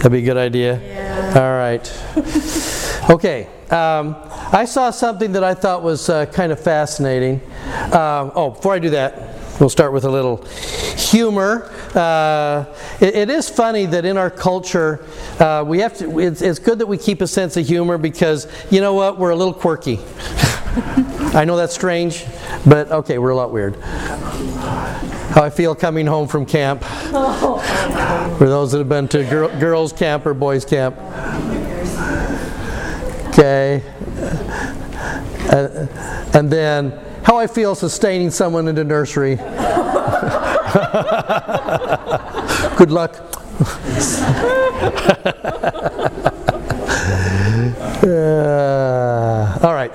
That'd 0.00 0.12
be 0.12 0.20
a 0.20 0.22
good 0.22 0.38
idea. 0.38 0.80
Yeah. 0.80 1.32
All 1.36 1.52
right. 1.52 1.86
Okay. 3.08 3.48
Um, 3.70 4.14
I 4.52 4.64
saw 4.66 4.90
something 4.90 5.32
that 5.32 5.42
I 5.42 5.54
thought 5.54 5.82
was 5.82 6.08
uh, 6.08 6.26
kind 6.26 6.52
of 6.52 6.60
fascinating. 6.60 7.40
Um, 7.92 8.30
oh, 8.36 8.52
before 8.54 8.74
I 8.74 8.78
do 8.78 8.90
that, 8.90 9.36
we'll 9.58 9.68
start 9.68 9.92
with 9.92 10.04
a 10.04 10.10
little 10.10 10.44
humor. 10.96 11.72
Uh, 11.92 12.66
it, 13.00 13.16
it 13.16 13.30
is 13.30 13.48
funny 13.48 13.86
that 13.86 14.04
in 14.04 14.16
our 14.16 14.30
culture, 14.30 15.04
uh, 15.40 15.64
we 15.66 15.80
have 15.80 15.96
to. 15.98 16.20
It's, 16.20 16.40
it's 16.40 16.60
good 16.60 16.78
that 16.78 16.86
we 16.86 16.98
keep 16.98 17.20
a 17.20 17.26
sense 17.26 17.56
of 17.56 17.66
humor 17.66 17.98
because 17.98 18.46
you 18.70 18.80
know 18.80 18.94
what? 18.94 19.18
We're 19.18 19.30
a 19.30 19.36
little 19.36 19.54
quirky. 19.54 19.98
I 21.34 21.44
know 21.44 21.56
that's 21.56 21.74
strange, 21.74 22.26
but 22.64 22.92
okay, 22.92 23.18
we're 23.18 23.30
a 23.30 23.36
lot 23.36 23.50
weird. 23.50 23.76
How 25.30 25.44
I 25.44 25.50
feel 25.50 25.74
coming 25.74 26.06
home 26.06 26.26
from 26.26 26.44
camp. 26.44 26.82
For 26.82 28.46
those 28.46 28.72
that 28.72 28.78
have 28.78 28.88
been 28.88 29.06
to 29.08 29.22
girl, 29.24 29.48
girls' 29.60 29.92
camp 29.92 30.26
or 30.26 30.34
boys' 30.34 30.64
camp. 30.64 30.96
Okay. 33.28 33.82
Uh, 35.52 35.86
and 36.34 36.50
then 36.50 36.92
how 37.22 37.38
I 37.38 37.46
feel 37.46 37.74
sustaining 37.74 38.30
someone 38.30 38.66
in 38.66 38.74
the 38.74 38.84
nursery. 38.84 39.36
Good 42.76 42.90
luck. 42.90 43.16
Uh, 48.02 49.58
all 49.62 49.74
right. 49.74 49.94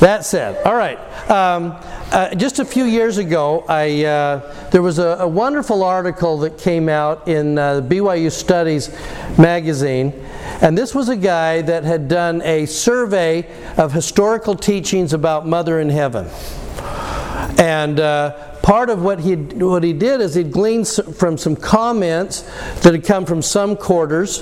That 0.00 0.24
said, 0.24 0.56
all 0.64 0.74
right. 0.74 0.98
Um, 1.28 1.74
uh, 2.12 2.34
just 2.34 2.58
a 2.58 2.66
few 2.66 2.84
years 2.84 3.16
ago, 3.16 3.64
I, 3.66 4.04
uh, 4.04 4.68
there 4.70 4.82
was 4.82 4.98
a, 4.98 5.16
a, 5.20 5.26
wonderful 5.26 5.82
article 5.82 6.36
that 6.40 6.58
came 6.58 6.90
out 6.90 7.26
in 7.26 7.56
uh, 7.56 7.80
BYU 7.80 8.30
Studies 8.30 8.90
magazine. 9.38 10.12
And 10.60 10.76
this 10.76 10.94
was 10.94 11.08
a 11.08 11.16
guy 11.16 11.62
that 11.62 11.84
had 11.84 12.08
done 12.08 12.42
a 12.42 12.66
survey 12.66 13.46
of 13.78 13.92
historical 13.92 14.54
teachings 14.54 15.14
about 15.14 15.46
Mother 15.46 15.80
in 15.80 15.88
Heaven. 15.88 16.28
And 17.58 17.98
uh, 17.98 18.53
part 18.64 18.88
of 18.88 19.02
what 19.02 19.20
he 19.20 19.34
what 19.34 19.84
he 19.84 19.92
did 19.92 20.22
is 20.22 20.34
he 20.34 20.42
gleaned 20.42 20.88
from 20.88 21.36
some 21.36 21.54
comments 21.54 22.40
that 22.80 22.94
had 22.94 23.04
come 23.04 23.26
from 23.26 23.42
some 23.42 23.76
quarters 23.76 24.40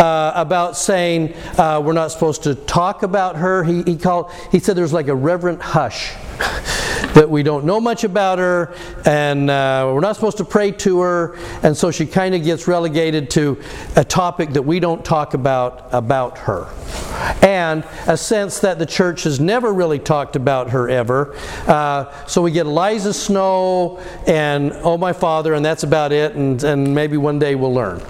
uh, 0.00 0.32
about 0.34 0.76
saying 0.76 1.32
uh, 1.56 1.80
we're 1.82 1.92
not 1.92 2.08
supposed 2.10 2.42
to 2.42 2.56
talk 2.56 3.04
about 3.04 3.36
her. 3.36 3.62
He, 3.62 3.82
he 3.84 3.96
called 3.96 4.32
he 4.50 4.58
said 4.58 4.76
there's 4.76 4.92
like 4.92 5.06
a 5.06 5.14
reverent 5.14 5.62
hush 5.62 6.12
that 7.14 7.28
we 7.28 7.42
don't 7.42 7.64
know 7.64 7.80
much 7.80 8.04
about 8.04 8.38
her 8.38 8.74
and 9.04 9.50
uh, 9.50 9.90
we're 9.92 10.00
not 10.00 10.14
supposed 10.14 10.38
to 10.38 10.44
pray 10.44 10.70
to 10.70 11.00
her 11.00 11.36
and 11.62 11.76
so 11.76 11.90
she 11.90 12.06
kind 12.06 12.34
of 12.34 12.42
gets 12.42 12.66
relegated 12.66 13.28
to 13.28 13.60
a 13.96 14.04
topic 14.04 14.50
that 14.50 14.62
we 14.62 14.80
don't 14.80 15.04
talk 15.04 15.34
about 15.34 15.88
about 15.92 16.38
her. 16.38 16.66
And 17.42 17.84
a 18.06 18.16
sense 18.16 18.60
that 18.60 18.78
the 18.78 18.86
church 18.86 19.24
has 19.24 19.38
never 19.38 19.72
really 19.72 19.98
talked 19.98 20.36
about 20.36 20.70
her 20.70 20.88
ever. 20.88 21.36
Uh, 21.66 22.26
so 22.26 22.42
we 22.42 22.52
get 22.52 22.66
eliza 22.66 23.12
snow 23.12 23.98
and 24.26 24.72
oh 24.76 24.96
my 24.96 25.12
father 25.12 25.54
and 25.54 25.64
that's 25.64 25.82
about 25.82 26.12
it 26.12 26.36
and, 26.36 26.62
and 26.64 26.94
maybe 26.94 27.16
one 27.16 27.38
day 27.38 27.54
we'll 27.54 27.74
learn. 27.74 28.00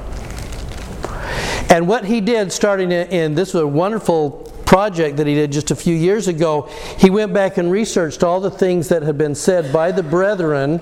And 1.68 1.88
what 1.88 2.04
he 2.04 2.20
did 2.20 2.52
starting 2.52 2.92
in, 2.92 3.08
in 3.08 3.34
this 3.34 3.54
was 3.54 3.62
a 3.62 3.66
wonderful 3.66 4.49
project 4.70 5.16
that 5.16 5.26
he 5.26 5.34
did 5.34 5.50
just 5.50 5.72
a 5.72 5.74
few 5.74 5.96
years 5.96 6.28
ago, 6.28 6.70
he 6.96 7.10
went 7.10 7.32
back 7.32 7.58
and 7.58 7.72
researched 7.72 8.22
all 8.22 8.38
the 8.38 8.52
things 8.52 8.88
that 8.88 9.02
had 9.02 9.18
been 9.18 9.34
said 9.34 9.72
by 9.72 9.90
the 9.90 10.02
brethren 10.02 10.78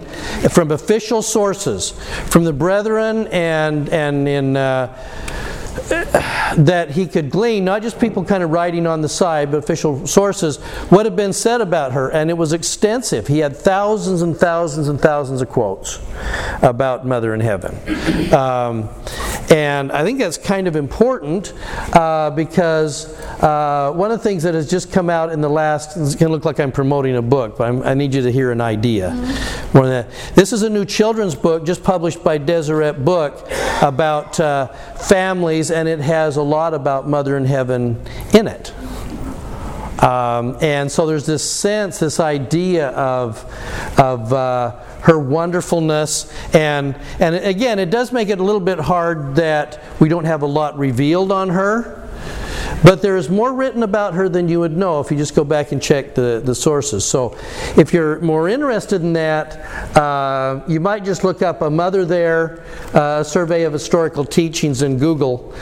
from 0.51 0.71
official 0.71 1.23
sources, 1.23 1.93
from 2.27 2.45
the 2.45 2.53
brethren 2.53 3.27
and 3.29 3.89
and 3.89 4.29
in. 4.29 4.57
Uh, 4.59 4.95
that 5.89 6.91
he 6.91 7.07
could 7.07 7.31
glean, 7.31 7.65
not 7.65 7.83
just 7.83 7.99
people 7.99 8.25
kind 8.25 8.43
of 8.43 8.51
writing 8.51 8.87
on 8.87 9.01
the 9.01 9.09
side, 9.09 9.51
but 9.51 9.59
official 9.59 10.07
sources, 10.07 10.59
what 10.91 11.07
had 11.07 11.17
been 11.17 11.33
said 11.33 11.61
about 11.61 11.93
her. 11.93 12.11
And 12.11 12.31
it 12.31 12.35
was 12.35 12.53
extensive. 12.53 13.27
He 13.27 13.39
had 13.39 13.57
thousands 13.57 14.23
and 14.23 14.37
thousands 14.37 14.89
and 14.89 15.01
thousands 15.01 15.43
of 15.43 15.49
quotes 15.49 15.99
about 16.63 17.07
Mother 17.07 17.35
in 17.35 17.41
Heaven. 17.41 17.75
Um, 18.33 18.89
and 19.51 19.91
I 19.93 20.05
think 20.05 20.19
that's 20.19 20.37
kind 20.37 20.69
of 20.69 20.77
important 20.77 21.55
uh, 21.95 22.31
because 22.31 23.15
uh, 23.43 23.93
one 23.95 24.11
of 24.11 24.19
the 24.19 24.25
things 24.25 24.43
that 24.43 24.55
has 24.55 24.69
just 24.69 24.93
come 24.93 25.09
out 25.09 25.33
in 25.33 25.41
the 25.41 25.49
last, 25.49 25.97
it's 25.97 26.15
going 26.15 26.29
to 26.29 26.33
look 26.33 26.45
like 26.45 26.61
I'm 26.61 26.73
promoting 26.73 27.17
a 27.17 27.23
book, 27.23 27.57
but 27.57 27.69
I'm, 27.69 27.83
i 27.83 27.95
need 27.95 28.13
you 28.13 28.23
to 28.23 28.31
hear 28.31 28.53
an 28.53 28.61
idea. 28.61 29.11
Mm-hmm. 29.11 29.79
More 29.79 29.87
than 29.87 30.07
that. 30.07 30.35
This 30.35 30.53
is 30.53 30.63
a 30.63 30.71
new 30.71 30.85
children's 30.85 31.35
book 31.35 31.65
just 31.65 31.83
published 31.83 32.23
by 32.23 32.39
Deseret 32.39 33.05
Book 33.05 33.49
about 33.83 34.39
uh, 34.41 34.67
families, 34.95 35.71
and 35.79 35.89
it 35.89 36.01
has 36.01 36.37
a 36.37 36.43
lot 36.43 36.75
about 36.75 37.09
Mother 37.09 37.37
in 37.37 37.45
Heaven 37.45 38.03
in 38.35 38.49
it. 38.49 38.75
Um, 40.03 40.59
and 40.61 40.91
so 40.91 41.07
there's 41.07 41.25
this 41.25 41.49
sense, 41.49 42.01
this 42.01 42.19
idea 42.19 42.89
of, 42.89 43.45
of 43.99 44.33
uh, 44.33 44.71
her 45.03 45.19
wonderfulness. 45.19 46.33
And, 46.53 46.97
and 47.21 47.37
again, 47.37 47.79
it 47.79 47.91
does 47.91 48.13
make 48.13 48.29
it 48.29 48.41
a 48.41 48.43
little 48.43 48.61
bit 48.61 48.81
hard 48.81 49.37
that 49.37 49.81
we 50.01 50.09
don't 50.09 50.25
have 50.25 50.43
a 50.43 50.47
lot 50.47 50.77
revealed 50.77 51.31
on 51.31 51.51
her. 51.51 51.98
But 52.83 53.03
there 53.03 53.17
is 53.17 53.29
more 53.29 53.53
written 53.53 53.83
about 53.83 54.15
her 54.15 54.29
than 54.29 54.49
you 54.49 54.61
would 54.61 54.77
know 54.77 55.01
if 55.01 55.11
you 55.11 55.17
just 55.17 55.35
go 55.35 55.45
back 55.45 55.73
and 55.73 55.83
check 55.83 56.15
the, 56.15 56.41
the 56.45 56.55
sources. 56.55 57.05
So 57.05 57.37
if 57.77 57.93
you're 57.93 58.21
more 58.21 58.49
interested 58.49 59.03
in 59.03 59.13
that, 59.15 59.97
uh, 59.97 60.63
you 60.69 60.81
might 60.81 61.05
just 61.05 61.25
look 61.25 61.43
up 61.43 61.63
a 61.63 61.71
mother 61.71 62.05
there, 62.05 62.65
uh, 62.95 63.23
survey 63.23 63.65
of 63.65 63.73
historical 63.73 64.25
teachings 64.25 64.83
in 64.83 64.99
Google. 64.99 65.55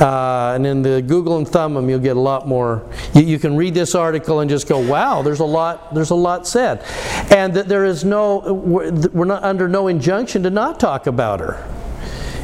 Uh, 0.00 0.54
and 0.54 0.66
in 0.66 0.82
the 0.82 1.02
Google 1.02 1.36
and 1.36 1.46
thumb 1.46 1.74
them, 1.74 1.88
you'll 1.88 1.98
get 1.98 2.16
a 2.16 2.20
lot 2.20 2.48
more. 2.48 2.88
You, 3.14 3.22
you, 3.22 3.38
can 3.38 3.56
read 3.56 3.74
this 3.74 3.94
article 3.94 4.40
and 4.40 4.50
just 4.50 4.66
go, 4.66 4.78
wow, 4.78 5.22
there's 5.22 5.40
a 5.40 5.44
lot, 5.44 5.94
there's 5.94 6.10
a 6.10 6.14
lot 6.14 6.46
said. 6.46 6.82
And 7.30 7.54
that 7.54 7.68
there 7.68 7.84
is 7.84 8.04
no, 8.04 8.38
we're 8.52 9.24
not 9.24 9.42
under 9.44 9.68
no 9.68 9.88
injunction 9.88 10.42
to 10.44 10.50
not 10.50 10.80
talk 10.80 11.06
about 11.06 11.40
her. 11.40 11.81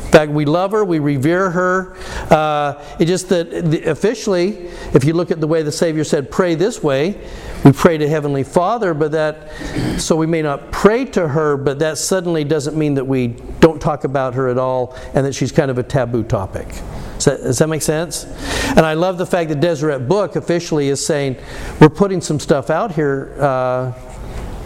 In 0.08 0.12
fact, 0.12 0.32
we 0.32 0.46
love 0.46 0.72
her, 0.72 0.86
we 0.86 1.00
revere 1.00 1.50
her. 1.50 1.94
Uh, 2.30 2.82
it's 2.98 3.10
just 3.10 3.28
that 3.28 3.52
officially, 3.86 4.68
if 4.94 5.04
you 5.04 5.12
look 5.12 5.30
at 5.30 5.38
the 5.38 5.46
way 5.46 5.62
the 5.62 5.70
Savior 5.70 6.02
said, 6.02 6.30
pray 6.30 6.54
this 6.54 6.82
way, 6.82 7.20
we 7.62 7.72
pray 7.72 7.98
to 7.98 8.08
Heavenly 8.08 8.42
Father, 8.42 8.94
but 8.94 9.12
that, 9.12 10.00
so 10.00 10.16
we 10.16 10.26
may 10.26 10.40
not 10.40 10.72
pray 10.72 11.04
to 11.04 11.28
her, 11.28 11.58
but 11.58 11.78
that 11.80 11.98
suddenly 11.98 12.42
doesn't 12.42 12.74
mean 12.74 12.94
that 12.94 13.06
we 13.06 13.28
don't 13.60 13.82
talk 13.82 14.04
about 14.04 14.32
her 14.32 14.48
at 14.48 14.56
all 14.56 14.96
and 15.12 15.26
that 15.26 15.34
she's 15.34 15.52
kind 15.52 15.70
of 15.70 15.76
a 15.76 15.82
taboo 15.82 16.22
topic. 16.22 16.68
Does 17.16 17.24
that, 17.26 17.42
does 17.42 17.58
that 17.58 17.68
make 17.68 17.82
sense? 17.82 18.24
And 18.68 18.80
I 18.80 18.94
love 18.94 19.18
the 19.18 19.26
fact 19.26 19.50
that 19.50 19.60
Deseret 19.60 20.08
Book 20.08 20.36
officially 20.36 20.88
is 20.88 21.04
saying, 21.04 21.36
we're 21.82 21.90
putting 21.90 22.22
some 22.22 22.40
stuff 22.40 22.70
out 22.70 22.92
here 22.92 23.36
uh, 23.38 23.92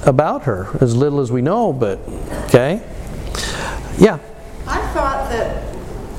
about 0.07 0.45
her, 0.45 0.69
as 0.81 0.95
little 0.95 1.19
as 1.19 1.33
we 1.33 1.43
know, 1.43 1.73
but, 1.73 1.99
okay? 2.45 2.81
Yeah. 3.99 4.21
I 4.67 4.81
thought 4.93 5.29
that 5.31 5.69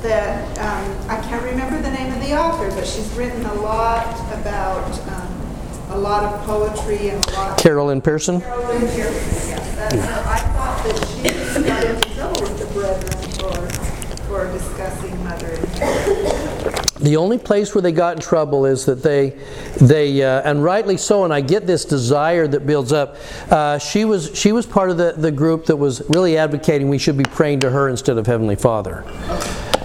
that 0.02 0.58
um, 0.58 1.10
I 1.10 1.16
can't 1.22 1.42
remember 1.42 1.80
the 1.80 1.90
name 1.90 2.12
of 2.12 2.20
the 2.20 2.38
author, 2.38 2.68
but 2.70 2.86
she's 2.86 3.10
written 3.14 3.42
a 3.46 3.54
lot 3.54 4.06
about 4.38 4.90
um, 5.08 5.40
a 5.90 5.98
lot 5.98 6.24
of 6.24 6.40
poetry 6.42 7.08
and 7.08 7.24
a 7.26 7.30
lot. 7.32 7.58
Carol 7.58 7.86
Lynn 7.86 8.02
Pearson. 8.02 8.40
Carol 8.40 8.66
Lynn 8.68 8.80
Pearson, 8.82 9.48
yes. 9.48 9.78
I 10.26 10.38
thought 10.38 10.84
that 10.84 11.54
she 11.54 11.62
got 11.62 11.84
into 11.84 12.14
trouble 12.14 12.42
with 12.42 12.58
the 12.58 12.66
brethren 12.74 13.30
for 13.32 13.94
for 14.28 14.48
the 17.04 17.16
only 17.16 17.38
place 17.38 17.74
where 17.74 17.82
they 17.82 17.92
got 17.92 18.16
in 18.16 18.22
trouble 18.22 18.66
is 18.66 18.86
that 18.86 19.02
they, 19.02 19.30
they 19.80 20.22
uh, 20.22 20.42
and 20.42 20.64
rightly 20.64 20.96
so, 20.96 21.24
and 21.24 21.32
I 21.32 21.40
get 21.40 21.66
this 21.66 21.84
desire 21.84 22.46
that 22.48 22.66
builds 22.66 22.92
up. 22.92 23.16
Uh, 23.50 23.78
she, 23.78 24.04
was, 24.04 24.36
she 24.36 24.52
was 24.52 24.66
part 24.66 24.90
of 24.90 24.96
the, 24.96 25.12
the 25.12 25.30
group 25.30 25.66
that 25.66 25.76
was 25.76 26.02
really 26.08 26.36
advocating 26.36 26.88
we 26.88 26.98
should 26.98 27.16
be 27.16 27.24
praying 27.24 27.60
to 27.60 27.70
her 27.70 27.88
instead 27.88 28.18
of 28.18 28.26
Heavenly 28.26 28.56
Father. 28.56 29.04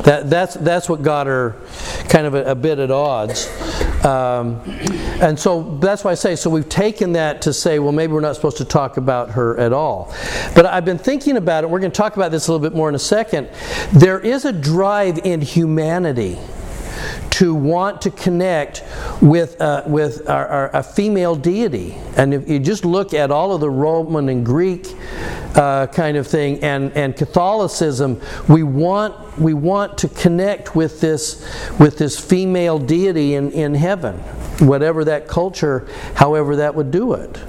That, 0.04 0.30
that's, 0.30 0.56
that's 0.56 0.88
what 0.88 1.04
got 1.04 1.27
her 1.27 1.57
kind 2.07 2.25
of 2.25 2.33
a, 2.33 2.51
a 2.51 2.56
bit 2.56 2.80
at 2.80 2.89
odds. 2.89 3.48
Um, 4.06 4.62
and 5.22 5.38
so 5.38 5.77
that's 5.80 6.06
why 6.06 6.12
I 6.12 6.15
say, 6.15 6.38
so 6.38 6.50
we've 6.50 6.69
taken 6.69 7.12
that 7.13 7.42
to 7.44 7.54
say, 7.54 7.80
well, 7.80 7.92
maybe 7.92 8.13
we're 8.13 8.22
not 8.22 8.36
supposed 8.36 8.57
to 8.57 8.65
talk 8.65 8.95
about 8.95 9.31
her 9.31 9.57
at 9.60 9.74
all. 9.74 10.13
But 10.56 10.65
I've 10.65 10.86
been 10.86 10.98
thinking 10.98 11.36
about 11.36 11.65
it. 11.65 11.69
We're 11.69 11.80
going 11.80 11.92
to 11.92 11.98
talk 11.98 12.15
about 12.15 12.31
this 12.31 12.48
a 12.48 12.51
little 12.54 12.68
bit 12.68 12.75
more 12.75 12.88
in 12.88 12.95
a 12.95 13.00
second. 13.00 13.50
There 13.92 14.19
is 14.19 14.45
a 14.45 14.54
drive 14.54 15.19
in 15.25 15.42
humanity 15.42 16.38
to 17.39 17.56
want 17.56 18.01
to 18.01 18.12
connect 18.12 18.83
with, 19.21 19.62
uh, 19.62 19.81
with 19.88 20.30
our, 20.30 20.45
our, 20.45 20.75
a 20.75 20.83
female 20.83 21.36
deity. 21.36 21.95
And 22.18 22.33
if 22.33 22.50
you 22.50 22.59
just 22.59 22.83
look 22.83 23.13
at 23.13 23.31
all 23.31 23.53
of 23.53 23.62
the 23.62 23.69
Roman 23.69 24.27
and 24.27 24.45
Greek 24.45 24.86
uh, 25.56 25.88
kind 25.88 26.18
of 26.18 26.27
thing 26.27 26.62
and, 26.62 26.91
and 26.97 27.15
Catholicism, 27.15 28.19
we 28.50 28.63
want, 28.63 29.39
we 29.39 29.53
want 29.53 29.97
to 30.00 30.09
connect 30.09 30.75
with 30.75 31.00
this, 31.00 31.50
with 31.80 31.97
this 31.97 32.19
female 32.19 32.77
deity 32.77 33.36
in, 33.36 33.53
in 33.53 33.74
heaven, 33.74 34.15
whatever 34.59 35.06
that 35.06 35.30
culture, 35.30 35.88
however 36.15 36.57
that 36.57 36.75
would 36.75 36.91
do 36.91 37.13
it. 37.13 37.39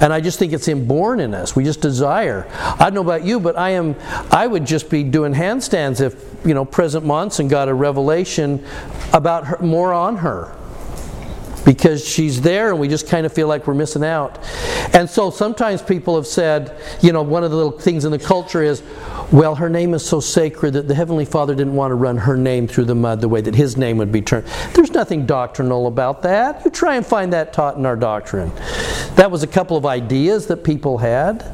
And 0.00 0.12
I 0.12 0.20
just 0.20 0.38
think 0.38 0.52
it's 0.52 0.68
inborn 0.68 1.20
in 1.20 1.34
us. 1.34 1.54
We 1.54 1.64
just 1.64 1.80
desire. 1.80 2.46
I 2.52 2.84
don't 2.84 2.94
know 2.94 3.00
about 3.00 3.24
you, 3.24 3.40
but 3.40 3.56
I 3.58 3.70
am 3.70 3.96
I 4.30 4.46
would 4.46 4.64
just 4.64 4.90
be 4.90 5.02
doing 5.02 5.32
handstands 5.32 6.00
if, 6.00 6.14
you 6.44 6.54
know, 6.54 6.64
President 6.64 7.06
Monson 7.06 7.48
got 7.48 7.68
a 7.68 7.74
revelation 7.74 8.64
about 9.12 9.46
her, 9.46 9.58
more 9.58 9.92
on 9.92 10.16
her 10.18 10.54
because 11.64 12.06
she's 12.06 12.40
there 12.40 12.70
and 12.70 12.78
we 12.78 12.88
just 12.88 13.08
kind 13.08 13.24
of 13.24 13.32
feel 13.32 13.48
like 13.48 13.66
we're 13.66 13.74
missing 13.74 14.04
out. 14.04 14.38
And 14.94 15.08
so 15.08 15.30
sometimes 15.30 15.82
people 15.82 16.14
have 16.16 16.26
said, 16.26 16.78
you 17.00 17.12
know, 17.12 17.22
one 17.22 17.44
of 17.44 17.50
the 17.50 17.56
little 17.56 17.78
things 17.78 18.04
in 18.04 18.12
the 18.12 18.18
culture 18.18 18.62
is, 18.62 18.82
well, 19.32 19.54
her 19.54 19.70
name 19.70 19.94
is 19.94 20.04
so 20.04 20.20
sacred 20.20 20.74
that 20.74 20.88
the 20.88 20.94
Heavenly 20.94 21.24
Father 21.24 21.54
didn't 21.54 21.74
want 21.74 21.90
to 21.90 21.94
run 21.94 22.18
her 22.18 22.36
name 22.36 22.68
through 22.68 22.84
the 22.84 22.94
mud 22.94 23.20
the 23.20 23.28
way 23.28 23.40
that 23.40 23.54
his 23.54 23.76
name 23.76 23.96
would 23.98 24.12
be 24.12 24.20
turned. 24.20 24.46
There's 24.74 24.92
nothing 24.92 25.26
doctrinal 25.26 25.86
about 25.86 26.22
that. 26.22 26.64
You 26.64 26.70
try 26.70 26.96
and 26.96 27.06
find 27.06 27.32
that 27.32 27.52
taught 27.52 27.76
in 27.76 27.86
our 27.86 27.96
doctrine. 27.96 28.52
That 29.16 29.30
was 29.30 29.42
a 29.42 29.46
couple 29.46 29.76
of 29.76 29.86
ideas 29.86 30.46
that 30.48 30.64
people 30.64 30.98
had. 30.98 31.50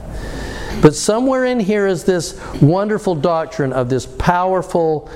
But 0.83 0.95
somewhere 0.95 1.45
in 1.45 1.61
here 1.61 1.87
is 1.87 2.05
this 2.05 2.41
wonderful 2.63 3.15
doctrine 3.15 3.73
of 3.73 3.91
this 3.91 4.07
powerful 4.07 5.11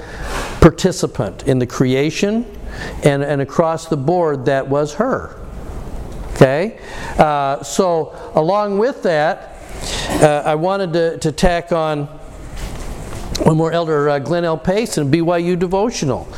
participant 0.61 1.49
in 1.49 1.59
the 1.59 1.67
creation 1.67 2.45
and, 3.03 3.23
and 3.23 3.41
across 3.41 3.87
the 3.87 3.97
board 3.97 4.47
that 4.47 4.69
was 4.69 4.95
her. 4.95 5.41
Okay? 6.35 6.79
Uh, 7.19 7.63
so, 7.63 8.13
along 8.35 8.79
with 8.79 9.03
that, 9.05 9.59
uh, 10.23 10.43
I 10.45 10.55
wanted 10.55 10.93
to, 10.95 11.19
to 11.19 11.33
tack 11.33 11.73
on 11.73 12.07
one 13.43 13.57
more 13.57 13.73
elder, 13.73 14.09
uh, 14.09 14.19
Glenn 14.19 14.45
L. 14.45 14.57
Pace, 14.57 14.97
and 14.97 15.13
BYU 15.13 15.59
devotional. 15.59 16.29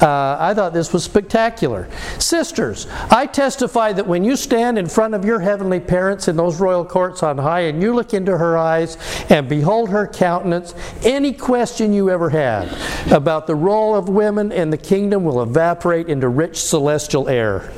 Uh, 0.00 0.36
I 0.38 0.54
thought 0.54 0.72
this 0.72 0.92
was 0.92 1.02
spectacular. 1.02 1.88
Sisters, 2.18 2.86
I 3.10 3.26
testify 3.26 3.92
that 3.94 4.06
when 4.06 4.22
you 4.22 4.36
stand 4.36 4.78
in 4.78 4.86
front 4.88 5.14
of 5.14 5.24
your 5.24 5.40
heavenly 5.40 5.80
parents 5.80 6.28
in 6.28 6.36
those 6.36 6.60
royal 6.60 6.84
courts 6.84 7.22
on 7.24 7.38
high 7.38 7.62
and 7.62 7.82
you 7.82 7.94
look 7.94 8.14
into 8.14 8.38
her 8.38 8.56
eyes 8.56 8.96
and 9.28 9.48
behold 9.48 9.90
her 9.90 10.06
countenance, 10.06 10.74
any 11.02 11.32
question 11.32 11.92
you 11.92 12.10
ever 12.10 12.30
had 12.30 12.68
about 13.12 13.48
the 13.48 13.56
role 13.56 13.96
of 13.96 14.08
women 14.08 14.52
in 14.52 14.70
the 14.70 14.76
kingdom 14.76 15.24
will 15.24 15.42
evaporate 15.42 16.08
into 16.08 16.28
rich 16.28 16.60
celestial 16.60 17.28
air. 17.28 17.72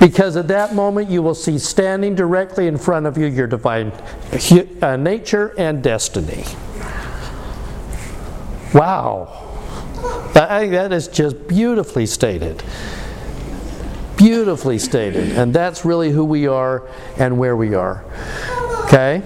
Because 0.00 0.36
at 0.36 0.48
that 0.48 0.74
moment 0.74 1.08
you 1.08 1.22
will 1.22 1.34
see 1.34 1.58
standing 1.58 2.14
directly 2.14 2.66
in 2.66 2.76
front 2.76 3.06
of 3.06 3.16
you 3.16 3.26
your 3.26 3.46
divine 3.46 3.90
uh, 4.82 4.96
nature 4.96 5.54
and 5.58 5.82
destiny. 5.82 6.44
Wow. 8.74 9.47
I 10.34 10.60
think 10.60 10.72
that 10.72 10.92
is 10.92 11.08
just 11.08 11.48
beautifully 11.48 12.06
stated. 12.06 12.62
Beautifully 14.16 14.78
stated. 14.78 15.30
And 15.32 15.54
that's 15.54 15.84
really 15.84 16.10
who 16.10 16.24
we 16.24 16.46
are 16.46 16.88
and 17.18 17.38
where 17.38 17.56
we 17.56 17.74
are. 17.74 18.04
Okay? 18.84 19.22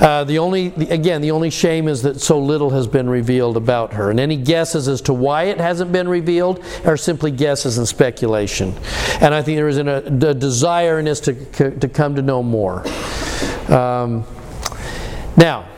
Uh, 0.00 0.24
the 0.24 0.38
only, 0.38 0.66
again, 0.90 1.20
the 1.20 1.30
only 1.30 1.50
shame 1.50 1.86
is 1.86 2.02
that 2.02 2.20
so 2.20 2.38
little 2.38 2.70
has 2.70 2.86
been 2.86 3.08
revealed 3.08 3.56
about 3.56 3.92
her. 3.92 4.10
And 4.10 4.18
any 4.18 4.36
guesses 4.36 4.88
as 4.88 5.00
to 5.02 5.12
why 5.12 5.44
it 5.44 5.58
hasn't 5.58 5.92
been 5.92 6.08
revealed 6.08 6.64
are 6.84 6.96
simply 6.96 7.30
guesses 7.30 7.78
and 7.78 7.86
speculation. 7.86 8.74
And 9.20 9.34
I 9.34 9.42
think 9.42 9.56
there 9.56 9.68
is 9.68 9.78
a, 9.78 9.86
a 9.86 10.34
desire 10.34 10.98
in 10.98 11.06
us 11.06 11.20
to, 11.20 11.70
to 11.78 11.88
come 11.88 12.16
to 12.16 12.22
know 12.22 12.42
more. 12.42 12.86
Um, 13.72 14.24
now, 15.36 15.68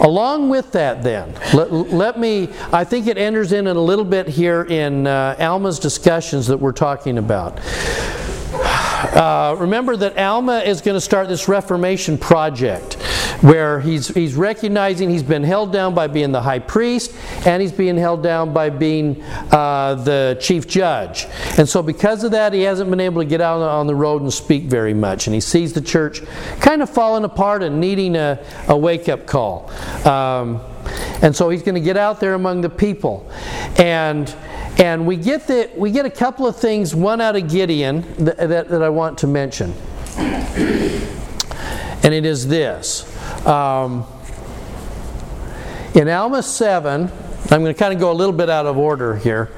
Along 0.00 0.48
with 0.48 0.72
that, 0.72 1.02
then, 1.02 1.34
let, 1.54 1.72
let, 1.72 2.18
me, 2.18 2.48
I 2.72 2.84
think 2.84 3.06
it 3.06 3.18
enters 3.18 3.52
in 3.52 3.66
a 3.66 3.74
little 3.74 4.04
bit 4.04 4.28
here 4.28 4.62
in 4.62 5.06
uh, 5.06 5.36
Alma's 5.38 5.78
discussions 5.78 6.46
that 6.46 6.58
we're 6.58 6.72
talking 6.72 7.18
about. 7.18 7.58
Uh, 8.52 9.56
remember 9.58 9.96
that 9.96 10.16
Alma 10.16 10.60
is 10.60 10.80
going 10.80 10.94
to 10.94 11.00
start 11.00 11.28
this 11.28 11.48
Reformation 11.48 12.16
project 12.16 12.96
where 13.42 13.80
he's, 13.80 14.08
he's 14.08 14.34
recognizing 14.34 15.10
he's 15.10 15.22
been 15.22 15.42
held 15.42 15.72
down 15.72 15.94
by 15.94 16.06
being 16.06 16.32
the 16.32 16.40
high 16.40 16.60
priest 16.60 17.14
and 17.44 17.60
he's 17.60 17.72
being 17.72 17.96
held 17.96 18.22
down 18.22 18.52
by 18.52 18.70
being 18.70 19.22
uh, 19.50 19.94
the 19.96 20.38
chief 20.40 20.66
judge. 20.66 21.26
And 21.58 21.68
so, 21.68 21.82
because 21.82 22.24
of 22.24 22.30
that, 22.30 22.52
he 22.52 22.62
hasn't 22.62 22.88
been 22.88 23.00
able 23.00 23.20
to 23.20 23.28
get 23.28 23.40
out 23.40 23.60
on 23.60 23.86
the 23.86 23.94
road 23.94 24.22
and 24.22 24.32
speak 24.32 24.64
very 24.64 24.94
much. 24.94 25.26
And 25.26 25.34
he 25.34 25.40
sees 25.40 25.72
the 25.72 25.80
church 25.80 26.22
kind 26.60 26.82
of 26.82 26.90
falling 26.90 27.24
apart 27.24 27.62
and 27.62 27.80
needing 27.80 28.16
a, 28.16 28.44
a 28.68 28.76
wake 28.76 29.08
up 29.08 29.26
call. 29.26 29.70
Um, 30.06 30.60
and 31.20 31.34
so 31.34 31.50
he's 31.50 31.62
going 31.62 31.74
to 31.74 31.80
get 31.80 31.96
out 31.96 32.20
there 32.20 32.34
among 32.34 32.60
the 32.60 32.70
people. 32.70 33.30
And 33.78 34.32
and 34.78 35.06
we 35.06 35.16
get 35.16 35.46
the, 35.46 35.70
we 35.76 35.90
get 35.90 36.06
a 36.06 36.10
couple 36.10 36.46
of 36.46 36.56
things, 36.56 36.94
one 36.94 37.20
out 37.20 37.36
of 37.36 37.50
Gideon 37.50 38.02
that, 38.24 38.38
that, 38.38 38.68
that 38.68 38.82
I 38.82 38.88
want 38.88 39.18
to 39.18 39.26
mention. 39.26 39.74
And 42.04 42.12
it 42.12 42.24
is 42.24 42.48
this. 42.48 43.11
Um, 43.46 44.06
in 45.94 46.08
Alma 46.08 46.42
7, 46.42 47.10
I'm 47.50 47.60
going 47.60 47.74
to 47.74 47.78
kind 47.78 47.92
of 47.92 47.98
go 48.00 48.12
a 48.12 48.14
little 48.14 48.32
bit 48.32 48.48
out 48.48 48.66
of 48.66 48.78
order 48.78 49.16
here, 49.16 49.50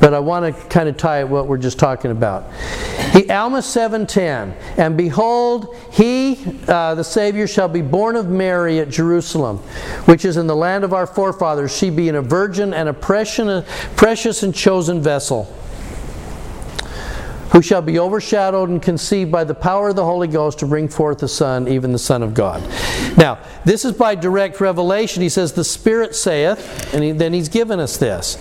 but 0.00 0.14
I 0.14 0.20
want 0.20 0.54
to 0.54 0.62
kind 0.68 0.88
of 0.88 0.96
tie 0.96 1.20
it 1.20 1.28
what 1.28 1.48
we're 1.48 1.58
just 1.58 1.78
talking 1.78 2.10
about. 2.10 2.50
He, 3.12 3.28
Alma 3.28 3.58
7:10, 3.58 4.54
and 4.78 4.96
behold, 4.96 5.74
he, 5.90 6.38
uh, 6.68 6.94
the 6.94 7.02
Savior, 7.02 7.46
shall 7.46 7.68
be 7.68 7.82
born 7.82 8.14
of 8.14 8.28
Mary 8.28 8.78
at 8.78 8.90
Jerusalem, 8.90 9.58
which 10.06 10.24
is 10.24 10.36
in 10.36 10.46
the 10.46 10.56
land 10.56 10.84
of 10.84 10.94
our 10.94 11.06
forefathers. 11.06 11.76
She 11.76 11.90
being 11.90 12.14
a 12.14 12.22
virgin 12.22 12.72
and 12.72 12.88
a 12.88 12.94
precious 12.94 14.42
and 14.42 14.54
chosen 14.54 15.02
vessel 15.02 15.52
who 17.56 17.62
shall 17.62 17.82
be 17.82 17.98
overshadowed 17.98 18.68
and 18.68 18.82
conceived 18.82 19.32
by 19.32 19.42
the 19.42 19.54
power 19.54 19.88
of 19.88 19.96
the 19.96 20.04
Holy 20.04 20.28
Ghost 20.28 20.58
to 20.58 20.66
bring 20.66 20.88
forth 20.88 21.18
the 21.18 21.28
Son, 21.28 21.68
even 21.68 21.90
the 21.90 21.98
Son 21.98 22.22
of 22.22 22.34
God. 22.34 22.62
Now, 23.16 23.38
this 23.64 23.84
is 23.84 23.92
by 23.92 24.14
direct 24.14 24.60
revelation. 24.60 25.22
He 25.22 25.28
says, 25.28 25.52
The 25.52 25.64
Spirit 25.64 26.14
saith, 26.14 26.94
and 26.94 27.02
he, 27.02 27.12
then 27.12 27.32
he's 27.32 27.48
given 27.48 27.80
us 27.80 27.96
this. 27.96 28.36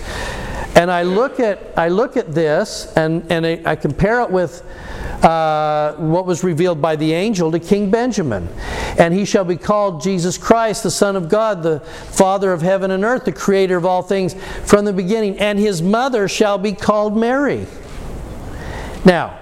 And 0.76 0.92
I 0.92 1.04
look 1.04 1.40
at, 1.40 1.78
I 1.78 1.88
look 1.88 2.18
at 2.18 2.34
this 2.34 2.92
and, 2.98 3.26
and 3.32 3.46
I, 3.46 3.62
I 3.66 3.76
compare 3.78 4.20
it 4.22 4.30
with 4.30 4.62
uh, 5.24 5.94
what 5.94 6.26
was 6.26 6.44
revealed 6.44 6.82
by 6.82 6.98
the 6.98 7.14
angel 7.14 7.50
to 7.52 7.60
King 7.60 7.90
Benjamin. 7.90 8.50
And 9.00 9.14
he 9.14 9.24
shall 9.24 9.46
be 9.46 9.56
called 9.56 10.02
Jesus 10.02 10.38
Christ, 10.38 10.84
the 10.84 10.92
Son 10.92 11.16
of 11.16 11.30
God, 11.30 11.64
the 11.64 11.80
Father 11.80 12.52
of 12.52 12.62
heaven 12.62 12.92
and 12.92 13.06
earth, 13.06 13.24
the 13.24 13.32
Creator 13.32 13.78
of 13.78 13.86
all 13.86 14.02
things 14.02 14.34
from 14.66 14.84
the 14.84 14.92
beginning. 14.92 15.40
And 15.40 15.58
his 15.58 15.82
mother 15.82 16.28
shall 16.28 16.58
be 16.58 16.74
called 16.74 17.16
Mary. 17.16 17.68
Now, 19.06 19.40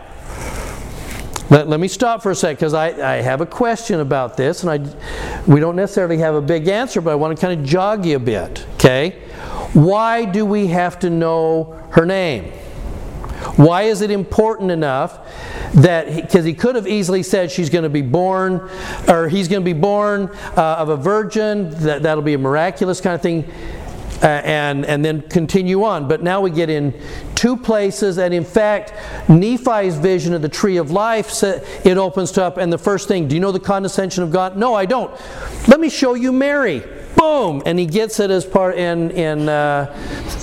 let, 1.49 1.67
let 1.67 1.79
me 1.79 1.87
stop 1.87 2.23
for 2.23 2.31
a 2.31 2.35
second 2.35 2.55
because 2.55 2.73
I, 2.73 3.17
I 3.17 3.21
have 3.21 3.41
a 3.41 3.45
question 3.45 3.99
about 3.99 4.37
this, 4.37 4.63
and 4.63 4.71
I, 4.71 5.41
we 5.45 5.59
don't 5.59 5.75
necessarily 5.75 6.17
have 6.19 6.35
a 6.35 6.41
big 6.41 6.67
answer, 6.67 7.01
but 7.01 7.11
I 7.11 7.15
want 7.15 7.37
to 7.37 7.45
kind 7.45 7.59
of 7.59 7.65
jog 7.65 8.05
you 8.05 8.15
a 8.15 8.19
bit. 8.19 8.65
Okay? 8.75 9.21
Why 9.73 10.25
do 10.25 10.45
we 10.45 10.67
have 10.67 10.99
to 10.99 11.09
know 11.09 11.79
her 11.91 12.05
name? 12.05 12.51
Why 13.55 13.83
is 13.83 14.01
it 14.01 14.09
important 14.09 14.71
enough 14.71 15.19
that 15.73 16.15
because 16.15 16.45
he, 16.45 16.51
he, 16.51 16.55
could 16.55 16.75
have 16.75 16.87
easily 16.87 17.23
said 17.23 17.51
she's 17.51 17.69
going 17.69 17.83
to 17.83 17.89
be 17.89 18.01
born, 18.01 18.69
or 19.07 19.27
he's 19.27 19.47
going 19.47 19.61
to 19.61 19.65
be 19.65 19.73
born 19.73 20.29
uh, 20.55 20.75
of 20.79 20.89
a 20.89 20.97
virgin, 20.97 21.71
that, 21.81 22.03
that'll 22.03 22.23
be 22.23 22.35
a 22.35 22.37
miraculous 22.37 23.01
kind 23.01 23.15
of 23.15 23.21
thing 23.21 23.51
uh, 24.23 24.27
and, 24.27 24.85
and 24.85 25.03
then 25.03 25.21
continue 25.23 25.83
on. 25.83 26.07
But 26.07 26.23
now 26.23 26.39
we 26.39 26.49
get 26.49 26.69
in 26.69 26.93
two 27.35 27.57
places, 27.57 28.17
and 28.17 28.33
in 28.33 28.45
fact, 28.45 28.93
Nephi's 29.29 29.97
vision 29.97 30.33
of 30.33 30.41
the 30.41 30.49
tree 30.49 30.77
of 30.77 30.91
life, 30.91 31.43
it 31.43 31.97
opens 31.97 32.37
up, 32.37 32.57
and 32.57 32.71
the 32.71 32.77
first 32.77 33.07
thing, 33.07 33.27
do 33.27 33.35
you 33.35 33.41
know 33.41 33.51
the 33.51 33.59
condescension 33.59 34.23
of 34.23 34.31
God? 34.31 34.55
No, 34.55 34.73
I 34.73 34.85
don't. 34.85 35.11
Let 35.67 35.79
me 35.79 35.89
show 35.89 36.13
you 36.13 36.31
Mary. 36.31 36.83
Boom! 37.17 37.61
And 37.65 37.77
he 37.77 37.85
gets 37.85 38.19
it 38.19 38.31
as 38.31 38.45
part 38.45 38.75
in, 38.77 39.11
in 39.11 39.49
uh, 39.49 39.93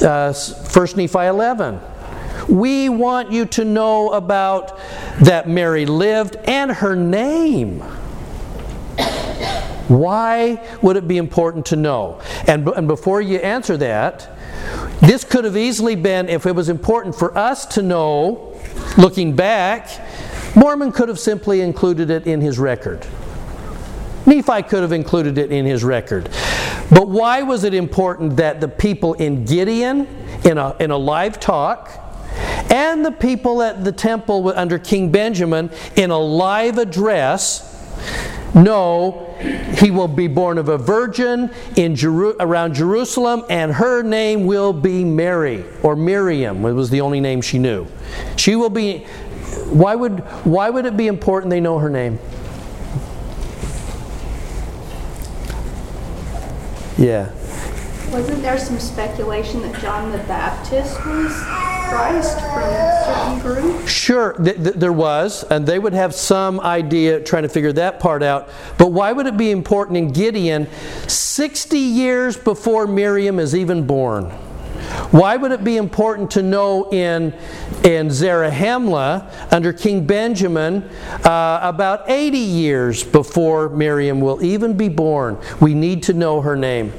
uh, 0.02 0.32
1 0.32 0.86
Nephi 0.96 1.18
11. 1.18 1.80
We 2.48 2.88
want 2.88 3.32
you 3.32 3.46
to 3.46 3.64
know 3.64 4.10
about 4.10 4.78
that 5.20 5.48
Mary 5.48 5.86
lived 5.86 6.36
and 6.36 6.70
her 6.70 6.96
name. 6.96 7.82
Why 9.90 10.64
would 10.82 10.96
it 10.96 11.08
be 11.08 11.16
important 11.16 11.66
to 11.66 11.76
know? 11.76 12.20
And, 12.46 12.68
and 12.68 12.86
before 12.86 13.20
you 13.20 13.38
answer 13.38 13.76
that, 13.78 14.30
this 15.00 15.24
could 15.24 15.44
have 15.44 15.56
easily 15.56 15.96
been, 15.96 16.28
if 16.28 16.46
it 16.46 16.54
was 16.54 16.68
important 16.68 17.16
for 17.16 17.36
us 17.36 17.66
to 17.74 17.82
know, 17.82 18.56
looking 18.96 19.34
back, 19.34 19.90
Mormon 20.54 20.92
could 20.92 21.08
have 21.08 21.18
simply 21.18 21.60
included 21.60 22.08
it 22.08 22.28
in 22.28 22.40
his 22.40 22.56
record. 22.56 23.04
Nephi 24.26 24.62
could 24.62 24.82
have 24.82 24.92
included 24.92 25.38
it 25.38 25.50
in 25.50 25.66
his 25.66 25.82
record. 25.82 26.28
But 26.90 27.08
why 27.08 27.42
was 27.42 27.64
it 27.64 27.74
important 27.74 28.36
that 28.36 28.60
the 28.60 28.68
people 28.68 29.14
in 29.14 29.44
Gideon, 29.44 30.06
in 30.44 30.56
a, 30.56 30.76
in 30.78 30.92
a 30.92 30.96
live 30.96 31.40
talk, 31.40 31.90
and 32.70 33.04
the 33.04 33.10
people 33.10 33.60
at 33.60 33.82
the 33.82 33.90
temple 33.90 34.52
under 34.54 34.78
King 34.78 35.10
Benjamin, 35.10 35.68
in 35.96 36.10
a 36.12 36.18
live 36.18 36.78
address, 36.78 37.66
no, 38.54 39.34
he 39.78 39.90
will 39.90 40.08
be 40.08 40.26
born 40.26 40.58
of 40.58 40.68
a 40.68 40.78
virgin 40.78 41.50
in 41.76 41.94
Jeru- 41.94 42.36
around 42.40 42.74
Jerusalem, 42.74 43.44
and 43.48 43.72
her 43.72 44.02
name 44.02 44.46
will 44.46 44.72
be 44.72 45.04
Mary, 45.04 45.64
or 45.82 45.96
Miriam. 45.96 46.64
It 46.64 46.72
was 46.72 46.90
the 46.90 47.00
only 47.00 47.20
name 47.20 47.40
she 47.40 47.58
knew. 47.58 47.86
She 48.36 48.56
will 48.56 48.70
be 48.70 49.06
why 49.70 49.94
would, 49.94 50.20
why 50.44 50.68
would 50.68 50.84
it 50.84 50.96
be 50.96 51.06
important 51.06 51.50
they 51.50 51.60
know 51.60 51.78
her 51.78 51.90
name? 51.90 52.18
Yeah. 56.98 57.30
Wasn't 58.10 58.42
there 58.42 58.58
some 58.58 58.80
speculation 58.80 59.62
that 59.62 59.80
John 59.80 60.10
the 60.10 60.18
Baptist 60.18 60.96
was 61.06 61.32
Christ 61.88 62.40
from 62.40 62.64
a 62.64 63.04
certain 63.04 63.38
group? 63.38 63.86
Sure, 63.86 64.32
th- 64.32 64.56
th- 64.56 64.74
there 64.74 64.92
was, 64.92 65.44
and 65.44 65.64
they 65.64 65.78
would 65.78 65.92
have 65.92 66.12
some 66.12 66.58
idea 66.58 67.20
trying 67.20 67.44
to 67.44 67.48
figure 67.48 67.72
that 67.74 68.00
part 68.00 68.24
out. 68.24 68.48
But 68.78 68.90
why 68.90 69.12
would 69.12 69.26
it 69.28 69.36
be 69.36 69.52
important 69.52 69.96
in 69.96 70.10
Gideon 70.10 70.66
60 71.06 71.78
years 71.78 72.36
before 72.36 72.88
Miriam 72.88 73.38
is 73.38 73.54
even 73.54 73.86
born? 73.86 74.24
Why 75.12 75.36
would 75.36 75.52
it 75.52 75.62
be 75.62 75.76
important 75.76 76.32
to 76.32 76.42
know 76.42 76.90
in, 76.90 77.32
in 77.84 78.08
Zarahemla 78.08 79.52
under 79.52 79.72
King 79.72 80.04
Benjamin 80.04 80.82
uh, 81.24 81.60
about 81.62 82.10
80 82.10 82.38
years 82.38 83.04
before 83.04 83.68
Miriam 83.68 84.20
will 84.20 84.42
even 84.42 84.76
be 84.76 84.88
born? 84.88 85.38
We 85.60 85.74
need 85.74 86.02
to 86.04 86.12
know 86.12 86.40
her 86.40 86.56
name. 86.56 86.92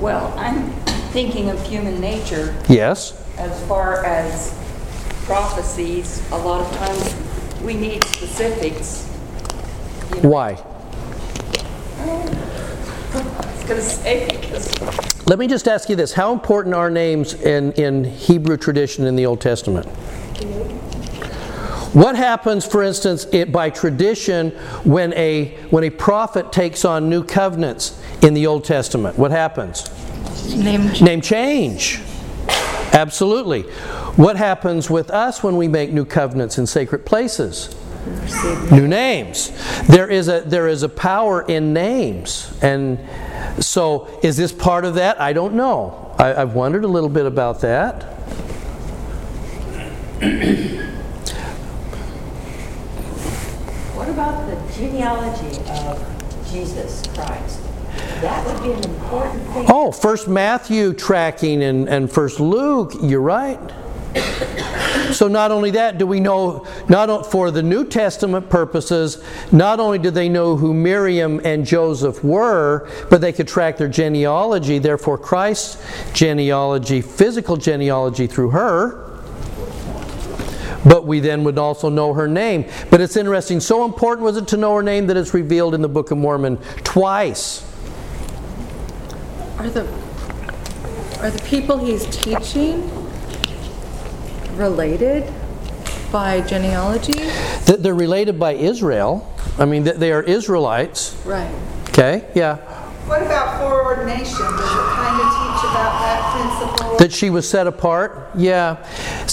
Well, 0.00 0.32
I'm 0.36 0.70
thinking 1.12 1.48
of 1.48 1.60
human 1.66 2.00
nature 2.00 2.54
Yes? 2.68 3.14
as 3.38 3.66
far 3.66 4.04
as 4.04 4.50
prophecies. 5.24 6.22
A 6.32 6.36
lot 6.36 6.60
of 6.60 6.76
times 6.76 7.62
we 7.62 7.74
need 7.74 8.04
specifics. 8.04 9.08
You 10.14 10.22
know, 10.22 10.28
Why? 10.28 10.62
I 12.00 12.16
was 13.14 13.64
going 13.64 13.80
to 13.80 13.82
say 13.82 14.28
because 14.40 15.26
Let 15.26 15.38
me 15.38 15.48
just 15.48 15.66
ask 15.66 15.88
you 15.88 15.96
this 15.96 16.12
How 16.12 16.32
important 16.32 16.74
are 16.74 16.90
names 16.90 17.32
in, 17.32 17.72
in 17.72 18.04
Hebrew 18.04 18.58
tradition 18.58 19.06
in 19.06 19.16
the 19.16 19.24
Old 19.24 19.40
Testament? 19.40 19.86
What 21.96 22.14
happens, 22.14 22.66
for 22.66 22.82
instance, 22.82 23.26
it, 23.32 23.50
by 23.50 23.70
tradition 23.70 24.50
when 24.84 25.14
a, 25.14 25.56
when 25.70 25.82
a 25.84 25.88
prophet 25.88 26.52
takes 26.52 26.84
on 26.84 27.08
new 27.08 27.24
covenants 27.24 27.98
in 28.26 28.34
the 28.34 28.46
Old 28.46 28.64
Testament? 28.64 29.16
What 29.16 29.30
happens? 29.30 29.88
Name 30.54 30.88
Name 31.00 31.20
change. 31.20 32.00
Absolutely. 32.92 33.62
What 34.16 34.36
happens 34.36 34.90
with 34.90 35.10
us 35.10 35.42
when 35.42 35.56
we 35.56 35.68
make 35.68 35.92
new 35.92 36.04
covenants 36.04 36.58
in 36.58 36.66
sacred 36.66 37.06
places? 37.06 37.74
New 38.70 38.88
names. 38.88 39.52
There 39.86 40.08
is 40.08 40.28
a 40.28 40.40
there 40.40 40.68
is 40.68 40.82
a 40.82 40.88
power 40.88 41.42
in 41.42 41.72
names, 41.72 42.52
and 42.62 42.98
so 43.58 44.08
is 44.22 44.36
this 44.36 44.52
part 44.52 44.84
of 44.84 44.94
that? 44.94 45.20
I 45.20 45.32
don't 45.32 45.54
know. 45.54 46.14
I, 46.18 46.34
I've 46.34 46.54
wondered 46.54 46.84
a 46.84 46.88
little 46.88 47.08
bit 47.08 47.26
about 47.26 47.60
that. 47.60 48.02
What 53.94 54.08
about 54.08 54.48
the 54.48 54.72
genealogy 54.72 55.58
of 55.68 56.50
Jesus 56.50 57.02
Christ? 57.14 57.65
That 58.20 58.46
would 58.46 58.62
be 58.62 58.72
an 58.72 58.84
important 58.90 59.42
thing. 59.48 59.66
Oh, 59.68 59.92
First 59.92 60.28
Matthew 60.28 60.92
tracking 60.92 61.62
and, 61.62 61.88
and 61.88 62.10
First 62.10 62.40
Luke. 62.40 62.92
You're 63.02 63.20
right. 63.20 63.60
So 65.12 65.28
not 65.28 65.50
only 65.50 65.70
that, 65.72 65.98
do 65.98 66.06
we 66.06 66.20
know 66.20 66.66
not 66.88 67.30
for 67.30 67.50
the 67.50 67.62
New 67.62 67.84
Testament 67.84 68.50
purposes, 68.50 69.22
not 69.52 69.78
only 69.78 69.98
do 69.98 70.10
they 70.10 70.28
know 70.28 70.56
who 70.56 70.74
Miriam 70.74 71.40
and 71.44 71.64
Joseph 71.64 72.24
were, 72.24 72.88
but 73.08 73.20
they 73.20 73.32
could 73.32 73.46
track 73.46 73.76
their 73.76 73.88
genealogy. 73.88 74.78
Therefore, 74.78 75.16
Christ's 75.16 75.82
genealogy, 76.12 77.00
physical 77.00 77.56
genealogy 77.56 78.26
through 78.26 78.50
her. 78.50 79.02
But 80.84 81.06
we 81.06 81.20
then 81.20 81.42
would 81.44 81.58
also 81.58 81.88
know 81.88 82.14
her 82.14 82.28
name. 82.28 82.64
But 82.90 83.00
it's 83.00 83.16
interesting. 83.16 83.60
So 83.60 83.84
important 83.84 84.24
was 84.24 84.36
it 84.36 84.48
to 84.48 84.56
know 84.56 84.74
her 84.76 84.82
name 84.82 85.06
that 85.08 85.16
it's 85.16 85.34
revealed 85.34 85.74
in 85.74 85.82
the 85.82 85.88
Book 85.88 86.10
of 86.10 86.18
Mormon 86.18 86.58
twice. 86.84 87.65
Are 89.66 89.70
the 89.70 89.82
are 91.22 91.30
the 91.32 91.42
people 91.44 91.76
he's 91.76 92.06
teaching 92.06 92.88
related 94.54 95.28
by 96.12 96.40
genealogy? 96.42 97.24
That 97.64 97.82
they're 97.82 97.92
related 97.92 98.38
by 98.38 98.52
Israel. 98.52 99.28
I 99.58 99.64
mean, 99.64 99.82
that 99.82 99.98
they 99.98 100.12
are 100.12 100.22
Israelites. 100.22 101.16
Right. 101.24 101.52
Okay, 101.88 102.30
yeah. 102.36 102.58
What 103.08 103.22
about 103.22 103.58
foreordination? 103.58 104.36
Does 104.36 104.70
it 104.70 104.86
kind 104.94 105.20
of 105.20 105.26
teach 105.34 105.64
about 105.68 105.98
that 105.98 106.58
principle? 106.58 106.96
That 106.98 107.12
she 107.12 107.30
was 107.30 107.48
set 107.48 107.66
apart? 107.66 108.30
Yeah. 108.36 108.86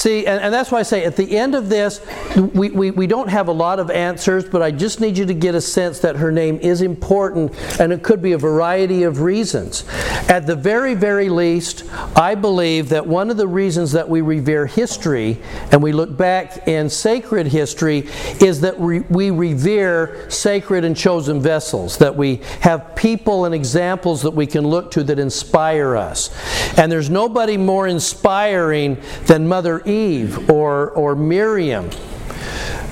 See, 0.03 0.27
and, 0.27 0.41
and 0.41 0.53
that's 0.53 0.69
why 0.69 0.79
I 0.79 0.83
say 0.83 1.05
at 1.05 1.15
the 1.15 1.37
end 1.37 1.55
of 1.55 1.69
this, 1.69 2.01
we, 2.35 2.71
we, 2.71 2.91
we 2.91 3.07
don't 3.07 3.29
have 3.29 3.47
a 3.47 3.53
lot 3.53 3.79
of 3.79 3.89
answers, 3.89 4.43
but 4.43 4.61
I 4.61 4.69
just 4.69 4.99
need 4.99 5.17
you 5.17 5.25
to 5.27 5.33
get 5.33 5.55
a 5.55 5.61
sense 5.61 5.99
that 5.99 6.17
her 6.17 6.29
name 6.29 6.57
is 6.57 6.81
important, 6.81 7.53
and 7.79 7.93
it 7.93 8.03
could 8.03 8.21
be 8.21 8.33
a 8.33 8.37
variety 8.37 9.03
of 9.03 9.21
reasons. 9.21 9.85
At 10.27 10.45
the 10.45 10.57
very, 10.57 10.93
very 10.93 11.29
least, 11.29 11.85
I 12.17 12.35
believe 12.35 12.89
that 12.89 13.07
one 13.07 13.29
of 13.29 13.37
the 13.37 13.47
reasons 13.47 13.93
that 13.93 14.09
we 14.09 14.19
revere 14.19 14.65
history 14.65 15.39
and 15.71 15.81
we 15.81 15.93
look 15.93 16.17
back 16.17 16.67
in 16.67 16.89
sacred 16.89 17.47
history 17.47 17.99
is 18.41 18.59
that 18.59 18.77
we, 18.77 18.99
we 19.01 19.31
revere 19.31 20.29
sacred 20.29 20.83
and 20.83 20.97
chosen 20.97 21.39
vessels, 21.39 21.97
that 21.99 22.13
we 22.13 22.41
have 22.59 22.93
people 22.97 23.45
and 23.45 23.55
examples 23.55 24.21
that 24.23 24.31
we 24.31 24.47
can 24.47 24.67
look 24.67 24.91
to 24.91 25.03
that 25.05 25.17
inspire 25.17 25.95
us. 25.95 26.29
And 26.77 26.91
there's 26.91 27.09
nobody 27.09 27.55
more 27.55 27.87
inspiring 27.87 28.97
than 29.27 29.47
Mother 29.47 29.81
Eve 29.93 30.49
or, 30.49 30.91
or 30.91 31.15
Miriam 31.15 31.89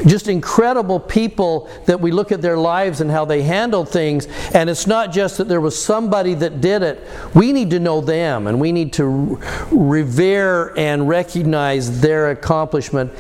just 0.05 0.27
incredible 0.27 1.00
people 1.00 1.70
that 1.86 2.00
we 2.00 2.12
look 2.12 2.31
at 2.31 2.41
their 2.41 2.58
lives 2.58 3.01
and 3.01 3.12
how 3.12 3.25
they 3.25 3.43
handled 3.43 3.89
things. 3.89 4.27
And 4.53 4.70
it's 4.70 4.88
not 4.88 5.12
just 5.12 5.38
that 5.38 5.48
there 5.48 5.62
was 5.62 5.81
somebody 5.81 6.34
that 6.36 6.62
did 6.62 6.81
it. 6.81 7.08
We 7.34 7.53
need 7.53 7.70
to 7.72 7.79
know 7.79 8.01
them 8.01 8.48
and 8.48 8.60
we 8.60 8.72
need 8.72 8.93
to 8.93 9.39
revere 9.72 10.74
and 10.77 11.08
recognize 11.08 12.01
their 12.01 12.31
accomplishment 12.31 13.12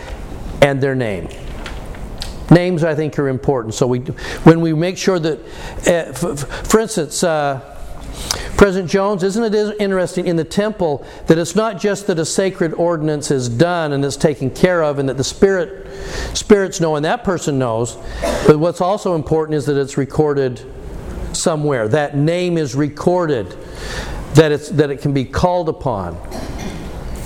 and 0.61 0.81
their 0.81 0.95
name. 0.95 1.29
Names, 2.49 2.83
I 2.83 2.95
think, 2.95 3.17
are 3.17 3.29
important. 3.29 3.73
So 3.73 3.87
we, 3.87 3.99
when 3.99 4.59
we 4.59 4.73
make 4.73 4.97
sure 4.97 5.19
that, 5.19 5.39
uh, 5.87 6.11
for, 6.11 6.35
for 6.35 6.79
instance, 6.81 7.23
uh, 7.23 7.61
President 8.61 8.91
Jones, 8.91 9.23
isn't 9.23 9.55
it 9.55 9.75
interesting 9.81 10.27
in 10.27 10.35
the 10.35 10.43
temple 10.43 11.03
that 11.25 11.39
it's 11.39 11.55
not 11.55 11.79
just 11.79 12.05
that 12.05 12.19
a 12.19 12.25
sacred 12.25 12.75
ordinance 12.75 13.31
is 13.31 13.49
done 13.49 13.91
and 13.91 14.05
is 14.05 14.15
taken 14.15 14.51
care 14.51 14.83
of 14.83 14.99
and 14.99 15.09
that 15.09 15.17
the 15.17 15.23
spirit 15.23 15.87
spirits 16.37 16.79
know 16.79 16.95
and 16.95 17.03
that 17.03 17.23
person 17.23 17.57
knows, 17.57 17.95
but 18.45 18.59
what's 18.59 18.79
also 18.79 19.15
important 19.15 19.55
is 19.55 19.65
that 19.65 19.77
it's 19.77 19.97
recorded 19.97 20.63
somewhere. 21.33 21.87
That 21.87 22.15
name 22.15 22.55
is 22.55 22.75
recorded, 22.75 23.49
that 24.35 24.51
it's 24.51 24.69
that 24.69 24.91
it 24.91 25.01
can 25.01 25.11
be 25.11 25.25
called 25.25 25.67
upon. 25.67 26.15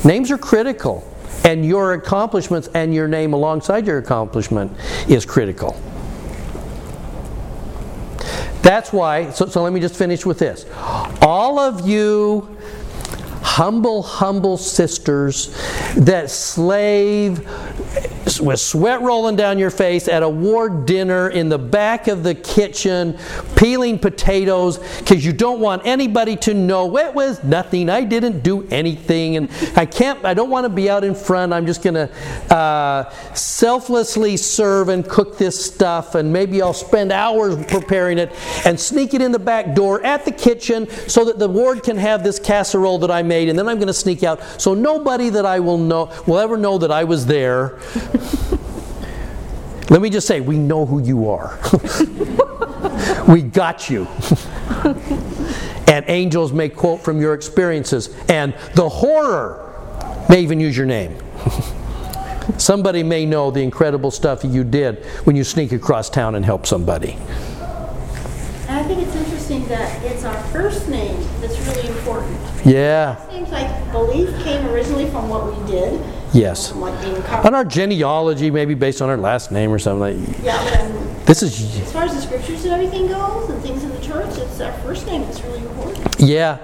Names 0.06 0.32
are 0.32 0.38
critical, 0.38 1.06
and 1.44 1.66
your 1.66 1.96
accomplishments 1.96 2.70
and 2.74 2.94
your 2.94 3.10
name 3.10 3.34
alongside 3.34 3.86
your 3.86 3.98
accomplishment 3.98 4.72
is 5.10 5.26
critical. 5.26 5.76
That's 8.66 8.92
why, 8.92 9.30
so, 9.30 9.46
so 9.46 9.62
let 9.62 9.74
me 9.74 9.80
just 9.80 9.96
finish 9.96 10.26
with 10.26 10.40
this. 10.40 10.66
All 11.22 11.60
of 11.60 11.88
you 11.88 12.58
humble, 13.44 14.02
humble 14.02 14.58
sisters 14.58 15.56
that 15.96 16.32
slave 16.32 17.48
with 18.40 18.60
sweat 18.60 19.02
rolling 19.02 19.36
down 19.36 19.60
your 19.60 19.70
face 19.70 20.08
at 20.08 20.24
a 20.24 20.30
war 20.30 20.70
dinner 20.70 21.30
in 21.30 21.48
the 21.48 21.58
back 21.58 22.08
of 22.08 22.24
the 22.24 22.34
kitchen, 22.34 23.18
peeling 23.56 24.00
potatoes 24.00 24.80
because 25.00 25.24
you 25.24 25.32
don't 25.32 25.60
want 25.60 25.86
anybody 25.86 26.36
to 26.36 26.54
know 26.54 26.98
it 26.98 27.14
was 27.14 27.44
nothing. 27.44 27.90
I 27.90 28.04
didn't 28.04 28.42
do 28.42 28.68
anything, 28.70 29.38
and 29.38 29.50
I 29.76 29.86
can't. 29.86 30.24
I 30.26 30.34
don't 30.34 30.50
want 30.50 30.66
to 30.66 30.70
be 30.70 30.90
out 30.90 31.04
in 31.04 31.14
front. 31.14 31.54
I'm 31.54 31.66
just 31.66 31.84
going 31.84 31.94
to 31.94 32.54
uh, 32.54 33.10
selflessly 33.34 34.38
serve 34.38 34.90
and 34.90 35.08
cook 35.08 35.38
this 35.38 35.64
stuff, 35.64 36.16
and 36.16 36.34
maybe 36.34 36.62
I'll 36.62 36.74
spend 36.74 37.12
hours 37.12 37.64
preparing 37.66 38.18
it 38.18 38.32
and 38.66 38.80
sneak 38.80 39.14
it 39.14 39.22
in 39.22 39.32
the 39.32 39.40
back 39.40 39.76
door 39.76 40.04
at 40.04 40.26
the 40.26 40.32
kitchen 40.32 40.90
so 41.08 41.26
that 41.26 41.40
the 41.40 41.48
ward 41.48 41.84
can 41.84 41.98
have 41.98 42.24
this 42.24 42.40
casserole 42.40 42.98
that 43.00 43.12
I 43.12 43.22
made, 43.22 43.50
and 43.50 43.58
then 43.58 43.68
I'm 43.68 43.78
going 43.78 43.88
to 43.88 43.94
sneak 43.94 44.24
out 44.24 44.42
so 44.60 44.74
nobody 44.74 45.30
that 45.30 45.46
I 45.46 45.60
will 45.60 45.78
know 45.78 46.12
will 46.26 46.40
ever 46.40 46.58
know 46.58 46.78
that 46.80 46.92
I 46.92 47.04
was 47.04 47.26
there. 47.26 47.78
Let 49.90 50.02
me 50.02 50.10
just 50.10 50.28
say, 50.28 50.42
we 50.42 50.58
know 50.58 50.86
who 50.86 51.02
you 51.02 51.30
are. 51.30 51.60
we 53.28 53.42
got 53.42 53.90
you. 53.90 54.08
and 55.88 56.04
angels 56.08 56.52
may 56.52 56.70
quote 56.70 57.04
from 57.04 57.22
your 57.22 57.34
experiences, 57.34 58.16
and 58.28 58.54
the 58.74 58.90
horror 58.90 59.62
may 60.30 60.42
even 60.42 60.60
use 60.60 60.76
your 60.76 60.88
name. 60.88 61.18
Somebody 62.58 63.04
may 63.04 63.26
know 63.26 63.52
the 63.52 63.62
incredible 63.62 64.12
stuff 64.12 64.44
you 64.44 64.64
did 64.64 65.04
when 65.26 65.36
you 65.36 65.44
sneak 65.44 65.72
across 65.72 66.10
town 66.10 66.36
and 66.36 66.46
help 66.46 66.66
somebody. 66.66 67.18
I 68.68 68.84
think 68.84 69.02
it's 69.02 69.16
interesting 69.16 69.68
that 69.68 70.04
it's 70.04 70.24
our 70.24 70.42
first 70.46 70.88
name 70.90 71.20
that's 71.42 71.58
really 71.68 71.88
important. 71.90 72.38
Yeah. 72.66 73.24
It 73.28 73.32
Seems 73.32 73.52
like 73.52 73.92
belief 73.92 74.30
came 74.44 74.66
originally 74.68 75.10
from 75.10 75.30
what 75.30 75.46
we 75.46 75.72
did, 75.72 76.00
Yes. 76.36 76.74
like 76.74 77.46
On 77.46 77.56
our 77.56 77.64
genealogy, 77.64 78.52
maybe 78.52 78.74
based 78.74 79.02
on 79.02 79.10
our 79.10 79.16
last 79.18 79.52
name 79.52 79.72
or 79.72 79.80
something 79.80 80.02
like. 80.28 80.44
Yeah, 80.44 80.58
but 80.86 81.26
This 81.26 81.42
is 81.42 81.80
as 81.80 81.92
far 81.94 82.04
as 82.04 82.14
the 82.14 82.22
scriptures 82.22 82.66
and 82.66 82.74
everything 82.74 83.08
goes, 83.08 83.50
and 83.50 83.62
things 83.62 83.84
in 83.84 83.90
the 83.90 84.02
church, 84.02 84.38
it's 84.38 84.60
our 84.60 84.74
first 84.80 85.08
name 85.08 85.22
that's 85.22 85.42
really 85.44 85.60
important. 85.60 86.20
Yeah. 86.20 86.58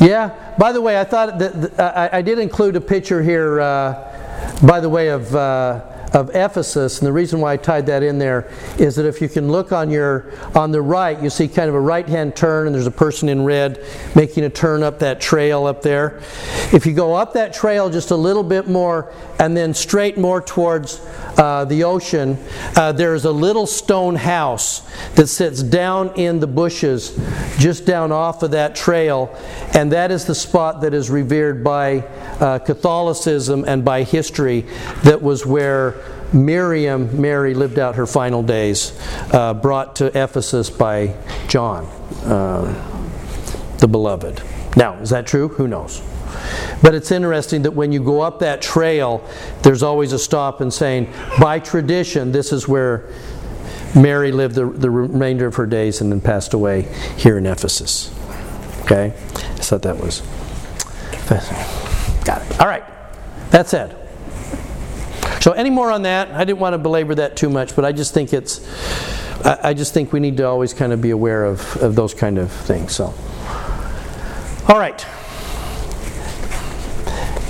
Yeah. 0.00 0.54
By 0.58 0.70
the 0.72 0.80
way, 0.80 1.00
I 1.00 1.04
thought 1.04 1.38
that, 1.40 1.76
that- 1.76 2.12
I, 2.14 2.18
I 2.18 2.22
did 2.22 2.38
include 2.38 2.76
a 2.76 2.80
picture 2.80 3.20
here, 3.22 3.60
uh, 3.60 4.56
by 4.62 4.78
the 4.78 4.88
way, 4.88 5.08
of, 5.08 5.34
uh, 5.34 5.80
of 6.12 6.30
Ephesus. 6.34 6.98
And 6.98 7.06
the 7.06 7.12
reason 7.12 7.40
why 7.40 7.54
I 7.54 7.56
tied 7.56 7.86
that 7.86 8.02
in 8.02 8.18
there 8.18 8.50
is 8.78 8.96
that 8.96 9.06
if 9.06 9.20
you 9.20 9.28
can 9.28 9.50
look 9.50 9.72
on 9.72 9.90
your 9.90 10.32
on 10.54 10.72
the 10.72 10.80
right, 10.80 11.20
you 11.22 11.30
see 11.30 11.48
kind 11.48 11.68
of 11.68 11.74
a 11.74 11.80
right-hand 11.80 12.34
turn, 12.36 12.66
and 12.66 12.74
there's 12.74 12.86
a 12.86 12.90
person 12.90 13.28
in 13.28 13.44
red 13.44 13.84
making 14.14 14.44
a 14.44 14.50
turn 14.50 14.82
up 14.82 15.00
that 15.00 15.20
trail 15.20 15.66
up 15.66 15.82
there. 15.82 16.20
If 16.72 16.86
you 16.86 16.92
go 16.92 17.14
up 17.14 17.34
that 17.34 17.52
trail 17.52 17.90
just 17.90 18.10
a 18.10 18.16
little 18.16 18.42
bit 18.42 18.68
more, 18.68 19.12
and 19.38 19.56
then 19.56 19.74
straight 19.74 20.18
more 20.18 20.40
towards 20.40 21.00
uh, 21.36 21.64
the 21.66 21.84
ocean, 21.84 22.38
uh, 22.76 22.92
there's 22.92 23.24
a 23.24 23.32
little 23.32 23.66
stone 23.66 24.16
house 24.16 24.80
that 25.14 25.28
sits 25.28 25.62
down 25.62 26.14
in 26.16 26.40
the 26.40 26.46
bushes, 26.46 27.18
just 27.58 27.86
down 27.86 28.12
off 28.12 28.42
of 28.42 28.52
that 28.52 28.74
trail, 28.74 29.34
and 29.74 29.92
that 29.92 30.10
is 30.10 30.24
the 30.24 30.34
spot 30.34 30.80
that 30.80 30.94
is 30.94 31.10
revered 31.10 31.62
by 31.62 31.98
uh, 32.40 32.58
Catholicism 32.58 33.64
and 33.66 33.84
by 33.84 34.02
history. 34.02 34.62
That 35.04 35.22
was 35.22 35.46
where 35.46 35.97
Miriam, 36.32 37.20
Mary, 37.20 37.54
lived 37.54 37.78
out 37.78 37.94
her 37.96 38.06
final 38.06 38.42
days, 38.42 38.98
uh, 39.32 39.54
brought 39.54 39.96
to 39.96 40.06
Ephesus 40.06 40.70
by 40.70 41.14
John, 41.48 41.86
uh, 42.24 43.76
the 43.78 43.88
beloved. 43.88 44.42
Now, 44.76 44.94
is 44.94 45.10
that 45.10 45.26
true? 45.26 45.48
Who 45.48 45.66
knows? 45.68 46.02
But 46.82 46.94
it's 46.94 47.10
interesting 47.10 47.62
that 47.62 47.72
when 47.72 47.92
you 47.92 48.02
go 48.02 48.20
up 48.20 48.40
that 48.40 48.62
trail, 48.62 49.26
there's 49.62 49.82
always 49.82 50.12
a 50.12 50.18
stop 50.18 50.60
and 50.60 50.72
saying, 50.72 51.12
by 51.40 51.58
tradition, 51.58 52.30
this 52.30 52.52
is 52.52 52.68
where 52.68 53.08
Mary 53.96 54.30
lived 54.30 54.54
the, 54.54 54.66
the 54.66 54.90
remainder 54.90 55.46
of 55.46 55.56
her 55.56 55.66
days 55.66 56.00
and 56.00 56.12
then 56.12 56.20
passed 56.20 56.54
away 56.54 56.82
here 57.16 57.38
in 57.38 57.46
Ephesus. 57.46 58.14
Okay? 58.82 59.06
I 59.06 59.60
thought 59.60 59.82
that 59.82 59.98
was. 59.98 60.20
Got 62.24 62.42
it. 62.42 62.60
All 62.60 62.66
right. 62.66 62.84
That 63.50 63.68
said. 63.68 64.07
So, 65.40 65.52
any 65.52 65.70
more 65.70 65.90
on 65.90 66.02
that? 66.02 66.30
I 66.32 66.44
didn't 66.44 66.58
want 66.58 66.74
to 66.74 66.78
belabor 66.78 67.14
that 67.16 67.36
too 67.36 67.48
much, 67.48 67.76
but 67.76 67.84
I 67.84 67.92
just 67.92 68.12
think 68.14 68.32
it's. 68.32 68.60
I 69.44 69.70
I 69.70 69.74
just 69.74 69.94
think 69.94 70.12
we 70.12 70.20
need 70.20 70.36
to 70.38 70.46
always 70.46 70.74
kind 70.74 70.92
of 70.92 71.00
be 71.00 71.10
aware 71.10 71.44
of, 71.44 71.76
of 71.76 71.94
those 71.94 72.12
kind 72.14 72.38
of 72.38 72.50
things. 72.50 72.94
So, 72.94 73.14
all 74.68 74.78
right. 74.78 75.06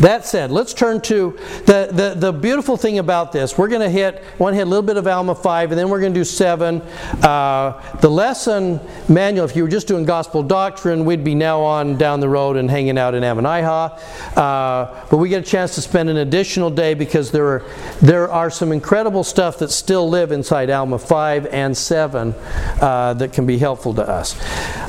That 0.00 0.24
said, 0.24 0.52
let's 0.52 0.74
turn 0.74 1.00
to 1.02 1.36
the, 1.66 1.88
the, 1.90 2.14
the 2.16 2.32
beautiful 2.32 2.76
thing 2.76 3.00
about 3.00 3.32
this. 3.32 3.58
We're 3.58 3.66
going 3.66 3.80
to 3.80 3.90
hit, 3.90 4.22
one 4.38 4.54
hit 4.54 4.62
a 4.62 4.70
little 4.70 4.84
bit 4.84 4.96
of 4.96 5.08
Alma 5.08 5.34
5, 5.34 5.72
and 5.72 5.78
then 5.78 5.88
we're 5.88 5.98
going 6.00 6.14
to 6.14 6.20
do 6.20 6.24
7. 6.24 6.80
Uh, 6.80 7.96
the 8.00 8.08
lesson 8.08 8.78
manual, 9.08 9.44
if 9.44 9.56
you 9.56 9.64
were 9.64 9.68
just 9.68 9.88
doing 9.88 10.04
gospel 10.04 10.44
doctrine, 10.44 11.04
we'd 11.04 11.24
be 11.24 11.34
now 11.34 11.60
on 11.60 11.98
down 11.98 12.20
the 12.20 12.28
road 12.28 12.56
and 12.56 12.70
hanging 12.70 12.96
out 12.96 13.16
in 13.16 13.24
Ammonihah. 13.24 14.36
Uh, 14.36 15.06
but 15.10 15.16
we 15.16 15.28
get 15.28 15.42
a 15.42 15.50
chance 15.50 15.74
to 15.74 15.80
spend 15.80 16.08
an 16.08 16.18
additional 16.18 16.70
day 16.70 16.94
because 16.94 17.32
there 17.32 17.46
are, 17.46 17.64
there 18.00 18.30
are 18.30 18.50
some 18.50 18.70
incredible 18.70 19.24
stuff 19.24 19.58
that 19.58 19.72
still 19.72 20.08
live 20.08 20.30
inside 20.30 20.70
Alma 20.70 21.00
5 21.00 21.46
and 21.46 21.76
7 21.76 22.36
uh, 22.80 23.14
that 23.14 23.32
can 23.32 23.46
be 23.46 23.58
helpful 23.58 23.92
to 23.94 24.08
us. 24.08 24.40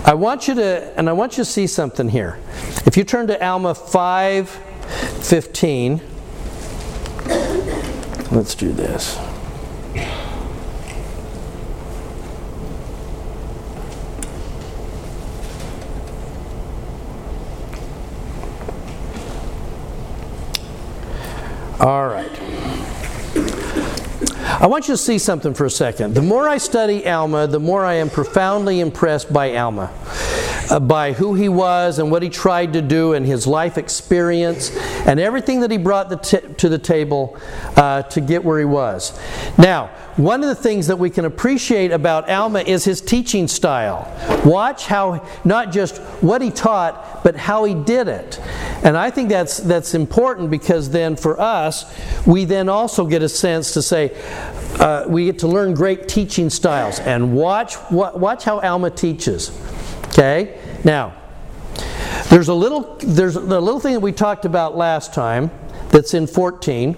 I 0.05 0.13
want 0.13 0.47
you 0.47 0.53
to, 0.53 0.93
and 0.95 1.09
I 1.09 1.13
want 1.13 1.33
you 1.33 1.43
to 1.43 1.49
see 1.49 1.65
something 1.65 2.09
here. 2.09 2.37
If 2.85 2.95
you 2.95 3.03
turn 3.03 3.25
to 3.27 3.43
Alma 3.43 3.73
5, 3.73 4.68
15. 4.89 6.01
Let's 8.31 8.55
do 8.55 8.71
this. 8.71 9.17
All 21.79 22.07
right. 22.07 22.29
I 24.61 24.67
want 24.67 24.89
you 24.89 24.93
to 24.93 24.97
see 24.97 25.17
something 25.17 25.53
for 25.53 25.63
a 25.63 25.69
second. 25.69 26.13
The 26.13 26.21
more 26.21 26.49
I 26.49 26.57
study 26.57 27.07
Alma, 27.07 27.47
the 27.47 27.61
more 27.61 27.85
I 27.85 27.93
am 27.93 28.09
profoundly 28.09 28.81
impressed 28.81 29.31
by 29.31 29.55
Alma, 29.55 29.89
uh, 30.69 30.79
by 30.79 31.13
who 31.13 31.33
he 31.33 31.49
was 31.49 31.99
and 31.99 32.11
what 32.11 32.21
he 32.21 32.29
tried 32.29 32.73
to 32.73 32.81
do 32.81 33.13
and 33.13 33.25
his 33.25 33.47
life 33.47 33.77
experience 33.77 34.75
and 35.05 35.19
everything 35.19 35.61
that 35.61 35.71
he 35.71 35.77
brought 35.77 36.09
the 36.09 36.17
t- 36.17 36.53
to 36.55 36.69
the 36.69 36.77
table 36.77 37.37
uh, 37.75 38.03
to 38.03 38.21
get 38.21 38.43
where 38.43 38.59
he 38.59 38.65
was. 38.65 39.19
Now, 39.57 39.87
one 40.17 40.43
of 40.43 40.49
the 40.49 40.55
things 40.55 40.87
that 40.87 40.99
we 40.99 41.09
can 41.09 41.23
appreciate 41.23 41.91
about 41.91 42.29
Alma 42.29 42.59
is 42.59 42.83
his 42.83 42.99
teaching 42.99 43.47
style. 43.47 44.05
Watch 44.45 44.85
how, 44.85 45.25
not 45.45 45.71
just 45.71 45.97
what 46.21 46.41
he 46.41 46.51
taught, 46.51 47.23
but 47.23 47.37
how 47.37 47.63
he 47.63 47.73
did 47.73 48.09
it. 48.09 48.37
And 48.83 48.97
I 48.97 49.11
think 49.11 49.29
that's, 49.29 49.57
that's 49.57 49.93
important 49.93 50.51
because 50.51 50.89
then 50.89 51.15
for 51.15 51.39
us, 51.39 51.85
we 52.27 52.43
then 52.43 52.67
also 52.67 53.05
get 53.05 53.23
a 53.23 53.29
sense 53.29 53.71
to 53.73 53.81
say, 53.81 54.11
uh, 54.79 55.05
we 55.07 55.25
get 55.25 55.39
to 55.39 55.47
learn 55.47 55.73
great 55.73 56.07
teaching 56.07 56.49
styles 56.49 56.99
and 56.99 57.33
watch, 57.33 57.75
watch 57.89 58.43
how 58.43 58.59
Alma 58.59 58.89
teaches. 58.89 59.51
Okay? 60.07 60.59
Now, 60.83 61.13
there's 62.29 62.47
a 62.47 62.53
little 62.53 62.97
there's 62.99 63.35
a 63.35 63.39
little 63.39 63.79
thing 63.79 63.93
that 63.93 63.99
we 63.99 64.11
talked 64.11 64.45
about 64.45 64.77
last 64.77 65.13
time 65.13 65.51
that's 65.89 66.13
in 66.13 66.27
14. 66.27 66.95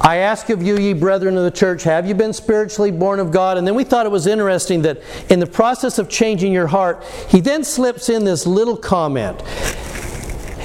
I 0.00 0.16
ask 0.16 0.50
of 0.50 0.62
you, 0.62 0.76
ye 0.76 0.92
brethren 0.92 1.38
of 1.38 1.44
the 1.44 1.50
church, 1.50 1.82
have 1.84 2.06
you 2.06 2.14
been 2.14 2.34
spiritually 2.34 2.90
born 2.90 3.20
of 3.20 3.30
God? 3.30 3.56
And 3.56 3.66
then 3.66 3.74
we 3.74 3.84
thought 3.84 4.04
it 4.04 4.12
was 4.12 4.26
interesting 4.26 4.82
that 4.82 5.00
in 5.30 5.40
the 5.40 5.46
process 5.46 5.98
of 5.98 6.10
changing 6.10 6.52
your 6.52 6.66
heart, 6.66 7.02
he 7.28 7.40
then 7.40 7.64
slips 7.64 8.10
in 8.10 8.24
this 8.24 8.46
little 8.46 8.76
comment. 8.76 9.38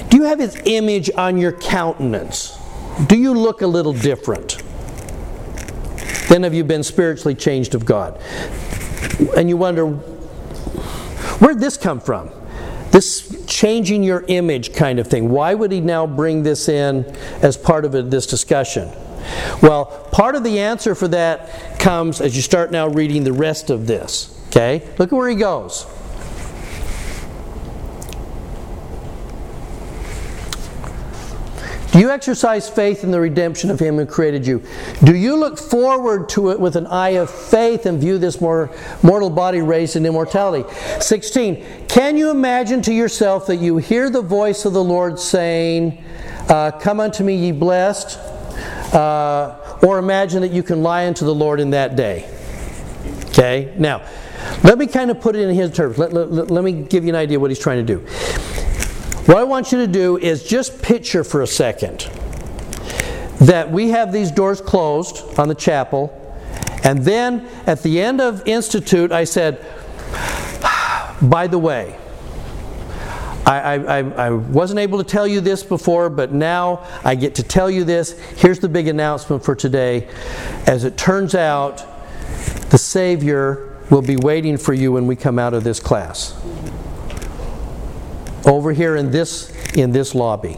Do 0.10 0.18
you 0.18 0.24
have 0.24 0.40
his 0.40 0.60
image 0.66 1.10
on 1.16 1.38
your 1.38 1.54
countenance? 1.54 2.58
Do 3.08 3.18
you 3.18 3.34
look 3.34 3.62
a 3.62 3.68
little 3.68 3.94
different? 3.94 4.62
Then 6.28 6.44
have 6.44 6.54
you 6.54 6.66
been 6.66 6.84
spiritually 6.84 7.36
changed 7.36 7.76
of 7.76 7.86
God? 7.86 8.20
And 9.36 9.50
you 9.50 9.58
wonder, 9.58 9.88
where'd 11.38 11.60
this 11.60 11.78
come 11.78 12.00
from? 12.00 12.32
This 12.92 13.46
changing 13.46 14.04
your 14.04 14.24
image 14.28 14.74
kind 14.74 15.00
of 15.00 15.08
thing. 15.08 15.30
Why 15.30 15.54
would 15.54 15.72
he 15.72 15.80
now 15.80 16.08
bring 16.08 16.44
this 16.44 16.70
in 16.70 17.06
as 17.42 17.58
part 17.58 17.86
of 17.86 17.92
this 18.10 18.26
discussion? 18.26 18.90
Well, 19.62 19.86
part 20.12 20.36
of 20.36 20.44
the 20.44 20.60
answer 20.60 20.96
for 20.96 21.08
that 21.10 21.80
comes 21.80 22.22
as 22.22 22.36
you 22.36 22.42
start 22.42 22.72
now 22.72 22.88
reading 22.88 23.24
the 23.24 23.34
rest 23.34 23.70
of 23.70 23.86
this. 23.86 24.36
Okay? 24.48 24.88
Look 24.98 25.14
at 25.14 25.16
where 25.16 25.30
he 25.30 25.36
goes. 25.36 25.86
You 32.00 32.10
exercise 32.10 32.70
faith 32.70 33.04
in 33.04 33.12
the 33.12 33.20
redemption 33.20 33.70
of 33.70 33.80
Him 33.80 33.98
who 33.98 34.06
created 34.06 34.46
you? 34.46 34.64
Do 35.04 35.16
you 35.16 35.36
look 35.36 35.58
forward 35.58 36.30
to 36.30 36.52
it 36.52 36.60
with 36.60 36.76
an 36.76 36.88
eye 36.88 37.10
of 37.10 37.30
faith 37.30 37.86
and 37.86 38.00
view 38.00 38.18
this 38.18 38.40
more 38.42 38.72
mortal 39.04 39.30
body 39.30 39.62
raised 39.62 39.96
in 39.96 40.06
immortality? 40.06 40.68
16. 41.00 41.88
Can 41.88 42.18
you 42.18 42.32
imagine 42.32 42.82
to 42.84 42.94
yourself 42.94 43.48
that 43.48 43.58
you 43.58 43.78
hear 43.78 44.10
the 44.10 44.22
voice 44.22 44.66
of 44.66 44.74
the 44.74 44.84
Lord 44.84 45.20
saying, 45.20 46.04
uh, 46.50 46.72
Come 46.72 47.00
unto 47.00 47.24
me, 47.24 47.36
ye 47.36 47.52
blessed? 47.52 48.18
Uh, 48.94 49.78
or 49.84 50.00
imagine 50.00 50.42
that 50.42 50.52
you 50.52 50.64
can 50.64 50.84
lie 50.84 51.08
unto 51.08 51.26
the 51.26 51.34
Lord 51.34 51.60
in 51.60 51.72
that 51.72 51.96
day. 51.96 52.30
Okay? 53.30 53.74
Now, 53.78 54.06
let 54.64 54.78
me 54.78 54.88
kind 54.88 55.12
of 55.12 55.22
put 55.22 55.36
it 55.36 55.48
in 55.48 55.56
his 55.56 55.72
terms. 55.72 55.98
Let, 55.98 56.14
let, 56.14 56.50
let 56.50 56.64
me 56.64 56.72
give 56.72 57.04
you 57.04 57.10
an 57.10 57.16
idea 57.16 57.40
what 57.40 57.52
he's 57.52 57.60
trying 57.60 57.86
to 57.86 57.96
do. 57.96 58.06
What 59.30 59.38
I 59.38 59.44
want 59.44 59.72
you 59.72 59.78
to 59.78 59.86
do 59.86 60.18
is 60.18 60.44
just 60.44 60.82
picture 60.82 61.24
for 61.24 61.44
a 61.44 61.46
second 61.46 62.00
that 63.40 63.70
we 63.70 63.90
have 63.90 64.12
these 64.12 64.32
doors 64.32 64.60
closed 64.60 65.38
on 65.38 65.48
the 65.48 65.54
chapel, 65.54 66.10
and 66.84 67.06
then 67.06 67.48
at 67.68 67.84
the 67.84 68.02
end 68.02 68.22
of 68.22 68.48
Institute, 68.48 69.12
I 69.12 69.26
said, 69.26 69.64
by 71.22 71.46
the 71.46 71.60
way, 71.60 71.96
I, 73.46 73.76
I, 73.76 73.98
I, 74.00 74.30
wasn't 74.32 74.80
able 74.80 74.98
to 74.98 75.04
tell 75.04 75.28
you 75.28 75.42
this 75.42 75.62
before, 75.62 76.10
but 76.10 76.32
now 76.32 76.88
I 77.04 77.14
get 77.14 77.36
to 77.36 77.44
tell 77.44 77.70
you 77.70 77.84
this. 77.84 78.14
Here's 78.38 78.58
the 78.58 78.68
big 78.68 78.88
announcement 78.88 79.46
for 79.46 79.54
today. 79.54 80.08
As 80.66 80.86
it 80.86 80.98
turns 80.98 81.36
out, 81.36 81.86
the 82.72 82.80
Savior 82.80 83.78
will 83.92 84.02
be 84.02 84.16
waiting 84.16 84.58
for 84.58 84.74
you 84.74 84.92
when 84.92 85.06
we 85.06 85.16
come 85.16 85.38
out 85.38 85.54
of 85.54 85.64
this 85.64 85.80
class 85.80 86.34
over 88.46 88.72
here 88.72 88.96
in 88.96 89.12
this 89.12 89.52
in 89.74 89.92
this 89.92 90.16
lobby. 90.16 90.58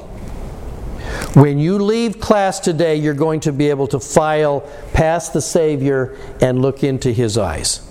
When 1.34 1.60
you 1.60 1.78
leave 1.80 2.20
class 2.20 2.60
today, 2.60 2.96
you're 2.96 3.14
going 3.14 3.40
to 3.42 3.52
be 3.52 3.70
able 3.70 3.88
to 3.88 4.00
file 4.00 4.62
past 4.94 5.34
the 5.34 5.42
Savior 5.42 6.18
and 6.42 6.62
look 6.62 6.84
into 6.84 7.12
his 7.12 7.38
eyes. 7.38 7.88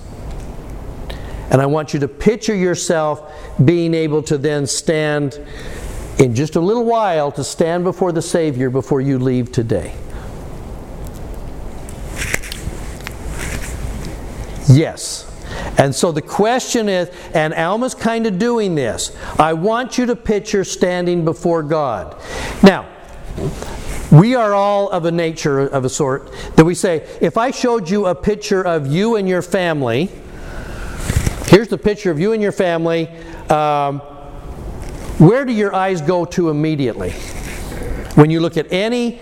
And 1.51 1.61
I 1.61 1.67
want 1.67 1.93
you 1.93 2.01
to 2.01 2.09
picture 2.09 2.55
yourself 2.55 3.33
being 3.65 3.95
able 3.95 4.23
to 4.25 4.39
then 4.39 4.67
stand 4.67 5.41
in 6.19 6.35
just 6.35 6.55
a 6.57 6.61
little 6.61 6.85
while 6.85 7.33
to 7.33 7.43
stand 7.43 7.83
before 7.83 8.13
the 8.13 8.23
Savior 8.23 8.71
before 8.71 9.01
you 9.01 9.19
leave 9.19 9.51
today. 9.51 9.95
Yes. 14.69 15.30
And 15.79 15.95
so 15.95 16.13
the 16.13 16.23
question 16.23 16.89
is, 16.89 17.11
and 17.35 17.55
Alma's 17.55 17.95
kind 17.95 18.27
of 18.27 18.39
doing 18.39 18.75
this. 18.75 19.17
I 19.39 19.53
want 19.55 19.99
you 19.99 20.07
to 20.07 20.17
picture 20.17 20.65
standing 20.65 21.25
before 21.25 21.63
God. 21.63 22.21
Now, 22.63 22.87
we 24.11 24.35
are 24.35 24.55
all 24.55 24.91
of 24.91 25.05
a 25.05 25.13
nature 25.13 25.61
of 25.61 25.85
a 25.85 25.89
sort 25.89 26.33
that 26.57 26.65
we 26.65 26.75
say, 26.75 27.07
if 27.21 27.39
I 27.39 27.51
showed 27.51 27.89
you 27.89 28.07
a 28.07 28.15
picture 28.15 28.63
of 28.63 28.89
you 28.89 29.17
and 29.17 29.29
your 29.29 29.43
family, 29.43 30.11
here's 31.47 31.69
the 31.69 31.79
picture 31.79 32.11
of 32.11 32.19
you 32.19 32.33
and 32.33 32.43
your 32.43 32.53
family, 32.53 33.09
um, 33.49 34.01
where 35.19 35.45
do 35.45 35.53
your 35.53 35.75
eyes 35.75 36.01
go 36.01 36.25
to 36.25 36.51
immediately? 36.51 37.11
When 38.15 38.31
you 38.31 38.41
look 38.41 38.57
at 38.57 38.73
any 38.73 39.21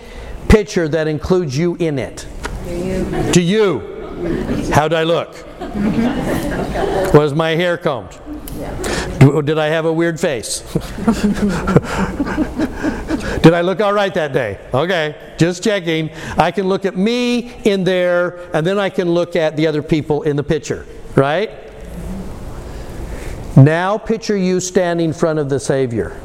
picture 0.49 0.89
that 0.89 1.07
includes 1.07 1.57
you 1.57 1.77
in 1.77 1.99
it. 1.99 2.27
To 2.65 2.77
you. 2.77 3.33
To 3.33 3.41
you. 3.41 4.71
How 4.73 4.89
do 4.89 4.97
I 4.97 5.05
look? 5.05 5.48
Was 7.15 7.35
my 7.35 7.51
hair 7.51 7.77
combed? 7.77 8.19
Did 9.45 9.59
I 9.59 9.67
have 9.67 9.85
a 9.85 9.93
weird 9.93 10.19
face? 10.19 10.61
Did 13.43 13.55
I 13.55 13.61
look 13.63 13.81
all 13.81 13.93
right 13.93 14.13
that 14.15 14.33
day? 14.33 14.59
Okay, 14.75 15.35
just 15.39 15.63
checking. 15.63 16.11
I 16.37 16.51
can 16.51 16.69
look 16.69 16.85
at 16.85 16.97
me 16.97 17.55
in 17.65 17.85
there, 17.85 18.51
and 18.55 18.67
then 18.67 18.79
I 18.79 18.91
can 18.91 19.11
look 19.11 19.37
at 19.37 19.57
the 19.57 19.67
other 19.67 19.83
people 19.83 20.23
in 20.23 20.37
the 20.37 20.43
picture, 20.43 20.87
right? 21.15 21.51
Now 23.57 23.99
picture 23.99 24.37
you 24.37 24.61
standing 24.61 25.07
in 25.07 25.13
front 25.13 25.39
of 25.39 25.49
the 25.49 25.59
Savior. 25.59 26.19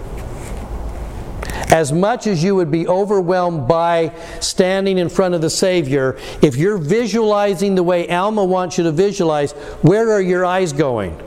As 1.71 1.91
much 1.91 2.27
as 2.27 2.43
you 2.43 2.55
would 2.55 2.71
be 2.71 2.87
overwhelmed 2.87 3.67
by 3.67 4.13
standing 4.39 4.97
in 4.97 5.09
front 5.09 5.35
of 5.35 5.41
the 5.41 5.49
Savior, 5.49 6.17
if 6.41 6.55
you're 6.55 6.77
visualizing 6.77 7.75
the 7.75 7.83
way 7.83 8.09
Alma 8.09 8.43
wants 8.43 8.77
you 8.77 8.83
to 8.85 8.91
visualize, 8.91 9.51
where 9.81 10.11
are 10.11 10.21
your 10.21 10.45
eyes 10.45 10.73
going? 10.73 11.17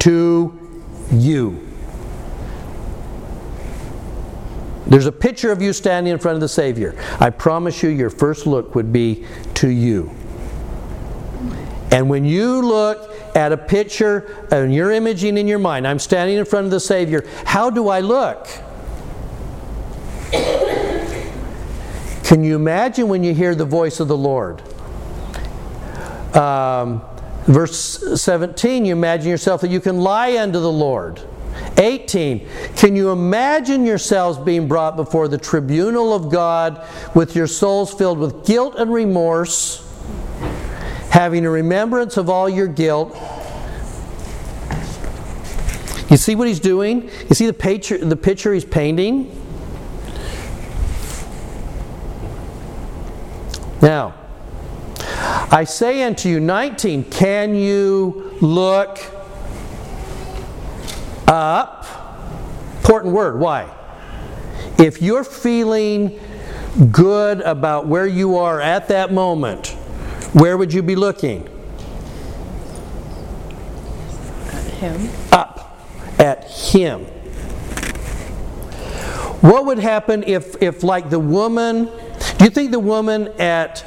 To 0.00 0.58
you. 1.12 1.68
There's 4.86 5.06
a 5.06 5.12
picture 5.12 5.52
of 5.52 5.60
you 5.60 5.72
standing 5.72 6.12
in 6.12 6.18
front 6.18 6.36
of 6.36 6.40
the 6.40 6.48
Savior. 6.48 6.96
I 7.20 7.30
promise 7.30 7.82
you, 7.82 7.90
your 7.90 8.10
first 8.10 8.46
look 8.46 8.74
would 8.74 8.92
be 8.92 9.26
to 9.54 9.68
you. 9.68 10.10
And 11.90 12.08
when 12.08 12.24
you 12.24 12.62
look 12.62 13.14
at 13.34 13.52
a 13.52 13.56
picture 13.56 14.46
and 14.50 14.74
you're 14.74 14.92
imaging 14.92 15.38
in 15.38 15.48
your 15.48 15.58
mind, 15.58 15.86
I'm 15.86 15.98
standing 15.98 16.38
in 16.38 16.44
front 16.44 16.66
of 16.66 16.70
the 16.70 16.80
Savior, 16.80 17.24
how 17.44 17.70
do 17.70 17.88
I 17.88 18.00
look? 18.00 18.48
Can 22.24 22.44
you 22.44 22.56
imagine 22.56 23.08
when 23.08 23.24
you 23.24 23.34
hear 23.34 23.54
the 23.54 23.64
voice 23.64 24.00
of 24.00 24.08
the 24.08 24.16
Lord? 24.16 24.60
Um, 26.36 27.02
verse 27.46 28.20
17, 28.20 28.84
you 28.84 28.92
imagine 28.92 29.30
yourself 29.30 29.62
that 29.62 29.70
you 29.70 29.80
can 29.80 29.98
lie 29.98 30.36
unto 30.36 30.60
the 30.60 30.70
Lord. 30.70 31.22
18. 31.78 32.46
Can 32.76 32.96
you 32.96 33.10
imagine 33.10 33.84
yourselves 33.84 34.38
being 34.38 34.68
brought 34.68 34.96
before 34.96 35.28
the 35.28 35.38
tribunal 35.38 36.12
of 36.12 36.30
God 36.30 36.86
with 37.14 37.34
your 37.34 37.46
souls 37.46 37.92
filled 37.94 38.18
with 38.18 38.44
guilt 38.44 38.74
and 38.76 38.92
remorse? 38.92 39.87
Having 41.10 41.44
a 41.46 41.50
remembrance 41.50 42.16
of 42.16 42.28
all 42.28 42.48
your 42.48 42.66
guilt. 42.66 43.16
You 46.10 46.16
see 46.16 46.34
what 46.34 46.48
he's 46.48 46.60
doing? 46.60 47.10
You 47.28 47.34
see 47.34 47.46
the 47.46 47.52
picture, 47.52 47.98
the 47.98 48.16
picture 48.16 48.52
he's 48.54 48.64
painting? 48.64 49.34
Now, 53.80 54.14
I 55.50 55.64
say 55.64 56.02
unto 56.02 56.28
you, 56.28 56.40
19, 56.40 57.04
can 57.04 57.54
you 57.54 58.36
look 58.40 58.98
up? 61.26 61.86
Important 62.78 63.14
word. 63.14 63.38
Why? 63.38 63.74
If 64.78 65.00
you're 65.02 65.24
feeling 65.24 66.18
good 66.90 67.40
about 67.40 67.86
where 67.86 68.06
you 68.06 68.36
are 68.36 68.60
at 68.60 68.88
that 68.88 69.12
moment, 69.12 69.76
where 70.32 70.56
would 70.56 70.72
you 70.72 70.82
be 70.82 70.96
looking? 70.96 71.48
At 74.52 74.64
him. 74.64 75.08
Up 75.32 75.58
at 76.18 76.44
him. 76.50 77.04
What 79.40 79.66
would 79.66 79.78
happen 79.78 80.24
if, 80.26 80.60
if 80.60 80.82
like 80.82 81.10
the 81.10 81.20
woman, 81.20 81.84
do 82.38 82.44
you 82.44 82.50
think 82.50 82.72
the 82.72 82.80
woman 82.80 83.28
at, 83.38 83.84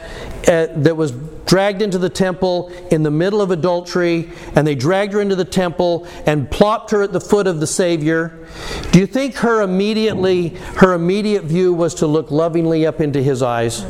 at 0.48 0.84
that 0.84 0.96
was 0.96 1.12
dragged 1.46 1.82
into 1.82 1.98
the 1.98 2.10
temple 2.10 2.70
in 2.90 3.04
the 3.04 3.12
middle 3.12 3.42
of 3.42 3.52
adultery 3.52 4.32
and 4.56 4.66
they 4.66 4.74
dragged 4.74 5.12
her 5.12 5.20
into 5.20 5.36
the 5.36 5.44
temple 5.44 6.08
and 6.26 6.50
plopped 6.50 6.92
her 6.92 7.04
at 7.04 7.12
the 7.12 7.20
foot 7.20 7.48
of 7.48 7.60
the 7.60 7.68
Savior, 7.68 8.48
do 8.92 9.00
you 9.00 9.06
think 9.06 9.36
her 9.36 9.62
immediately 9.62 10.50
her 10.78 10.94
immediate 10.94 11.44
view 11.44 11.74
was 11.74 11.94
to 11.96 12.08
look 12.08 12.32
lovingly 12.32 12.86
up 12.86 13.02
into 13.02 13.22
his 13.22 13.44
eyes? 13.44 13.84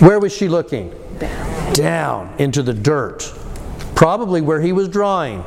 Where 0.00 0.18
was 0.18 0.34
she 0.34 0.48
looking? 0.48 0.92
Down. 1.20 1.72
Down 1.74 2.34
into 2.38 2.62
the 2.62 2.74
dirt. 2.74 3.32
Probably 3.94 4.40
where 4.40 4.60
he 4.60 4.72
was 4.72 4.88
drawing. 4.88 5.44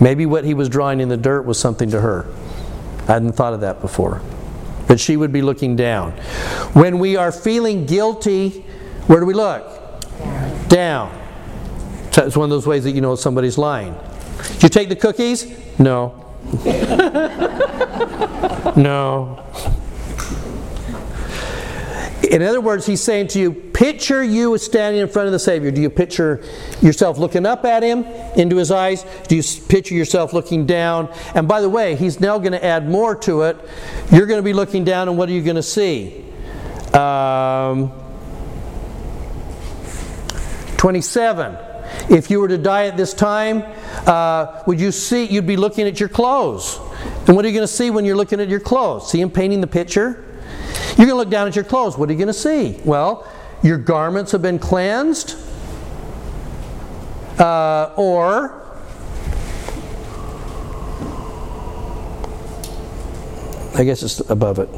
Maybe 0.00 0.26
what 0.26 0.44
he 0.44 0.54
was 0.54 0.68
drawing 0.68 1.00
in 1.00 1.08
the 1.08 1.16
dirt 1.16 1.42
was 1.42 1.58
something 1.58 1.90
to 1.90 2.00
her. 2.00 2.26
I 3.08 3.12
hadn't 3.12 3.32
thought 3.32 3.54
of 3.54 3.60
that 3.62 3.80
before. 3.80 4.20
But 4.86 5.00
she 5.00 5.16
would 5.16 5.32
be 5.32 5.42
looking 5.42 5.74
down. 5.76 6.12
When 6.72 6.98
we 6.98 7.16
are 7.16 7.32
feeling 7.32 7.84
guilty, 7.86 8.60
where 9.06 9.18
do 9.20 9.26
we 9.26 9.34
look? 9.34 9.64
Down. 10.68 11.10
So 12.12 12.26
It's 12.26 12.36
one 12.36 12.44
of 12.44 12.50
those 12.50 12.66
ways 12.66 12.84
that 12.84 12.92
you 12.92 13.00
know 13.00 13.16
somebody's 13.16 13.58
lying. 13.58 13.96
Did 14.54 14.62
you 14.62 14.68
take 14.68 14.88
the 14.88 14.96
cookies? 14.96 15.46
No. 15.78 16.24
no. 18.76 19.44
In 22.22 22.42
other 22.42 22.60
words, 22.60 22.84
he's 22.84 23.00
saying 23.00 23.28
to 23.28 23.38
you, 23.38 23.52
picture 23.52 24.24
you 24.24 24.58
standing 24.58 25.00
in 25.00 25.08
front 25.08 25.26
of 25.26 25.32
the 25.32 25.38
Savior. 25.38 25.70
Do 25.70 25.80
you 25.80 25.88
picture 25.88 26.42
yourself 26.82 27.16
looking 27.16 27.46
up 27.46 27.64
at 27.64 27.82
him, 27.82 28.04
into 28.36 28.56
his 28.56 28.72
eyes? 28.72 29.04
Do 29.28 29.36
you 29.36 29.42
picture 29.68 29.94
yourself 29.94 30.32
looking 30.32 30.66
down? 30.66 31.08
And 31.34 31.46
by 31.46 31.60
the 31.60 31.68
way, 31.68 31.94
he's 31.94 32.18
now 32.18 32.38
going 32.38 32.52
to 32.52 32.64
add 32.64 32.88
more 32.88 33.14
to 33.16 33.42
it. 33.42 33.56
You're 34.10 34.26
going 34.26 34.38
to 34.38 34.44
be 34.44 34.52
looking 34.52 34.84
down, 34.84 35.08
and 35.08 35.16
what 35.16 35.28
are 35.28 35.32
you 35.32 35.42
going 35.42 35.56
to 35.56 35.62
see? 35.62 36.24
Um, 36.92 37.92
27. 40.76 41.56
If 42.10 42.30
you 42.30 42.40
were 42.40 42.48
to 42.48 42.58
die 42.58 42.86
at 42.86 42.96
this 42.96 43.14
time, 43.14 43.62
uh, 44.06 44.62
would 44.66 44.80
you 44.80 44.90
see? 44.90 45.24
You'd 45.24 45.46
be 45.46 45.56
looking 45.56 45.86
at 45.86 46.00
your 46.00 46.08
clothes. 46.08 46.78
And 47.26 47.36
what 47.36 47.44
are 47.44 47.48
you 47.48 47.54
going 47.54 47.66
to 47.66 47.72
see 47.72 47.90
when 47.90 48.04
you're 48.04 48.16
looking 48.16 48.40
at 48.40 48.48
your 48.48 48.60
clothes? 48.60 49.10
See 49.10 49.20
him 49.20 49.30
painting 49.30 49.60
the 49.60 49.66
picture? 49.66 50.24
You're 50.98 51.06
going 51.06 51.14
to 51.14 51.22
look 51.22 51.30
down 51.30 51.46
at 51.46 51.54
your 51.54 51.64
clothes. 51.64 51.96
What 51.96 52.08
are 52.08 52.12
you 52.12 52.18
going 52.18 52.26
to 52.26 52.32
see? 52.32 52.80
Well, 52.84 53.24
your 53.62 53.78
garments 53.78 54.32
have 54.32 54.42
been 54.42 54.58
cleansed, 54.58 55.36
uh, 57.38 57.92
or 57.96 58.60
I 63.76 63.84
guess 63.84 64.02
it's 64.02 64.18
above 64.28 64.58
it. 64.58 64.68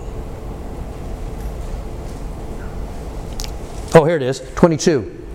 Oh, 3.94 4.04
here 4.04 4.16
it 4.16 4.22
is 4.22 4.40
22. 4.56 5.26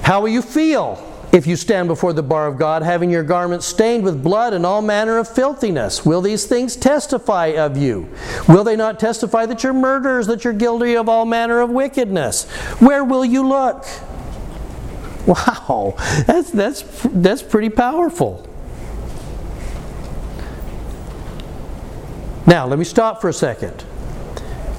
How 0.00 0.22
will 0.22 0.30
you 0.30 0.40
feel 0.40 1.09
if 1.32 1.46
you 1.46 1.56
stand 1.56 1.88
before 1.88 2.12
the 2.12 2.22
bar 2.22 2.46
of 2.46 2.58
God, 2.58 2.82
having 2.82 3.10
your 3.10 3.22
garments 3.22 3.66
stained 3.66 4.04
with 4.04 4.22
blood 4.22 4.52
and 4.52 4.66
all 4.66 4.82
manner 4.82 5.18
of 5.18 5.28
filthiness? 5.28 6.04
Will 6.04 6.20
these 6.20 6.44
things 6.46 6.74
testify 6.76 7.46
of 7.48 7.76
you? 7.76 8.08
Will 8.48 8.64
they 8.64 8.76
not 8.76 8.98
testify 8.98 9.46
that 9.46 9.62
you're 9.62 9.72
murderers, 9.72 10.26
that 10.26 10.44
you're 10.44 10.52
guilty 10.52 10.96
of 10.96 11.08
all 11.08 11.24
manner 11.24 11.60
of 11.60 11.70
wickedness? 11.70 12.48
Where 12.80 13.04
will 13.04 13.24
you 13.24 13.46
look? 13.46 13.86
Wow, 15.26 15.94
that's, 16.26 16.50
that's, 16.50 16.82
that's 17.04 17.42
pretty 17.42 17.68
powerful. 17.68 18.46
Now, 22.46 22.66
let 22.66 22.78
me 22.78 22.84
stop 22.84 23.20
for 23.20 23.28
a 23.28 23.32
second. 23.32 23.84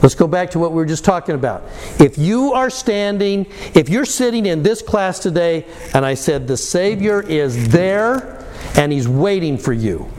Let's 0.01 0.15
go 0.15 0.27
back 0.27 0.51
to 0.51 0.59
what 0.59 0.71
we 0.71 0.77
were 0.77 0.85
just 0.85 1.05
talking 1.05 1.35
about. 1.35 1.63
If 1.99 2.17
you 2.17 2.53
are 2.53 2.71
standing, 2.71 3.45
if 3.75 3.87
you're 3.87 4.05
sitting 4.05 4.47
in 4.47 4.63
this 4.63 4.81
class 4.81 5.19
today, 5.19 5.65
and 5.93 6.03
I 6.03 6.15
said 6.15 6.47
the 6.47 6.57
Savior 6.57 7.21
is 7.21 7.69
there 7.69 8.43
and 8.75 8.91
He's 8.91 9.07
waiting 9.07 9.59
for 9.59 9.73
you, 9.73 10.09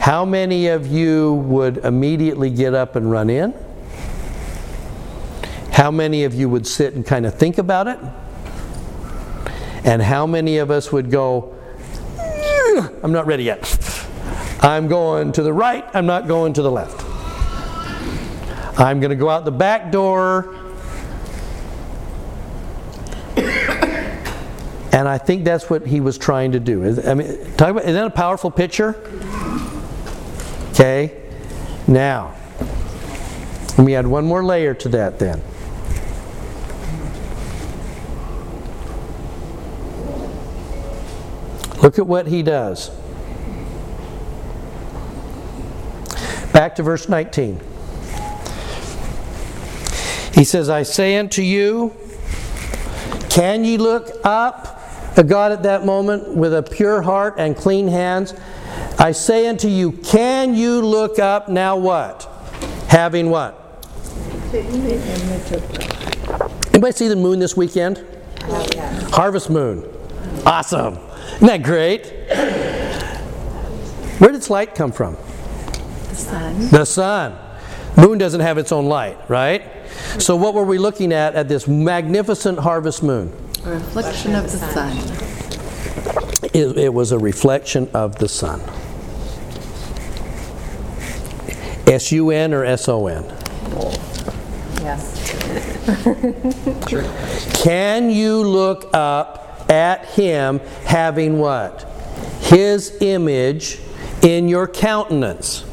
how 0.00 0.24
many 0.24 0.68
of 0.68 0.86
you 0.86 1.34
would 1.34 1.78
immediately 1.78 2.50
get 2.50 2.74
up 2.74 2.96
and 2.96 3.10
run 3.10 3.30
in? 3.30 3.54
How 5.70 5.90
many 5.90 6.24
of 6.24 6.34
you 6.34 6.48
would 6.48 6.66
sit 6.66 6.94
and 6.94 7.04
kind 7.04 7.26
of 7.26 7.34
think 7.34 7.58
about 7.58 7.86
it? 7.86 7.98
And 9.84 10.02
how 10.02 10.26
many 10.26 10.58
of 10.58 10.70
us 10.70 10.90
would 10.90 11.10
go, 11.10 11.54
"Eh, 12.18 12.88
I'm 13.02 13.12
not 13.12 13.26
ready 13.26 13.44
yet. 13.44 13.75
I'm 14.66 14.88
going 14.88 15.30
to 15.30 15.44
the 15.44 15.52
right, 15.52 15.84
I'm 15.94 16.06
not 16.06 16.26
going 16.26 16.52
to 16.54 16.62
the 16.62 16.72
left. 16.72 17.04
I'm 18.76 18.98
going 18.98 19.10
to 19.10 19.16
go 19.16 19.30
out 19.30 19.44
the 19.44 19.52
back 19.52 19.92
door. 19.92 20.54
And 24.92 25.06
I 25.06 25.18
think 25.18 25.44
that's 25.44 25.68
what 25.68 25.86
he 25.86 26.00
was 26.00 26.16
trying 26.16 26.52
to 26.52 26.60
do. 26.60 26.98
I 27.02 27.12
mean, 27.12 27.26
talk 27.58 27.68
about, 27.68 27.82
isn't 27.82 27.94
that 27.94 28.06
a 28.06 28.10
powerful 28.10 28.50
picture? 28.50 28.96
Okay. 30.70 31.22
Now, 31.86 32.34
let 33.76 33.80
me 33.80 33.94
add 33.94 34.06
one 34.06 34.24
more 34.24 34.42
layer 34.42 34.72
to 34.72 34.88
that 34.88 35.18
then. 35.18 35.42
Look 41.82 41.98
at 41.98 42.06
what 42.06 42.26
he 42.28 42.42
does. 42.42 42.90
Back 46.56 46.76
to 46.76 46.82
verse 46.82 47.06
19. 47.06 47.60
He 50.32 50.42
says, 50.42 50.70
I 50.70 50.84
say 50.84 51.18
unto 51.18 51.42
you, 51.42 51.94
can 53.28 53.62
ye 53.62 53.76
look 53.76 54.08
up 54.24 54.80
at 55.18 55.28
God 55.28 55.52
at 55.52 55.64
that 55.64 55.84
moment 55.84 56.34
with 56.34 56.54
a 56.54 56.62
pure 56.62 57.02
heart 57.02 57.34
and 57.36 57.54
clean 57.54 57.88
hands? 57.88 58.32
I 58.98 59.12
say 59.12 59.46
unto 59.48 59.68
you, 59.68 59.92
can 59.92 60.54
you 60.54 60.80
look 60.80 61.18
up 61.18 61.50
now 61.50 61.76
what? 61.76 62.24
Having 62.88 63.28
what? 63.28 63.84
Anybody 66.72 66.92
see 66.92 67.08
the 67.08 67.16
moon 67.16 67.38
this 67.38 67.54
weekend? 67.54 68.02
Harvest 69.12 69.50
moon. 69.50 69.84
Awesome. 70.46 70.94
Isn't 71.34 71.48
that 71.48 71.62
great? 71.62 72.06
Where 74.20 74.30
did 74.30 74.36
its 74.36 74.48
light 74.48 74.74
come 74.74 74.90
from? 74.90 75.18
The 76.16 76.22
sun. 76.22 76.68
The 76.70 76.84
sun. 76.84 77.38
Moon 77.96 78.18
doesn't 78.18 78.40
have 78.40 78.56
its 78.58 78.72
own 78.72 78.86
light, 78.86 79.18
right? 79.28 79.62
So 80.18 80.34
what 80.34 80.54
were 80.54 80.64
we 80.64 80.78
looking 80.78 81.12
at 81.12 81.34
at 81.34 81.48
this 81.48 81.68
magnificent 81.68 82.58
harvest 82.58 83.02
moon? 83.02 83.32
A 83.64 83.70
reflection 83.70 84.34
of 84.34 84.44
the 84.44 84.58
sun. 84.58 84.96
It, 86.54 86.78
it 86.78 86.94
was 86.94 87.12
a 87.12 87.18
reflection 87.18 87.90
of 87.92 88.16
the 88.16 88.28
sun. 88.28 88.60
S 91.86 92.12
U 92.12 92.30
N 92.30 92.54
or 92.54 92.64
S 92.64 92.88
O 92.88 93.06
N? 93.06 93.24
Yes. 94.80 95.12
Can 97.62 98.10
you 98.10 98.38
look 98.42 98.88
up 98.94 99.70
at 99.70 100.06
him 100.06 100.60
having 100.84 101.38
what? 101.38 101.82
His 102.40 102.96
image 103.02 103.80
in 104.22 104.48
your 104.48 104.66
countenance. 104.66 105.64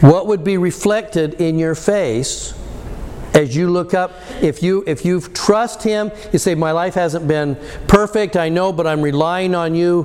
What 0.00 0.26
would 0.26 0.44
be 0.44 0.56
reflected 0.56 1.34
in 1.34 1.58
your 1.58 1.74
face 1.74 2.54
as 3.34 3.54
you 3.54 3.70
look 3.70 3.94
up 3.94 4.12
if 4.42 4.62
you 4.62 4.82
if 4.86 5.04
you 5.04 5.20
trust 5.20 5.82
him 5.82 6.10
you 6.32 6.38
say 6.38 6.54
my 6.54 6.72
life 6.72 6.94
hasn't 6.94 7.26
been 7.28 7.56
perfect 7.86 8.36
i 8.36 8.48
know 8.48 8.72
but 8.72 8.86
i'm 8.86 9.00
relying 9.02 9.54
on 9.54 9.74
you 9.74 10.02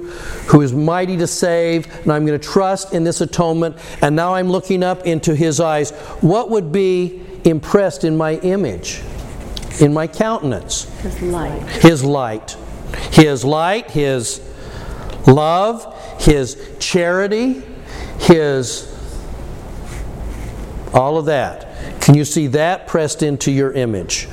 who 0.48 0.62
is 0.62 0.74
mighty 0.74 1.18
to 1.18 1.28
save 1.28 1.88
and 2.04 2.12
i'm 2.12 2.26
going 2.26 2.40
to 2.40 2.48
trust 2.48 2.94
in 2.94 3.04
this 3.04 3.22
atonement 3.22 3.76
and 4.02 4.16
now 4.16 4.34
i'm 4.36 4.50
looking 4.50 4.84
up 4.84 5.06
into 5.06 5.36
his 5.36 5.60
eyes. 5.60 5.92
What 6.22 6.50
would 6.50 6.72
be 6.72 7.22
impressed 7.44 8.04
in 8.04 8.16
my 8.18 8.36
image 8.36 9.02
in 9.80 9.94
my 9.94 10.08
countenance? 10.08 10.84
His 11.02 11.22
light. 11.22 11.62
his 11.82 12.04
light. 12.04 12.58
His 13.12 13.44
light 13.44 13.92
his 13.92 14.42
love 15.28 15.94
his 16.20 16.76
charity 16.80 17.64
his 18.20 18.95
all 20.96 21.18
of 21.18 21.26
that. 21.26 22.02
Can 22.02 22.16
you 22.16 22.26
see 22.26 22.48
that 22.48 22.88
pressed 22.88 23.22
into 23.22 23.52
your 23.52 23.74
image? 23.74 24.28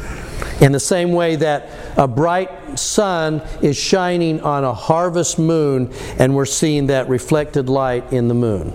In 0.61 0.73
the 0.73 0.81
same 0.81 1.13
way 1.13 1.37
that 1.37 1.69
a 1.97 2.07
bright 2.07 2.79
sun 2.79 3.43
is 3.61 3.77
shining 3.77 4.41
on 4.41 4.65
a 4.65 4.73
harvest 4.73 5.39
moon, 5.39 5.93
and 6.19 6.35
we're 6.35 6.47
seeing 6.47 6.87
that 6.87 7.09
reflected 7.09 7.69
light 7.69 8.13
in 8.13 8.29
the 8.29 8.35
moon. 8.35 8.73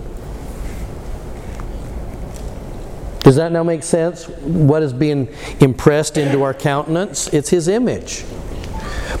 Does 3.20 3.36
that 3.36 3.52
now 3.52 3.62
make 3.62 3.82
sense? 3.82 4.28
What 4.28 4.82
is 4.82 4.92
being 4.92 5.28
impressed 5.60 6.16
into 6.18 6.42
our 6.42 6.54
countenance? 6.54 7.28
It's 7.28 7.48
His 7.48 7.68
image. 7.68 8.24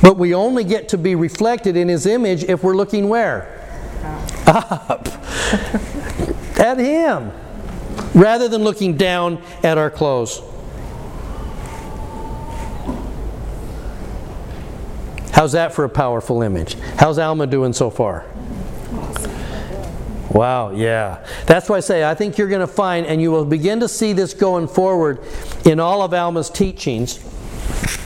But 0.02 0.18
we 0.18 0.34
only 0.34 0.64
get 0.64 0.90
to 0.90 0.98
be 0.98 1.14
reflected 1.14 1.76
in 1.76 1.88
His 1.88 2.06
image 2.06 2.44
if 2.44 2.62
we're 2.62 2.76
looking 2.76 3.08
where? 3.08 3.54
Up. 4.46 5.08
At 6.58 6.78
Him 6.78 7.32
rather 8.18 8.48
than 8.48 8.64
looking 8.64 8.96
down 8.96 9.40
at 9.62 9.78
our 9.78 9.90
clothes. 9.90 10.42
How's 15.32 15.52
that 15.52 15.72
for 15.72 15.84
a 15.84 15.88
powerful 15.88 16.42
image? 16.42 16.74
How's 16.96 17.16
Alma 17.16 17.46
doing 17.46 17.72
so 17.72 17.90
far? 17.90 18.26
Wow, 20.30 20.72
yeah. 20.72 21.24
That's 21.46 21.68
why 21.68 21.76
I 21.76 21.80
say 21.80 22.04
I 22.04 22.14
think 22.14 22.36
you're 22.38 22.48
going 22.48 22.60
to 22.60 22.66
find, 22.66 23.06
and 23.06 23.22
you 23.22 23.30
will 23.30 23.44
begin 23.44 23.78
to 23.80 23.88
see 23.88 24.12
this 24.12 24.34
going 24.34 24.66
forward 24.66 25.20
in 25.64 25.78
all 25.78 26.02
of 26.02 26.12
Alma's 26.12 26.50
teachings, 26.50 27.18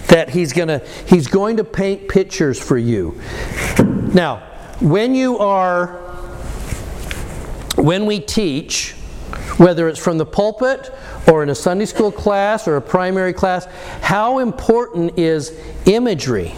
that 0.09 0.29
he's 0.29 0.53
going 0.53 0.69
to 0.69 0.87
he's 1.07 1.27
going 1.27 1.57
to 1.57 1.65
paint 1.65 2.07
pictures 2.07 2.63
for 2.63 2.77
you. 2.77 3.19
Now, 4.13 4.37
when 4.81 5.15
you 5.15 5.39
are 5.39 5.87
when 7.77 8.05
we 8.05 8.21
teach, 8.21 8.95
whether 9.59 9.89
it's 9.89 9.99
from 9.99 10.19
the 10.19 10.27
pulpit 10.27 10.91
or 11.29 11.43
in 11.43 11.49
a 11.51 11.55
Sunday 11.55 11.85
school 11.87 12.11
class 12.13 12.67
or 12.67 12.77
a 12.77 12.81
primary 12.81 13.33
class, 13.33 13.67
how 14.01 14.39
important 14.39 15.19
is 15.19 15.53
imagery? 15.87 16.55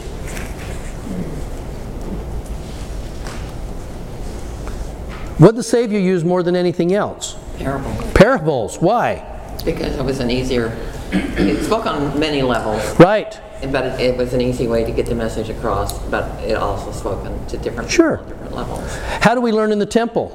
What 5.38 5.48
did 5.48 5.56
the 5.56 5.62
Savior 5.64 5.98
use 5.98 6.24
more 6.24 6.42
than 6.42 6.54
anything 6.54 6.94
else? 6.94 7.36
Parable, 7.58 7.90
Parables. 8.14 8.78
Why? 8.80 9.30
because 9.64 9.96
it 9.96 10.04
was 10.04 10.20
an 10.20 10.30
easier, 10.30 10.76
it 11.10 11.64
spoke 11.64 11.86
on 11.86 12.18
many 12.20 12.42
levels, 12.42 12.82
Right. 13.00 13.40
but 13.72 13.86
it- 13.86 14.00
it 14.00 14.16
was 14.18 14.34
an 14.34 14.42
easy 14.42 14.68
way 14.68 14.84
to 14.84 14.90
get 14.90 15.06
the 15.06 15.14
message 15.14 15.48
across, 15.48 15.94
but 16.10 16.26
it 16.46 16.54
also 16.54 16.92
spoke 16.92 17.24
on 17.24 17.32
to 17.48 17.56
different 17.56 17.88
people 17.88 18.04
Sure. 18.04 18.18
on 18.18 18.28
different 18.28 18.54
levels. 18.54 18.80
How 19.20 19.34
do 19.34 19.40
we 19.40 19.52
learn 19.52 19.72
in 19.72 19.78
the 19.78 19.86
temple? 19.86 20.32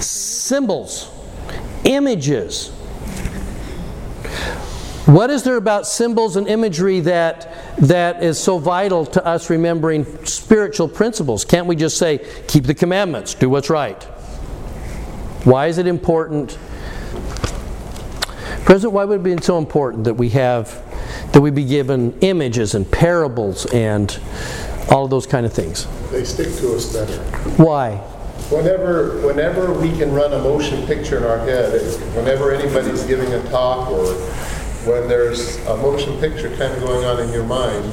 Symbols, 0.00 1.10
images. 1.84 2.70
What 5.06 5.30
is 5.30 5.42
there 5.42 5.56
about 5.56 5.86
symbols 5.86 6.36
and 6.36 6.46
imagery 6.46 7.00
that, 7.00 7.76
that 7.78 8.22
is 8.22 8.38
so 8.38 8.58
vital 8.58 9.06
to 9.06 9.24
us 9.24 9.50
remembering 9.50 10.04
spiritual 10.24 10.88
principles? 10.88 11.44
Can't 11.44 11.66
we 11.66 11.74
just 11.74 11.98
say, 11.98 12.18
keep 12.46 12.64
the 12.64 12.74
commandments, 12.74 13.34
do 13.34 13.48
what's 13.48 13.70
right? 13.70 14.00
Why 15.44 15.66
is 15.66 15.78
it 15.78 15.86
important? 15.86 16.58
President, 18.64 18.92
why 18.92 19.04
would 19.04 19.20
it 19.20 19.36
be 19.36 19.42
so 19.42 19.58
important 19.58 20.04
that 20.04 20.14
we 20.14 20.28
have, 20.30 20.68
that 21.32 21.40
we 21.40 21.50
be 21.50 21.64
given 21.64 22.16
images 22.20 22.74
and 22.74 22.88
parables 22.90 23.66
and 23.72 24.20
all 24.90 25.04
of 25.04 25.10
those 25.10 25.26
kind 25.26 25.44
of 25.44 25.52
things? 25.52 25.86
They 26.10 26.24
stick 26.24 26.54
to 26.58 26.74
us 26.74 26.92
better. 26.92 27.16
Why? 27.56 28.00
Whenever, 28.50 29.24
whenever 29.24 29.72
we 29.72 29.96
can 29.96 30.12
run 30.12 30.32
a 30.32 30.38
motion 30.38 30.84
picture 30.86 31.16
in 31.16 31.24
our 31.24 31.38
head, 31.38 31.72
whenever 32.16 32.52
anybody's 32.52 33.04
giving 33.04 33.32
a 33.32 33.42
talk 33.48 33.88
or 33.90 34.06
when 34.84 35.08
there's 35.08 35.56
a 35.66 35.76
motion 35.76 36.18
picture 36.18 36.48
kind 36.56 36.72
of 36.72 36.80
going 36.80 37.04
on 37.04 37.20
in 37.20 37.32
your 37.32 37.44
mind, 37.44 37.84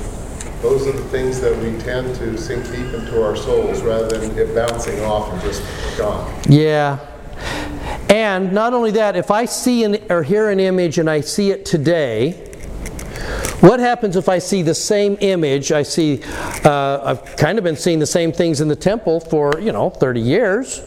those 0.62 0.88
are 0.88 0.93
the 0.93 1.04
things 1.10 1.39
that 1.41 1.56
we 1.58 1.78
tend 1.82 2.15
to 2.15 2.36
sink 2.38 2.65
deep 2.65 2.91
into 2.93 3.24
our 3.24 3.36
souls 3.36 3.84
rather 3.84 4.08
than 4.08 4.36
it 4.36 4.56
bouncing 4.56 5.00
off 5.02 5.32
and 5.32 5.41
just 5.43 5.62
gone. 5.96 6.34
Yeah. 6.50 7.06
And 8.10 8.52
not 8.52 8.74
only 8.74 8.91
that, 8.91 9.15
if 9.15 9.30
I 9.30 9.46
see 9.46 9.84
an, 9.84 9.98
or 10.10 10.24
hear 10.24 10.50
an 10.50 10.60
image 10.60 10.98
and 10.98 11.08
I 11.08 11.22
see 11.22 11.52
it 11.52 11.65
today, 11.65 12.46
what 13.62 13.80
happens 13.80 14.15
if 14.15 14.30
I 14.30 14.39
see 14.39 14.62
the 14.62 14.76
same 14.76 15.17
image? 15.20 15.72
I 15.72 15.84
see, 15.84 16.22
uh, 16.63 17.02
I've 17.04 17.36
kind 17.38 17.58
of 17.58 17.63
been 17.63 17.76
seeing 17.76 18.00
the 18.00 18.06
same 18.06 18.32
things 18.32 18.62
in 18.62 18.67
the 18.67 18.76
temple 18.76 19.20
for, 19.20 19.60
you 19.60 19.72
know, 19.72 19.89
30 19.89 20.22
years. 20.22 20.80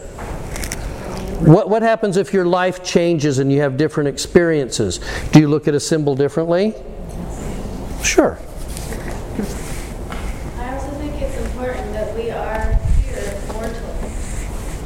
What, 1.41 1.69
what 1.69 1.81
happens 1.81 2.17
if 2.17 2.33
your 2.33 2.45
life 2.45 2.83
changes 2.83 3.39
and 3.39 3.51
you 3.51 3.61
have 3.61 3.75
different 3.75 4.09
experiences? 4.09 4.99
Do 5.31 5.39
you 5.39 5.47
look 5.47 5.67
at 5.67 5.73
a 5.73 5.79
symbol 5.79 6.15
differently? 6.15 6.75
Sure. 8.03 8.37
I 10.57 10.73
also 10.73 10.91
think 10.99 11.19
it's 11.21 11.37
important 11.37 11.93
that 11.93 12.15
we 12.15 12.29
are 12.29 12.73
here 13.01 13.41
mortal, 13.53 13.91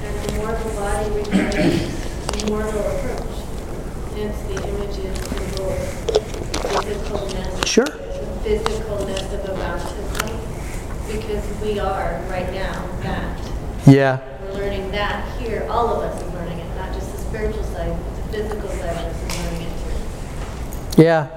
and 0.01 0.31
a 0.31 0.35
mortal 0.37 0.71
body 0.75 1.09
requires 1.11 2.43
a 2.43 2.49
mortal 2.49 2.79
approach. 2.79 3.35
against 4.11 4.47
the 4.47 4.55
images 4.67 5.19
of 5.19 5.35
the 5.57 6.25
physicalness. 6.85 7.67
Sure. 7.67 7.85
The 7.85 8.59
physicalness 8.63 9.33
of 9.33 9.49
a 9.49 9.53
baptism, 9.59 10.29
because 11.11 11.54
we 11.65 11.79
are 11.79 12.21
right 12.29 12.51
now 12.53 12.85
that. 13.01 13.51
Yeah. 13.87 14.21
We're 14.43 14.53
learning 14.53 14.91
that 14.91 15.39
here. 15.39 15.65
All 15.69 15.87
of 15.87 16.03
us 16.03 16.21
are 16.21 16.29
learning 16.35 16.59
it, 16.59 16.75
not 16.75 16.93
just 16.93 17.11
the 17.11 17.17
spiritual 17.17 17.63
side, 17.63 17.89
but 17.89 18.15
the 18.15 18.37
physical 18.37 18.69
side 18.69 18.89
of 18.91 18.97
us 18.97 19.33
is 19.33 19.45
learning 19.45 19.67
it 19.67 20.95
too. 20.95 21.01
Yeah. 21.03 21.27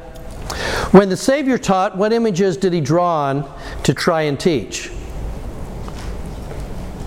When 0.90 1.08
the 1.08 1.16
Savior 1.16 1.56
taught, 1.56 1.96
what 1.96 2.12
images 2.12 2.58
did 2.58 2.74
he 2.74 2.80
draw 2.80 3.24
on 3.28 3.50
to 3.84 3.94
try 3.94 4.22
and 4.22 4.38
teach? 4.38 4.90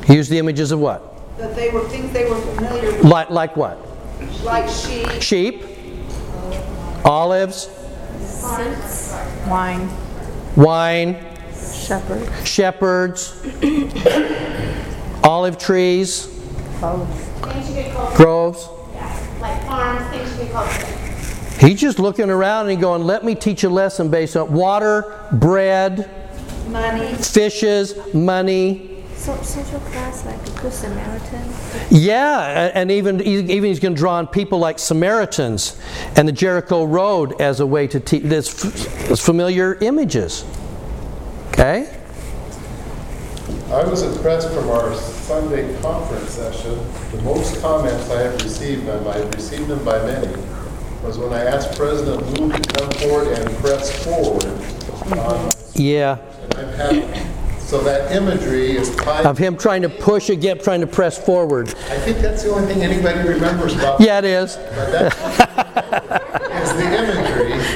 He 0.07 0.15
used 0.15 0.31
the 0.31 0.39
images 0.39 0.71
of 0.71 0.79
what? 0.79 1.38
That 1.38 1.55
they 1.55 1.69
were 1.69 1.88
things 1.89 2.12
they 2.12 2.27
were 2.27 2.39
familiar 2.41 2.91
with, 2.91 3.03
Like, 3.03 3.29
like 3.29 3.55
what? 3.55 3.77
like 4.43 4.67
sheep, 4.69 5.21
Sheep, 5.21 5.63
olives, 7.05 7.69
Wine, 9.47 9.89
wine, 10.55 11.30
shepherd, 11.62 12.45
shepherds, 12.45 13.34
olive 15.24 15.58
trees, 15.58 16.26
Things 16.26 17.69
you 17.69 17.84
could 17.84 17.91
call, 17.93 18.15
groves. 18.15 18.67
yeah, 18.93 19.38
like 19.39 19.63
farms, 19.65 20.10
things 20.10 20.32
you 20.39 20.45
could 20.45 20.52
call. 20.54 20.67
He's 21.60 21.80
just 21.80 22.00
looking 22.00 22.30
around 22.32 22.69
and 22.69 22.82
going, 22.82 23.04
let 23.04 23.24
me 23.24 23.36
teach 23.36 23.63
a 23.63 23.69
lesson 23.69 24.10
based 24.10 24.36
on 24.36 24.52
water, 24.52 25.28
bread, 25.32 26.10
money. 26.69 27.13
fishes, 27.15 27.93
money. 28.15 28.88
So, 29.15 29.39
social 29.43 29.80
class 29.82 30.26
like 30.26 30.36
a 30.47 30.62
good 30.62 30.74
Samaritan. 30.74 31.43
Yeah, 31.91 32.71
and 32.74 32.89
even 32.89 33.21
even 33.21 33.63
he's 33.63 33.80
going 33.80 33.93
to 33.93 34.00
draw 34.00 34.15
on 34.15 34.26
people 34.26 34.58
like 34.58 34.80
Samaritans 34.80 35.80
and 36.15 36.28
the 36.28 36.32
Jericho 36.32 36.86
Road 36.86 37.39
as 37.39 37.60
a 37.60 37.67
way 37.67 37.86
to 37.86 38.00
teach 38.00 38.24
this, 38.24 38.65
f- 38.65 39.19
familiar 39.19 39.76
images. 39.76 40.43
Okay. 41.62 41.88
I 43.69 43.84
was 43.84 44.02
impressed 44.02 44.50
from 44.52 44.67
our 44.71 44.95
Sunday 44.95 45.80
conference 45.80 46.32
session, 46.32 46.74
the 47.12 47.21
most 47.21 47.62
comments 47.62 48.10
I 48.10 48.21
have 48.21 48.41
received, 48.41 48.88
and 48.88 49.08
I've 49.08 49.32
received 49.36 49.67
them 49.67 49.86
by 49.86 50.04
many, 50.04 50.36
was 51.04 51.19
when 51.19 51.32
I 51.34 51.43
asked 51.43 51.78
President 51.78 52.19
Wu 52.39 52.52
to 52.52 52.74
come 52.74 52.91
forward 52.93 53.28
and 53.38 53.47
press 53.58 54.04
forward 54.04 54.43
on, 55.19 55.52
Yeah, 55.76 56.17
so 57.60 57.80
that 57.84 58.12
imagery 58.12 58.76
is 58.76 58.95
tied, 58.95 59.28
of 59.28 59.38
him 59.38 59.56
trying 59.56 59.84
to 59.84 59.89
push 59.89 60.32
again, 60.32 60.58
trying 60.58 60.82
to 60.82 60.88
press 60.88 61.24
forward. 61.24 61.69
I 61.69 62.00
think 62.00 62.17
that's 62.17 62.41
the 62.41 62.50
only 62.50 62.74
thing 62.74 62.82
anybody 62.82 63.19
remembers 63.30 63.76
about. 63.76 64.02
Yeah, 64.02 64.17
it 64.17 64.26
is. 64.26 64.56
But 64.56 64.91
that 64.91 66.21
is 66.63 66.74
the 66.74 66.86
imagery 66.86 67.30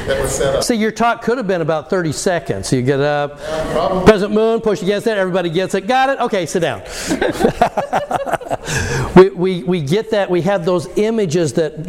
that 0.07 0.21
was 0.21 0.35
set 0.35 0.55
up. 0.55 0.63
See, 0.63 0.75
your 0.75 0.91
talk 0.91 1.21
could 1.21 1.37
have 1.37 1.47
been 1.47 1.61
about 1.61 1.89
30 1.89 2.11
seconds. 2.11 2.71
You 2.71 2.81
get 2.81 2.99
up, 2.99 3.39
Probably, 3.39 4.05
President 4.05 4.33
Moon, 4.33 4.61
push 4.61 4.81
against 4.81 5.07
it, 5.07 5.17
everybody 5.17 5.49
gets 5.49 5.75
it. 5.75 5.87
Got 5.87 6.09
it? 6.09 6.19
Okay, 6.19 6.45
sit 6.45 6.59
down. 6.61 6.81
we, 9.15 9.29
we, 9.29 9.63
we 9.63 9.81
get 9.81 10.11
that. 10.11 10.29
We 10.29 10.41
have 10.41 10.65
those 10.65 10.87
images 10.97 11.53
that 11.53 11.85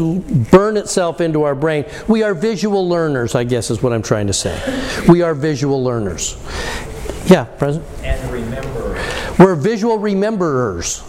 burn 0.50 0.76
itself 0.76 1.20
into 1.20 1.42
our 1.42 1.54
brain. 1.54 1.84
We 2.08 2.22
are 2.22 2.34
visual 2.34 2.88
learners, 2.88 3.34
I 3.34 3.44
guess 3.44 3.70
is 3.70 3.82
what 3.82 3.92
I'm 3.92 4.02
trying 4.02 4.26
to 4.28 4.32
say. 4.32 5.02
We 5.08 5.22
are 5.22 5.34
visual 5.34 5.82
learners. 5.82 6.36
Yeah, 7.26 7.44
President? 7.44 7.88
And 8.04 8.32
remember, 8.32 8.94
We're 9.38 9.56
visual 9.56 9.98
rememberers. 9.98 11.02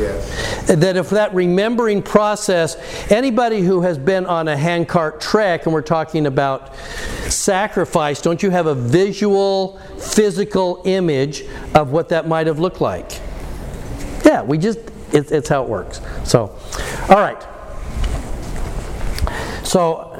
Yes. 0.00 0.66
that 0.66 0.96
if 0.96 1.10
that 1.10 1.34
remembering 1.34 2.02
process, 2.02 2.76
anybody 3.10 3.60
who 3.60 3.82
has 3.82 3.98
been 3.98 4.26
on 4.26 4.48
a 4.48 4.56
handcart 4.56 5.20
trek, 5.20 5.66
and 5.66 5.72
we're 5.72 5.82
talking 5.82 6.26
about 6.26 6.74
sacrifice, 7.28 8.20
don't 8.20 8.42
you 8.42 8.50
have 8.50 8.66
a 8.66 8.74
visual, 8.74 9.78
physical 9.98 10.82
image 10.84 11.44
of 11.74 11.92
what 11.92 12.08
that 12.08 12.26
might 12.26 12.46
have 12.46 12.58
looked 12.58 12.80
like? 12.80 13.20
Yeah, 14.24 14.42
we 14.42 14.58
just, 14.58 14.78
it's, 15.12 15.30
it's 15.30 15.48
how 15.48 15.62
it 15.62 15.68
works. 15.68 16.00
So, 16.24 16.56
all 17.08 17.16
right. 17.16 17.42
So, 19.64 20.10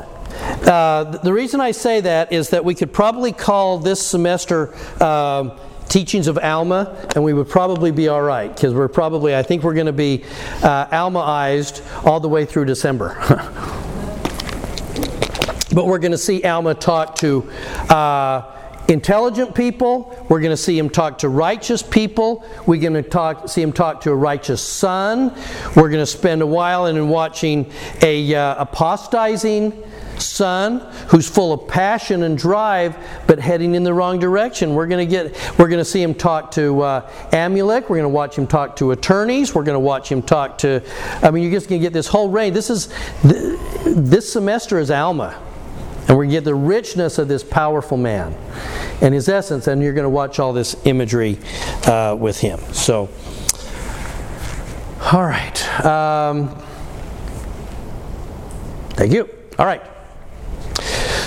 uh, 0.41 1.05
the 1.19 1.33
reason 1.33 1.61
I 1.61 1.73
say 1.73 2.01
that 2.03 2.33
is 2.33 2.51
that 2.51 2.65
we 2.65 2.75
could 2.75 2.93
probably 2.93 3.33
call 3.33 3.79
this 3.79 4.05
semester 4.05 4.75
um, 5.03 5.53
teachings 5.91 6.29
of 6.29 6.39
Alma, 6.39 6.97
and 7.15 7.23
we 7.23 7.35
would 7.35 7.49
probably 7.49 7.91
be 7.91 8.09
all 8.09 8.23
right 8.23 8.49
because 8.55 8.73
we're 8.73 8.89
probably, 8.89 9.37
I 9.37 9.43
think 9.43 9.63
we're 9.63 9.75
going 9.75 9.87
to 9.87 9.93
be 9.93 10.25
uh, 10.63 10.87
Almaized 10.87 11.83
all 12.07 12.21
the 12.21 12.29
way 12.29 12.47
through 12.47 12.65
December. 12.65 13.17
but 15.75 15.87
we're 15.87 15.99
going 15.99 16.13
to 16.13 16.19
see 16.19 16.43
Alma 16.45 16.75
talk 16.75 17.17
to 17.17 17.51
uh, 17.91 18.57
intelligent 18.89 19.55
people. 19.55 20.17
We're 20.29 20.41
going 20.41 20.53
to 20.53 20.57
see 20.57 20.79
him 20.79 20.91
talk 20.91 21.19
to 21.19 21.29
righteous 21.29 21.83
people. 21.83 22.49
We're 22.67 22.81
going 22.81 22.95
to 22.95 23.03
talk, 23.03 23.49
see 23.49 23.61
him 23.61 23.73
talk 23.73 24.01
to 24.03 24.11
a 24.11 24.15
righteous 24.15 24.63
son. 24.63 25.35
We're 25.75 25.91
going 25.91 26.03
to 26.03 26.07
spend 26.07 26.41
a 26.41 26.47
while 26.47 26.87
in 26.87 27.09
watching 27.09 27.71
a 28.03 28.33
uh, 28.33 28.63
son 30.21 30.81
who's 31.09 31.29
full 31.29 31.53
of 31.53 31.69
passion 31.69 32.23
and 32.23 32.37
drive 32.37 32.97
but 33.27 33.39
heading 33.39 33.75
in 33.75 33.83
the 33.83 33.93
wrong 33.93 34.19
direction 34.19 34.75
we're 34.75 34.87
going 34.87 35.07
to 35.07 35.11
get 35.11 35.35
we're 35.59 35.69
going 35.69 35.79
to 35.79 35.85
see 35.85 36.03
him 36.03 36.15
talk 36.15 36.51
to 36.51 36.81
uh, 36.83 37.11
amulek 37.31 37.83
we're 37.83 37.97
going 37.97 38.03
to 38.03 38.09
watch 38.09 38.37
him 38.37 38.47
talk 38.47 38.77
to 38.77 38.93
attorneys 38.93 39.55
we're 39.55 39.65
going 39.65 39.75
to 39.75 39.81
watch 39.81 40.11
him 40.11 40.23
talk 40.23 40.59
to 40.59 40.83
i 41.23 41.31
mean 41.31 41.43
you're 41.43 41.53
just 41.53 41.69
going 41.69 41.81
to 41.81 41.85
get 41.85 41.93
this 41.93 42.07
whole 42.07 42.29
range 42.29 42.55
this 42.55 42.71
is 42.71 42.89
th- 43.23 43.59
this 43.85 44.33
semester 44.33 44.79
is 44.79 44.91
alma 44.91 45.41
and 46.09 46.19
we 46.19 46.27
get 46.27 46.45
the 46.45 46.55
richness 46.55 47.19
of 47.19 47.29
this 47.29 47.45
powerful 47.45 47.97
man 47.97 48.35
and 49.01 49.15
his 49.15 49.29
essence, 49.29 49.67
and 49.67 49.83
you're 49.83 49.93
going 49.93 50.05
to 50.05 50.11
watch 50.11 50.39
all 50.39 50.53
this 50.53 50.75
imagery 50.85 51.39
uh, 51.87 52.17
with 52.19 52.41
him. 52.41 52.59
So, 52.73 53.09
all 55.13 55.25
right. 55.25 55.85
Um, 55.85 56.49
thank 58.95 59.13
you. 59.13 59.29
All 59.59 59.67
right. 59.67 59.83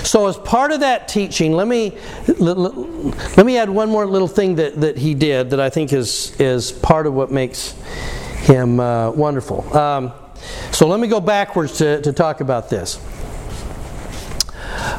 So, 0.03 0.27
as 0.27 0.37
part 0.37 0.71
of 0.71 0.81
that 0.81 1.07
teaching, 1.07 1.53
let 1.53 1.67
me 1.67 1.97
let, 2.37 3.45
me 3.45 3.57
add 3.57 3.69
one 3.69 3.89
more 3.89 4.05
little 4.05 4.27
thing 4.27 4.55
that, 4.55 4.79
that 4.81 4.97
he 4.97 5.13
did 5.13 5.51
that 5.51 5.59
I 5.61 5.69
think 5.69 5.93
is 5.93 6.39
is 6.39 6.71
part 6.71 7.07
of 7.07 7.13
what 7.13 7.31
makes 7.31 7.71
him 8.41 8.79
uh, 8.81 9.11
wonderful. 9.11 9.75
Um, 9.75 10.11
so, 10.71 10.87
let 10.87 10.99
me 10.99 11.07
go 11.07 11.21
backwards 11.21 11.77
to, 11.77 12.01
to 12.01 12.11
talk 12.11 12.41
about 12.41 12.69
this. 12.69 12.99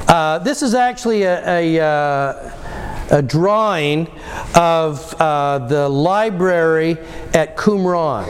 Uh, 0.09 0.39
this 0.39 0.63
is 0.63 0.75
actually 0.75 1.25
a, 1.25 1.79
a, 1.79 1.85
uh, 1.85 2.53
a 3.11 3.23
drawing 3.23 4.09
of 4.55 5.15
uh, 5.21 5.59
the 5.59 5.89
library 5.89 6.97
at 7.35 7.57
Qumran 7.57 8.25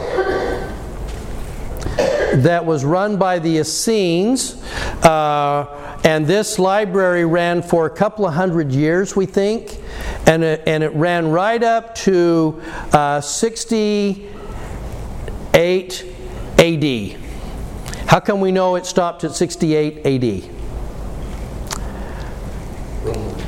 that 2.43 2.65
was 2.65 2.83
run 2.83 3.17
by 3.17 3.39
the 3.39 3.59
Essenes. 3.59 4.61
Uh, 5.03 5.84
and 6.05 6.25
this 6.27 6.59
library 6.59 7.25
ran 7.25 7.63
for 7.63 7.87
a 7.87 7.89
couple 7.89 8.27
of 8.27 8.35
hundred 8.35 8.71
years, 8.71 9.15
we 9.15 9.25
think. 9.25 9.79
And 10.27 10.43
it, 10.43 10.61
and 10.67 10.83
it 10.83 10.93
ran 10.93 11.31
right 11.31 11.63
up 11.63 11.95
to 11.95 12.61
uh, 12.93 13.21
68 13.21 16.05
AD. 16.59 17.17
How 18.07 18.19
come 18.19 18.39
we 18.39 18.51
know 18.51 18.75
it 18.75 18.85
stopped 18.85 19.23
at 19.23 19.31
68 19.31 20.05
AD? 20.05 20.54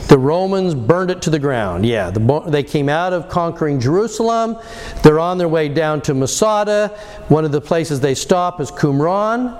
The 0.07 0.17
Romans 0.17 0.73
burned 0.73 1.11
it 1.11 1.21
to 1.23 1.29
the 1.29 1.39
ground. 1.39 1.85
Yeah, 1.85 2.09
the, 2.11 2.43
they 2.47 2.63
came 2.63 2.87
out 2.87 3.11
of 3.11 3.27
conquering 3.27 3.79
Jerusalem. 3.79 4.57
They're 5.03 5.19
on 5.19 5.37
their 5.37 5.49
way 5.49 5.67
down 5.67 6.01
to 6.03 6.13
Masada. 6.13 6.89
One 7.27 7.43
of 7.43 7.51
the 7.51 7.59
places 7.59 7.99
they 7.99 8.15
stop 8.15 8.61
is 8.61 8.71
Qumran, 8.71 9.53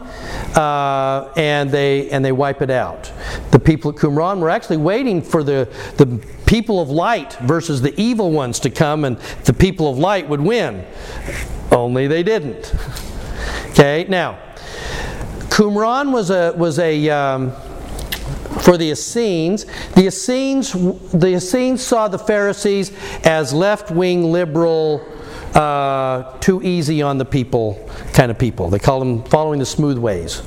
uh, 0.56 1.34
and 1.36 1.70
they 1.70 2.10
and 2.12 2.24
they 2.24 2.32
wipe 2.32 2.62
it 2.62 2.70
out. 2.70 3.12
The 3.52 3.60
people 3.60 3.92
at 3.92 3.98
Qumran 3.98 4.40
were 4.40 4.50
actually 4.50 4.78
waiting 4.78 5.22
for 5.22 5.44
the 5.44 5.68
the 5.98 6.06
people 6.46 6.82
of 6.82 6.90
light 6.90 7.34
versus 7.42 7.82
the 7.82 8.00
evil 8.00 8.32
ones 8.32 8.60
to 8.62 8.70
come, 8.70 9.04
and 9.04 9.18
the 9.44 9.54
people 9.54 9.90
of 9.90 9.98
light 9.98 10.30
would 10.30 10.42
win. 10.42 10.86
Only 11.72 12.08
they 12.08 12.24
didn't. 12.24 12.74
Okay, 13.78 14.08
now 14.10 14.40
Qumran 15.50 16.12
was 16.12 16.32
a 16.32 16.52
was 16.58 16.80
a 16.80 17.10
um, 17.12 17.52
for 18.68 18.78
the 18.78 18.92
Essenes. 18.92 19.66
The 19.96 20.08
Essenes, 20.08 20.74
the 21.14 21.36
Essenes 21.36 21.82
saw 21.82 22.10
the 22.10 22.20
Pharisees 22.20 22.92
as 23.24 23.54
left-wing 23.54 24.30
liberal, 24.30 25.08
uh, 25.54 26.38
too 26.40 26.62
easy 26.62 27.02
on 27.02 27.18
the 27.18 27.24
people 27.24 27.90
kind 28.12 28.30
of 28.30 28.38
people. 28.38 28.70
They 28.70 28.80
called 28.80 29.04
them 29.04 29.24
following 29.24 29.60
the 29.60 29.66
smooth 29.66 29.98
ways. 29.98 30.44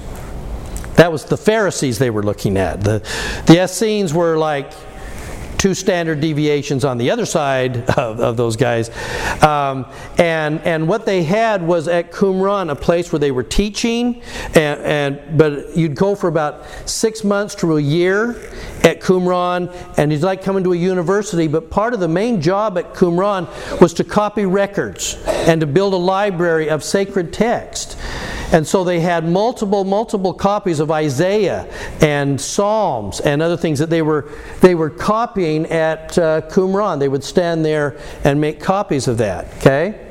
That 0.96 1.10
was 1.10 1.24
the 1.24 1.38
Pharisees 1.38 1.98
they 1.98 2.10
were 2.10 2.22
looking 2.22 2.58
at. 2.58 2.82
The, 2.82 2.98
the 3.46 3.64
Essenes 3.64 4.12
were 4.12 4.36
like 4.36 4.70
two 5.60 5.74
standard 5.74 6.22
deviations 6.22 6.86
on 6.86 6.96
the 6.96 7.10
other 7.10 7.26
side 7.26 7.76
of, 7.98 8.18
of 8.18 8.36
those 8.38 8.56
guys. 8.56 8.88
Um, 9.44 9.84
and, 10.16 10.58
and 10.62 10.88
what 10.88 11.04
they 11.04 11.22
had 11.22 11.62
was 11.62 11.86
at 11.86 12.12
Qumran, 12.12 12.70
a 12.70 12.74
place 12.74 13.12
where 13.12 13.18
they 13.18 13.30
were 13.30 13.42
teaching, 13.42 14.22
and, 14.54 14.80
and, 14.80 15.38
but 15.38 15.76
you'd 15.76 15.94
go 15.94 16.14
for 16.14 16.28
about 16.28 16.64
six 16.88 17.22
months 17.24 17.54
to 17.56 17.76
a 17.76 17.80
year 17.80 18.30
at 18.84 19.02
Qumran, 19.02 19.70
and 19.98 20.14
it's 20.14 20.22
like 20.22 20.42
coming 20.42 20.64
to 20.64 20.72
a 20.72 20.76
university, 20.76 21.46
but 21.46 21.68
part 21.68 21.92
of 21.92 22.00
the 22.00 22.08
main 22.08 22.40
job 22.40 22.78
at 22.78 22.94
Qumran 22.94 23.46
was 23.82 23.92
to 23.94 24.04
copy 24.04 24.46
records 24.46 25.22
and 25.26 25.60
to 25.60 25.66
build 25.66 25.92
a 25.92 25.98
library 25.98 26.70
of 26.70 26.82
sacred 26.82 27.34
text. 27.34 27.98
And 28.52 28.66
so 28.66 28.82
they 28.84 29.00
had 29.00 29.28
multiple, 29.28 29.84
multiple 29.84 30.34
copies 30.34 30.80
of 30.80 30.90
Isaiah 30.90 31.72
and 32.00 32.40
Psalms 32.40 33.20
and 33.20 33.40
other 33.42 33.56
things 33.56 33.78
that 33.78 33.90
they 33.90 34.02
were, 34.02 34.30
they 34.60 34.74
were 34.74 34.90
copying 34.90 35.66
at 35.66 36.18
uh, 36.18 36.40
Qumran. 36.42 36.98
They 36.98 37.08
would 37.08 37.24
stand 37.24 37.64
there 37.64 37.98
and 38.24 38.40
make 38.40 38.60
copies 38.60 39.06
of 39.08 39.18
that. 39.18 39.46
Okay? 39.58 40.08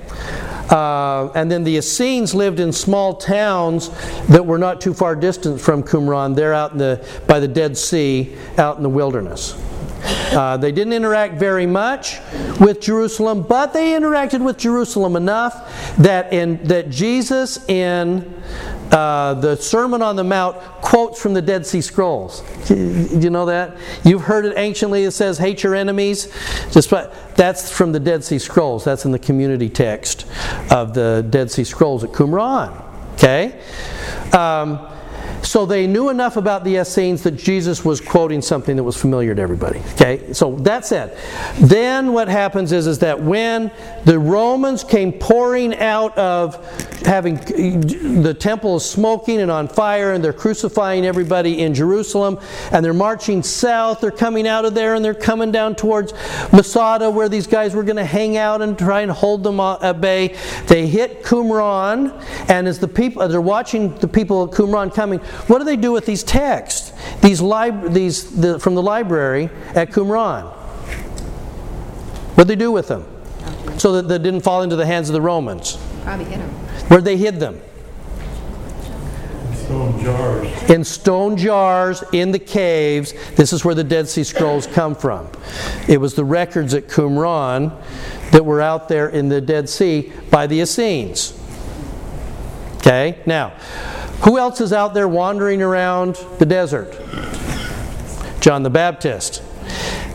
Uh, 0.69 1.31
and 1.33 1.51
then 1.51 1.63
the 1.63 1.77
Essenes 1.77 2.35
lived 2.35 2.59
in 2.59 2.71
small 2.71 3.15
towns 3.15 3.89
that 4.27 4.45
were 4.45 4.59
not 4.59 4.79
too 4.79 4.93
far 4.93 5.15
distant 5.15 5.59
from 5.59 5.83
Qumran. 5.83 6.35
They're 6.35 6.53
out 6.53 6.73
in 6.73 6.77
the, 6.77 7.05
by 7.27 7.39
the 7.39 7.47
Dead 7.47 7.75
Sea, 7.77 8.35
out 8.57 8.77
in 8.77 8.83
the 8.83 8.89
wilderness. 8.89 9.55
Uh, 10.01 10.57
they 10.57 10.71
didn't 10.71 10.93
interact 10.93 11.35
very 11.35 11.65
much 11.65 12.19
with 12.59 12.79
Jerusalem, 12.81 13.43
but 13.43 13.73
they 13.73 13.91
interacted 13.91 14.43
with 14.43 14.57
Jerusalem 14.57 15.15
enough 15.15 15.95
that 15.97 16.31
in 16.31 16.63
that 16.65 16.89
Jesus 16.89 17.67
in 17.69 18.41
uh, 18.91 19.33
the 19.35 19.55
Sermon 19.55 20.01
on 20.01 20.15
the 20.15 20.23
Mount 20.23 20.57
quotes 20.81 21.21
from 21.21 21.33
the 21.33 21.41
Dead 21.41 21.65
Sea 21.65 21.81
Scrolls. 21.81 22.41
Do 22.67 22.75
you 22.75 23.29
know 23.29 23.45
that? 23.45 23.77
You've 24.03 24.23
heard 24.23 24.45
it 24.45 24.57
anciently. 24.57 25.03
It 25.03 25.11
says, 25.11 25.37
"Hate 25.37 25.63
your 25.63 25.75
enemies." 25.75 26.31
Just 26.71 26.89
that's 27.35 27.71
from 27.71 27.91
the 27.91 27.99
Dead 27.99 28.23
Sea 28.23 28.39
Scrolls. 28.39 28.83
That's 28.83 29.05
in 29.05 29.11
the 29.11 29.19
community 29.19 29.69
text 29.69 30.25
of 30.71 30.93
the 30.93 31.25
Dead 31.29 31.51
Sea 31.51 31.63
Scrolls 31.63 32.03
at 32.03 32.11
Qumran. 32.11 32.85
Okay. 33.13 33.59
Um, 34.31 34.88
so 35.41 35.65
they 35.65 35.87
knew 35.87 36.09
enough 36.09 36.37
about 36.37 36.63
the 36.63 36.75
Essenes 36.77 37.23
that 37.23 37.31
Jesus 37.31 37.83
was 37.83 38.01
quoting 38.01 38.41
something 38.41 38.75
that 38.75 38.83
was 38.83 38.97
familiar 38.97 39.33
to 39.33 39.41
everybody. 39.41 39.79
Okay, 39.93 40.33
so 40.33 40.55
that's 40.57 40.91
it. 40.91 41.17
Then 41.59 42.13
what 42.13 42.27
happens 42.27 42.71
is, 42.71 42.87
is 42.87 42.99
that 42.99 43.21
when 43.21 43.71
the 44.05 44.19
Romans 44.19 44.83
came 44.83 45.13
pouring 45.13 45.75
out 45.77 46.17
of 46.17 46.55
having 47.05 47.35
the 48.21 48.35
temple 48.37 48.75
is 48.77 48.85
smoking 48.85 49.39
and 49.39 49.49
on 49.49 49.67
fire, 49.67 50.13
and 50.13 50.23
they're 50.23 50.33
crucifying 50.33 51.05
everybody 51.05 51.61
in 51.61 51.73
Jerusalem, 51.73 52.39
and 52.71 52.83
they're 52.83 52.93
marching 52.93 53.41
south, 53.41 54.01
they're 54.01 54.11
coming 54.11 54.47
out 54.47 54.65
of 54.65 54.73
there 54.73 54.95
and 54.95 55.03
they're 55.03 55.13
coming 55.13 55.51
down 55.51 55.75
towards 55.75 56.13
Masada, 56.51 57.09
where 57.09 57.29
these 57.29 57.47
guys 57.47 57.73
were 57.73 57.83
going 57.83 57.95
to 57.95 58.05
hang 58.05 58.37
out 58.37 58.61
and 58.61 58.77
try 58.77 59.01
and 59.01 59.11
hold 59.11 59.43
them 59.43 59.59
at 59.59 60.01
bay. 60.01 60.35
They 60.67 60.87
hit 60.87 61.23
Qumran, 61.23 62.23
and 62.49 62.67
as 62.67 62.79
the 62.79 62.87
people, 62.87 63.27
they're 63.27 63.41
watching 63.41 63.95
the 63.97 64.07
people 64.07 64.43
of 64.43 64.51
Qumran 64.51 64.93
coming, 64.93 65.19
what 65.47 65.59
do 65.59 65.65
they 65.65 65.77
do 65.77 65.91
with 65.91 66.05
these 66.05 66.23
texts? 66.23 66.91
These, 67.21 67.41
lib- 67.41 67.91
these 67.93 68.39
the, 68.39 68.59
from 68.59 68.75
the 68.75 68.81
library 68.81 69.49
at 69.75 69.91
Qumran. 69.91 70.51
What 72.35 72.47
did 72.47 72.59
they 72.59 72.63
do 72.63 72.71
with 72.71 72.87
them? 72.87 73.05
So 73.77 73.93
that 73.93 74.07
they 74.07 74.17
didn't 74.17 74.41
fall 74.41 74.61
into 74.61 74.75
the 74.75 74.85
hands 74.85 75.09
of 75.09 75.13
the 75.13 75.21
Romans. 75.21 75.77
Probably 76.03 76.25
hit 76.25 76.39
them. 76.39 76.49
Where 76.89 77.01
they 77.01 77.17
hid 77.17 77.39
them? 77.39 77.61
Stone 79.53 80.03
jars. 80.03 80.69
In 80.69 80.83
stone 80.83 81.37
jars 81.37 82.03
in 82.11 82.31
the 82.31 82.39
caves. 82.39 83.13
This 83.35 83.53
is 83.53 83.63
where 83.63 83.75
the 83.75 83.83
Dead 83.83 84.07
Sea 84.07 84.23
Scrolls 84.23 84.65
come 84.65 84.95
from. 84.95 85.29
It 85.87 85.99
was 85.99 86.15
the 86.15 86.25
records 86.25 86.73
at 86.73 86.87
Qumran 86.87 87.71
that 88.31 88.43
were 88.43 88.61
out 88.61 88.89
there 88.89 89.09
in 89.09 89.29
the 89.29 89.41
Dead 89.41 89.69
Sea 89.69 90.11
by 90.31 90.47
the 90.47 90.61
Essenes. 90.61 91.39
Okay? 92.77 93.19
Now, 93.25 93.53
who 94.23 94.37
else 94.37 94.61
is 94.61 94.73
out 94.73 94.93
there 94.93 95.07
wandering 95.07 95.61
around 95.61 96.15
the 96.39 96.45
desert? 96.45 96.91
John 98.41 98.63
the 98.63 98.69
Baptist. 98.69 99.43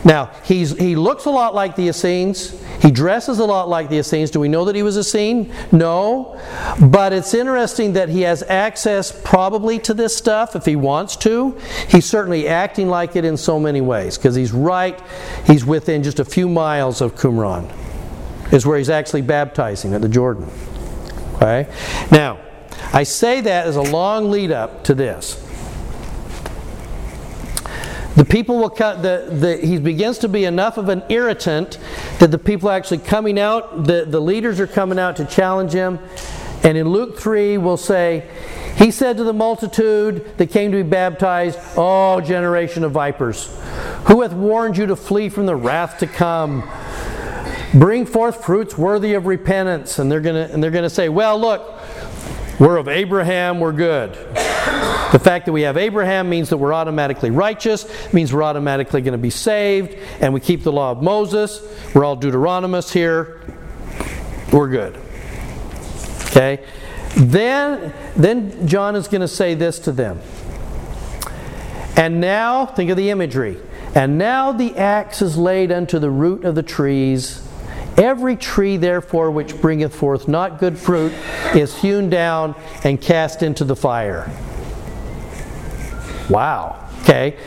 Now, 0.03 0.31
he's, 0.43 0.77
he 0.77 0.95
looks 0.95 1.25
a 1.25 1.31
lot 1.31 1.55
like 1.55 1.75
the 1.75 1.87
Essenes. 1.87 2.53
He 2.81 2.91
dresses 2.91 3.39
a 3.39 3.45
lot 3.45 3.67
like 3.67 3.89
the 3.89 3.97
Essenes. 3.97 4.29
Do 4.29 4.39
we 4.39 4.47
know 4.47 4.65
that 4.65 4.75
he 4.75 4.83
was 4.83 4.97
Essene? 4.97 5.51
No. 5.71 6.39
But 6.79 7.13
it's 7.13 7.33
interesting 7.33 7.93
that 7.93 8.09
he 8.09 8.21
has 8.21 8.43
access 8.43 9.11
probably 9.23 9.79
to 9.79 9.93
this 9.93 10.15
stuff 10.15 10.55
if 10.55 10.65
he 10.65 10.75
wants 10.75 11.15
to. 11.17 11.57
He's 11.89 12.05
certainly 12.05 12.47
acting 12.47 12.87
like 12.87 13.15
it 13.15 13.25
in 13.25 13.37
so 13.37 13.59
many 13.59 13.81
ways 13.81 14.17
because 14.17 14.35
he's 14.35 14.51
right, 14.51 15.01
he's 15.47 15.65
within 15.65 16.03
just 16.03 16.19
a 16.19 16.25
few 16.25 16.47
miles 16.47 17.01
of 17.01 17.15
Qumran, 17.15 17.71
is 18.53 18.65
where 18.67 18.77
he's 18.77 18.91
actually 18.91 19.23
baptizing 19.23 19.95
at 19.95 20.01
the 20.01 20.09
Jordan. 20.09 20.47
Okay? 21.35 21.67
Now, 22.11 22.39
I 22.93 23.03
say 23.03 23.41
that 23.41 23.67
as 23.67 23.75
a 23.75 23.81
long 23.81 24.31
lead 24.31 24.51
up 24.51 24.83
to 24.85 24.93
this. 24.93 25.41
The 28.15 28.23
people 28.23 28.59
will 28.59 28.69
cut, 28.69 29.01
the, 29.01 29.27
the, 29.29 29.57
he 29.57 29.77
begins 29.77 30.19
to 30.19 30.29
be 30.29 30.45
enough 30.45 30.77
of 30.77 30.87
an 30.87 31.03
irritant 31.09 31.77
that 32.19 32.31
the 32.31 32.37
people 32.37 32.69
are 32.69 32.73
actually 32.73 32.99
coming 32.99 33.37
out, 33.37 33.83
the, 33.83 34.05
the 34.05 34.21
leaders 34.21 34.61
are 34.61 34.67
coming 34.67 34.97
out 34.97 35.17
to 35.17 35.25
challenge 35.25 35.73
him. 35.73 35.99
And 36.63 36.77
in 36.77 36.87
Luke 36.87 37.19
3, 37.19 37.57
we'll 37.57 37.75
say, 37.75 38.27
He 38.77 38.89
said 38.89 39.17
to 39.17 39.25
the 39.25 39.33
multitude 39.33 40.37
that 40.37 40.47
came 40.47 40.71
to 40.71 40.77
be 40.77 40.89
baptized, 40.89 41.59
Oh, 41.75 42.21
generation 42.21 42.85
of 42.85 42.93
vipers, 42.93 43.47
who 44.05 44.21
hath 44.21 44.33
warned 44.33 44.77
you 44.77 44.85
to 44.85 44.95
flee 44.95 45.27
from 45.27 45.45
the 45.45 45.55
wrath 45.55 45.99
to 45.99 46.07
come? 46.07 46.67
Bring 47.73 48.05
forth 48.05 48.45
fruits 48.45 48.77
worthy 48.77 49.13
of 49.13 49.25
repentance. 49.25 49.99
And 49.99 50.09
they're 50.09 50.21
to 50.21 50.51
and 50.53 50.63
they're 50.63 50.71
to 50.71 50.89
say, 50.89 51.09
Well, 51.09 51.37
look, 51.37 51.74
we're 52.59 52.77
of 52.77 52.87
Abraham, 52.87 53.59
we're 53.59 53.71
good. 53.71 54.13
The 54.13 55.19
fact 55.19 55.45
that 55.45 55.51
we 55.51 55.61
have 55.61 55.77
Abraham 55.77 56.29
means 56.29 56.49
that 56.49 56.57
we're 56.57 56.73
automatically 56.73 57.29
righteous, 57.29 57.85
means 58.13 58.33
we're 58.33 58.43
automatically 58.43 59.01
going 59.01 59.13
to 59.13 59.17
be 59.17 59.29
saved, 59.29 59.95
and 60.19 60.33
we 60.33 60.39
keep 60.39 60.63
the 60.63 60.71
law 60.71 60.91
of 60.91 61.01
Moses. 61.01 61.61
We're 61.93 62.03
all 62.03 62.17
Deuteronomists 62.17 62.91
here. 62.91 63.41
We're 64.51 64.69
good. 64.69 64.97
Okay? 66.27 66.65
Then, 67.15 67.93
then 68.15 68.67
John 68.67 68.95
is 68.95 69.07
going 69.07 69.21
to 69.21 69.27
say 69.27 69.53
this 69.53 69.79
to 69.79 69.91
them. 69.91 70.19
And 71.95 72.19
now, 72.19 72.65
think 72.65 72.89
of 72.89 72.97
the 72.97 73.09
imagery. 73.09 73.57
And 73.93 74.17
now 74.17 74.51
the 74.51 74.75
axe 74.75 75.21
is 75.21 75.37
laid 75.37 75.71
unto 75.71 75.99
the 75.99 76.09
root 76.09 76.43
of 76.43 76.55
the 76.55 76.63
trees 76.63 77.44
Every 77.97 78.35
tree, 78.35 78.77
therefore, 78.77 79.31
which 79.31 79.59
bringeth 79.61 79.95
forth 79.95 80.27
not 80.27 80.59
good 80.59 80.77
fruit 80.77 81.13
is 81.55 81.75
hewn 81.77 82.09
down 82.09 82.55
and 82.83 82.99
cast 82.99 83.41
into 83.41 83.63
the 83.63 83.75
fire. 83.75 84.29
Wow. 86.29 86.89
Okay. 87.01 87.37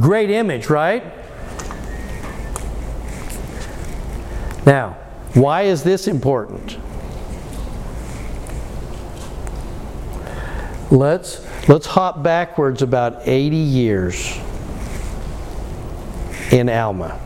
Great 0.00 0.30
image, 0.30 0.68
right? 0.68 1.04
Now, 4.64 4.96
why 5.34 5.62
is 5.62 5.82
this 5.82 6.08
important? 6.08 6.78
Let's 10.90 11.46
let's 11.68 11.86
hop 11.86 12.22
backwards 12.22 12.82
about 12.82 13.26
80 13.26 13.56
years 13.56 14.38
in 16.52 16.68
Alma. 16.68 17.18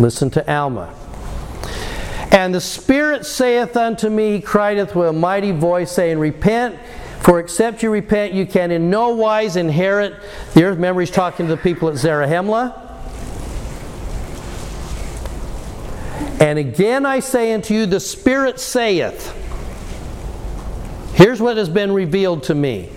Listen 0.00 0.28
to 0.30 0.52
Alma. 0.52 0.92
And 2.30 2.54
the 2.54 2.60
Spirit 2.60 3.26
saith 3.26 3.76
unto 3.76 4.08
me, 4.08 4.40
crieth 4.40 4.94
with 4.94 5.08
a 5.08 5.12
mighty 5.12 5.52
voice, 5.52 5.92
saying, 5.92 6.18
Repent, 6.18 6.78
for 7.20 7.38
except 7.40 7.82
you 7.82 7.90
repent, 7.90 8.34
you 8.34 8.44
can 8.44 8.70
in 8.70 8.90
no 8.90 9.10
wise 9.10 9.56
inherit 9.56 10.14
the 10.54 10.64
earth. 10.64 10.76
Remember, 10.76 11.00
he's 11.00 11.10
talking 11.10 11.46
to 11.46 11.56
the 11.56 11.62
people 11.62 11.88
at 11.88 11.94
Zarahemla. 11.94 12.82
And 16.40 16.58
again 16.58 17.06
I 17.06 17.20
say 17.20 17.54
unto 17.54 17.72
you, 17.72 17.86
the 17.86 18.00
Spirit 18.00 18.60
saith, 18.60 19.32
Here's 21.14 21.40
what 21.40 21.56
has 21.56 21.68
been 21.68 21.92
revealed 21.92 22.42
to 22.44 22.54
me. 22.54 22.90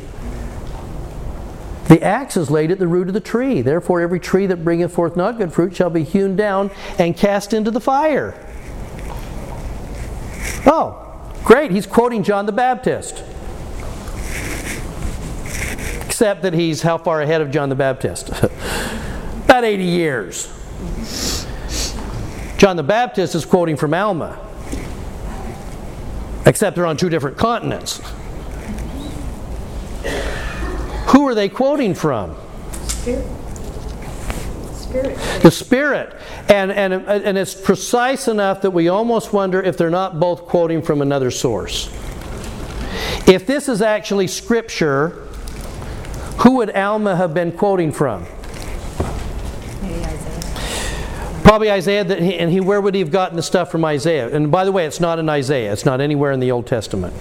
The 1.87 2.03
axe 2.03 2.35
is 2.35 2.51
laid 2.51 2.71
at 2.71 2.79
the 2.79 2.87
root 2.87 3.07
of 3.07 3.13
the 3.13 3.21
tree. 3.21 3.61
Therefore, 3.61 4.01
every 4.01 4.19
tree 4.19 4.47
that 4.47 4.65
bringeth 4.65 4.91
forth 4.91 5.15
not 5.15 5.37
good 5.37 5.53
fruit 5.53 5.73
shall 5.73 5.89
be 5.89 6.03
hewn 6.03 6.35
down 6.35 6.71
and 6.99 7.15
cast 7.15 7.53
into 7.53 7.71
the 7.71 7.79
fire. 7.79 8.46
Oh, 10.65 11.33
great, 11.43 11.71
he's 11.71 11.85
quoting 11.85 12.23
John 12.23 12.45
the 12.45 12.51
Baptist. 12.51 13.23
Except 16.05 16.41
that 16.41 16.53
he's 16.53 16.81
how 16.81 16.97
far 16.97 17.21
ahead 17.21 17.41
of 17.41 17.51
John 17.51 17.69
the 17.69 17.75
Baptist? 17.75 18.29
About 19.45 19.63
80 19.63 19.83
years. 19.83 20.47
John 22.57 22.75
the 22.75 22.83
Baptist 22.83 23.35
is 23.35 23.45
quoting 23.45 23.77
from 23.77 23.93
Alma. 23.93 24.39
Except 26.45 26.75
they're 26.75 26.87
on 26.87 26.97
two 26.97 27.09
different 27.09 27.37
continents. 27.37 28.01
Who 31.09 31.27
are 31.27 31.35
they 31.35 31.49
quoting 31.49 31.93
from? 31.93 32.35
Spirit. 34.89 35.41
The 35.41 35.51
Spirit. 35.51 36.15
And, 36.49 36.71
and, 36.71 36.93
and 36.93 37.37
it's 37.37 37.53
precise 37.53 38.27
enough 38.27 38.61
that 38.61 38.71
we 38.71 38.87
almost 38.87 39.33
wonder 39.33 39.61
if 39.61 39.77
they're 39.77 39.89
not 39.89 40.19
both 40.19 40.45
quoting 40.45 40.81
from 40.81 41.01
another 41.01 41.31
source. 41.31 41.87
If 43.27 43.45
this 43.45 43.67
is 43.67 43.81
actually 43.81 44.27
Scripture, 44.27 45.09
who 46.39 46.57
would 46.57 46.69
Alma 46.71 47.15
have 47.15 47.33
been 47.33 47.51
quoting 47.51 47.91
from? 47.91 48.25
Probably 51.43 51.71
Isaiah, 51.71 52.03
that 52.03 52.21
he, 52.21 52.35
and 52.35 52.51
he, 52.51 52.59
where 52.59 52.81
would 52.81 52.93
he 52.93 52.99
have 52.99 53.11
gotten 53.11 53.37
the 53.37 53.43
stuff 53.43 53.71
from 53.71 53.85
Isaiah? 53.85 54.33
And 54.33 54.51
by 54.51 54.65
the 54.65 54.71
way, 54.71 54.85
it's 54.85 54.99
not 54.99 55.17
in 55.17 55.29
Isaiah, 55.29 55.71
it's 55.71 55.85
not 55.85 56.01
anywhere 56.01 56.33
in 56.33 56.41
the 56.41 56.51
Old 56.51 56.67
Testament. 56.67 57.13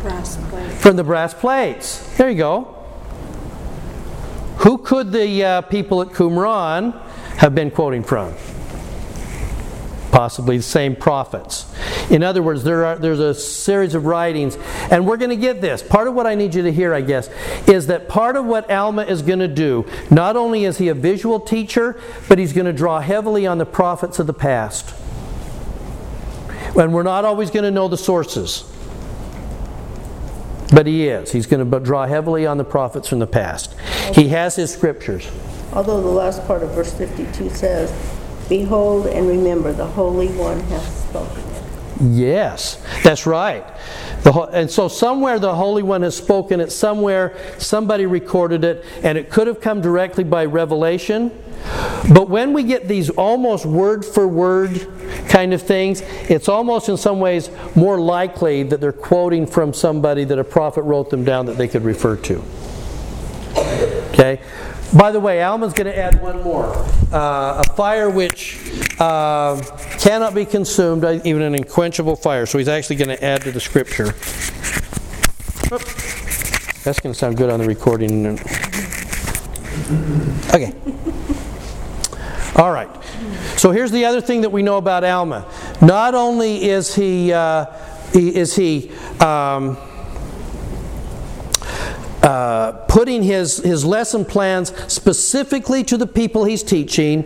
Brass 0.00 0.38
plate. 0.48 0.72
From 0.72 0.96
the 0.96 1.04
brass 1.04 1.34
plates. 1.34 2.16
There 2.16 2.30
you 2.30 2.38
go. 2.38 2.79
Who 4.60 4.76
could 4.76 5.10
the 5.10 5.42
uh, 5.42 5.60
people 5.62 6.02
at 6.02 6.08
Qumran 6.08 7.00
have 7.38 7.54
been 7.54 7.70
quoting 7.70 8.02
from? 8.02 8.34
Possibly 10.12 10.58
the 10.58 10.62
same 10.62 10.96
prophets. 10.96 11.64
In 12.10 12.22
other 12.22 12.42
words, 12.42 12.62
there 12.62 12.84
are, 12.84 12.96
there's 12.96 13.20
a 13.20 13.34
series 13.34 13.94
of 13.94 14.04
writings, 14.04 14.58
and 14.90 15.06
we're 15.06 15.16
going 15.16 15.30
to 15.30 15.36
get 15.36 15.62
this. 15.62 15.82
Part 15.82 16.08
of 16.08 16.14
what 16.14 16.26
I 16.26 16.34
need 16.34 16.54
you 16.54 16.62
to 16.62 16.72
hear, 16.72 16.92
I 16.92 17.00
guess, 17.00 17.30
is 17.66 17.86
that 17.86 18.06
part 18.06 18.36
of 18.36 18.44
what 18.44 18.70
Alma 18.70 19.04
is 19.04 19.22
going 19.22 19.38
to 19.38 19.48
do, 19.48 19.86
not 20.10 20.36
only 20.36 20.64
is 20.64 20.76
he 20.76 20.88
a 20.88 20.94
visual 20.94 21.40
teacher, 21.40 21.98
but 22.28 22.38
he's 22.38 22.52
going 22.52 22.66
to 22.66 22.72
draw 22.72 23.00
heavily 23.00 23.46
on 23.46 23.56
the 23.56 23.66
prophets 23.66 24.18
of 24.18 24.26
the 24.26 24.34
past. 24.34 24.94
And 26.76 26.92
we're 26.92 27.02
not 27.02 27.24
always 27.24 27.50
going 27.50 27.64
to 27.64 27.70
know 27.70 27.88
the 27.88 27.96
sources. 27.96 28.70
But 30.72 30.86
he 30.86 31.08
is. 31.08 31.32
He's 31.32 31.46
going 31.46 31.68
to 31.68 31.80
draw 31.80 32.06
heavily 32.06 32.46
on 32.46 32.58
the 32.58 32.64
prophets 32.64 33.08
from 33.08 33.18
the 33.18 33.26
past. 33.26 33.74
He 34.14 34.28
has 34.28 34.56
his 34.56 34.72
scriptures. 34.72 35.28
Although 35.72 36.00
the 36.00 36.08
last 36.08 36.46
part 36.46 36.62
of 36.62 36.70
verse 36.70 36.92
52 36.92 37.50
says, 37.50 37.92
Behold 38.48 39.06
and 39.06 39.28
remember, 39.28 39.72
the 39.72 39.86
Holy 39.86 40.28
One 40.28 40.60
hath 40.60 41.08
spoken. 41.08 41.42
Yes, 42.00 42.82
that's 43.04 43.26
right. 43.26 43.64
And 44.24 44.70
so 44.70 44.88
somewhere 44.88 45.38
the 45.38 45.54
Holy 45.54 45.82
One 45.82 46.02
has 46.02 46.16
spoken 46.16 46.60
it, 46.60 46.70
somewhere 46.72 47.34
somebody 47.58 48.06
recorded 48.06 48.64
it, 48.64 48.84
and 49.02 49.16
it 49.16 49.30
could 49.30 49.46
have 49.46 49.60
come 49.60 49.80
directly 49.80 50.24
by 50.24 50.44
revelation. 50.44 51.30
But 52.12 52.28
when 52.28 52.52
we 52.52 52.62
get 52.62 52.88
these 52.88 53.10
almost 53.10 53.66
word 53.66 54.04
for 54.04 54.26
word 54.26 54.86
kind 55.28 55.52
of 55.52 55.62
things, 55.62 56.02
it's 56.28 56.48
almost 56.48 56.88
in 56.88 56.96
some 56.96 57.20
ways 57.20 57.50
more 57.74 58.00
likely 58.00 58.62
that 58.64 58.80
they're 58.80 58.92
quoting 58.92 59.46
from 59.46 59.72
somebody 59.72 60.24
that 60.24 60.38
a 60.38 60.44
prophet 60.44 60.82
wrote 60.82 61.10
them 61.10 61.24
down 61.24 61.46
that 61.46 61.56
they 61.56 61.68
could 61.68 61.84
refer 61.84 62.16
to. 62.16 62.42
Okay? 64.12 64.40
By 64.96 65.12
the 65.12 65.20
way, 65.20 65.40
Alma's 65.40 65.72
going 65.72 65.86
to 65.86 65.96
add 65.96 66.20
one 66.20 66.42
more. 66.42 66.66
Uh, 67.12 67.62
a 67.64 67.72
fire 67.74 68.10
which 68.10 68.58
uh, 68.98 69.60
cannot 69.98 70.34
be 70.34 70.44
consumed, 70.44 71.04
uh, 71.04 71.20
even 71.24 71.42
an 71.42 71.54
unquenchable 71.54 72.16
fire. 72.16 72.44
So 72.44 72.58
he's 72.58 72.68
actually 72.68 72.96
going 72.96 73.16
to 73.16 73.24
add 73.24 73.42
to 73.42 73.52
the 73.52 73.60
scripture. 73.60 74.06
That's 76.82 76.98
going 76.98 77.12
to 77.12 77.14
sound 77.14 77.36
good 77.36 77.50
on 77.50 77.60
the 77.60 77.66
recording. 77.66 78.26
Okay. 80.52 80.74
All 82.56 82.72
right. 82.72 82.90
So 83.56 83.70
here's 83.70 83.92
the 83.92 84.04
other 84.06 84.20
thing 84.20 84.40
that 84.40 84.50
we 84.50 84.62
know 84.62 84.76
about 84.76 85.04
Alma. 85.04 85.48
Not 85.80 86.14
only 86.14 86.68
is 86.68 86.94
he, 86.94 87.32
uh, 87.32 87.66
is 88.12 88.56
he 88.56 88.90
um, 89.20 89.76
uh, 92.22 92.72
putting 92.88 93.22
his, 93.22 93.58
his 93.58 93.84
lesson 93.84 94.24
plans 94.24 94.72
specifically 94.92 95.82
to 95.84 95.96
the 95.96 96.06
people 96.06 96.44
he's 96.44 96.62
teaching, 96.62 97.24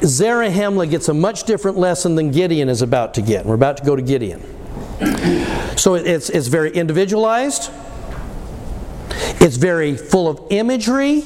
Zarahemla 0.00 0.90
gets 0.90 1.08
a 1.08 1.14
much 1.14 1.44
different 1.44 1.78
lesson 1.78 2.16
than 2.16 2.30
Gideon 2.30 2.68
is 2.68 2.82
about 2.82 3.14
to 3.14 3.22
get. 3.22 3.46
We're 3.46 3.54
about 3.54 3.76
to 3.78 3.84
go 3.84 3.94
to 3.94 4.02
Gideon. 4.02 4.42
So 5.76 5.94
it's, 5.94 6.28
it's 6.28 6.48
very 6.48 6.70
individualized. 6.72 7.70
It's 9.40 9.56
very 9.56 9.96
full 9.96 10.28
of 10.28 10.40
imagery. 10.50 11.24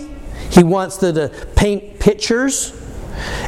He 0.51 0.62
wants 0.62 0.99
to, 0.99 1.12
to 1.12 1.47
paint 1.57 1.99
pictures. 1.99 2.72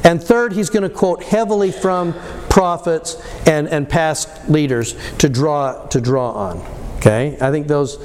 And 0.03 0.23
third, 0.23 0.53
he's 0.55 0.71
going 0.71 0.83
to 0.83 0.91
quote 0.91 1.23
heavily 1.23 1.73
from 1.73 2.15
prophets 2.49 3.17
and, 3.47 3.69
and 3.69 3.89
past 3.89 4.49
leaders 4.49 4.95
to 5.19 5.29
draw, 5.29 5.87
to 5.89 6.01
draw 6.01 6.33
on. 6.33 6.59
Okay? 6.97 7.37
I 7.41 7.51
think 7.51 7.67
those, 7.67 7.99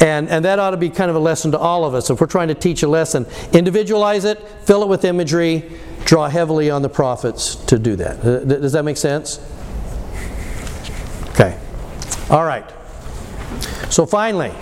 and, 0.00 0.28
and 0.28 0.44
that 0.44 0.58
ought 0.58 0.70
to 0.70 0.76
be 0.76 0.90
kind 0.90 1.10
of 1.10 1.16
a 1.16 1.20
lesson 1.20 1.52
to 1.52 1.58
all 1.58 1.84
of 1.84 1.94
us. 1.94 2.10
If 2.10 2.20
we're 2.20 2.26
trying 2.26 2.48
to 2.48 2.54
teach 2.54 2.82
a 2.82 2.88
lesson, 2.88 3.26
individualize 3.52 4.24
it, 4.24 4.40
fill 4.64 4.82
it 4.82 4.88
with 4.88 5.04
imagery, 5.04 5.70
draw 6.04 6.28
heavily 6.28 6.70
on 6.70 6.82
the 6.82 6.88
prophets 6.88 7.54
to 7.66 7.78
do 7.78 7.96
that. 7.96 8.24
Uh, 8.24 8.44
does 8.44 8.72
that 8.72 8.84
make 8.84 8.96
sense? 8.96 9.38
Okay. 11.30 11.58
All 12.30 12.44
right. 12.44 12.64
So 13.90 14.06
finally, 14.06 14.52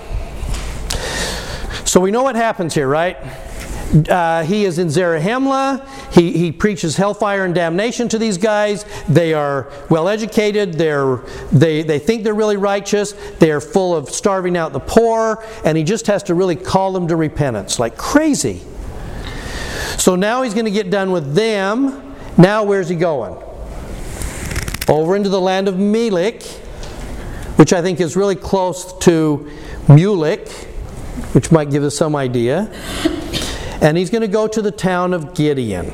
so 1.85 2.01
we 2.01 2.11
know 2.11 2.23
what 2.23 2.37
happens 2.37 2.75
here, 2.75 2.89
right? 2.89 3.17
Uh, 3.93 4.43
he 4.45 4.65
is 4.65 4.79
in 4.79 4.89
Zarahemla. 4.89 5.87
He, 6.15 6.33
he 6.33 6.51
preaches 6.51 6.97
hellfire 6.97 7.45
and 7.45 7.55
damnation 7.55 8.09
to 8.09 8.19
these 8.19 8.39
guys. 8.39 8.87
They 9.07 9.35
are 9.35 9.71
well 9.91 10.09
educated. 10.09 10.75
They're, 10.75 11.17
they, 11.53 11.83
they 11.83 11.99
think 11.99 12.25
they're 12.25 12.33
really 12.33 12.57
righteous. 12.57 13.13
They 13.39 13.51
are 13.51 13.61
full 13.61 13.95
of 13.95 14.09
starving 14.09 14.57
out 14.57 14.73
the 14.73 14.81
poor. 14.81 15.45
And 15.65 15.77
he 15.77 15.85
just 15.85 16.07
has 16.07 16.23
to 16.25 16.35
really 16.35 16.57
call 16.57 16.93
them 16.93 17.09
to 17.09 17.17
repentance 17.17 17.79
like 17.79 17.99
crazy. 17.99 18.63
So 19.99 20.17
now 20.17 20.43
he's 20.43 20.55
going 20.55 20.65
to 20.65 20.71
get 20.71 20.91
done 20.91 21.13
with 21.13 21.35
them. 21.35 22.15
Now, 22.39 22.65
where's 22.65 22.89
he 22.89 22.97
going? 22.97 23.41
Over 24.89 25.17
into 25.17 25.29
the 25.29 25.41
land 25.41 25.69
of 25.69 25.79
Melech, 25.79 26.43
which 27.57 27.73
I 27.73 27.83
think 27.83 28.01
is 28.01 28.17
really 28.17 28.37
close 28.37 28.97
to 29.01 29.51
Mulek, 29.87 30.51
which 31.35 31.53
might 31.53 31.71
give 31.71 31.83
us 31.83 31.95
some 31.95 32.17
idea. 32.17 32.73
And 33.83 33.99
he's 33.99 34.11
going 34.11 34.23
to 34.23 34.29
go 34.29 34.47
to 34.47 34.63
the 34.63 34.71
town 34.71 35.13
of 35.13 35.35
Gideon. 35.35 35.87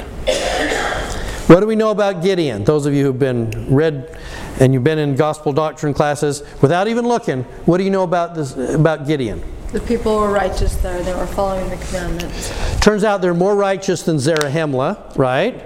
What 1.49 1.61
do 1.61 1.67
we 1.67 1.75
know 1.75 1.91
about 1.91 2.23
Gideon? 2.23 2.63
Those 2.65 2.85
of 2.85 2.93
you 2.93 3.05
who've 3.05 3.19
been 3.19 3.75
read 3.75 4.15
and 4.61 4.75
you've 4.75 4.85
been 4.85 4.99
in 4.99 5.17
gospel 5.17 5.53
doctrine 5.55 5.95
classes, 5.95 6.43
without 6.61 6.87
even 6.89 7.09
looking, 7.09 7.45
what 7.65 7.79
do 7.79 7.85
you 7.85 7.91
know 7.91 8.03
about 8.03 8.35
this 8.35 8.55
about 8.75 9.07
Gideon? 9.07 9.43
The 9.73 9.81
people 9.81 10.19
were 10.21 10.31
righteous 10.31 10.77
there. 10.77 11.03
They 11.03 11.15
were 11.15 11.27
following 11.27 11.71
the 11.71 11.77
commandments. 11.87 12.81
Turns 12.81 13.05
out 13.05 13.23
they're 13.23 13.33
more 13.33 13.57
righteous 13.57 14.03
than 14.03 14.17
Zarahemla, 14.17 15.17
right? 15.17 15.65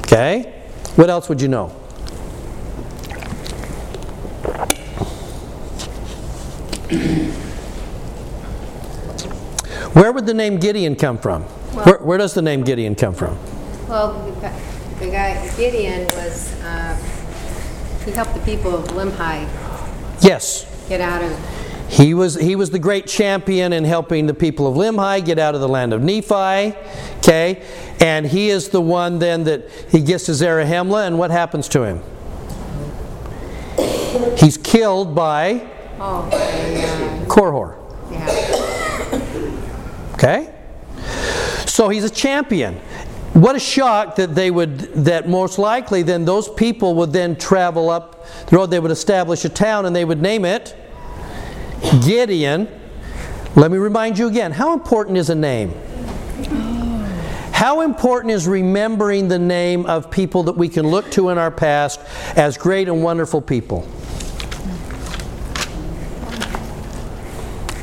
Okay. 0.00 0.62
What 0.96 1.08
else 1.08 1.28
would 1.30 1.40
you 1.40 1.48
know? 1.48 1.74
Where 9.94 10.12
would 10.12 10.26
the 10.26 10.34
name 10.34 10.58
Gideon 10.58 10.96
come 10.96 11.18
from? 11.18 11.42
Where, 11.84 11.98
where 11.98 12.18
does 12.18 12.34
the 12.34 12.42
name 12.42 12.62
Gideon 12.64 12.94
come 12.96 13.14
from? 13.14 13.38
Well, 13.88 14.12
the 14.98 15.06
guy, 15.06 15.48
Gideon 15.56 16.04
was, 16.16 16.52
uh, 16.62 16.96
he 18.04 18.10
helped 18.10 18.34
the 18.34 18.40
people 18.40 18.74
of 18.74 18.86
Limhi 18.88 19.48
Yes. 20.20 20.66
get 20.88 21.00
out 21.00 21.22
of, 21.22 21.38
He 21.88 22.12
was, 22.12 22.34
he 22.34 22.56
was 22.56 22.70
the 22.70 22.78
great 22.80 23.06
champion 23.06 23.72
in 23.72 23.84
helping 23.84 24.26
the 24.26 24.34
people 24.34 24.66
of 24.66 24.74
Limhi 24.74 25.24
get 25.24 25.38
out 25.38 25.54
of 25.54 25.60
the 25.60 25.68
land 25.68 25.92
of 25.92 26.02
Nephi. 26.02 26.74
Okay? 27.18 27.62
And 28.00 28.26
he 28.26 28.50
is 28.50 28.70
the 28.70 28.80
one 28.80 29.20
then 29.20 29.44
that 29.44 29.70
he 29.90 30.00
gets 30.00 30.26
to 30.26 30.32
Zarahemla, 30.32 31.06
and 31.06 31.18
what 31.20 31.30
happens 31.30 31.68
to 31.68 31.84
him? 31.84 32.02
He's 34.38 34.56
killed 34.58 35.14
by 35.14 35.68
oh, 36.00 36.28
and, 36.32 37.28
Korihor. 37.28 37.76
uh, 37.76 38.12
yeah. 38.12 38.63
Okay? 40.24 40.50
So 41.66 41.90
he's 41.90 42.04
a 42.04 42.10
champion. 42.10 42.76
What 43.34 43.56
a 43.56 43.60
shock 43.60 44.16
that 44.16 44.34
they 44.34 44.50
would, 44.50 44.78
that 45.04 45.28
most 45.28 45.58
likely 45.58 46.02
then 46.02 46.24
those 46.24 46.48
people 46.48 46.94
would 46.94 47.12
then 47.12 47.36
travel 47.36 47.90
up 47.90 48.26
the 48.46 48.56
road, 48.56 48.66
they 48.66 48.80
would 48.80 48.90
establish 48.90 49.44
a 49.44 49.48
town 49.48 49.84
and 49.84 49.94
they 49.94 50.04
would 50.04 50.22
name 50.22 50.44
it 50.44 50.74
Gideon. 52.04 52.68
Let 53.54 53.70
me 53.70 53.76
remind 53.76 54.18
you 54.18 54.28
again 54.28 54.52
how 54.52 54.72
important 54.72 55.18
is 55.18 55.28
a 55.28 55.34
name? 55.34 55.74
How 57.52 57.82
important 57.82 58.32
is 58.32 58.48
remembering 58.48 59.28
the 59.28 59.38
name 59.38 59.84
of 59.86 60.10
people 60.10 60.44
that 60.44 60.56
we 60.56 60.68
can 60.68 60.86
look 60.86 61.10
to 61.12 61.28
in 61.28 61.38
our 61.38 61.50
past 61.50 62.00
as 62.36 62.56
great 62.56 62.88
and 62.88 63.02
wonderful 63.02 63.42
people? 63.42 63.86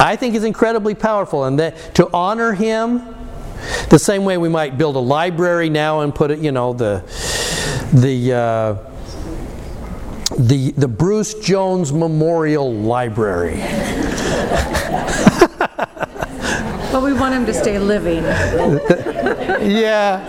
I 0.02 0.16
think 0.16 0.34
is 0.34 0.44
incredibly 0.44 0.96
powerful, 0.96 1.46
and 1.46 1.60
that 1.60 1.96
to 1.96 2.10
honor 2.12 2.54
him, 2.54 3.16
the 3.90 4.00
same 4.00 4.26
way 4.26 4.38
we 4.38 4.50
might 4.50 4.78
build 4.78 4.96
a 4.96 5.00
library 5.00 5.70
now 5.70 6.02
and 6.02 6.14
put 6.14 6.32
it, 6.32 6.40
you 6.40 6.52
know, 6.52 6.74
the 6.74 7.04
the 7.94 8.34
uh, 8.34 8.78
the 10.40 10.72
the 10.72 10.88
Bruce 10.88 11.36
Jones 11.36 11.94
Memorial 11.94 12.74
Library. 12.74 13.62
But 16.92 17.04
we 17.04 17.14
want 17.14 17.34
him 17.34 17.46
to 17.46 17.54
stay 17.54 17.80
living. 17.80 18.24
Yeah. 19.62 20.20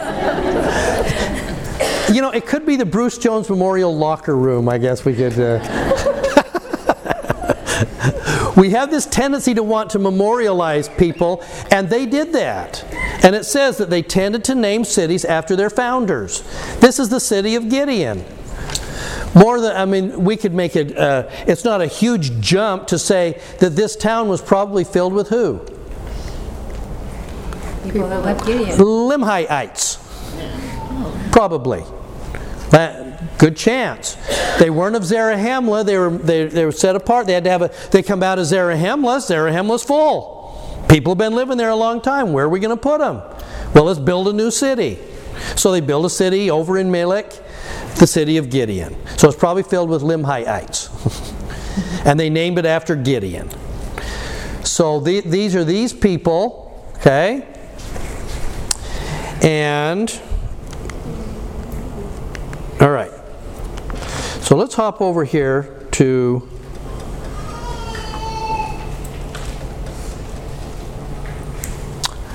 You 2.13 2.21
know, 2.21 2.31
it 2.31 2.47
could 2.47 2.67
be 2.67 2.77
the 2.77 2.85
Bruce 2.85 3.17
Jones 3.17 3.49
Memorial 3.49 3.97
Locker 3.97 4.37
Room, 4.37 4.69
I 4.69 4.77
guess 4.77 5.05
we 5.05 5.15
could. 5.15 5.39
Uh... 5.41 6.02
we 8.57 8.71
have 8.71 8.91
this 8.91 9.07
tendency 9.07 9.55
to 9.55 9.63
want 9.63 9.91
to 9.91 9.99
memorialize 9.99 10.89
people, 10.89 11.43
and 11.71 11.89
they 11.89 12.07
did 12.07 12.33
that. 12.33 12.85
And 13.25 13.35
it 13.35 13.45
says 13.45 13.79
that 13.79 13.91
they 13.91 14.03
tended 14.03 14.45
to 14.45 14.55
name 14.55 14.85
cities 14.85 15.25
after 15.25 15.57
their 15.57 15.71
founders. 15.71 16.43
This 16.81 16.99
is 16.99 17.09
the 17.09 17.21
city 17.21 17.55
of 17.55 17.69
Gideon. 17.69 18.25
More 19.35 19.61
than, 19.61 19.75
I 19.75 19.87
mean, 19.87 20.25
we 20.25 20.37
could 20.37 20.53
make 20.53 20.77
it, 20.77 20.97
uh, 20.97 21.29
it's 21.47 21.65
not 21.65 21.81
a 21.81 21.87
huge 21.87 22.41
jump 22.41 22.87
to 22.89 22.99
say 22.99 23.41
that 23.61 23.71
this 23.71 23.97
town 23.97 24.29
was 24.29 24.43
probably 24.43 24.85
filled 24.85 25.15
with 25.15 25.29
who? 25.29 25.59
People 27.85 28.09
that 28.09 28.23
left 28.23 28.47
Gideon. 28.47 28.77
Limhites. 28.79 29.99
Probably. 31.33 31.83
That, 32.71 33.12
good 33.43 33.57
chance. 33.57 34.15
They 34.61 34.71
weren't 34.71 34.95
of 34.95 35.03
Zarahemla. 35.03 35.85
They 35.85 35.99
were, 35.99 36.11
they, 36.11 36.47
they 36.47 36.65
were 36.65 36.71
set 36.71 36.95
apart. 36.95 37.27
They 37.27 37.33
had 37.33 37.43
to 37.43 37.51
have 37.51 37.63
a, 37.63 37.71
they 37.91 38.01
come 38.01 38.23
out 38.23 38.39
of 38.39 38.47
Zarahemla. 38.47 39.19
Zarahemla's 39.19 39.83
full. 39.83 40.85
People 40.89 41.11
have 41.11 41.19
been 41.19 41.35
living 41.35 41.59
there 41.59 41.71
a 41.71 41.77
long 41.77 42.01
time. 42.01 42.33
Where 42.33 42.45
are 42.45 42.49
we 42.49 42.61
going 42.61 42.77
to 42.77 42.81
put 42.81 43.01
them? 43.01 43.17
Well, 43.75 43.85
let's 43.85 43.99
build 43.99 44.29
a 44.29 44.33
new 44.33 44.53
city. 44.53 44.97
So 45.57 45.73
they 45.73 45.81
build 45.81 46.07
a 46.07 46.11
city 46.11 46.53
over 46.53 46.79
in 46.79 46.93
Melech, 46.93 47.33
the 47.99 48.07
city 48.07 48.37
of 48.37 48.49
Gideon. 48.49 48.95
So 49.17 49.29
it's 49.29 49.39
probably 49.39 49.65
filled 49.65 49.91
with 49.91 50.03
Limhites. 50.03 50.89
and 52.07 52.21
they 52.21 52.31
named 52.31 52.59
it 52.59 52.67
after 52.67 52.95
Gideon. 52.95 53.51
So 54.63 55.01
the, 55.01 55.21
these 55.21 55.57
are 55.57 55.65
these 55.65 55.93
people, 55.93 56.93
okay? 56.99 57.49
And, 59.43 60.21
all 62.81 62.91
right. 62.91 63.11
So 64.53 64.59
let's 64.59 64.75
hop 64.75 65.01
over 65.01 65.25
here 65.25 65.63
to 65.93 66.47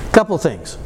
a 0.00 0.10
couple 0.10 0.36
things. 0.38 0.78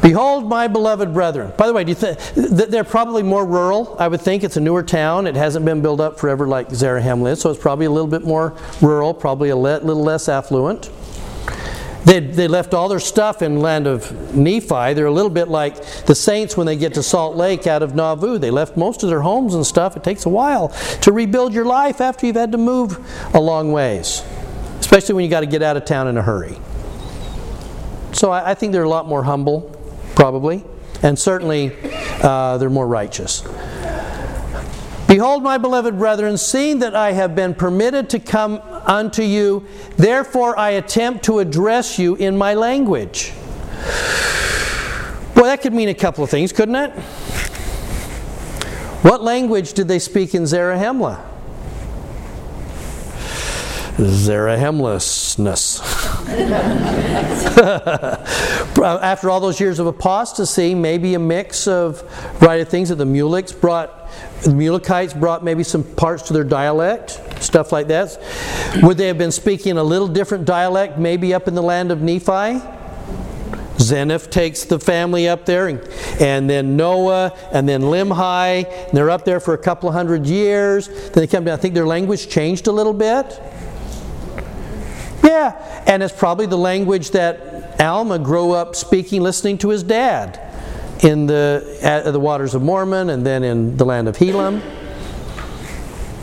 Behold, 0.00 0.48
my 0.48 0.68
beloved 0.68 1.12
brethren. 1.12 1.52
By 1.58 1.66
the 1.66 1.72
way, 1.72 1.82
do 1.82 1.90
you 1.90 1.96
think 1.96 2.20
they're 2.36 2.84
probably 2.84 3.24
more 3.24 3.44
rural? 3.44 3.96
I 3.98 4.06
would 4.06 4.20
think 4.20 4.44
it's 4.44 4.56
a 4.56 4.60
newer 4.60 4.84
town. 4.84 5.26
It 5.26 5.34
hasn't 5.34 5.64
been 5.64 5.82
built 5.82 5.98
up 5.98 6.20
forever 6.20 6.46
like 6.46 6.68
Zarahemla 6.68 7.32
is, 7.32 7.40
so 7.40 7.50
it's 7.50 7.60
probably 7.60 7.86
a 7.86 7.90
little 7.90 8.06
bit 8.06 8.22
more 8.22 8.56
rural, 8.80 9.12
probably 9.12 9.48
a 9.48 9.56
little 9.56 10.04
less 10.04 10.28
affluent. 10.28 10.88
They, 12.04 12.20
they 12.20 12.48
left 12.48 12.74
all 12.74 12.88
their 12.88 13.00
stuff 13.00 13.40
in 13.40 13.60
land 13.60 13.86
of 13.86 14.34
Nephi. 14.34 14.92
They're 14.92 15.06
a 15.06 15.10
little 15.12 15.30
bit 15.30 15.48
like 15.48 15.82
the 16.04 16.14
saints 16.14 16.56
when 16.56 16.66
they 16.66 16.76
get 16.76 16.94
to 16.94 17.02
Salt 17.02 17.34
Lake 17.34 17.66
out 17.66 17.82
of 17.82 17.94
Nauvoo. 17.94 18.38
They 18.38 18.50
left 18.50 18.76
most 18.76 19.02
of 19.02 19.08
their 19.08 19.22
homes 19.22 19.54
and 19.54 19.66
stuff. 19.66 19.96
It 19.96 20.04
takes 20.04 20.26
a 20.26 20.28
while 20.28 20.68
to 21.00 21.12
rebuild 21.12 21.54
your 21.54 21.64
life 21.64 22.02
after 22.02 22.26
you've 22.26 22.36
had 22.36 22.52
to 22.52 22.58
move 22.58 22.98
a 23.34 23.40
long 23.40 23.72
ways, 23.72 24.22
especially 24.80 25.14
when 25.14 25.24
you 25.24 25.30
got 25.30 25.40
to 25.40 25.46
get 25.46 25.62
out 25.62 25.78
of 25.78 25.86
town 25.86 26.08
in 26.08 26.18
a 26.18 26.22
hurry. 26.22 26.56
So 28.12 28.30
I, 28.30 28.50
I 28.50 28.54
think 28.54 28.72
they're 28.72 28.84
a 28.84 28.88
lot 28.88 29.06
more 29.06 29.22
humble, 29.22 29.62
probably, 30.14 30.62
and 31.02 31.18
certainly 31.18 31.72
uh, 32.22 32.58
they're 32.58 32.70
more 32.70 32.86
righteous. 32.86 33.42
Behold, 35.08 35.42
my 35.42 35.58
beloved 35.58 35.98
brethren, 35.98 36.36
seeing 36.36 36.80
that 36.80 36.94
I 36.94 37.12
have 37.12 37.34
been 37.34 37.54
permitted 37.54 38.10
to 38.10 38.18
come 38.18 38.60
unto 38.86 39.22
you, 39.22 39.64
therefore 39.96 40.58
I 40.58 40.70
attempt 40.70 41.24
to 41.24 41.38
address 41.38 41.98
you 41.98 42.16
in 42.16 42.36
my 42.36 42.54
language. 42.54 43.32
Well, 45.34 45.46
that 45.46 45.62
could 45.62 45.72
mean 45.72 45.88
a 45.88 45.94
couple 45.94 46.24
of 46.24 46.30
things, 46.30 46.52
couldn't 46.52 46.76
it? 46.76 46.90
What 49.02 49.22
language 49.22 49.74
did 49.74 49.88
they 49.88 49.98
speak 49.98 50.34
in 50.34 50.44
Zarahemla? 50.44 51.20
Zarahemlessness. 53.98 55.93
After 58.84 59.28
all 59.28 59.40
those 59.40 59.60
years 59.60 59.78
of 59.78 59.86
apostasy, 59.86 60.74
maybe 60.74 61.14
a 61.14 61.18
mix 61.18 61.66
of 61.66 62.02
variety 62.38 62.62
of 62.62 62.68
things 62.68 62.88
that 62.88 62.94
the 62.94 63.04
Mulekites 63.04 63.60
brought, 63.60 64.10
the 64.42 64.50
Mulekites 64.50 65.18
brought 65.18 65.44
maybe 65.44 65.62
some 65.62 65.82
parts 65.82 66.22
to 66.24 66.32
their 66.32 66.44
dialect, 66.44 67.20
stuff 67.42 67.72
like 67.72 67.88
that. 67.88 68.18
Would 68.82 68.96
they 68.96 69.08
have 69.08 69.18
been 69.18 69.32
speaking 69.32 69.76
a 69.76 69.84
little 69.84 70.08
different 70.08 70.46
dialect, 70.46 70.98
maybe 70.98 71.34
up 71.34 71.46
in 71.46 71.54
the 71.54 71.62
land 71.62 71.92
of 71.92 72.00
Nephi? 72.00 72.62
Zeniff 73.76 74.30
takes 74.30 74.64
the 74.64 74.78
family 74.78 75.28
up 75.28 75.44
there, 75.44 75.68
and, 75.68 75.80
and, 76.20 76.48
then 76.48 76.76
Noah, 76.76 77.36
and 77.52 77.68
then 77.68 77.82
Limhi. 77.82 78.64
And 78.64 78.96
they're 78.96 79.10
up 79.10 79.24
there 79.24 79.40
for 79.40 79.52
a 79.52 79.58
couple 79.58 79.88
of 79.88 79.94
hundred 79.94 80.26
years. 80.26 80.88
Then 80.88 81.12
they 81.12 81.26
come 81.26 81.44
down. 81.44 81.58
I 81.58 81.60
think 81.60 81.74
their 81.74 81.86
language 81.86 82.28
changed 82.28 82.66
a 82.66 82.72
little 82.72 82.94
bit. 82.94 83.40
Yeah, 85.24 85.82
and 85.86 86.02
it's 86.02 86.14
probably 86.14 86.46
the 86.46 86.58
language 86.58 87.10
that 87.12 87.80
Alma 87.80 88.18
grew 88.18 88.52
up 88.52 88.76
speaking, 88.76 89.22
listening 89.22 89.58
to 89.58 89.70
his 89.70 89.82
dad 89.82 90.38
in 91.02 91.26
the, 91.26 91.78
at 91.82 92.04
the 92.12 92.20
waters 92.20 92.54
of 92.54 92.62
Mormon 92.62 93.10
and 93.10 93.24
then 93.26 93.42
in 93.42 93.76
the 93.76 93.84
land 93.84 94.06
of 94.06 94.16
Helam. 94.16 94.62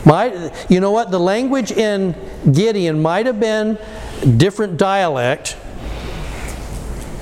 Might, 0.04 0.70
you 0.70 0.80
know 0.80 0.90
what? 0.90 1.10
The 1.10 1.20
language 1.20 1.72
in 1.72 2.14
Gideon 2.50 3.02
might 3.02 3.26
have 3.26 3.38
been 3.38 3.78
different 4.36 4.76
dialect 4.76 5.56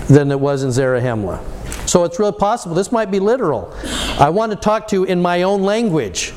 than 0.09 0.31
it 0.31 0.41
was 0.41 0.63
in 0.63 0.71
Zarahemla. 0.71 1.89
So 1.89 2.05
it's 2.05 2.19
really 2.19 2.33
possible. 2.33 2.75
This 2.75 2.93
might 2.93 3.11
be 3.11 3.21
literal. 3.21 3.75
I 4.19 4.31
want 4.31 4.53
to 4.53 4.57
talk 4.57 4.89
to 4.89 4.97
you 4.97 5.05
in 5.05 5.21
my 5.21 5.43
own 5.43 5.63
language. 5.63 6.33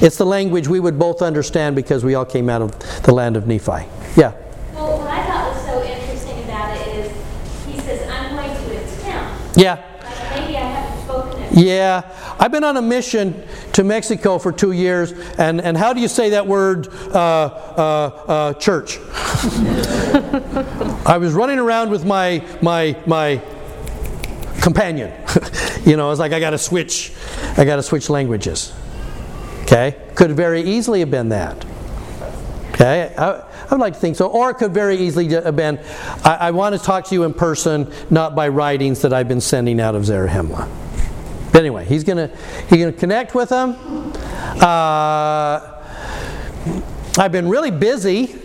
It's 0.00 0.16
the 0.16 0.26
language 0.26 0.68
we 0.68 0.80
would 0.80 0.98
both 0.98 1.22
understand 1.22 1.76
because 1.76 2.04
we 2.04 2.14
all 2.14 2.24
came 2.24 2.48
out 2.48 2.62
of 2.62 3.02
the 3.02 3.12
land 3.12 3.36
of 3.36 3.46
Nephi. 3.46 3.86
Yeah. 4.16 4.32
Yeah. 9.56 9.88
Yeah, 11.54 12.36
I've 12.38 12.50
been 12.50 12.64
on 12.64 12.78
a 12.78 12.82
mission 12.82 13.44
to 13.74 13.84
Mexico 13.84 14.38
for 14.38 14.52
two 14.52 14.72
years, 14.72 15.12
and, 15.38 15.60
and 15.60 15.76
how 15.76 15.92
do 15.92 16.00
you 16.00 16.08
say 16.08 16.30
that 16.30 16.46
word, 16.46 16.88
uh, 16.88 17.14
uh, 17.14 18.24
uh, 18.26 18.54
church? 18.54 18.98
I 21.06 21.18
was 21.20 21.34
running 21.34 21.58
around 21.58 21.90
with 21.90 22.06
my, 22.06 22.42
my, 22.62 22.96
my 23.06 23.42
companion. 24.62 25.12
you 25.84 25.98
know, 25.98 26.10
it's 26.10 26.20
like 26.20 26.32
I 26.32 26.40
got 26.40 26.50
to 26.50 26.58
switch, 26.58 27.12
I 27.58 27.66
got 27.66 27.76
to 27.76 27.82
switch 27.82 28.08
languages. 28.08 28.72
Okay, 29.62 29.96
could 30.14 30.32
very 30.32 30.62
easily 30.62 31.00
have 31.00 31.10
been 31.10 31.28
that. 31.30 31.62
Okay, 32.70 33.14
I, 33.18 33.24
I, 33.24 33.51
would 33.72 33.80
like 33.80 33.94
to 33.94 34.00
think 34.00 34.16
so. 34.16 34.26
Or 34.26 34.50
it 34.50 34.54
could 34.54 34.72
very 34.72 34.96
easily 34.96 35.28
have 35.28 35.56
been 35.56 35.78
I, 36.24 36.36
I, 36.40 36.50
want 36.50 36.74
to 36.74 36.80
talk 36.80 37.06
to 37.06 37.14
you 37.14 37.24
in 37.24 37.34
person, 37.34 37.92
not 38.10 38.34
by 38.34 38.48
writings 38.48 39.02
that 39.02 39.12
I've 39.12 39.28
been 39.28 39.40
sending 39.40 39.80
out 39.80 39.94
of 39.94 40.02
Zarahemla. 40.02 40.68
But 41.52 41.60
anyway, 41.60 41.84
he's 41.84 42.04
going 42.04 42.28
to 42.28 42.36
he's 42.68 42.78
gonna 42.78 42.92
connect 42.92 43.34
with 43.34 43.50
them. 43.50 43.76
Uh, 44.60 45.78
I've 47.18 47.32
been 47.32 47.48
really 47.48 47.70
busy 47.70 48.38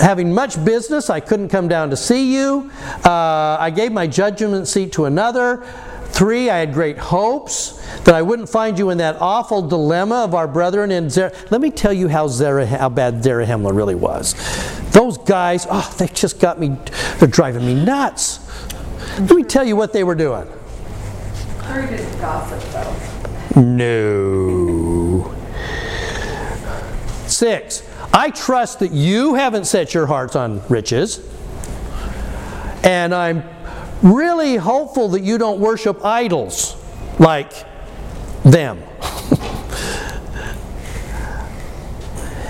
having 0.00 0.32
much 0.32 0.62
business. 0.64 1.10
I 1.10 1.20
couldn't 1.20 1.48
come 1.48 1.68
down 1.68 1.90
to 1.90 1.96
see 1.96 2.34
you. 2.34 2.70
Uh, 3.04 3.56
I 3.58 3.70
gave 3.70 3.92
my 3.92 4.06
judgment 4.06 4.68
seat 4.68 4.92
to 4.92 5.06
another. 5.06 5.64
Three, 6.12 6.50
I 6.50 6.58
had 6.58 6.74
great 6.74 6.98
hopes 6.98 7.80
that 8.04 8.14
I 8.14 8.22
wouldn't 8.22 8.48
find 8.48 8.78
you 8.78 8.90
in 8.90 8.98
that 8.98 9.16
awful 9.20 9.62
dilemma 9.66 10.16
of 10.24 10.34
our 10.34 10.46
brethren 10.46 10.90
in 10.90 11.08
Zer. 11.08 11.32
Let 11.50 11.60
me 11.60 11.70
tell 11.70 11.92
you 11.92 12.08
how, 12.08 12.28
Zerah, 12.28 12.66
how 12.66 12.88
bad 12.88 13.22
Zarahemla 13.22 13.74
really 13.74 13.94
was. 13.94 14.34
Those 14.90 15.16
guys, 15.18 15.66
oh, 15.70 15.94
they 15.98 16.08
just 16.08 16.40
got 16.40 16.60
me, 16.60 16.76
they're 17.18 17.28
driving 17.28 17.64
me 17.64 17.74
nuts. 17.74 18.40
Let 19.18 19.30
me 19.30 19.44
tell 19.44 19.64
you 19.64 19.76
what 19.76 19.92
they 19.92 20.04
were 20.04 20.14
doing. 20.14 20.46
Sure 21.66 21.86
didn't 21.86 22.18
gossip, 22.20 22.60
though. 22.72 23.62
No. 23.62 25.34
Six, 27.26 27.88
I 28.12 28.30
trust 28.30 28.80
that 28.80 28.92
you 28.92 29.34
haven't 29.34 29.66
set 29.66 29.94
your 29.94 30.06
hearts 30.06 30.34
on 30.36 30.60
riches. 30.68 31.20
And 32.82 33.14
I'm 33.14 33.44
really 34.02 34.56
hopeful 34.56 35.08
that 35.10 35.20
you 35.20 35.38
don't 35.38 35.60
worship 35.60 36.04
idols 36.04 36.76
like 37.18 37.52
them. 38.44 38.78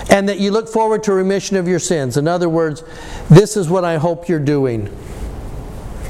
and 0.09 0.29
that 0.29 0.39
you 0.39 0.51
look 0.51 0.67
forward 0.67 1.03
to 1.03 1.13
remission 1.13 1.57
of 1.57 1.67
your 1.67 1.79
sins. 1.79 2.17
In 2.17 2.27
other 2.27 2.49
words, 2.49 2.83
this 3.29 3.55
is 3.55 3.69
what 3.69 3.85
I 3.85 3.97
hope 3.97 4.27
you're 4.27 4.39
doing. 4.39 4.95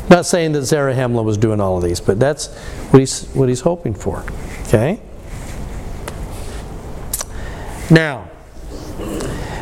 Not 0.10 0.26
saying 0.26 0.54
that 0.54 0.62
Zarahemla 0.62 1.24
was 1.24 1.38
doing 1.38 1.62
all 1.62 1.78
of 1.78 1.84
these, 1.84 2.02
but 2.02 2.20
that's 2.20 2.48
what 2.90 3.00
he's, 3.00 3.28
what 3.30 3.48
he's 3.48 3.62
hoping 3.62 3.94
for. 3.94 4.26
Okay? 4.68 5.00
Now, 7.90 8.30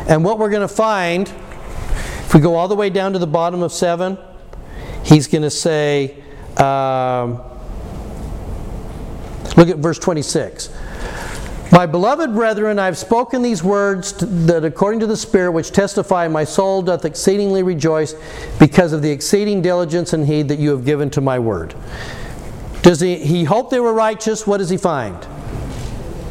and 0.08 0.24
what 0.24 0.38
we're 0.38 0.50
going 0.50 0.66
to 0.66 0.74
find, 0.74 1.28
if 1.28 2.34
we 2.34 2.40
go 2.40 2.56
all 2.56 2.68
the 2.68 2.74
way 2.74 2.90
down 2.90 3.12
to 3.12 3.18
the 3.18 3.26
bottom 3.26 3.62
of 3.62 3.72
7, 3.72 4.18
he's 5.04 5.26
going 5.26 5.42
to 5.42 5.50
say, 5.50 6.16
Um, 6.56 7.40
look 9.56 9.68
at 9.68 9.78
verse 9.78 9.98
26. 9.98 10.70
My 11.72 11.86
beloved 11.86 12.34
brethren, 12.34 12.80
I 12.80 12.86
have 12.86 12.98
spoken 12.98 13.42
these 13.42 13.62
words 13.62 14.12
that 14.18 14.64
according 14.64 15.00
to 15.00 15.06
the 15.06 15.16
Spirit 15.16 15.52
which 15.52 15.70
testify, 15.70 16.26
my 16.26 16.42
soul 16.42 16.82
doth 16.82 17.04
exceedingly 17.04 17.62
rejoice 17.62 18.14
because 18.58 18.92
of 18.92 19.02
the 19.02 19.10
exceeding 19.10 19.62
diligence 19.62 20.12
and 20.12 20.26
heed 20.26 20.48
that 20.48 20.58
you 20.58 20.70
have 20.70 20.84
given 20.84 21.10
to 21.10 21.20
my 21.20 21.38
word. 21.38 21.76
Does 22.82 22.98
he, 22.98 23.16
he 23.16 23.44
hope 23.44 23.70
they 23.70 23.78
were 23.78 23.94
righteous? 23.94 24.48
What 24.48 24.58
does 24.58 24.68
he 24.68 24.78
find? 24.78 25.16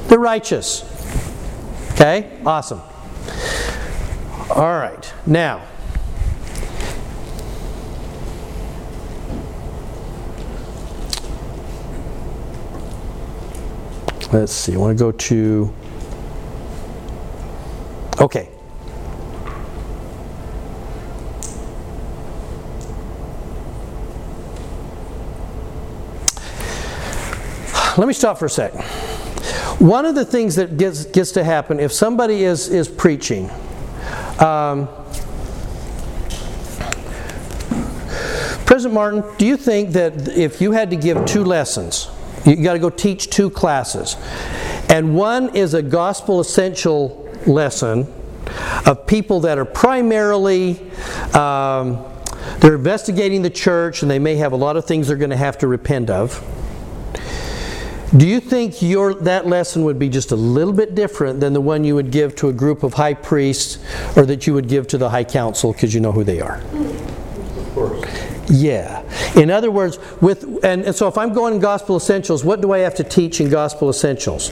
They're 0.08 0.20
righteous. 0.20 0.84
Okay? 1.94 2.38
Awesome. 2.46 2.82
All 4.50 4.78
right. 4.78 5.14
Now, 5.26 5.66
let's 14.32 14.54
see. 14.54 14.74
I 14.74 14.78
want 14.78 14.98
to 14.98 15.04
go 15.04 15.12
to. 15.12 15.74
Okay. 18.22 18.50
Let 27.98 28.08
me 28.08 28.14
stop 28.14 28.38
for 28.38 28.46
a 28.46 28.50
sec. 28.50 28.74
One 29.80 30.06
of 30.06 30.16
the 30.16 30.24
things 30.24 30.56
that 30.56 30.78
gets, 30.78 31.06
gets 31.06 31.32
to 31.34 31.44
happen 31.44 31.80
if 31.80 31.92
somebody 31.92 32.44
is, 32.44 32.70
is 32.70 32.88
preaching, 32.88 33.50
um, 34.40 34.88
President 38.66 38.94
Martin, 38.94 39.24
do 39.38 39.46
you 39.46 39.58
think 39.58 39.92
that 39.92 40.30
if 40.30 40.62
you 40.62 40.72
had 40.72 40.92
to 40.92 40.96
give 40.96 41.26
two 41.26 41.44
lessons, 41.44 42.10
you 42.46 42.56
got 42.58 42.74
to 42.74 42.80
go 42.80 42.90
teach 42.90 43.30
two 43.30 43.50
classes, 43.50 44.16
and 44.90 45.16
one 45.16 45.56
is 45.56 45.74
a 45.74 45.82
gospel 45.82 46.40
essential 46.40 47.30
lesson 47.46 48.12
of 48.86 49.06
people 49.06 49.42
that 49.42 49.58
are 49.58 49.66
primarily 49.66 50.80
um, 51.34 52.06
they're 52.60 52.76
investigating 52.76 53.42
the 53.42 53.50
church 53.50 54.02
and 54.02 54.10
they 54.10 54.20
may 54.20 54.36
have 54.36 54.52
a 54.52 54.56
lot 54.56 54.78
of 54.78 54.86
things 54.86 55.08
they're 55.08 55.18
going 55.18 55.30
to 55.30 55.38
have 55.38 55.58
to 55.60 55.68
repent 55.68 56.10
of. 56.10 56.44
Do 58.16 58.28
you 58.28 58.40
think 58.40 58.82
your, 58.82 59.14
that 59.14 59.46
lesson 59.46 59.84
would 59.84 60.00
be 60.00 60.10
just 60.10 60.32
a 60.32 60.36
little 60.36 60.74
bit 60.74 60.96
different 60.96 61.40
than 61.40 61.54
the 61.54 61.62
one 61.62 61.84
you 61.84 61.94
would 61.94 62.10
give 62.10 62.36
to 62.38 62.50
a 62.50 62.54
group 62.54 62.82
of 62.82 62.96
high 62.96 63.14
priests 63.14 63.78
or 64.18 64.26
that 64.26 64.48
you 64.48 64.54
would 64.56 64.68
give 64.68 64.88
to 64.88 64.98
the 64.98 65.10
high 65.10 65.24
council 65.24 65.74
because 65.74 65.94
you 65.94 66.00
know 66.00 66.12
who 66.12 66.24
they 66.24 66.42
are? 66.42 66.60
Yeah. 68.50 69.04
In 69.36 69.52
other 69.52 69.70
words, 69.70 70.00
with 70.22 70.44
and, 70.64 70.84
and 70.84 70.96
so 70.96 71.08
if 71.08 71.18
I'm 71.18 71.34
going 71.34 71.54
in 71.54 71.60
Gospel 71.60 71.96
Essentials, 71.96 72.44
what 72.44 72.62
do 72.62 72.72
I 72.72 72.80
have 72.80 72.96
to 72.96 73.04
teach 73.04 73.40
in 73.40 73.50
Gospel 73.50 73.90
Essentials? 73.90 74.52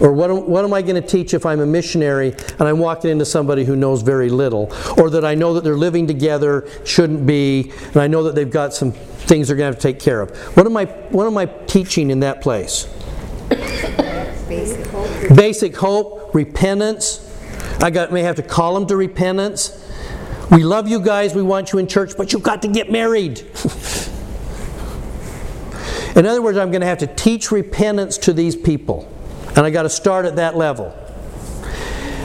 Or 0.00 0.12
what, 0.12 0.30
am- 0.30 0.46
what 0.48 0.64
am 0.64 0.74
I 0.74 0.82
going 0.82 1.00
to 1.00 1.06
teach 1.06 1.32
if 1.32 1.46
I'm 1.46 1.60
a 1.60 1.66
missionary 1.66 2.34
and 2.58 2.62
I'm 2.62 2.78
walking 2.78 3.10
into 3.10 3.24
somebody 3.24 3.64
who 3.64 3.74
knows 3.74 4.02
very 4.02 4.28
little? 4.28 4.70
Or 4.98 5.08
that 5.10 5.24
I 5.24 5.34
know 5.34 5.54
that 5.54 5.64
they're 5.64 5.76
living 5.78 6.06
together, 6.06 6.68
shouldn't 6.84 7.26
be, 7.26 7.72
and 7.86 7.96
I 7.96 8.06
know 8.06 8.22
that 8.24 8.34
they've 8.34 8.50
got 8.50 8.74
some 8.74 8.92
things 8.92 9.48
they're 9.48 9.56
going 9.56 9.72
to 9.72 9.76
have 9.76 9.82
to 9.82 9.92
take 9.92 9.98
care 10.00 10.20
of. 10.20 10.36
What 10.56 10.66
am 10.66 10.76
I, 10.76 10.84
what 10.84 11.26
am 11.26 11.38
I 11.38 11.46
teaching 11.46 12.10
in 12.10 12.20
that 12.20 12.42
place? 12.42 12.86
Basic 13.48 14.86
hope. 14.86 15.36
Basic 15.36 15.76
hope, 15.76 16.34
repentance. 16.34 17.24
I 17.80 17.90
got, 17.90 18.12
may 18.12 18.22
have 18.22 18.36
to 18.36 18.42
call 18.42 18.74
them 18.74 18.86
to 18.88 18.96
repentance. 18.96 19.84
We 20.50 20.64
love 20.64 20.88
you 20.88 21.00
guys, 21.00 21.34
we 21.34 21.42
want 21.42 21.72
you 21.72 21.78
in 21.78 21.86
church, 21.86 22.16
but 22.16 22.32
you've 22.32 22.42
got 22.42 22.62
to 22.62 22.68
get 22.68 22.90
married. 22.90 23.40
in 26.16 26.24
other 26.24 26.40
words, 26.40 26.56
I'm 26.56 26.70
going 26.70 26.80
to 26.80 26.86
have 26.86 26.98
to 26.98 27.06
teach 27.06 27.50
repentance 27.50 28.16
to 28.18 28.32
these 28.32 28.56
people. 28.56 29.06
And 29.56 29.66
I 29.66 29.70
got 29.70 29.82
to 29.82 29.90
start 29.90 30.24
at 30.24 30.36
that 30.36 30.56
level. 30.56 30.96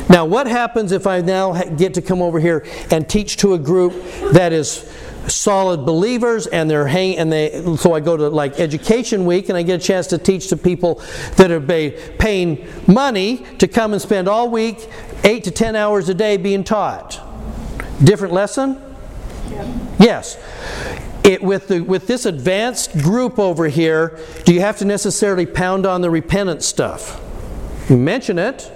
Now, 0.09 0.25
what 0.25 0.47
happens 0.47 0.91
if 0.91 1.07
I 1.07 1.21
now 1.21 1.63
get 1.63 1.95
to 1.95 2.01
come 2.01 2.21
over 2.21 2.39
here 2.39 2.65
and 2.91 3.09
teach 3.09 3.37
to 3.37 3.55
a 3.55 3.57
group 3.57 3.93
that 4.31 4.53
is 4.53 4.89
solid 5.27 5.85
believers 5.85 6.47
and 6.47 6.69
they're 6.69 6.85
hang 6.85 7.17
and 7.17 7.31
they 7.31 7.63
so 7.77 7.93
I 7.93 8.01
go 8.01 8.17
to 8.17 8.27
like 8.27 8.59
education 8.59 9.25
week 9.25 9.47
and 9.47 9.57
I 9.57 9.63
get 9.63 9.81
a 9.81 9.83
chance 9.83 10.07
to 10.07 10.17
teach 10.17 10.49
to 10.49 10.57
people 10.57 11.01
that 11.37 11.49
are 11.49 11.61
pay, 11.61 11.91
paying 12.19 12.67
money 12.87 13.37
to 13.59 13.67
come 13.69 13.93
and 13.93 14.01
spend 14.01 14.27
all 14.27 14.49
week 14.49 14.85
8 15.23 15.45
to 15.45 15.51
10 15.51 15.77
hours 15.77 16.09
a 16.09 16.13
day 16.13 16.35
being 16.35 16.65
taught. 16.65 17.32
Different 18.03 18.33
lesson? 18.33 18.81
Yes. 19.99 20.37
It, 21.23 21.41
with, 21.41 21.69
the, 21.69 21.81
with 21.81 22.07
this 22.07 22.25
advanced 22.25 22.93
group 22.97 23.39
over 23.39 23.67
here, 23.67 24.19
do 24.43 24.53
you 24.53 24.59
have 24.59 24.77
to 24.79 24.85
necessarily 24.85 25.45
pound 25.45 25.85
on 25.85 26.01
the 26.01 26.09
repentance 26.09 26.65
stuff? 26.65 27.21
You 27.89 27.97
mention 27.97 28.37
it, 28.37 28.69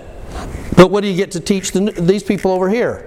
but 0.76 0.92
what 0.92 1.02
do 1.02 1.08
you 1.08 1.16
get 1.16 1.32
to 1.32 1.40
teach 1.40 1.72
the, 1.72 1.92
these 1.92 2.24
people 2.24 2.52
over 2.52 2.70
here? 2.70 3.04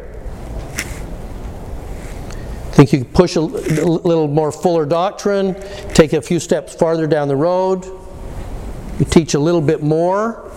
Think 2.72 2.92
you 2.92 2.98
could 3.00 3.14
push 3.14 3.36
a 3.36 3.40
little 3.40 4.28
more 4.28 4.52
fuller 4.52 4.84
doctrine, 4.84 5.54
take 5.94 6.12
a 6.12 6.20
few 6.20 6.38
steps 6.38 6.74
farther 6.74 7.06
down 7.06 7.28
the 7.28 7.36
road, 7.36 7.84
you 8.98 9.06
teach 9.06 9.32
a 9.34 9.38
little 9.38 9.62
bit 9.62 9.82
more. 9.82 10.49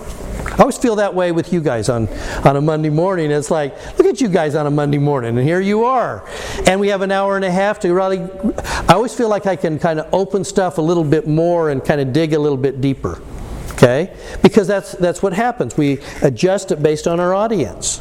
I 0.54 0.58
always 0.60 0.78
feel 0.78 0.98
that 0.98 1.16
way 1.16 1.32
with 1.32 1.52
you 1.52 1.62
guys 1.62 1.90
on, 1.90 2.08
on 2.46 2.56
a 2.56 2.62
Monday 2.62 2.92
morning. 2.92 3.32
It's 3.32 3.50
like, 3.50 3.76
look 3.98 4.06
at 4.06 4.22
you 4.22 4.28
guys 4.28 4.54
on 4.54 4.68
a 4.68 4.72
Monday 4.72 5.00
morning, 5.00 5.36
and 5.36 5.48
here 5.48 5.60
you 5.60 5.84
are. 5.86 6.30
And 6.68 6.80
we 6.80 6.90
have 6.90 7.02
an 7.02 7.12
hour 7.12 7.36
and 7.36 7.44
a 7.44 7.50
half 7.50 7.80
to 7.80 7.92
really. 7.92 8.20
I 8.88 8.94
always 8.94 9.16
feel 9.16 9.30
like 9.30 9.48
I 9.48 9.56
can 9.56 9.80
kind 9.80 10.00
of 10.00 10.14
open 10.14 10.44
stuff 10.44 10.78
a 10.78 10.82
little 10.82 11.04
bit 11.04 11.28
more 11.28 11.72
and 11.72 11.84
kind 11.84 12.00
of 12.00 12.14
dig 12.14 12.34
a 12.34 12.40
little 12.40 12.58
bit 12.58 12.82
deeper. 12.82 13.20
Okay? 13.72 14.16
Because 14.44 14.68
that's, 14.68 14.92
that's 14.94 15.24
what 15.24 15.34
happens. 15.34 15.76
We 15.76 16.00
adjust 16.22 16.72
it 16.72 16.84
based 16.84 17.08
on 17.08 17.20
our 17.20 17.34
audience. 17.34 17.98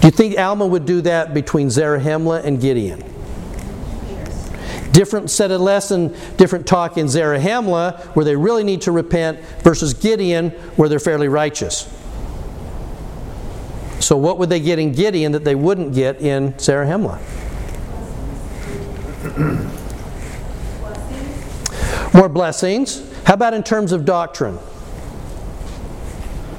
Do 0.00 0.06
you 0.06 0.10
think 0.10 0.38
Alma 0.38 0.66
would 0.66 0.84
do 0.84 1.00
that 1.00 1.32
between 1.32 1.68
Zarahemla 1.68 2.44
and 2.44 2.60
Gideon? 2.60 3.02
Different 4.92 5.30
set 5.30 5.50
of 5.50 5.60
lesson, 5.60 6.14
different 6.36 6.66
talk 6.66 6.98
in 6.98 7.06
Zarahemla, 7.06 8.00
where 8.16 8.24
they 8.24 8.36
really 8.36 8.64
need 8.64 8.82
to 8.82 8.92
repent, 8.92 9.38
versus 9.62 9.94
Gideon, 9.94 10.50
where 10.76 10.88
they're 10.88 10.98
fairly 10.98 11.28
righteous. 11.28 11.88
So, 14.00 14.16
what 14.16 14.38
would 14.38 14.48
they 14.48 14.60
get 14.60 14.78
in 14.78 14.92
Gideon 14.92 15.32
that 15.32 15.44
they 15.44 15.54
wouldn't 15.54 15.94
get 15.94 16.20
in 16.20 16.54
Zarahemla? 16.54 17.20
More 22.14 22.28
blessings. 22.28 23.08
How 23.24 23.34
about 23.34 23.54
in 23.54 23.62
terms 23.62 23.92
of 23.92 24.04
doctrine? 24.04 24.58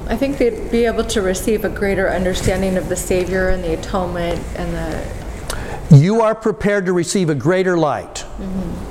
I 0.07 0.15
think 0.17 0.37
they'd 0.37 0.69
be 0.69 0.85
able 0.85 1.03
to 1.05 1.21
receive 1.21 1.65
a 1.65 1.69
greater 1.69 2.09
understanding 2.09 2.77
of 2.77 2.89
the 2.89 2.95
Savior 2.95 3.49
and 3.49 3.63
the 3.63 3.73
atonement 3.73 4.41
and 4.55 4.73
the, 4.73 5.20
You 5.91 6.21
are 6.21 6.33
prepared 6.33 6.85
to 6.85 6.93
receive 6.93 7.29
a 7.29 7.35
greater 7.35 7.77
light. 7.77 8.15
Mm-hmm. 8.15 8.90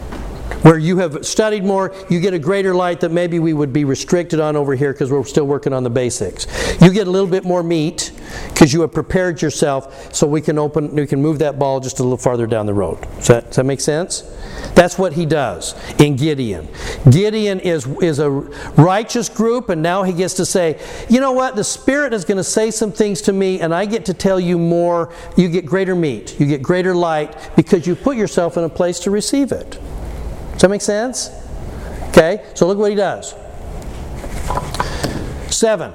Where 0.62 0.76
you 0.76 0.98
have 0.98 1.24
studied 1.24 1.64
more, 1.64 1.94
you 2.11 2.20
get 2.20 2.34
a 2.34 2.38
greater 2.38 2.74
light 2.74 3.01
that 3.01 3.11
maybe 3.11 3.38
we 3.38 3.55
would 3.55 3.72
be 3.72 3.84
restricted 3.84 4.40
on 4.40 4.57
over 4.57 4.74
here 4.74 4.92
because 4.92 5.11
we're 5.11 5.24
still 5.24 5.46
working 5.46 5.72
on 5.72 5.84
the 5.84 5.90
basics. 5.90 6.46
You 6.82 6.92
get 6.92 7.07
a 7.07 7.11
little 7.11 7.28
bit 7.28 7.44
more 7.44 7.62
meat 7.62 8.12
because 8.48 8.72
you 8.72 8.82
have 8.82 8.92
prepared 8.92 9.40
yourself 9.40 10.14
so 10.14 10.26
we 10.26 10.42
can 10.42 10.59
open, 10.59 10.94
we 10.94 11.07
can 11.07 11.22
move 11.22 11.38
that 11.38 11.59
ball 11.59 11.80
just 11.80 11.98
a 11.98 12.03
little 12.03 12.18
farther 12.18 12.46
down 12.46 12.66
the 12.66 12.74
road. 12.74 13.01
Does 13.16 13.28
that, 13.28 13.46
does 13.46 13.57
that 13.57 13.64
make 13.64 13.80
sense? 13.80 14.22
That's 14.74 14.98
what 14.98 15.14
he 15.14 15.24
does 15.24 15.74
in 15.98 16.16
Gideon. 16.16 16.68
Gideon 17.09 17.61
is, 17.61 17.86
is 18.03 18.18
a 18.18 18.30
righteous 18.30 19.28
group, 19.28 19.70
and 19.70 19.82
now 19.82 20.03
he 20.03 20.12
gets 20.12 20.34
to 20.34 20.46
say, 20.46 20.78
you 21.09 21.20
know 21.20 21.32
what? 21.32 21.57
The 21.57 21.64
Spirit 21.64 22.12
is 22.12 22.24
going 22.24 22.36
to 22.36 22.44
say 22.44 22.70
some 22.70 22.92
things 22.92 23.22
to 23.22 23.32
me, 23.32 23.61
and 23.61 23.74
I 23.74 23.86
get 23.86 24.05
to 24.07 24.14
tell 24.14 24.38
you 24.38 24.59
more. 24.59 25.12
You 25.36 25.48
get 25.48 25.64
greater 25.64 25.94
meat, 25.94 26.38
you 26.38 26.46
get 26.46 26.62
greater 26.62 26.94
light 26.94 27.34
because 27.57 27.86
you 27.86 27.96
put 27.96 28.16
yourself 28.16 28.57
in 28.57 28.64
a 28.64 28.68
place 28.68 29.01
to 29.01 29.11
receive 29.11 29.53
it. 29.53 29.78
Does 30.61 30.64
that 30.64 30.68
make 30.68 30.82
sense? 30.82 31.30
Okay, 32.11 32.44
so 32.52 32.66
look 32.66 32.76
what 32.76 32.90
he 32.90 32.94
does. 32.94 33.34
Seven. 35.48 35.94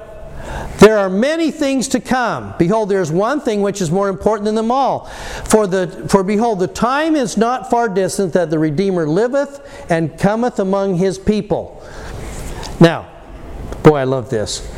There 0.78 0.98
are 0.98 1.08
many 1.08 1.52
things 1.52 1.86
to 1.86 2.00
come. 2.00 2.52
Behold, 2.58 2.88
there 2.88 3.00
is 3.00 3.12
one 3.12 3.38
thing 3.38 3.62
which 3.62 3.80
is 3.80 3.92
more 3.92 4.08
important 4.08 4.46
than 4.46 4.56
them 4.56 4.72
all. 4.72 5.06
For, 5.44 5.68
the, 5.68 6.08
for 6.08 6.24
behold, 6.24 6.58
the 6.58 6.66
time 6.66 7.14
is 7.14 7.36
not 7.36 7.70
far 7.70 7.88
distant 7.88 8.32
that 8.32 8.50
the 8.50 8.58
Redeemer 8.58 9.08
liveth 9.08 9.86
and 9.88 10.18
cometh 10.18 10.58
among 10.58 10.96
his 10.96 11.16
people. 11.16 11.80
Now, 12.80 13.08
boy, 13.84 13.98
I 13.98 14.04
love 14.04 14.30
this. 14.30 14.68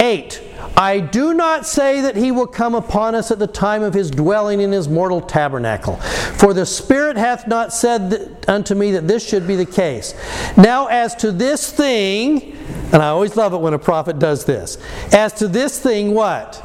Eight. 0.00 0.42
I 0.78 1.00
do 1.00 1.34
not 1.34 1.66
say 1.66 2.02
that 2.02 2.14
he 2.14 2.30
will 2.30 2.46
come 2.46 2.76
upon 2.76 3.16
us 3.16 3.32
at 3.32 3.40
the 3.40 3.48
time 3.48 3.82
of 3.82 3.94
his 3.94 4.12
dwelling 4.12 4.60
in 4.60 4.70
his 4.70 4.88
mortal 4.88 5.20
tabernacle. 5.20 5.96
For 5.96 6.54
the 6.54 6.64
Spirit 6.64 7.16
hath 7.16 7.48
not 7.48 7.72
said 7.72 8.44
unto 8.46 8.76
me 8.76 8.92
that 8.92 9.08
this 9.08 9.28
should 9.28 9.44
be 9.44 9.56
the 9.56 9.66
case. 9.66 10.14
Now, 10.56 10.86
as 10.86 11.16
to 11.16 11.32
this 11.32 11.72
thing, 11.72 12.56
and 12.92 13.02
I 13.02 13.08
always 13.08 13.34
love 13.34 13.54
it 13.54 13.58
when 13.58 13.74
a 13.74 13.78
prophet 13.78 14.20
does 14.20 14.44
this. 14.44 14.78
As 15.12 15.32
to 15.34 15.48
this 15.48 15.80
thing, 15.80 16.14
what? 16.14 16.62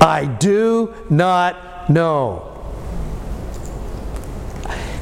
I 0.00 0.24
do 0.40 0.94
not 1.10 1.90
know. 1.90 2.50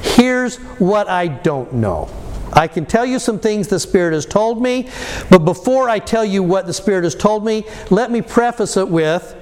Here's 0.01 0.57
what 0.57 1.09
I 1.09 1.29
don't 1.29 1.73
know. 1.75 2.11
I 2.53 2.69
can 2.69 2.87
tell 2.87 3.07
you 3.07 3.19
some 3.19 3.39
things 3.39 3.69
the 3.69 3.81
Spirit 3.81 4.13
has 4.13 4.27
told 4.27 4.63
me, 4.63 4.89
but 5.31 5.41
before 5.41 5.89
I 5.89 5.99
tell 5.99 6.25
you 6.25 6.43
what 6.43 6.67
the 6.67 6.73
Spirit 6.73 7.05
has 7.05 7.15
told 7.15 7.45
me, 7.45 7.65
let 7.91 8.11
me 8.11 8.21
preface 8.21 8.77
it 8.77 8.89
with 8.89 9.37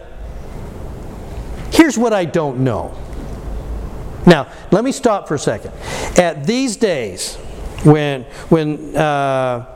here's 1.73 1.97
what 1.97 2.13
I 2.13 2.25
don't 2.25 2.61
know. 2.61 2.97
Now, 4.27 4.53
let 4.71 4.85
me 4.85 4.93
stop 4.93 5.27
for 5.27 5.35
a 5.35 5.39
second. 5.39 5.73
At 6.19 6.47
these 6.47 6.77
days, 6.77 7.37
when, 7.85 8.25
when 8.51 8.95
uh, 8.95 9.75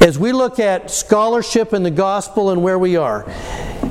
as 0.00 0.18
we 0.18 0.32
look 0.32 0.58
at 0.58 0.90
scholarship 0.90 1.72
and 1.72 1.84
the 1.84 1.90
gospel 1.90 2.50
and 2.50 2.62
where 2.62 2.78
we 2.78 2.96
are, 2.96 3.28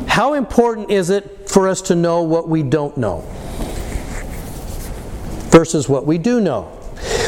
how 0.07 0.33
important 0.33 0.89
is 0.89 1.09
it 1.09 1.47
for 1.49 1.67
us 1.67 1.81
to 1.83 1.95
know 1.95 2.23
what 2.23 2.49
we 2.49 2.63
don't 2.63 2.97
know 2.97 3.23
versus 5.51 5.87
what 5.87 6.05
we 6.05 6.17
do 6.17 6.41
know? 6.41 6.74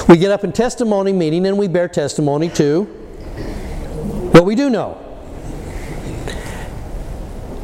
We 0.07 0.17
get 0.17 0.31
up 0.31 0.43
in 0.43 0.53
testimony 0.53 1.11
meeting 1.11 1.45
and 1.45 1.57
we 1.57 1.67
bear 1.67 1.89
testimony 1.89 2.49
to 2.51 2.83
what 4.33 4.45
we 4.45 4.55
do 4.55 4.69
know. 4.69 4.93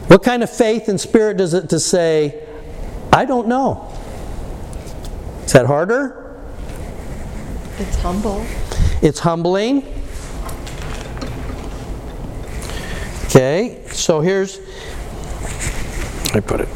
What 0.07 0.23
kind 0.23 0.43
of 0.43 0.49
faith 0.49 0.89
and 0.89 0.99
spirit 0.99 1.37
does 1.37 1.53
it 1.53 1.69
to 1.69 1.79
say, 1.79 2.45
I 3.13 3.25
don't 3.25 3.47
know? 3.47 3.89
Is 5.45 5.53
that 5.53 5.65
harder? 5.65 6.41
It's 7.79 7.95
humble. 7.97 8.45
It's 9.01 9.19
humbling. 9.19 9.85
Okay, 13.25 13.83
so 13.87 14.21
here's, 14.21 14.59
I 16.35 16.39
put 16.39 16.61
it. 16.61 16.69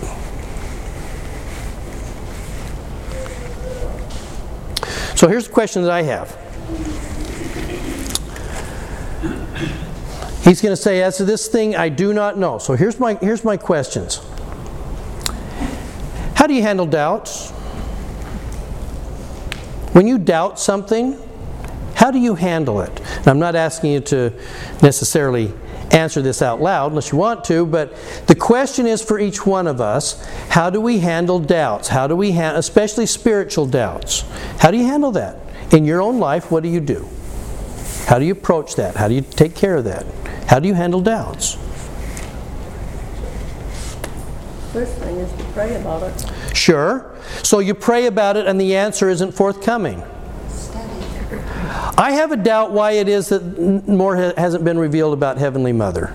So 5.17 5.27
here's 5.27 5.47
the 5.47 5.53
question 5.53 5.81
that 5.81 5.89
I 5.89 6.03
have. 6.03 6.29
He's 10.43 10.61
going 10.61 10.73
to 10.73 10.81
say, 10.81 11.01
as 11.01 11.17
to 11.17 11.25
this 11.25 11.47
thing, 11.47 11.75
I 11.75 11.89
do 11.89 12.13
not 12.13 12.37
know. 12.37 12.59
So 12.59 12.75
here's 12.75 12.99
my, 12.99 13.15
here's 13.15 13.43
my 13.43 13.57
questions. 13.57 14.21
How 16.35 16.45
do 16.45 16.53
you 16.53 16.61
handle 16.61 16.85
doubts? 16.85 17.49
When 19.93 20.05
you 20.05 20.19
doubt 20.19 20.59
something, 20.59 21.19
how 21.95 22.11
do 22.11 22.19
you 22.19 22.35
handle 22.35 22.81
it? 22.81 23.01
And 23.17 23.27
I'm 23.27 23.39
not 23.39 23.55
asking 23.55 23.93
you 23.93 23.99
to 24.01 24.31
necessarily 24.83 25.51
answer 25.91 26.21
this 26.21 26.41
out 26.41 26.61
loud 26.61 26.91
unless 26.91 27.11
you 27.11 27.17
want 27.17 27.43
to, 27.45 27.65
but 27.65 27.95
the 28.27 28.35
question 28.35 28.85
is 28.85 29.01
for 29.01 29.19
each 29.19 29.45
one 29.45 29.67
of 29.67 29.81
us 29.81 30.25
how 30.49 30.69
do 30.69 30.81
we 30.81 30.99
handle 30.99 31.39
doubts? 31.39 31.87
How 31.87 32.07
do 32.07 32.15
we 32.15 32.31
handle, 32.31 32.59
especially 32.59 33.05
spiritual 33.05 33.65
doubts? 33.65 34.21
How 34.59 34.71
do 34.71 34.77
you 34.77 34.85
handle 34.85 35.11
that? 35.11 35.37
In 35.71 35.85
your 35.85 36.01
own 36.01 36.19
life, 36.19 36.51
what 36.51 36.63
do 36.63 36.69
you 36.69 36.79
do? 36.79 37.07
How 38.05 38.19
do 38.19 38.25
you 38.25 38.31
approach 38.31 38.75
that? 38.75 38.95
How 38.95 39.07
do 39.07 39.13
you 39.13 39.21
take 39.21 39.55
care 39.55 39.75
of 39.75 39.83
that? 39.83 40.05
How 40.47 40.59
do 40.59 40.67
you 40.67 40.73
handle 40.73 41.01
doubts? 41.01 41.55
First 44.71 44.95
thing 44.97 45.17
is 45.17 45.31
to 45.31 45.43
pray 45.53 45.75
about 45.75 46.03
it. 46.03 46.55
Sure. 46.55 47.15
So 47.43 47.59
you 47.59 47.73
pray 47.73 48.05
about 48.05 48.37
it 48.37 48.45
and 48.45 48.59
the 48.59 48.75
answer 48.75 49.09
isn't 49.09 49.33
forthcoming. 49.33 50.03
I 51.97 52.11
have 52.11 52.31
a 52.31 52.37
doubt 52.37 52.71
why 52.71 52.91
it 52.91 53.07
is 53.07 53.29
that 53.29 53.87
more 53.87 54.15
hasn't 54.15 54.63
been 54.63 54.77
revealed 54.77 55.13
about 55.13 55.39
Heavenly 55.39 55.73
Mother. 55.73 56.13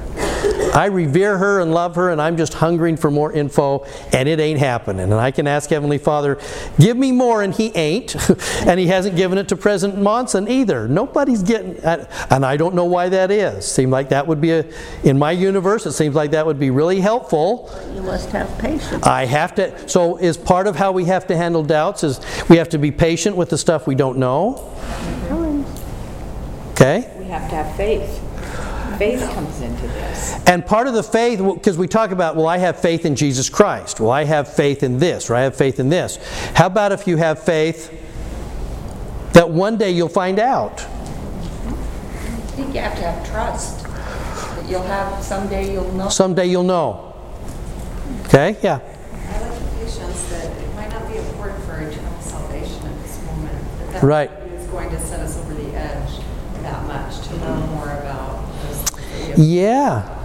I 0.74 0.86
revere 0.86 1.36
her 1.36 1.60
and 1.60 1.74
love 1.74 1.96
her, 1.96 2.10
and 2.10 2.20
I'm 2.20 2.36
just 2.36 2.54
hungering 2.54 2.96
for 2.96 3.10
more 3.10 3.32
info, 3.32 3.84
and 4.12 4.28
it 4.28 4.40
ain't 4.40 4.58
happening. 4.58 5.02
And 5.02 5.14
I 5.14 5.30
can 5.30 5.46
ask 5.46 5.68
Heavenly 5.68 5.98
Father, 5.98 6.38
give 6.78 6.96
me 6.96 7.12
more, 7.12 7.42
and 7.42 7.52
He 7.52 7.74
ain't. 7.74 8.16
and 8.66 8.80
He 8.80 8.86
hasn't 8.86 9.16
given 9.16 9.36
it 9.36 9.48
to 9.48 9.56
President 9.56 10.00
Monson 10.00 10.48
either. 10.48 10.88
Nobody's 10.88 11.42
getting, 11.42 11.76
and 11.84 12.46
I 12.46 12.56
don't 12.56 12.74
know 12.74 12.86
why 12.86 13.10
that 13.10 13.30
is. 13.30 13.70
Seems 13.70 13.90
like 13.90 14.08
that 14.10 14.26
would 14.26 14.40
be 14.40 14.52
a, 14.52 14.64
in 15.04 15.18
my 15.18 15.32
universe, 15.32 15.84
it 15.84 15.92
seems 15.92 16.14
like 16.14 16.30
that 16.30 16.46
would 16.46 16.58
be 16.58 16.70
really 16.70 17.00
helpful. 17.00 17.70
You 17.94 18.02
must 18.02 18.30
have 18.30 18.58
patience. 18.58 19.04
I 19.04 19.26
have 19.26 19.54
to, 19.56 19.88
so 19.88 20.16
is 20.16 20.38
part 20.38 20.66
of 20.66 20.76
how 20.76 20.92
we 20.92 21.04
have 21.04 21.26
to 21.26 21.36
handle 21.36 21.62
doubts 21.62 22.02
is 22.02 22.20
we 22.48 22.56
have 22.56 22.70
to 22.70 22.78
be 22.78 22.90
patient 22.90 23.36
with 23.36 23.50
the 23.50 23.58
stuff 23.58 23.86
we 23.86 23.94
don't 23.94 24.16
know. 24.16 24.70
Okay? 26.82 27.08
We 27.16 27.26
have 27.26 27.48
to 27.48 27.54
have 27.54 27.76
faith. 27.76 28.18
Faith 28.98 29.20
comes 29.34 29.60
into 29.60 29.86
this. 29.86 30.34
And 30.48 30.66
part 30.66 30.88
of 30.88 30.94
the 30.94 31.02
faith, 31.02 31.38
because 31.38 31.78
we 31.78 31.86
talk 31.86 32.10
about, 32.10 32.34
well, 32.34 32.48
I 32.48 32.58
have 32.58 32.78
faith 32.78 33.06
in 33.06 33.14
Jesus 33.14 33.48
Christ. 33.48 34.00
Well, 34.00 34.10
I 34.10 34.24
have 34.24 34.52
faith 34.52 34.82
in 34.82 34.98
this, 34.98 35.30
or 35.30 35.36
I 35.36 35.42
have 35.42 35.54
faith 35.56 35.78
in 35.78 35.88
this. 35.88 36.18
How 36.54 36.66
about 36.66 36.90
if 36.90 37.06
you 37.06 37.16
have 37.18 37.38
faith 37.38 37.90
that 39.32 39.48
one 39.48 39.76
day 39.76 39.92
you'll 39.92 40.08
find 40.08 40.40
out? 40.40 40.80
I 40.80 40.84
think 42.56 42.74
you 42.74 42.80
have 42.80 42.96
to 42.96 43.02
have 43.02 43.30
trust. 43.30 43.84
That 43.84 44.68
you'll 44.68 44.82
have, 44.82 45.22
someday 45.22 45.72
you'll 45.72 45.92
know. 45.92 46.08
Someday 46.08 46.46
you'll 46.46 46.64
know. 46.64 47.14
Okay? 48.26 48.56
Yeah. 48.60 48.80
I 49.28 49.40
like 49.40 49.58
the 49.58 49.76
patience 49.78 50.24
that 50.30 50.46
it 50.46 50.74
might 50.74 50.90
not 50.90 51.08
be 51.08 51.16
important 51.16 51.62
for 51.64 51.76
eternal 51.80 52.20
salvation 52.20 52.86
at 52.86 53.02
this 53.02 53.24
moment. 53.24 53.64
But 53.78 53.92
that 53.92 54.02
Right. 54.02 54.30
is 54.52 54.66
going 54.66 54.90
to 54.90 55.00
set 55.00 55.20
us 55.20 55.38
over 55.38 55.54
the 55.54 55.74
edge 55.76 56.18
that 56.62 56.81
much 56.92 57.26
to 57.28 57.38
know 57.38 57.56
more 57.68 57.88
about 57.88 58.46
those 58.62 58.82
things 58.82 59.28
that 59.28 59.38
we 59.38 59.56
have 59.56 60.06
Yeah. 60.06 60.18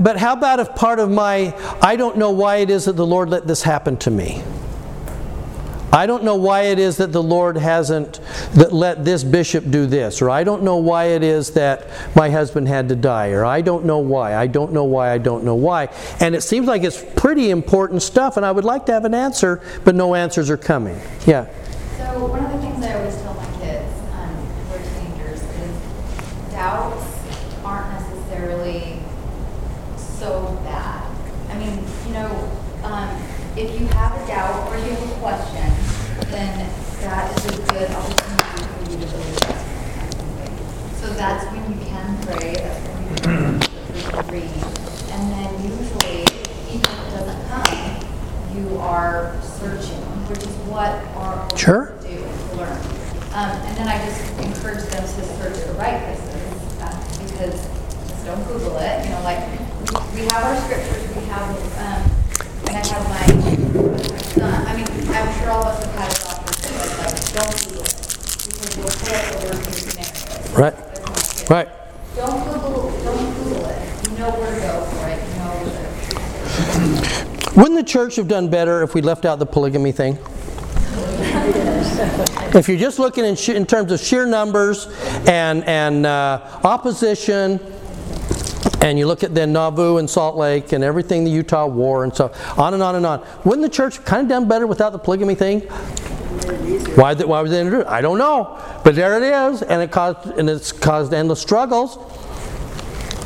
But 0.00 0.18
how 0.18 0.34
about 0.34 0.60
if 0.60 0.74
part 0.74 0.98
of 0.98 1.10
my, 1.10 1.56
I 1.80 1.96
don't 1.96 2.18
know 2.18 2.30
why 2.30 2.56
it 2.56 2.70
is 2.70 2.84
that 2.84 2.94
the 2.94 3.06
Lord 3.06 3.30
let 3.30 3.46
this 3.46 3.62
happen 3.62 3.96
to 3.98 4.10
me? 4.10 4.42
I 5.90 6.04
don't 6.06 6.22
know 6.22 6.36
why 6.36 6.62
it 6.64 6.78
is 6.78 6.98
that 6.98 7.12
the 7.12 7.22
Lord 7.22 7.56
hasn't 7.56 8.20
that 8.52 8.74
let 8.74 9.06
this 9.06 9.24
bishop 9.24 9.70
do 9.70 9.86
this, 9.86 10.20
or 10.20 10.28
I 10.28 10.44
don't 10.44 10.62
know 10.62 10.76
why 10.76 11.06
it 11.06 11.22
is 11.22 11.52
that 11.52 11.88
my 12.14 12.28
husband 12.28 12.68
had 12.68 12.90
to 12.90 12.96
die, 12.96 13.30
or 13.30 13.44
I 13.46 13.62
don't 13.62 13.86
know 13.86 13.98
why, 13.98 14.36
I 14.36 14.48
don't 14.48 14.72
know 14.72 14.84
why, 14.84 15.12
I 15.12 15.18
don't 15.18 15.44
know 15.44 15.54
why. 15.54 15.88
And 16.20 16.34
it 16.34 16.42
seems 16.42 16.66
like 16.66 16.82
it's 16.82 17.02
pretty 17.16 17.48
important 17.48 18.02
stuff, 18.02 18.36
and 18.36 18.44
I 18.44 18.52
would 18.52 18.66
like 18.66 18.84
to 18.86 18.92
have 18.92 19.06
an 19.06 19.14
answer, 19.14 19.62
but 19.84 19.94
no 19.94 20.14
answers 20.14 20.50
are 20.50 20.58
coming. 20.58 21.00
Yeah. 21.26 21.46
So 21.96 22.26
one 22.26 22.44
of 22.44 22.52
the 22.52 22.58
things 22.58 22.84
I 22.84 22.92
always 22.94 23.16
tell 23.22 23.32
my 23.32 23.46
kids 23.58 23.90
um, 24.12 24.28
who 24.28 24.74
are 24.74 24.84
teenagers 25.00 25.42
is 25.42 26.52
doubts 26.52 27.02
aren't 27.64 27.90
necessarily 27.98 29.00
so 29.96 30.60
bad. 30.64 31.16
I 31.48 31.58
mean, 31.58 31.82
you 32.06 32.12
know, 32.12 32.60
um, 32.84 33.08
if 33.56 33.80
you 33.80 33.86
have 33.88 34.14
a 34.14 34.26
doubt 34.26 34.68
or 34.68 34.76
you 34.76 34.94
have 34.94 35.10
a 35.10 35.14
question, 35.18 35.72
then 36.30 36.70
that 37.00 37.36
is 37.36 37.46
a 37.46 37.62
good 37.72 37.90
opportunity 37.90 38.62
for 38.62 38.90
you 38.90 38.98
to 38.98 39.06
believe 39.06 39.40
that. 39.40 39.60
So 40.94 41.12
that's 41.14 41.44
when 41.46 41.72
you 41.72 41.84
can 41.86 42.22
pray, 42.22 42.54
that's 42.54 42.78
when 42.86 43.02
you 43.08 43.16
can 43.16 44.26
read. 44.30 44.62
And 45.10 45.32
then 45.32 45.48
usually, 45.64 46.22
even 46.70 46.86
if 46.86 46.98
it 47.02 47.10
doesn't 47.10 47.48
come, 47.48 48.06
you 48.54 48.77
are 48.88 49.36
searching, 49.42 50.00
which 50.32 50.40
is 50.40 50.56
what 50.64 50.90
our 51.20 51.44
Sure. 51.56 51.92
do 52.00 52.08
to 52.16 52.56
learn. 52.56 52.80
Um, 53.36 53.52
and 53.68 53.76
then 53.76 53.86
I 53.86 54.00
just 54.04 54.24
encourage 54.40 54.82
them 54.88 55.04
to 55.04 55.22
search 55.36 55.60
the 55.68 55.74
right 55.74 56.00
places 56.08 56.80
uh, 56.80 56.96
because 57.20 57.54
just 58.08 58.24
don't 58.24 58.42
Google 58.48 58.78
it. 58.78 59.04
You 59.04 59.10
know, 59.12 59.20
like 59.22 59.44
we, 59.52 59.60
we 60.16 60.26
have 60.32 60.42
our 60.42 60.56
scriptures, 60.64 61.04
we 61.14 61.24
have, 61.28 61.52
um, 61.78 62.02
and 62.66 62.76
I 62.76 62.82
have 62.88 63.04
my, 63.12 63.24
son. 64.32 64.66
I 64.66 64.72
mean, 64.74 64.86
I'm 65.12 65.28
sure 65.38 65.50
all 65.52 65.66
of 65.66 65.76
us 65.76 65.84
have 65.84 65.94
had 65.94 66.08
a 66.08 66.18
doctor 66.24 66.52
say 66.56 66.72
like, 67.04 67.20
don't 67.36 67.52
Google 67.68 67.84
it 67.84 67.92
because 68.48 68.72
you'll 68.76 68.88
pull 68.88 69.12
up 69.12 69.24
the 69.28 69.38
worst 69.44 69.60
case 69.68 69.84
scenario. 69.84 70.56
Right. 70.56 70.76
Right. 71.50 71.68
Don't 72.16 72.40
Google, 72.44 72.90
don't 73.04 73.28
Google 73.44 73.66
it. 73.66 74.08
You 74.08 74.18
know 74.18 74.30
where 74.32 74.52
to 74.54 74.60
go 74.60 74.80
for 74.88 75.04
it. 75.08 75.20
You 75.20 75.34
know 75.36 75.52
where. 75.68 77.24
Wouldn't 77.58 77.74
the 77.74 77.82
church 77.82 78.14
have 78.14 78.28
done 78.28 78.48
better 78.48 78.84
if 78.84 78.94
we 78.94 79.02
left 79.02 79.24
out 79.24 79.40
the 79.40 79.46
polygamy 79.46 79.90
thing? 79.90 80.16
If 82.54 82.68
you're 82.68 82.78
just 82.78 83.00
looking 83.00 83.24
in, 83.24 83.34
sh- 83.34 83.48
in 83.48 83.66
terms 83.66 83.90
of 83.90 83.98
sheer 83.98 84.26
numbers 84.26 84.86
and, 85.26 85.64
and 85.64 86.06
uh, 86.06 86.60
opposition, 86.62 87.58
and 88.80 88.96
you 88.96 89.08
look 89.08 89.24
at 89.24 89.34
then 89.34 89.52
Nauvoo 89.52 89.96
and 89.96 90.08
Salt 90.08 90.36
Lake 90.36 90.70
and 90.70 90.84
everything 90.84 91.24
the 91.24 91.32
Utah 91.32 91.66
war 91.66 92.04
and 92.04 92.14
so 92.14 92.32
on 92.56 92.74
and 92.74 92.82
on 92.82 92.94
and 92.94 93.04
on, 93.04 93.26
wouldn't 93.44 93.62
the 93.62 93.76
church 93.76 94.04
kind 94.04 94.22
of 94.22 94.28
done 94.28 94.46
better 94.46 94.68
without 94.68 94.92
the 94.92 94.98
polygamy 95.00 95.34
thing? 95.34 95.62
Why, 96.94 97.12
why 97.14 97.40
was 97.40 97.50
they 97.50 97.60
introduced? 97.60 97.88
I 97.88 98.00
don't 98.00 98.18
know, 98.18 98.62
but 98.84 98.94
there 98.94 99.20
it 99.20 99.24
is, 99.24 99.62
and 99.62 99.82
it 99.82 99.90
caused 99.90 100.28
and 100.38 100.48
it's 100.48 100.70
caused 100.70 101.12
endless 101.12 101.42
struggles. 101.42 101.98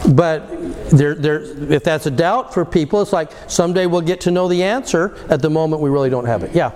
But 0.08 0.48
there, 0.90 1.14
there, 1.14 1.42
if 1.72 1.84
that's 1.84 2.06
a 2.06 2.10
doubt 2.10 2.52
for 2.52 2.64
people, 2.64 3.02
it's 3.02 3.12
like 3.12 3.30
someday 3.48 3.86
we'll 3.86 4.00
get 4.00 4.20
to 4.22 4.30
know 4.30 4.48
the 4.48 4.62
answer. 4.62 5.16
At 5.28 5.42
the 5.42 5.50
moment, 5.50 5.80
we 5.80 5.90
really 5.90 6.10
don't 6.10 6.24
have 6.24 6.42
it. 6.42 6.54
Yeah. 6.54 6.72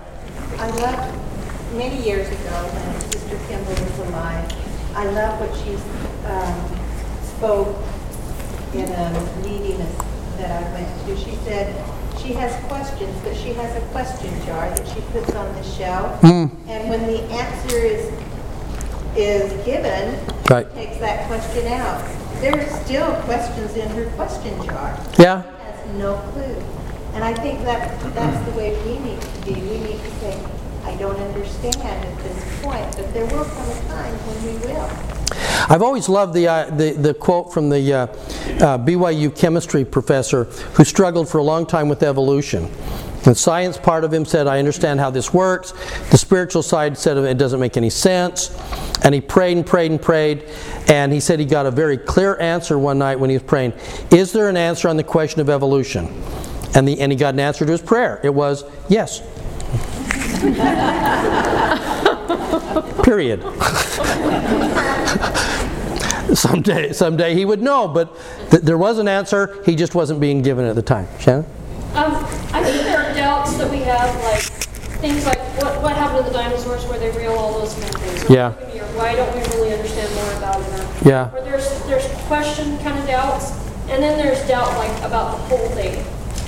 I 0.57 0.67
love, 0.69 1.73
many 1.75 2.01
years 2.03 2.27
ago, 2.27 2.55
when 2.71 3.01
Sister 3.11 3.37
Kimball 3.47 3.73
was 3.73 3.99
alive, 4.09 4.51
I 4.95 5.05
love 5.11 5.39
what 5.39 5.53
she 5.59 5.75
um, 6.25 6.55
spoke 7.21 7.75
in 8.73 8.89
a 8.91 9.37
meeting 9.43 9.77
that 10.37 10.63
I 10.63 10.73
went 10.73 11.05
to. 11.05 11.17
She 11.17 11.35
said 11.43 11.75
she 12.19 12.33
has 12.33 12.55
questions, 12.67 13.15
but 13.23 13.35
she 13.35 13.53
has 13.53 13.75
a 13.75 13.85
question 13.87 14.33
jar 14.45 14.69
that 14.69 14.87
she 14.87 15.01
puts 15.11 15.33
on 15.35 15.53
the 15.53 15.63
shelf. 15.63 16.19
Mm. 16.21 16.49
And 16.67 16.89
when 16.89 17.05
the 17.07 17.21
answer 17.23 17.77
is, 17.77 18.11
is 19.15 19.65
given, 19.65 20.17
Right. 20.49 20.65
she 20.69 20.85
takes 20.85 20.97
that 20.99 21.27
question 21.27 21.67
out. 21.67 22.01
There 22.41 22.55
are 22.55 22.83
still 22.83 23.11
questions 23.23 23.75
in 23.75 23.89
her 23.89 24.05
question 24.11 24.63
jar. 24.63 24.95
Yeah. 25.17 25.41
She 25.41 25.63
has 25.63 25.97
no 25.97 26.17
clue. 26.31 26.55
And 27.13 27.23
I 27.23 27.33
think 27.33 27.63
that, 27.63 27.99
that's 28.13 28.45
the 28.49 28.55
way 28.55 28.79
we 28.85 28.99
need 28.99 29.19
to 29.19 29.41
be. 29.41 29.53
We 29.53 29.79
need 29.79 29.99
to 29.99 30.11
say, 30.19 30.39
I 30.83 30.95
don't 30.97 31.19
understand 31.19 31.77
at 31.77 32.17
this 32.19 32.61
point, 32.61 32.95
but 32.95 33.11
there 33.13 33.25
will 33.25 33.43
come 33.43 33.69
a 33.69 33.81
time 33.89 34.13
when 34.13 34.43
we 34.45 34.65
will. 34.67 35.17
I've 35.69 35.81
always 35.81 36.07
loved 36.07 36.35
the, 36.35 36.47
uh, 36.47 36.69
the, 36.69 36.91
the 36.91 37.13
quote 37.15 37.51
from 37.51 37.69
the 37.69 37.91
uh, 37.91 37.97
uh, 37.97 38.07
BYU 38.77 39.35
chemistry 39.35 39.83
professor 39.83 40.43
who 40.43 40.83
struggled 40.83 41.27
for 41.27 41.39
a 41.39 41.43
long 41.43 41.65
time 41.65 41.89
with 41.89 42.03
evolution. 42.03 42.71
The 43.27 43.35
science 43.35 43.77
part 43.77 44.05
of 44.05 44.13
him 44.13 44.23
said, 44.23 44.47
I 44.47 44.57
understand 44.57 45.01
how 45.01 45.09
this 45.09 45.33
works. 45.33 45.73
The 46.11 46.17
spiritual 46.17 46.63
side 46.63 46.97
said, 46.97 47.17
it 47.17 47.37
doesn't 47.37 47.59
make 47.59 47.75
any 47.75 47.89
sense. 47.89 48.57
And 49.03 49.13
he 49.13 49.19
prayed 49.19 49.57
and 49.57 49.65
prayed 49.65 49.91
and 49.91 50.01
prayed. 50.01 50.45
And 50.87 51.11
he 51.11 51.19
said 51.19 51.37
he 51.37 51.45
got 51.45 51.65
a 51.65 51.71
very 51.71 51.97
clear 51.97 52.39
answer 52.39 52.79
one 52.79 52.97
night 52.97 53.19
when 53.19 53.29
he 53.29 53.35
was 53.35 53.43
praying 53.43 53.73
Is 54.11 54.31
there 54.31 54.47
an 54.47 54.55
answer 54.55 54.87
on 54.87 54.95
the 54.95 55.03
question 55.03 55.41
of 55.41 55.49
evolution? 55.49 56.05
And, 56.73 56.87
the, 56.87 57.01
and 57.01 57.11
he 57.11 57.17
got 57.17 57.33
an 57.33 57.41
answer 57.41 57.65
to 57.65 57.71
his 57.73 57.81
prayer. 57.81 58.21
It 58.23 58.33
was, 58.33 58.63
yes. 58.87 59.19
Period. 63.03 63.41
someday, 66.33 66.93
someday 66.93 67.33
he 67.33 67.43
would 67.43 67.61
know, 67.61 67.89
but 67.89 68.15
th- 68.51 68.63
there 68.63 68.77
was 68.77 68.99
an 68.99 69.09
answer. 69.09 69.61
He 69.65 69.75
just 69.75 69.95
wasn't 69.95 70.21
being 70.21 70.41
given 70.41 70.63
at 70.63 70.75
the 70.75 70.81
time. 70.81 71.09
Shannon? 71.19 71.43
Um, 71.93 72.25
I 72.53 72.86
think 73.57 73.83
there 73.85 73.93
are 73.93 73.97
doubts 73.97 74.17
that 74.17 74.19
we 74.19 74.23
have, 74.23 74.23
like 74.23 74.43
things 74.99 75.25
like 75.25 75.39
what, 75.61 75.81
what 75.81 75.95
happened 75.95 76.25
to 76.25 76.31
the 76.31 76.37
dinosaurs, 76.37 76.85
were 76.87 76.97
they 76.97 77.11
real, 77.11 77.33
all 77.33 77.59
those 77.59 77.73
kind 77.73 77.95
of 77.95 78.01
things. 78.01 78.29
Or, 78.29 78.33
Yeah. 78.33 78.51
Why 78.97 79.15
don't 79.15 79.33
we 79.35 79.41
really 79.55 79.73
understand 79.73 80.13
more 80.15 80.33
about 80.37 80.61
it? 80.61 81.05
Yeah. 81.05 81.31
Or 81.33 81.41
there's 81.41 81.69
there's 81.85 82.07
question 82.25 82.77
kind 82.79 82.97
of 82.97 83.05
doubts, 83.05 83.51
and 83.89 84.01
then 84.01 84.17
there's 84.17 84.45
doubt 84.47 84.75
like 84.77 84.97
about 85.03 85.37
the 85.37 85.55
whole 85.55 85.69
thing. 85.69 86.03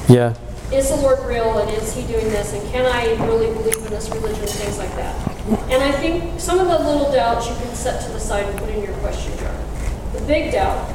Yeah. 0.07 0.33
Is 0.73 0.89
the 0.89 0.95
Lord 0.97 1.19
real, 1.27 1.59
and 1.59 1.69
is 1.69 1.93
He 1.95 2.03
doing 2.07 2.29
this, 2.29 2.53
and 2.53 2.71
can 2.71 2.85
I 2.85 3.13
really 3.25 3.53
believe 3.53 3.77
in 3.77 3.91
this 3.91 4.09
religion, 4.09 4.45
things 4.47 4.77
like 4.77 4.95
that. 4.95 5.15
And 5.69 5.83
I 5.83 5.91
think 5.91 6.39
some 6.39 6.59
of 6.59 6.67
the 6.67 6.79
little 6.79 7.11
doubts 7.11 7.47
you 7.47 7.55
can 7.55 7.73
set 7.75 8.03
to 8.05 8.11
the 8.11 8.19
side 8.19 8.45
and 8.45 8.57
put 8.59 8.69
in 8.69 8.83
your 8.83 8.93
question 8.97 9.37
jar. 9.37 9.55
The 10.13 10.21
big 10.21 10.51
doubt, 10.51 10.89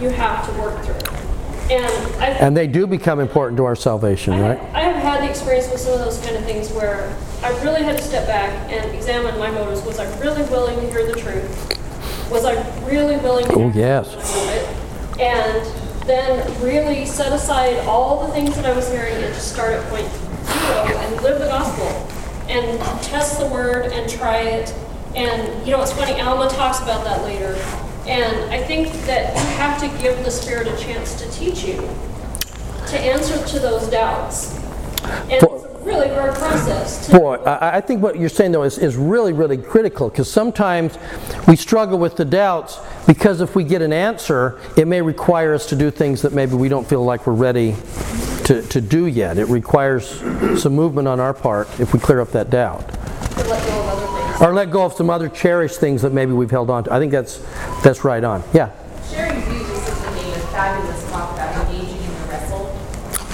you 0.00 0.10
have 0.10 0.46
to 0.46 0.60
work 0.60 0.82
through. 0.84 1.33
And 1.70 2.14
I 2.22 2.26
And 2.28 2.56
they 2.56 2.66
do 2.66 2.86
become 2.86 3.20
important 3.20 3.56
to 3.56 3.64
our 3.64 3.76
salvation, 3.76 4.38
right? 4.40 4.58
I 4.74 4.80
have 4.80 4.96
had 5.02 5.22
the 5.22 5.30
experience 5.30 5.70
with 5.70 5.80
some 5.80 5.94
of 5.94 5.98
those 6.00 6.18
kind 6.20 6.36
of 6.36 6.44
things 6.44 6.70
where 6.72 7.16
I 7.42 7.50
really 7.62 7.82
had 7.82 7.96
to 7.96 8.02
step 8.02 8.26
back 8.26 8.50
and 8.70 8.94
examine 8.94 9.38
my 9.38 9.50
motives. 9.50 9.82
Was 9.82 9.98
I 9.98 10.04
really 10.20 10.42
willing 10.50 10.78
to 10.80 10.90
hear 10.90 11.06
the 11.06 11.18
truth? 11.18 12.30
Was 12.30 12.44
I 12.44 12.52
really 12.86 13.16
willing 13.16 13.46
to 13.46 13.54
Oh, 13.54 13.72
yes. 13.74 14.14
it? 14.50 15.20
And 15.20 15.64
then 16.06 16.62
really 16.62 17.06
set 17.06 17.32
aside 17.32 17.78
all 17.86 18.26
the 18.26 18.32
things 18.34 18.54
that 18.56 18.66
I 18.66 18.74
was 18.76 18.90
hearing 18.90 19.14
and 19.14 19.32
just 19.34 19.52
start 19.52 19.72
at 19.72 19.88
point 19.88 20.06
zero 20.10 20.98
and 20.98 21.22
live 21.22 21.38
the 21.38 21.46
gospel 21.46 21.86
and 22.48 22.78
test 23.02 23.38
the 23.40 23.46
word 23.46 23.86
and 23.92 24.10
try 24.10 24.40
it. 24.40 24.74
And 25.16 25.66
you 25.66 25.72
know, 25.72 25.80
it's 25.80 25.92
funny, 25.92 26.20
Alma 26.20 26.48
talks 26.50 26.80
about 26.80 27.04
that 27.04 27.22
later. 27.24 27.54
And 28.06 28.52
I 28.52 28.62
think 28.62 28.92
that 29.06 29.34
you 29.34 29.42
have 29.56 29.80
to 29.80 29.88
give 30.02 30.24
the 30.24 30.30
Spirit 30.30 30.66
a 30.66 30.76
chance 30.76 31.14
to 31.20 31.30
teach 31.30 31.64
you, 31.64 31.76
to 32.88 32.98
answer 32.98 33.42
to 33.46 33.58
those 33.58 33.88
doubts. 33.88 34.58
And 35.04 35.32
it's 35.32 35.44
a 35.44 35.78
really 35.84 36.08
hard 36.08 36.34
process. 36.34 37.10
Boy, 37.10 37.36
I, 37.36 37.78
I 37.78 37.80
think 37.80 38.02
what 38.02 38.18
you're 38.18 38.28
saying 38.28 38.52
though 38.52 38.62
is, 38.62 38.78
is 38.78 38.96
really, 38.96 39.32
really 39.32 39.56
critical 39.56 40.10
because 40.10 40.30
sometimes 40.30 40.98
we 41.46 41.56
struggle 41.56 41.98
with 41.98 42.16
the 42.16 42.24
doubts 42.24 42.78
because 43.06 43.40
if 43.40 43.54
we 43.54 43.64
get 43.64 43.82
an 43.82 43.92
answer, 43.92 44.60
it 44.76 44.86
may 44.86 45.00
require 45.00 45.54
us 45.54 45.66
to 45.66 45.76
do 45.76 45.90
things 45.90 46.22
that 46.22 46.32
maybe 46.32 46.54
we 46.54 46.68
don't 46.68 46.86
feel 46.86 47.04
like 47.04 47.26
we're 47.26 47.32
ready 47.32 47.74
to, 48.44 48.62
to 48.62 48.80
do 48.80 49.06
yet. 49.06 49.38
It 49.38 49.46
requires 49.46 50.20
some 50.60 50.74
movement 50.74 51.08
on 51.08 51.20
our 51.20 51.34
part 51.34 51.68
if 51.80 51.94
we 51.94 52.00
clear 52.00 52.20
up 52.20 52.32
that 52.32 52.50
doubt. 52.50 52.84
To 54.38 54.50
let 54.50 54.50
go 54.50 54.50
of 54.50 54.50
other 54.50 54.50
things. 54.50 54.50
Or 54.50 54.54
let 54.54 54.70
go 54.70 54.84
of 54.84 54.92
some 54.94 55.10
other 55.10 55.28
cherished 55.28 55.80
things 55.80 56.02
that 56.02 56.12
maybe 56.12 56.32
we've 56.32 56.50
held 56.50 56.70
on 56.70 56.84
to. 56.84 56.92
I 56.92 56.98
think 56.98 57.12
that's, 57.12 57.38
that's 57.82 58.04
right 58.04 58.22
on. 58.24 58.42
Yeah. 58.52 58.70
Sharing 59.10 59.40
views 59.42 59.62
is 59.62 59.84
such 59.84 60.16
a 60.22 60.38
fabulous 60.48 61.10
talk 61.10 61.34
about 61.34 61.66
engaging 61.66 62.02
in 62.02 62.10
the 62.10 62.28
wrestle. 62.28 62.76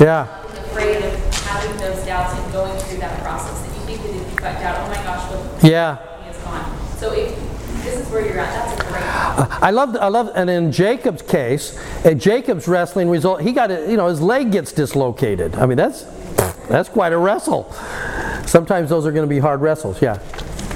Yeah. 0.01 0.27
Being 0.53 0.65
afraid 0.65 1.05
of 1.05 1.35
having 1.35 1.77
those 1.79 2.05
doubts 2.07 2.35
and 2.39 2.53
going 2.53 2.79
through 2.81 2.99
that 2.99 3.23
process. 3.23 3.61
That 3.61 3.69
you 3.79 3.87
think 3.87 4.03
that 4.03 4.11
if 4.11 4.17
you've 4.17 4.37
got 4.37 4.61
doubt, 4.61 4.77
oh 4.81 4.89
my 4.89 5.03
gosh, 5.03 5.31
what 5.31 5.65
Yeah. 5.65 5.99
is 6.29 6.37
gone. 6.39 6.97
So 6.99 7.13
if 7.13 7.35
this 7.85 7.99
is 7.99 8.09
where 8.11 8.27
you're 8.27 8.39
at, 8.39 8.53
that's 8.53 8.81
a 8.81 8.85
great 8.85 9.01
I 9.63 9.71
love, 9.71 9.97
I 9.97 10.09
love, 10.09 10.31
and 10.35 10.51
in 10.51 10.73
Jacob's 10.73 11.23
case, 11.23 11.79
uh, 12.05 12.13
Jacob's 12.15 12.69
wrestling 12.69 13.09
result, 13.09 13.41
he 13.41 13.53
got 13.53 13.71
it, 13.71 13.89
you 13.89 13.97
know, 13.97 14.09
his 14.09 14.21
leg 14.21 14.53
gets 14.53 14.73
dislocated. 14.73 15.55
I 15.55 15.67
mean, 15.67 15.77
that's, 15.79 16.03
that's 16.69 16.89
quite 16.89 17.13
a 17.13 17.19
wrestle. 17.19 17.73
Sometimes 18.47 18.91
those 18.91 19.07
are 19.07 19.13
going 19.13 19.27
to 19.27 19.35
be 19.35 19.39
hard 19.39 19.61
wrestles, 19.61 20.03
yeah. 20.03 20.19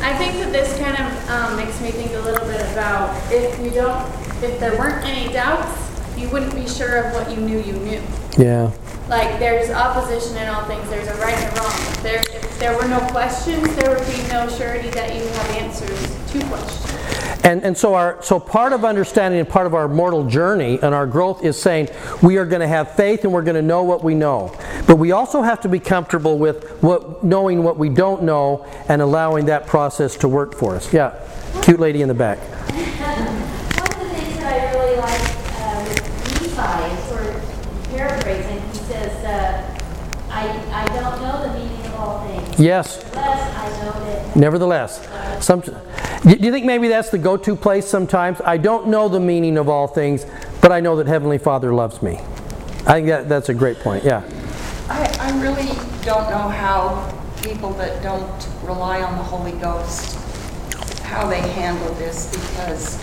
I 0.01 0.17
think 0.17 0.35
that 0.35 0.53
this 0.53 0.79
kind 0.79 0.97
of 0.97 1.31
um, 1.31 1.54
makes 1.65 1.81
me 1.81 1.91
think 1.93 2.13
a 2.13 2.21
little 2.21 2.47
bit 2.47 2.61
about 2.73 3.11
if 3.33 3.59
you 3.59 3.71
don't, 3.71 4.07
if 4.43 4.61
there 4.61 4.77
weren't 4.79 5.03
any 5.07 5.33
doubts, 5.33 5.81
you 6.17 6.29
wouldn't 6.29 6.55
be 6.55 6.69
sure 6.69 6.97
of 6.97 7.15
what 7.15 7.31
you 7.31 7.39
knew 7.39 7.59
you 7.59 7.73
knew. 7.73 8.03
Yeah. 8.37 8.71
Like 9.09 9.39
there's 9.39 9.71
opposition 9.71 10.37
in 10.37 10.49
all 10.49 10.65
things. 10.65 10.89
There's 10.91 11.09
a 11.09 11.15
right 11.15 11.35
and 11.35 11.57
a 11.57 11.61
wrong. 11.61 12.03
There, 12.03 12.21
if 12.21 12.59
there 12.59 12.77
were 12.77 12.87
no 12.87 13.01
questions, 13.11 13.75
there 13.77 13.91
would 13.91 14.07
be 14.07 14.23
no 14.29 14.47
surety 14.49 14.91
that 14.91 15.15
you 15.15 15.27
have 15.27 15.51
answers 15.53 16.33
to 16.33 16.47
questions. 16.49 16.85
And, 17.45 17.63
and 17.63 17.77
so, 17.77 17.95
our, 17.95 18.23
so 18.23 18.41
part 18.41 18.73
of 18.73 18.85
understanding 18.85 19.41
and 19.41 19.49
part 19.49 19.67
of 19.67 19.75
our 19.75 19.87
mortal 19.87 20.27
journey 20.27 20.79
and 20.81 20.95
our 20.95 21.07
growth 21.07 21.45
is 21.45 21.61
saying 21.61 21.89
we 22.23 22.39
are 22.39 22.47
going 22.47 22.61
to 22.61 22.69
have 22.69 22.95
faith 22.95 23.25
and 23.25 23.33
we're 23.33 23.43
going 23.43 23.57
to 23.57 23.63
know 23.63 23.83
what 23.83 24.03
we 24.03 24.15
know. 24.15 24.55
But 24.87 24.97
we 24.97 25.13
also 25.13 25.43
have 25.43 25.61
to 25.63 25.69
be 25.69 25.81
comfortable 25.81 26.39
with 26.39 26.83
what, 26.83 27.25
knowing 27.25 27.63
what 27.63 27.79
we 27.79 27.89
don't 27.89 28.23
know 28.23 28.67
and 28.89 29.01
allowing 29.01 29.47
that 29.47 29.67
process 29.67 30.17
to 30.17 30.29
work 30.29 30.55
for 30.55 30.77
us. 30.77 30.93
Yeah, 30.93 31.19
cute 31.63 31.81
lady 31.81 32.03
in 32.03 32.09
the 32.09 32.15
back. 32.15 32.39
One 32.39 33.93
of 33.93 33.99
the 33.99 34.09
things 34.15 34.39
that 34.39 34.53
I 34.53 34.79
really 34.79 34.97
like 34.97 35.21
uh, 35.61 35.85
with 35.89 36.57
Nephi 36.57 36.95
is 36.95 37.09
sort 37.09 37.27
of 37.27 37.89
paraphrasing. 37.91 38.61
He 38.73 38.79
says, 38.79 39.25
uh, 39.25 39.81
I, 40.29 40.49
I 40.73 40.87
don't 40.89 41.23
know 41.23 41.49
the 41.49 41.59
meaning 41.59 41.87
of 41.87 41.95
all 41.95 42.27
things. 42.27 42.61
Yes. 42.61 43.03
Nevertheless, 43.15 43.57
I 43.57 43.85
know 43.85 44.05
that. 44.05 44.37
Nevertheless, 44.37 45.45
some, 45.45 45.61
do 45.61 46.37
you 46.41 46.51
think 46.51 46.67
maybe 46.67 46.89
that's 46.89 47.11
the 47.11 47.19
go 47.19 47.37
to 47.37 47.57
place 47.57 47.87
sometimes? 47.87 48.41
I 48.45 48.59
don't 48.59 48.89
know 48.89 49.09
the 49.09 49.21
meaning 49.21 49.57
of 49.57 49.69
all 49.69 49.87
things, 49.87 50.27
but 50.61 50.73
I 50.73 50.81
know 50.81 50.97
that 50.97 51.07
Heavenly 51.07 51.39
Father 51.39 51.73
loves 51.73 52.03
me. 52.03 52.19
I 52.87 52.95
think 52.95 53.07
that, 53.07 53.29
that's 53.29 53.49
a 53.49 53.55
great 53.55 53.79
point, 53.79 54.05
yeah. 54.05 54.23
I, 54.89 55.17
I 55.21 55.41
really 55.43 55.69
don't 56.05 56.29
know 56.31 56.49
how 56.49 57.11
people 57.43 57.71
that 57.75 58.03
don't 58.03 58.49
rely 58.63 59.03
on 59.03 59.17
the 59.17 59.23
Holy 59.23 59.53
Ghost, 59.53 60.17
how 61.03 61.27
they 61.29 61.41
handle 61.41 61.93
this 61.95 62.31
because 62.31 62.99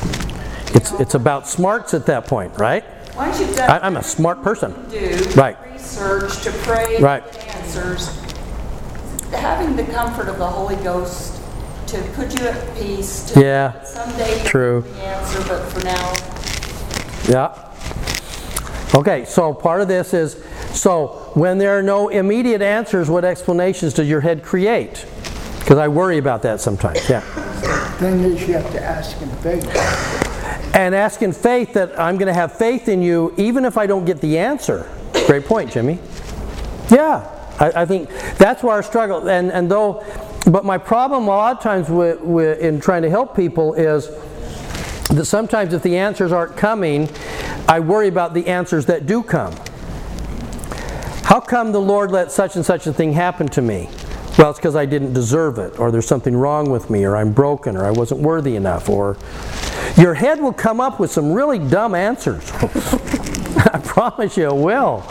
It's, 0.76 0.92
it's 0.94 1.16
about 1.16 1.48
smarts 1.48 1.94
at 1.94 2.06
that 2.08 2.26
point, 2.28 2.58
right? 2.58 2.84
once 3.16 3.40
you've 3.42 3.54
done 3.56 3.70
I, 3.70 3.86
I'm 3.86 3.98
a 3.98 4.04
smart 4.04 4.42
person. 4.42 4.72
do 4.90 5.18
Right. 5.36 5.58
research 5.74 6.42
to 6.44 6.52
pray 6.64 7.00
Right. 7.02 7.24
for 7.36 7.42
answers, 7.58 8.08
having 9.34 9.76
the 9.76 9.84
comfort 9.92 10.30
of 10.30 10.38
the 10.38 10.48
Holy 10.48 10.78
Ghost 10.78 11.42
to 11.88 12.02
put 12.16 12.34
you 12.40 12.48
at 12.48 12.78
peace. 12.78 13.24
To 13.34 13.42
Yeah. 13.42 13.84
Someday 13.84 14.42
True. 14.46 14.82
the 14.82 15.02
answer, 15.04 15.40
but 15.48 15.62
for 15.72 15.84
now, 15.84 16.14
Yeah. 17.28 17.52
Okay, 18.96 19.26
so 19.26 19.54
part 19.54 19.82
of 19.82 19.88
this 19.88 20.14
is 20.14 20.38
so 20.74 21.32
when 21.34 21.58
there 21.58 21.78
are 21.78 21.84
no 21.84 22.10
immediate 22.10 22.62
answers, 22.62 23.10
what 23.10 23.26
explanations 23.26 23.94
does 23.94 24.10
your 24.10 24.22
head 24.22 24.44
create? 24.44 25.06
Because 25.60 25.78
I 25.78 25.88
worry 25.88 26.18
about 26.18 26.42
that 26.44 26.60
sometimes, 26.60 27.08
yeah. 27.10 27.22
Then 28.00 28.24
you 28.24 28.54
have 28.54 28.72
to 28.72 28.82
ask 28.82 29.22
in 29.22 29.30
faith. 29.38 30.76
And 30.76 30.96
ask 30.96 31.22
in 31.22 31.34
faith 31.34 31.74
that 31.74 32.00
I'm 32.00 32.18
going 32.18 32.28
to 32.28 32.34
have 32.34 32.58
faith 32.58 32.88
in 32.88 33.02
you 33.02 33.34
even 33.38 33.66
if 33.66 33.78
I 33.78 33.86
don't 33.86 34.06
get 34.06 34.22
the 34.22 34.38
answer. 34.38 34.90
Great 35.28 35.46
point, 35.46 35.72
Jimmy. 35.72 36.00
Yeah, 36.90 37.28
I, 37.60 37.82
I 37.82 37.86
think 37.86 38.10
that's 38.38 38.64
where 38.64 38.74
our 38.74 38.84
struggle. 38.84 39.30
And, 39.30 39.52
and 39.52 39.70
though, 39.70 40.04
but 40.48 40.66
my 40.66 40.78
problem 40.78 41.24
a 41.24 41.28
lot 41.28 41.58
of 41.58 41.64
times 41.64 41.90
with, 41.90 42.22
with, 42.22 42.60
in 42.60 42.80
trying 42.80 43.04
to 43.04 43.10
help 43.10 43.36
people 43.36 43.74
is 43.74 44.10
that 45.10 45.26
sometimes 45.26 45.74
if 45.74 45.84
the 45.84 45.98
answers 45.98 46.32
aren't 46.32 46.58
coming, 46.58 47.10
I 47.68 47.80
worry 47.80 48.08
about 48.08 48.34
the 48.34 48.48
answers 48.48 48.88
that 48.88 49.06
do 49.06 49.22
come. 49.22 49.54
How 51.24 51.40
come 51.40 51.72
the 51.72 51.82
Lord 51.82 52.12
let 52.12 52.32
such 52.32 52.56
and 52.56 52.66
such 52.66 52.88
a 52.88 52.94
thing 52.94 53.14
happen 53.14 53.48
to 53.50 53.62
me? 53.62 53.90
Well, 54.38 54.50
it's 54.50 54.60
because 54.60 54.76
I 54.76 54.86
didn't 54.86 55.14
deserve 55.14 55.58
it, 55.60 55.80
or 55.80 55.92
there's 55.92 56.08
something 56.08 56.36
wrong 56.36 56.70
with 56.70 56.90
me, 56.90 57.04
or 57.04 57.16
I'm 57.18 57.34
broken, 57.34 57.76
or 57.76 57.86
I 57.86 57.92
wasn't 57.92 58.22
worthy 58.22 58.56
enough, 58.56 58.90
or 58.90 59.18
your 59.98 60.14
head 60.14 60.40
will 60.42 60.54
come 60.54 60.80
up 60.80 61.00
with 61.00 61.12
some 61.12 61.34
really 61.34 61.60
dumb 61.60 61.96
answers. 61.96 62.50
I 62.54 63.82
promise 63.84 64.38
you 64.38 64.48
it 64.48 64.56
will. 64.56 65.04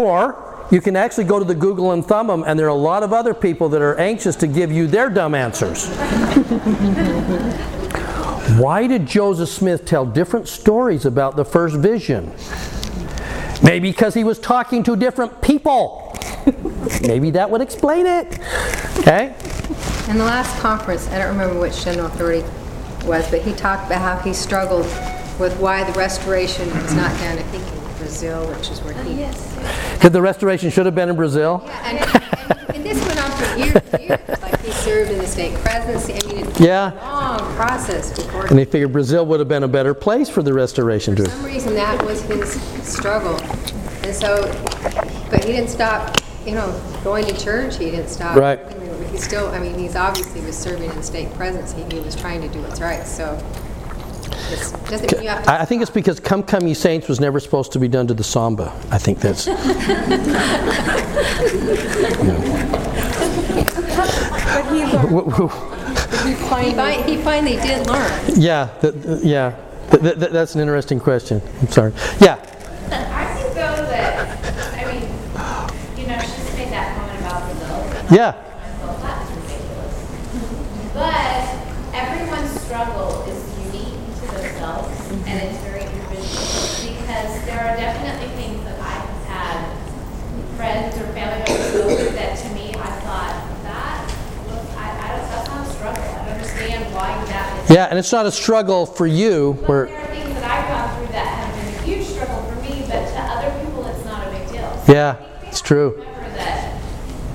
Or 0.00 0.66
you 0.70 0.80
can 0.80 0.94
actually 0.96 1.24
go 1.24 1.38
to 1.38 1.44
the 1.44 1.54
Google 1.54 1.92
and 1.92 2.04
thumb 2.04 2.28
them, 2.28 2.44
and 2.46 2.58
there 2.58 2.66
are 2.66 2.70
a 2.70 2.74
lot 2.74 3.02
of 3.02 3.12
other 3.12 3.34
people 3.34 3.68
that 3.70 3.82
are 3.82 3.98
anxious 3.98 4.36
to 4.36 4.46
give 4.46 4.70
you 4.70 4.86
their 4.86 5.10
dumb 5.10 5.34
answers. 5.34 5.88
Why 8.58 8.86
did 8.86 9.06
Joseph 9.06 9.48
Smith 9.48 9.84
tell 9.84 10.04
different 10.04 10.48
stories 10.48 11.06
about 11.06 11.36
the 11.36 11.44
first 11.44 11.76
vision? 11.76 12.32
Maybe 13.62 13.90
because 13.90 14.14
he 14.14 14.24
was 14.24 14.38
talking 14.38 14.82
to 14.84 14.96
different 14.96 15.40
people. 15.40 16.18
Maybe 17.02 17.30
that 17.30 17.48
would 17.50 17.60
explain 17.60 18.06
it. 18.06 18.38
Okay? 18.98 19.34
In 20.08 20.18
the 20.18 20.24
last 20.24 20.60
conference, 20.60 21.08
I 21.08 21.18
don't 21.18 21.28
remember 21.28 21.60
which 21.60 21.84
general 21.84 22.06
authority 22.06 22.44
was, 23.06 23.28
but 23.30 23.42
he 23.42 23.52
talked 23.52 23.86
about 23.86 24.00
how 24.00 24.18
he 24.24 24.34
struggled 24.34 24.86
with 25.38 25.56
why 25.58 25.84
the 25.84 25.92
restoration 25.98 26.68
was 26.82 26.94
not 26.94 27.10
done, 27.20 27.38
I 27.38 27.42
think, 27.42 27.66
in 27.66 27.81
Brazil, 28.12 28.46
which 28.54 28.70
is 28.70 28.80
where 28.82 28.94
oh, 28.94 29.02
he. 29.04 29.22
That 30.02 30.10
the 30.12 30.20
restoration 30.20 30.68
should 30.68 30.84
have 30.84 30.94
been 30.94 31.08
in 31.08 31.16
Brazil? 31.16 31.62
And, 31.84 31.98
and, 31.98 32.74
and 32.74 32.84
this 32.84 33.00
went 33.06 33.24
on 33.24 33.30
for 33.30 33.58
years 33.58 33.76
and 33.94 34.02
years. 34.02 34.42
Like 34.42 34.60
he 34.60 34.70
served 34.70 35.10
in 35.10 35.18
the 35.18 35.26
state 35.26 35.54
presidency. 35.60 36.12
I 36.12 36.32
mean, 36.32 36.46
it's 36.46 36.60
Yeah. 36.60 36.92
a 36.92 36.94
long 37.06 37.54
process 37.54 38.14
before. 38.14 38.46
And 38.46 38.58
he 38.58 38.66
figured 38.66 38.92
Brazil 38.92 39.24
would 39.26 39.40
have 39.40 39.48
been 39.48 39.62
a 39.62 39.68
better 39.68 39.94
place 39.94 40.28
for 40.28 40.42
the 40.42 40.52
restoration 40.52 41.16
For 41.16 41.24
to. 41.24 41.30
some 41.30 41.44
reason, 41.44 41.74
that 41.74 42.04
was 42.04 42.20
his 42.22 42.60
struggle. 42.82 43.40
And 44.02 44.14
so, 44.14 44.42
but 45.30 45.42
he 45.44 45.52
didn't 45.52 45.70
stop, 45.70 46.14
you 46.44 46.52
know, 46.52 46.78
going 47.02 47.24
to 47.24 47.36
church. 47.42 47.78
He 47.78 47.90
didn't 47.90 48.08
stop. 48.08 48.36
Right. 48.36 48.60
He 49.10 49.16
still, 49.16 49.48
I 49.48 49.58
mean, 49.58 49.78
he's 49.78 49.96
obviously 49.96 50.42
was 50.42 50.58
serving 50.58 50.90
in 50.90 51.02
state 51.02 51.32
presidency. 51.32 51.82
He 51.96 52.02
was 52.02 52.14
trying 52.14 52.42
to 52.42 52.48
do 52.48 52.60
what's 52.60 52.80
right. 52.80 53.06
So, 53.06 53.42
I 54.32 55.58
I 55.60 55.64
think 55.64 55.82
it's 55.82 55.90
because 55.90 56.20
Come 56.20 56.42
Come 56.42 56.66
Ye 56.66 56.74
Saints 56.74 57.08
was 57.08 57.20
never 57.20 57.40
supposed 57.40 57.72
to 57.72 57.78
be 57.78 57.88
done 57.88 58.06
to 58.08 58.14
the 58.14 58.24
samba. 58.24 58.72
I 58.90 58.98
think 58.98 59.20
that's. 59.20 59.48
But 63.32 64.66
he 64.72 64.84
learned. 64.84 65.50
He 66.26 66.34
finally, 66.48 67.02
he 67.04 67.16
finally 67.22 67.56
did 67.56 67.86
learn. 67.86 68.10
Yeah, 68.36 68.68
th- 68.80 68.94
th- 69.02 69.22
yeah. 69.22 69.54
Th- 69.90 70.02
th- 70.02 70.18
th- 70.18 70.30
that's 70.30 70.54
an 70.54 70.60
interesting 70.60 71.00
question. 71.00 71.40
I'm 71.60 71.68
sorry. 71.68 71.92
Yeah. 72.20 72.36
I 72.90 73.24
think 73.34 73.48
though 73.54 73.84
that, 73.88 74.28
I 74.76 74.84
mean, 74.92 75.02
you 75.98 76.06
know, 76.06 76.18
she 76.20 76.26
just 76.42 76.54
made 76.56 76.70
that 76.70 76.96
comment 76.96 77.18
about 77.20 77.42
Brazil. 77.48 77.78
Yeah. 78.14 78.34
Well, 78.84 78.96
that 79.00 79.16
was 79.20 79.30
ridiculous. 79.40 79.96
But 80.94 81.42
everyone's 81.96 82.52
struggle 82.60 83.24
is 83.28 83.40
unique 83.72 83.96
to 84.20 84.26
themselves 84.36 84.96
and 85.26 85.36
it's 85.48 85.58
very 85.64 85.82
individual 85.82 86.44
because 86.92 87.32
there 87.46 87.60
are 87.64 87.76
definitely 87.76 88.28
things 88.36 88.62
that 88.64 88.78
I 88.80 88.90
have 89.00 89.12
had 89.26 89.58
friends 90.56 90.96
or 90.96 91.06
family 91.16 91.40
members 91.48 91.72
go 91.72 91.96
through 91.96 92.14
that 92.16 92.36
to 92.38 92.48
me 92.54 92.72
I 92.76 92.90
thought 93.04 93.34
that 93.64 94.08
was, 94.48 94.64
I, 94.76 94.86
I 94.88 95.06
don't, 95.16 95.28
that's 95.32 95.48
not 95.48 95.66
a 95.66 95.70
struggle. 95.72 96.02
I 96.04 96.04
don't 96.24 96.34
understand 96.36 96.84
why 96.94 97.08
that 97.28 97.46
is. 97.60 97.61
Yeah, 97.72 97.86
and 97.88 97.98
it's 97.98 98.12
not 98.12 98.26
a 98.26 98.30
struggle 98.32 98.84
for 98.84 99.06
you. 99.06 99.52
Where, 99.66 99.86
There 99.86 99.96
are 99.98 100.06
things 100.08 100.34
that 100.34 100.44
I've 100.44 100.68
gone 100.68 100.98
through 100.98 101.12
that 101.14 101.26
have 101.26 101.54
been 101.54 101.74
a 101.74 101.86
huge 101.86 102.06
struggle 102.06 102.42
for 102.42 102.60
me, 102.60 102.84
but 102.86 103.06
to 103.06 103.18
other 103.18 103.64
people 103.64 103.86
it's 103.86 104.04
not 104.04 104.26
a 104.26 104.30
big 104.30 104.46
deal. 104.50 104.82
yeah, 104.88 105.16
it's 105.44 105.62
true. 105.62 106.04
That 106.36 106.78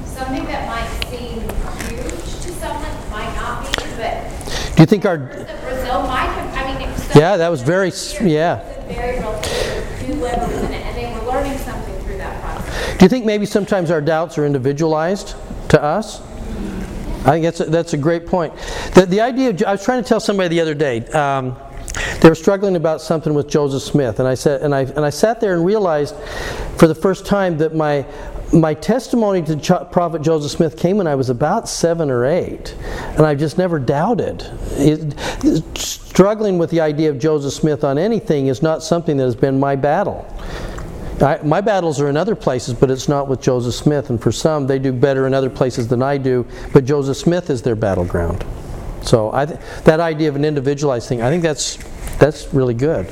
something 0.06 0.46
that 0.46 0.68
might 0.68 0.88
seem 1.10 1.40
huge 1.42 2.44
to 2.44 2.52
someone 2.54 3.10
might 3.10 3.34
not 3.36 3.66
be, 3.66 3.84
but 3.98 4.76
Do 4.76 4.84
you 4.84 4.86
think 4.86 5.06
our. 5.06 5.18
Brazil 5.18 6.04
might 6.04 6.30
have, 6.30 6.54
I 6.54 6.72
mean, 6.74 6.88
it 6.88 6.94
was 6.94 7.04
so 7.04 7.20
Yeah, 7.20 7.38
that 7.38 7.50
was 7.50 7.62
very. 7.64 7.92
Yeah. 8.22 8.62
very 8.88 9.20
real 9.20 9.34
thing 9.42 10.08
to 10.08 10.14
whoever 10.14 10.46
was 10.54 10.64
in 10.64 10.72
it, 10.74 10.86
and 10.86 10.96
they 10.96 11.12
were 11.20 11.26
learning 11.32 11.58
something 11.58 12.00
through 12.04 12.18
that 12.18 12.40
process. 12.44 12.98
Do 13.00 13.06
you 13.06 13.10
think 13.10 13.26
maybe 13.26 13.48
sometimes 13.48 13.90
our 13.90 14.02
doubts 14.02 14.38
are 14.38 14.46
individualized 14.46 15.34
to 15.70 15.82
us? 15.82 16.22
I 17.28 17.32
think 17.32 17.44
that's 17.44 17.60
a, 17.60 17.66
that's 17.66 17.94
a 17.94 17.98
great 17.98 18.26
point. 18.26 18.56
The, 18.96 19.06
the 19.06 19.20
idea 19.20 19.50
of, 19.50 19.62
I 19.64 19.74
was 19.74 19.84
trying 19.84 20.02
to 20.02 20.08
tell 20.08 20.22
somebody 20.22 20.48
the 20.48 20.62
other 20.62 20.74
day, 20.74 21.06
um, 21.08 21.58
they 22.22 22.30
were 22.30 22.36
struggling 22.36 22.78
about 22.78 23.02
something 23.02 23.34
with 23.34 23.50
Joseph 23.50 23.84
Smith, 23.84 24.20
and 24.20 24.28
I 24.28 24.34
said, 24.34 24.62
and 24.62 24.74
I 24.74 24.82
and 24.82 25.00
I 25.00 25.10
sat 25.10 25.42
there 25.42 25.54
and 25.54 25.66
realized, 25.66 26.16
for 26.78 26.88
the 26.88 26.96
first 26.96 27.26
time, 27.26 27.58
that 27.58 27.76
my 27.76 28.06
my 28.54 28.74
testimony 28.74 29.42
to 29.42 29.58
Ch- 29.58 29.92
Prophet 29.92 30.22
Joseph 30.22 30.52
Smith 30.52 30.78
came 30.78 30.98
when 30.98 31.08
I 31.08 31.16
was 31.16 31.30
about 31.30 31.68
seven 31.68 32.10
or 32.10 32.26
eight, 32.26 32.76
and 33.18 33.22
I've 33.22 33.40
just 33.40 33.58
never 33.58 33.78
doubted. 33.78 34.50
It, 34.78 35.78
struggling 35.78 36.58
with 36.58 36.70
the 36.70 36.82
idea 36.82 37.10
of 37.10 37.20
Joseph 37.20 37.54
Smith 37.54 37.84
on 37.84 37.98
anything 37.98 38.48
is 38.48 38.62
not 38.62 38.84
something 38.84 39.18
that 39.18 39.24
has 39.24 39.36
been 39.36 39.60
my 39.60 39.76
battle. 39.76 40.26
I, 41.22 41.40
my 41.44 41.62
battles 41.62 42.00
are 42.00 42.10
in 42.10 42.18
other 42.18 42.36
places, 42.36 42.74
but 42.74 42.92
it's 42.92 43.08
not 43.08 43.28
with 43.28 43.42
Joseph 43.42 43.74
Smith. 43.74 44.10
And 44.10 44.22
for 44.22 44.32
some, 44.32 44.68
they 44.68 44.80
do 44.80 44.94
better 44.94 45.26
in 45.26 45.34
other 45.34 45.50
places 45.50 45.88
than 45.88 46.04
I 46.04 46.18
do, 46.18 46.46
but 46.74 46.86
Joseph 46.86 47.18
Smith 47.18 47.50
is 47.50 47.62
their 47.64 47.76
battleground. 47.76 48.46
So 49.02 49.32
th- 49.46 49.60
that 49.86 50.00
idea 50.00 50.30
of 50.30 50.36
an 50.36 50.46
individualized 50.46 51.08
thing, 51.08 51.22
I 51.22 51.30
think 51.30 51.44
that's 51.44 51.78
that's 52.18 52.54
really 52.54 52.74
good. 52.74 53.08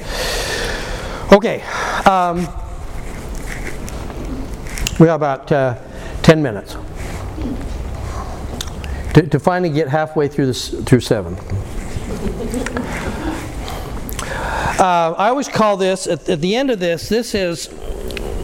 Okay, 1.31 1.61
um, 2.05 2.37
we 4.99 5.07
have 5.07 5.15
about 5.15 5.51
uh, 5.51 5.77
ten 6.21 6.41
minutes 6.43 6.75
to, 9.13 9.27
to 9.27 9.39
finally 9.39 9.69
get 9.69 9.87
halfway 9.87 10.27
through 10.27 10.47
this 10.47 10.69
through 10.83 10.99
seven. 10.99 11.37
Uh, 14.77 15.15
I 15.17 15.29
always 15.29 15.47
call 15.47 15.77
this 15.77 16.05
at, 16.05 16.27
at 16.27 16.41
the 16.41 16.53
end 16.53 16.69
of 16.69 16.79
this. 16.79 17.07
This 17.07 17.33
is 17.33 17.69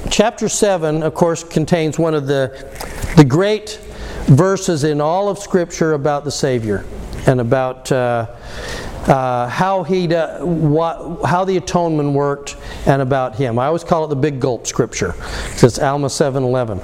chapter 0.09 0.47
7, 0.47 1.03
of 1.03 1.13
course, 1.13 1.43
contains 1.43 1.99
one 1.99 2.13
of 2.13 2.25
the, 2.25 2.73
the 3.17 3.25
great 3.25 3.81
verses 4.27 4.85
in 4.85 5.01
all 5.01 5.27
of 5.27 5.37
Scripture 5.37 5.91
about 5.91 6.23
the 6.23 6.31
Savior 6.31 6.85
and 7.27 7.41
about 7.41 7.91
uh, 7.91 8.27
uh, 9.07 9.49
how, 9.49 9.83
he 9.83 10.07
what, 10.07 11.25
how 11.25 11.43
the 11.43 11.57
atonement 11.57 12.13
worked 12.13 12.55
and 12.85 13.01
about 13.01 13.35
Him. 13.35 13.59
I 13.59 13.65
always 13.65 13.83
call 13.83 14.05
it 14.05 14.07
the 14.07 14.15
big 14.15 14.39
gulp 14.39 14.67
Scripture. 14.67 15.15
It's 15.61 15.79
Alma 15.79 16.09
7 16.09 16.43
11. 16.43 16.79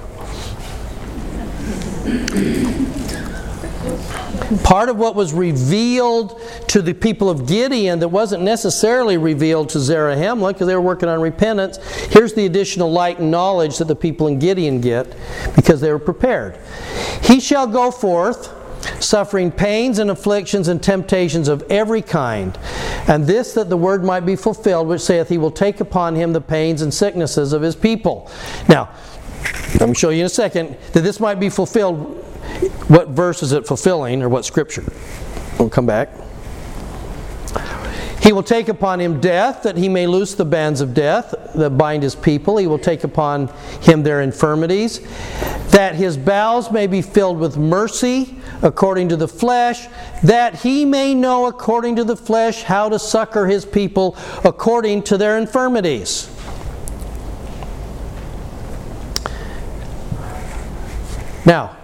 Part 4.64 4.90
of 4.90 4.98
what 4.98 5.16
was 5.16 5.34
revealed 5.34 6.42
to 6.68 6.82
the 6.82 6.94
people 6.94 7.30
of 7.30 7.48
Gideon 7.48 8.00
that 8.00 8.08
wasn't 8.08 8.44
necessarily 8.44 9.18
revealed 9.18 9.70
to 9.70 9.80
Zarahemla 9.80 10.54
because 10.54 10.68
they 10.68 10.76
were 10.76 10.82
working 10.82 11.10
on 11.10 11.20
repentance. 11.20 11.78
Here's 12.12 12.34
the 12.34 12.46
additional 12.46 12.92
light 12.92 13.20
and 13.20 13.30
knowledge 13.30 13.78
that 13.80 13.88
the 13.90 13.96
people 13.96 14.28
in 14.28 14.40
Gideon 14.40 14.80
get 14.80 15.16
because 15.56 15.82
they 15.82 15.92
were 15.92 16.00
prepared. 16.00 16.58
He 17.24 17.40
shall 17.40 17.68
go 17.68 17.92
forth 17.92 18.54
suffering 19.04 19.52
pains 19.52 20.00
and 20.00 20.10
afflictions 20.10 20.68
and 20.68 20.82
temptations 20.82 21.48
of 21.48 21.64
every 21.70 22.02
kind. 22.02 22.58
And 23.08 23.26
this 23.26 23.54
that 23.54 23.70
the 23.70 23.78
word 23.78 24.04
might 24.04 24.26
be 24.26 24.36
fulfilled, 24.36 24.88
which 24.88 25.02
saith, 25.02 25.30
He 25.30 25.38
will 25.38 25.52
take 25.52 25.80
upon 25.80 26.16
him 26.16 26.34
the 26.34 26.42
pains 26.42 26.82
and 26.82 26.94
sicknesses 26.94 27.54
of 27.54 27.62
his 27.62 27.76
people. 27.76 28.30
Now, 28.68 28.90
let 29.80 29.90
me 29.90 29.96
show 29.96 30.10
you 30.10 30.22
in 30.22 30.26
a 30.26 30.30
second 30.30 30.78
that 30.94 31.02
this 31.02 31.20
might 31.20 31.40
be 31.40 31.50
fulfilled. 31.50 32.24
What 32.88 33.10
verse 33.10 33.44
is 33.44 33.52
it 33.52 33.68
fulfilling, 33.68 34.22
or 34.22 34.30
what 34.30 34.46
scripture? 34.46 34.84
We'll 35.60 35.70
come 35.70 35.86
back. 35.86 36.10
He 38.22 38.34
will 38.34 38.44
take 38.44 38.68
upon 38.68 39.00
him 39.00 39.22
death, 39.22 39.64
that 39.64 39.78
he 39.78 39.88
may 39.88 40.06
loose 40.06 40.34
the 40.34 40.44
bands 40.44 40.82
of 40.82 40.94
death 40.94 41.34
that 41.56 41.72
bind 41.72 42.04
his 42.04 42.16
people. 42.16 42.58
He 42.58 42.68
will 42.68 42.80
take 42.80 43.04
upon 43.06 43.48
him 43.82 44.04
their 44.04 44.22
infirmities, 44.22 45.00
that 45.72 45.96
his 45.96 46.18
bowels 46.18 46.72
may 46.72 46.88
be 46.88 47.02
filled 47.02 47.40
with 47.40 47.56
mercy 47.58 48.36
according 48.64 49.10
to 49.10 49.16
the 49.16 49.28
flesh, 49.28 49.88
that 50.24 50.56
he 50.56 50.84
may 50.84 51.14
know 51.14 51.46
according 51.46 51.96
to 51.98 52.04
the 52.04 52.18
flesh 52.18 52.64
how 52.64 52.90
to 52.90 53.00
succor 53.00 53.46
his 53.46 53.66
people 53.66 54.18
according 54.44 55.04
to 55.04 55.18
their 55.18 55.38
infirmities. 55.38 56.30
Now, 61.46 61.78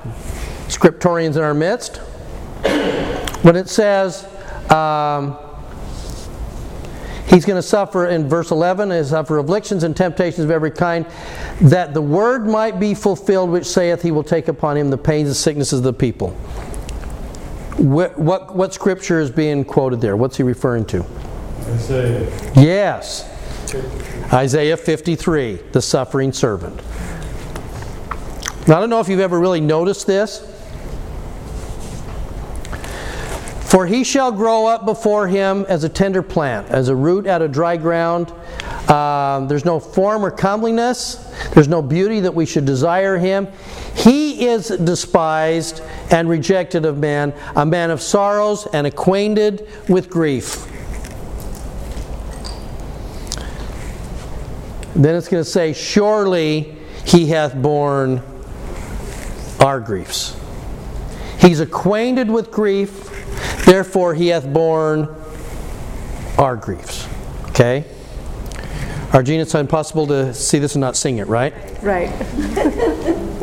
scriptorians 0.83 1.37
in 1.37 1.41
our 1.41 1.53
midst, 1.53 1.97
when 3.43 3.55
it 3.55 3.69
says, 3.69 4.27
um, 4.69 5.37
He's 7.27 7.45
going 7.45 7.57
to 7.57 7.67
suffer 7.67 8.07
in 8.07 8.27
verse 8.27 8.51
11, 8.51 8.91
he 8.91 9.03
suffer 9.03 9.39
afflictions 9.39 9.83
and 9.83 9.95
temptations 9.95 10.43
of 10.43 10.51
every 10.51 10.69
kind, 10.69 11.05
that 11.61 11.93
the 11.93 12.01
word 12.01 12.45
might 12.45 12.79
be 12.79 12.93
fulfilled 12.93 13.49
which 13.49 13.65
saith 13.65 14.03
he 14.03 14.11
will 14.11 14.23
take 14.23 14.49
upon 14.49 14.77
him 14.77 14.91
the 14.91 14.97
pains 14.97 15.29
and 15.29 15.35
sicknesses 15.35 15.79
of 15.79 15.83
the 15.83 15.93
people. 15.93 16.29
What, 17.77 18.19
what, 18.19 18.55
what 18.55 18.73
scripture 18.73 19.19
is 19.19 19.31
being 19.31 19.65
quoted 19.65 19.99
there? 19.99 20.15
What's 20.15 20.37
he 20.37 20.43
referring 20.43 20.85
to? 20.87 21.03
Isaiah. 21.61 22.51
Yes. 22.55 23.27
Isaiah 24.31 24.77
53, 24.77 25.55
the 25.71 25.81
suffering 25.81 26.33
servant. 26.33 26.77
Now, 28.67 28.77
I 28.77 28.79
don't 28.79 28.91
know 28.91 28.99
if 28.99 29.09
you've 29.09 29.19
ever 29.21 29.39
really 29.39 29.61
noticed 29.61 30.05
this. 30.05 30.52
For 33.73 33.87
he 33.87 34.03
shall 34.03 34.31
grow 34.31 34.67
up 34.67 34.85
before 34.85 35.27
him 35.27 35.65
as 35.67 35.83
a 35.83 35.89
tender 35.89 36.21
plant, 36.21 36.69
as 36.69 36.89
a 36.89 36.95
root 36.95 37.25
out 37.25 37.41
of 37.41 37.51
dry 37.51 37.75
ground. 37.75 38.31
Um, 38.87 39.47
there's 39.47 39.65
no 39.65 39.79
form 39.79 40.23
or 40.23 40.29
comeliness. 40.29 41.15
There's 41.55 41.67
no 41.67 41.81
beauty 41.81 42.19
that 42.19 42.35
we 42.35 42.45
should 42.45 42.65
desire 42.65 43.17
him. 43.17 43.47
He 43.95 44.45
is 44.45 44.67
despised 44.67 45.81
and 46.11 46.29
rejected 46.29 46.85
of 46.85 46.99
man, 46.99 47.33
a 47.55 47.65
man 47.65 47.89
of 47.89 47.99
sorrows 47.99 48.67
and 48.73 48.85
acquainted 48.85 49.67
with 49.89 50.07
grief. 50.07 50.67
Then 54.95 55.15
it's 55.15 55.27
going 55.27 55.43
to 55.43 55.49
say, 55.49 55.73
Surely 55.73 56.77
he 57.07 57.25
hath 57.25 57.59
borne 57.59 58.21
our 59.59 59.79
griefs. 59.79 60.39
He's 61.39 61.59
acquainted 61.59 62.29
with 62.29 62.51
grief, 62.51 63.09
therefore 63.65 64.13
he 64.13 64.27
hath 64.27 64.51
borne 64.51 65.07
our 66.37 66.55
griefs. 66.55 67.07
Okay? 67.49 67.85
Arjuna, 69.13 69.43
it's 69.43 69.53
impossible 69.53 70.07
to 70.07 70.33
see 70.33 70.57
this 70.57 70.73
and 70.73 70.81
not 70.81 70.95
sing 70.95 71.19
it, 71.19 71.27
right? 71.27 71.53
Right. 71.83 72.09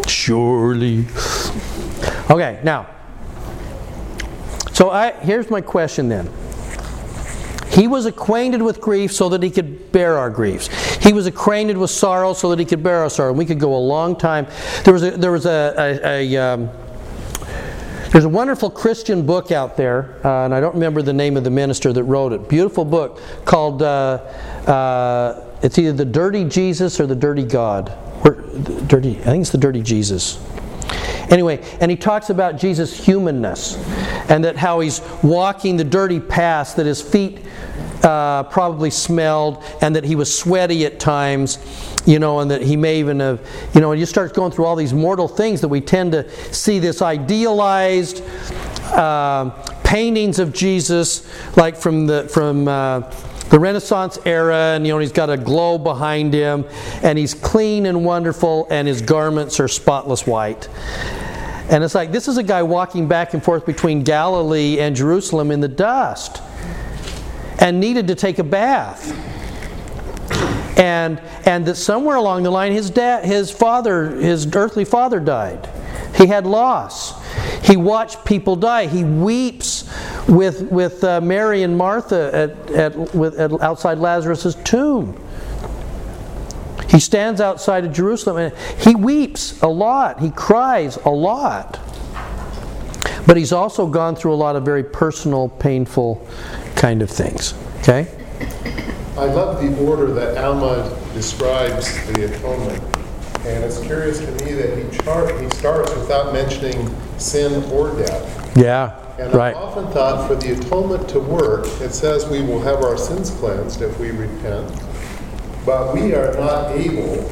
Surely. 0.09 1.07
Okay, 2.29 2.61
now. 2.65 2.89
So 4.73 4.91
I 4.91 5.13
here's 5.13 5.49
my 5.49 5.61
question 5.61 6.09
then. 6.09 6.29
He 7.71 7.87
was 7.87 8.05
acquainted 8.05 8.63
with 8.63 8.81
grief 8.81 9.13
so 9.13 9.29
that 9.29 9.43
he 9.45 9.51
could 9.51 9.93
bear 9.93 10.19
our 10.19 10.29
griefs. 10.29 10.69
He 11.05 11.13
was 11.13 11.27
acquainted 11.27 11.79
with 11.79 11.91
sorrow 11.91 12.35
so 12.35 12.51
that 12.51 12.59
he 12.59 12.65
could 12.65 12.83
bear 12.83 12.99
our 12.99 13.11
sorrow. 13.11 13.29
And 13.29 13.39
we 13.39 13.47
could 13.47 13.61
go 13.61 13.77
a 13.77 13.79
long 13.79 14.17
time. 14.17 14.49
There 14.85 14.93
was 14.93 15.05
a, 15.05 15.13
there 15.13 15.31
was 15.31 15.47
a, 15.47 15.75
a, 15.79 16.35
a 16.35 16.37
um, 16.37 16.71
there's 18.11 18.25
a 18.25 18.29
wonderful 18.29 18.71
Christian 18.71 19.25
book 19.25 19.53
out 19.53 19.77
there, 19.77 20.25
uh, 20.27 20.45
and 20.45 20.53
I 20.53 20.61
don't 20.61 20.75
remember 20.75 21.01
the 21.01 21.13
name 21.13 21.37
of 21.37 21.45
the 21.45 21.51
minister 21.51 21.93
that 21.93 22.05
wrote 22.05 22.33
it. 22.33 22.49
Beautiful 22.49 22.85
book 22.85 23.21
called 23.45 23.83
uh, 23.83 24.19
uh, 24.67 25.47
it's 25.63 25.79
either 25.79 25.93
the 25.93 26.05
Dirty 26.05 26.45
Jesus 26.45 26.99
or 26.99 27.07
the 27.07 27.15
Dirty 27.15 27.45
God. 27.45 27.97
Or, 28.25 28.33
dirty, 28.87 29.19
I 29.21 29.25
think 29.25 29.43
it's 29.43 29.51
the 29.51 29.59
Dirty 29.59 29.83
Jesus. 29.83 30.45
Anyway, 31.31 31.65
and 31.81 31.91
he 31.91 31.97
talks 31.97 32.31
about 32.31 32.57
Jesus' 32.57 33.05
humanness 33.05 33.77
and 34.29 34.45
that 34.45 34.57
how 34.57 34.81
he's 34.81 35.01
walking 35.23 35.77
the 35.77 35.85
dirty 35.85 36.19
paths, 36.19 36.75
that 36.75 36.87
his 36.87 37.01
feet 37.01 37.39
uh, 38.03 38.45
probably 38.45 38.91
smelled, 38.91 39.63
and 39.81 39.95
that 39.97 40.05
he 40.05 40.15
was 40.15 40.37
sweaty 40.37 40.87
at 40.87 41.01
times, 41.01 41.59
you 42.07 42.19
know, 42.19 42.41
and 42.41 42.51
that 42.51 42.63
he 42.63 42.77
may 42.77 42.99
even 42.99 43.21
have, 43.21 43.47
you 43.75 43.81
know, 43.81 43.93
and 43.93 44.01
you 44.01 44.07
start 44.07 44.35
going 44.35 44.53
through 44.53 44.65
all 44.65 44.77
these 44.77 44.95
mortal 44.95 45.29
things 45.29 45.61
that 45.61 45.69
we 45.69 45.81
tend 45.81 46.13
to 46.13 46.29
see 46.53 46.79
this 46.79 47.03
idealized 47.03 48.23
uh, 48.93 49.51
paintings 49.85 50.39
of 50.39 50.53
Jesus, 50.53 51.29
like 51.57 51.77
from 51.77 52.07
the 52.07 52.29
from. 52.29 52.69
Uh, 52.69 53.11
the 53.51 53.59
Renaissance 53.59 54.17
era, 54.25 54.77
and 54.77 54.87
you 54.87 54.93
know 54.93 55.01
he's 55.01 55.11
got 55.11 55.29
a 55.29 55.37
glow 55.37 55.77
behind 55.77 56.33
him, 56.33 56.65
and 57.03 57.19
he's 57.19 57.35
clean 57.35 57.87
and 57.87 58.05
wonderful, 58.05 58.69
and 58.71 58.87
his 58.87 59.03
garments 59.03 59.59
are 59.59 59.67
spotless 59.67 60.25
white. 60.25 60.69
And 61.69 61.85
it's 61.85 61.95
like 61.95 62.13
this 62.13 62.29
is 62.29 62.37
a 62.37 62.45
guy 62.45 62.63
walking 62.63 63.09
back 63.09 63.35
and 63.35 63.43
forth 63.43 63.67
between 63.67 64.05
Galilee 64.05 64.79
and 64.79 64.95
Jerusalem 64.95 65.51
in 65.51 65.61
the 65.61 65.69
dust, 65.69 66.41
and 67.61 67.79
needed 67.79 68.09
to 68.09 68.15
take 68.15 68.39
a 68.39 68.45
bath. 68.45 69.13
And 70.79 71.21
and 71.45 71.67
that 71.67 71.77
somewhere 71.77 72.17
along 72.17 72.43
the 72.43 72.51
line, 72.51 72.73
his 72.73 72.91
dad, 72.91 73.25
his 73.25 73.51
father, 73.51 74.11
his 74.11 74.47
earthly 74.55 74.85
father 74.85 75.21
died. 75.21 75.69
He 76.17 76.27
had 76.27 76.47
loss. 76.47 77.21
He 77.65 77.77
watched 77.77 78.25
people 78.25 78.57
die. 78.57 78.87
He 78.87 79.05
weeps 79.05 79.89
with, 80.29 80.63
with 80.71 81.03
uh, 81.03 81.21
Mary 81.21 81.63
and 81.63 81.77
Martha 81.77 82.31
at, 82.33 82.71
at, 82.71 83.15
with, 83.15 83.39
at, 83.39 83.53
outside 83.61 83.99
Lazarus' 83.99 84.55
tomb. 84.65 85.19
He 86.89 86.99
stands 86.99 87.41
outside 87.41 87.85
of 87.85 87.93
Jerusalem 87.93 88.37
and 88.37 88.57
he 88.81 88.95
weeps 88.95 89.61
a 89.63 89.69
lot. 89.69 90.21
He 90.21 90.31
cries 90.31 90.97
a 90.97 91.11
lot. 91.11 91.79
But 93.27 93.37
he's 93.37 93.53
also 93.53 93.87
gone 93.87 94.17
through 94.17 94.35
a 94.35 94.37
lot 94.37 94.57
of 94.57 94.65
very 94.65 94.83
personal, 94.83 95.49
painful 95.49 96.27
kind 96.77 97.03
of 97.03 97.11
things. 97.11 97.55
Okay? 97.81 98.09
I 99.17 99.25
love 99.25 99.61
the 99.61 99.77
order 99.85 100.13
that 100.15 100.39
Alma 100.39 100.97
describes 101.15 101.95
the 102.07 102.25
atonement. 102.25 102.83
And 103.47 103.65
it's 103.65 103.81
curious 103.81 104.19
to 104.19 104.31
me 104.45 104.53
that 104.53 104.77
he, 104.77 104.99
chart, 104.99 105.41
he 105.41 105.49
starts 105.51 105.95
without 105.95 106.33
mentioning 106.33 106.95
sin 107.19 107.65
or 107.73 107.97
death. 107.97 108.57
Yeah, 108.57 108.97
and 109.19 109.35
right. 109.35 109.55
I've 109.55 109.63
often 109.63 109.93
thought 109.93 110.29
for 110.29 110.35
the 110.35 110.53
atonement 110.53 111.09
to 111.11 111.21
work, 111.21 111.67
it 111.81 111.93
says 111.93 112.27
we 112.29 112.43
will 112.43 112.61
have 112.61 112.83
our 112.83 112.97
sins 112.97 113.31
cleansed 113.31 113.83
if 113.83 113.99
we 113.99 114.11
repent, 114.11 114.71
but 115.67 115.95
we 115.95 116.15
are 116.15 116.33
not 116.35 116.71
able 116.73 117.31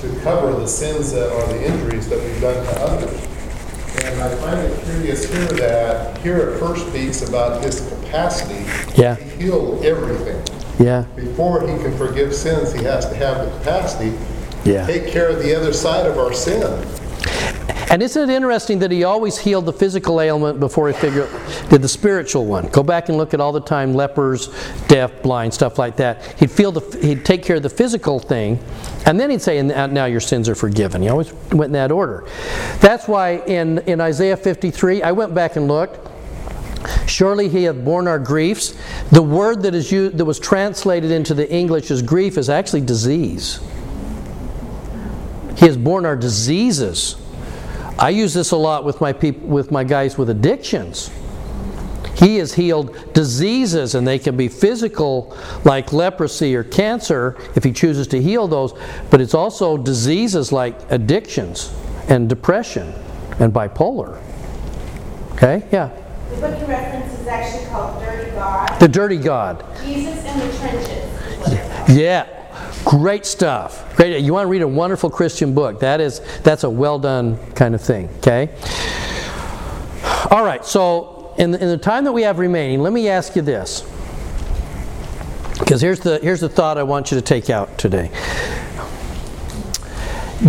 to 0.00 0.20
cover 0.22 0.52
the 0.52 0.66
sins 0.66 1.12
that 1.12 1.30
are 1.30 1.46
the 1.48 1.66
injuries 1.66 2.08
that 2.08 2.18
we've 2.18 2.40
done 2.40 2.64
to 2.64 2.80
others. 2.80 3.29
And 4.04 4.20
I 4.20 4.34
find 4.36 4.60
it 4.60 4.84
curious 4.84 5.28
here 5.30 5.46
that 5.58 6.18
here 6.18 6.38
it 6.50 6.58
first 6.58 6.88
speaks 6.88 7.28
about 7.28 7.62
his 7.62 7.88
capacity 7.88 8.64
yeah. 9.00 9.16
to 9.16 9.24
heal 9.24 9.80
everything. 9.84 10.42
Yeah. 10.78 11.04
Before 11.14 11.60
he 11.60 11.76
can 11.82 11.96
forgive 11.96 12.34
sins, 12.34 12.72
he 12.72 12.82
has 12.84 13.08
to 13.08 13.14
have 13.16 13.44
the 13.44 13.58
capacity 13.58 14.16
yeah. 14.64 14.86
take 14.86 15.08
care 15.08 15.28
of 15.28 15.42
the 15.42 15.54
other 15.54 15.72
side 15.72 16.06
of 16.06 16.18
our 16.18 16.32
sin. 16.32 16.62
And 17.90 18.04
isn't 18.04 18.30
it 18.30 18.32
interesting 18.32 18.78
that 18.78 18.92
he 18.92 19.02
always 19.02 19.36
healed 19.36 19.66
the 19.66 19.72
physical 19.72 20.20
ailment 20.20 20.60
before 20.60 20.86
he 20.86 20.94
figured, 20.94 21.28
did 21.70 21.82
the 21.82 21.88
spiritual 21.88 22.46
one? 22.46 22.68
Go 22.68 22.84
back 22.84 23.08
and 23.08 23.18
look 23.18 23.34
at 23.34 23.40
all 23.40 23.50
the 23.50 23.60
time 23.60 23.94
lepers, 23.94 24.48
deaf, 24.86 25.22
blind, 25.24 25.52
stuff 25.52 25.76
like 25.76 25.96
that. 25.96 26.38
He'd 26.38 26.52
feel 26.52 26.70
the, 26.70 26.98
he'd 27.04 27.24
take 27.24 27.42
care 27.42 27.56
of 27.56 27.64
the 27.64 27.68
physical 27.68 28.20
thing, 28.20 28.60
and 29.06 29.18
then 29.18 29.28
he'd 29.28 29.42
say, 29.42 29.58
uh, 29.58 29.88
"Now 29.88 30.04
your 30.04 30.20
sins 30.20 30.48
are 30.48 30.54
forgiven." 30.54 31.02
He 31.02 31.08
always 31.08 31.32
went 31.50 31.70
in 31.70 31.72
that 31.72 31.90
order. 31.90 32.24
That's 32.78 33.08
why 33.08 33.38
in 33.38 33.78
in 33.80 34.00
Isaiah 34.00 34.36
53, 34.36 35.02
I 35.02 35.10
went 35.10 35.34
back 35.34 35.56
and 35.56 35.66
looked. 35.66 35.98
Surely 37.06 37.48
he 37.48 37.64
hath 37.64 37.84
borne 37.84 38.06
our 38.06 38.20
griefs. 38.20 38.74
The 39.10 39.22
word 39.22 39.62
that 39.62 39.74
is 39.74 39.90
used, 39.90 40.16
that 40.16 40.24
was 40.24 40.38
translated 40.38 41.10
into 41.10 41.34
the 41.34 41.50
English 41.52 41.90
as 41.90 42.02
grief 42.02 42.38
is 42.38 42.48
actually 42.48 42.82
disease. 42.82 43.58
He 45.56 45.66
has 45.66 45.76
borne 45.76 46.06
our 46.06 46.16
diseases. 46.16 47.16
I 48.00 48.08
use 48.08 48.32
this 48.32 48.50
a 48.52 48.56
lot 48.56 48.84
with 48.84 49.00
my 49.00 49.12
people, 49.12 49.46
with 49.46 49.70
my 49.70 49.84
guys 49.84 50.16
with 50.16 50.30
addictions. 50.30 51.10
He 52.14 52.36
has 52.38 52.54
healed 52.54 53.12
diseases, 53.12 53.94
and 53.94 54.06
they 54.06 54.18
can 54.18 54.36
be 54.36 54.48
physical, 54.48 55.36
like 55.64 55.92
leprosy 55.92 56.56
or 56.56 56.64
cancer, 56.64 57.36
if 57.54 57.62
he 57.62 57.72
chooses 57.72 58.06
to 58.08 58.20
heal 58.20 58.48
those. 58.48 58.72
But 59.10 59.20
it's 59.20 59.34
also 59.34 59.76
diseases 59.76 60.50
like 60.50 60.90
addictions 60.90 61.74
and 62.08 62.28
depression 62.28 62.92
and 63.38 63.52
bipolar. 63.52 64.20
Okay? 65.34 65.66
Yeah. 65.70 65.90
The 66.30 66.36
book 66.36 66.60
you 66.60 66.66
reference 66.66 67.18
is 67.18 67.26
actually 67.26 67.66
called 67.66 68.02
Dirty 68.02 68.30
God. 68.32 68.80
The 68.80 68.88
Dirty 68.88 69.18
God. 69.18 69.64
Jesus 69.84 70.24
in 70.24 70.38
the 70.38 70.58
Trenches. 70.58 71.96
Yeah. 71.96 72.39
Great 72.84 73.26
stuff. 73.26 73.96
Great. 73.96 74.20
You 74.20 74.32
want 74.32 74.44
to 74.44 74.50
read 74.50 74.62
a 74.62 74.68
wonderful 74.68 75.10
Christian 75.10 75.54
book. 75.54 75.80
That 75.80 76.00
is 76.00 76.20
that's 76.42 76.64
a 76.64 76.70
well 76.70 76.98
done 76.98 77.38
kind 77.52 77.74
of 77.74 77.80
thing, 77.80 78.08
okay? 78.18 78.50
All 80.30 80.44
right. 80.44 80.64
So, 80.64 81.34
in 81.38 81.50
the, 81.50 81.62
in 81.62 81.68
the 81.68 81.78
time 81.78 82.04
that 82.04 82.12
we 82.12 82.22
have 82.22 82.38
remaining, 82.38 82.80
let 82.80 82.92
me 82.92 83.08
ask 83.08 83.36
you 83.36 83.42
this. 83.42 83.82
Because 85.58 85.80
here's 85.80 86.00
the 86.00 86.18
here's 86.22 86.40
the 86.40 86.48
thought 86.48 86.78
I 86.78 86.82
want 86.82 87.10
you 87.10 87.16
to 87.16 87.22
take 87.22 87.50
out 87.50 87.78
today. 87.78 88.10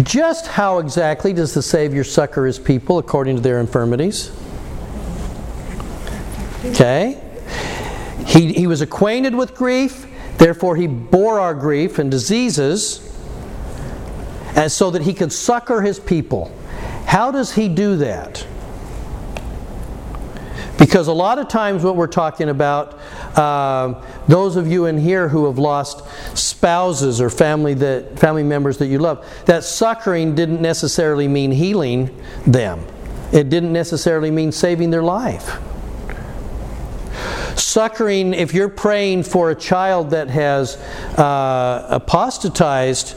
Just 0.04 0.48
how 0.48 0.80
exactly 0.80 1.34
does 1.34 1.54
the 1.54 1.62
Savior 1.62 2.06
succor 2.06 2.46
his 2.46 2.58
people 2.58 2.98
according 2.98 3.36
to 3.36 3.42
their 3.42 3.60
infirmities? 3.60 4.32
Okay? 6.64 7.22
He, 8.26 8.54
he 8.54 8.68
was 8.68 8.82
acquainted 8.82 9.36
with 9.36 9.54
grief. 9.54 10.06
Therefore, 10.42 10.76
he 10.76 10.88
bore 10.88 11.40
our 11.40 11.54
grief 11.54 12.00
and 12.00 12.10
diseases 12.10 13.08
and 14.56 14.72
so 14.72 14.90
that 14.90 15.04
he 15.04 15.14
could 15.14 15.32
succor 15.32 15.84
his 15.84 16.00
people. 16.00 16.52
How 17.06 17.30
does 17.30 17.54
he 17.54 17.70
do 17.70 17.98
that? 17.98 18.44
Because 20.80 21.08
a 21.08 21.14
lot 21.14 21.38
of 21.38 21.48
times, 21.48 21.84
what 21.84 21.96
we're 21.96 22.08
talking 22.08 22.50
about, 22.50 22.98
uh, 23.38 24.04
those 24.28 24.56
of 24.56 24.66
you 24.66 24.88
in 24.88 24.98
here 24.98 25.28
who 25.28 25.46
have 25.46 25.60
lost 25.60 26.02
spouses 26.36 27.22
or 27.22 27.30
family 27.30 27.76
that 27.76 28.18
family 28.18 28.42
members 28.42 28.80
that 28.80 28.88
you 28.88 28.98
love, 28.98 29.24
that 29.46 29.64
succoring 29.64 30.34
didn't 30.34 30.60
necessarily 30.60 31.28
mean 31.28 31.52
healing 31.52 32.20
them. 32.48 32.84
It 33.32 33.50
didn't 33.50 33.74
necessarily 33.74 34.32
mean 34.32 34.52
saving 34.52 34.90
their 34.90 35.04
life. 35.04 35.60
Succoring, 37.72 38.34
if 38.34 38.54
you're 38.54 38.68
praying 38.68 39.24
for 39.24 39.50
a 39.50 39.56
child 39.56 40.10
that 40.10 40.28
has 40.28 40.76
uh, 41.18 41.88
apostatized 41.90 43.16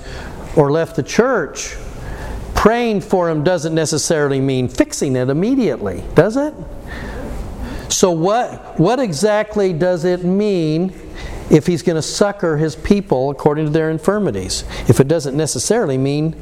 or 0.54 0.70
left 0.70 0.94
the 0.94 1.02
church, 1.02 1.74
praying 2.54 3.00
for 3.00 3.28
him 3.28 3.42
doesn't 3.42 3.74
necessarily 3.74 4.40
mean 4.40 4.68
fixing 4.68 5.16
it 5.16 5.28
immediately, 5.28 6.04
does 6.14 6.36
it? 6.36 6.54
So, 7.88 8.12
what, 8.12 8.78
what 8.78 9.00
exactly 9.00 9.72
does 9.72 10.04
it 10.04 10.22
mean 10.22 10.94
if 11.50 11.66
he's 11.66 11.82
going 11.82 11.96
to 11.96 12.02
succor 12.02 12.56
his 12.56 12.76
people 12.76 13.30
according 13.30 13.64
to 13.64 13.72
their 13.72 13.90
infirmities. 13.90 14.62
If 14.88 15.00
it 15.00 15.08
doesn't 15.08 15.36
necessarily 15.36 15.98
mean 15.98 16.36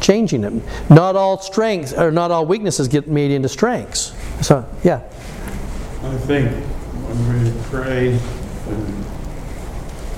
changing 0.00 0.42
them. 0.42 0.62
Not 0.88 1.16
all 1.16 1.40
strengths 1.40 1.92
or 1.92 2.12
not 2.12 2.30
all 2.30 2.46
weaknesses 2.46 2.86
get 2.86 3.08
made 3.08 3.32
into 3.32 3.48
strengths. 3.48 4.14
So, 4.40 4.64
yeah. 4.84 5.02
I 6.04 6.16
think 6.18 6.77
when 7.08 7.44
we 7.44 7.62
pray 7.64 8.08
and 8.68 9.04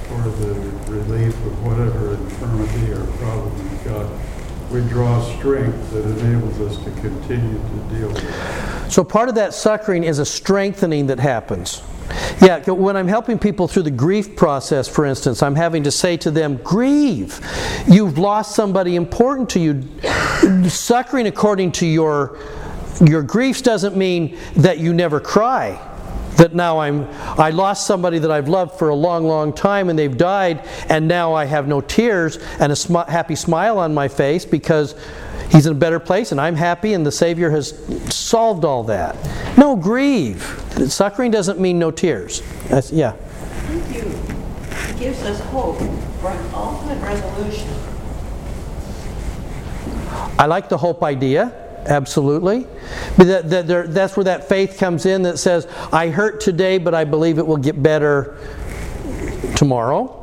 for 0.08 0.28
the 0.42 0.54
relief 0.90 1.34
of 1.46 1.64
whatever 1.64 2.14
infirmity 2.14 2.92
or 2.92 3.06
problem 3.18 3.70
we've 3.70 3.84
got, 3.84 4.10
we 4.70 4.80
draw 4.88 5.20
strength 5.38 5.90
that 5.92 6.04
enables 6.04 6.60
us 6.60 6.76
to 6.84 6.90
continue 7.00 7.58
to 7.58 7.94
deal 7.94 8.08
with 8.08 8.24
it. 8.24 8.90
So 8.90 9.04
part 9.04 9.28
of 9.28 9.34
that 9.36 9.54
succoring 9.54 10.04
is 10.04 10.18
a 10.18 10.26
strengthening 10.26 11.06
that 11.08 11.20
happens. 11.20 11.82
Yeah, 12.42 12.68
when 12.70 12.96
I'm 12.96 13.06
helping 13.06 13.38
people 13.38 13.68
through 13.68 13.84
the 13.84 13.90
grief 13.90 14.34
process, 14.34 14.88
for 14.88 15.04
instance, 15.06 15.42
I'm 15.42 15.54
having 15.54 15.84
to 15.84 15.90
say 15.90 16.16
to 16.18 16.30
them, 16.30 16.56
grieve. 16.56 17.40
You've 17.86 18.18
lost 18.18 18.54
somebody 18.54 18.96
important 18.96 19.50
to 19.50 19.60
you. 19.60 20.68
Succoring 20.68 21.26
according 21.26 21.72
to 21.72 21.86
your, 21.86 22.38
your 23.04 23.22
griefs 23.22 23.62
doesn't 23.62 23.96
mean 23.96 24.38
that 24.56 24.78
you 24.78 24.92
never 24.92 25.20
cry. 25.20 25.86
That 26.36 26.54
now 26.54 26.78
I'm, 26.78 27.06
I 27.38 27.50
lost 27.50 27.86
somebody 27.86 28.18
that 28.20 28.30
I've 28.30 28.48
loved 28.48 28.78
for 28.78 28.88
a 28.88 28.94
long, 28.94 29.26
long 29.26 29.52
time 29.52 29.90
and 29.90 29.98
they've 29.98 30.16
died, 30.16 30.66
and 30.88 31.06
now 31.06 31.34
I 31.34 31.44
have 31.44 31.68
no 31.68 31.80
tears 31.80 32.38
and 32.58 32.72
a 32.72 32.76
sm- 32.76 32.96
happy 33.08 33.34
smile 33.34 33.78
on 33.78 33.92
my 33.92 34.08
face 34.08 34.44
because 34.44 34.94
he's 35.50 35.66
in 35.66 35.72
a 35.72 35.78
better 35.78 35.98
place 36.00 36.32
and 36.32 36.40
I'm 36.40 36.54
happy 36.54 36.94
and 36.94 37.04
the 37.04 37.12
Savior 37.12 37.50
has 37.50 37.74
solved 38.14 38.64
all 38.64 38.84
that. 38.84 39.16
No, 39.58 39.76
grieve. 39.76 40.42
Succouring 40.88 41.30
doesn't 41.30 41.60
mean 41.60 41.78
no 41.78 41.90
tears. 41.90 42.42
That's, 42.68 42.90
yeah. 42.92 43.12
Thank 43.12 43.96
you. 43.96 44.10
It 44.88 44.98
gives 44.98 45.22
us 45.22 45.40
hope 45.46 45.78
for 46.20 46.30
an 46.30 46.54
ultimate 46.54 47.02
resolution. 47.02 47.68
I 50.38 50.46
like 50.46 50.68
the 50.68 50.78
hope 50.78 51.02
idea. 51.02 51.69
Absolutely. 51.86 52.66
But 53.16 53.26
that, 53.26 53.50
that 53.50 53.94
that's 53.94 54.16
where 54.16 54.24
that 54.24 54.48
faith 54.48 54.78
comes 54.78 55.06
in 55.06 55.22
that 55.22 55.38
says, 55.38 55.66
I 55.92 56.08
hurt 56.08 56.40
today, 56.40 56.78
but 56.78 56.94
I 56.94 57.04
believe 57.04 57.38
it 57.38 57.46
will 57.46 57.56
get 57.56 57.82
better 57.82 58.36
tomorrow. 59.56 60.16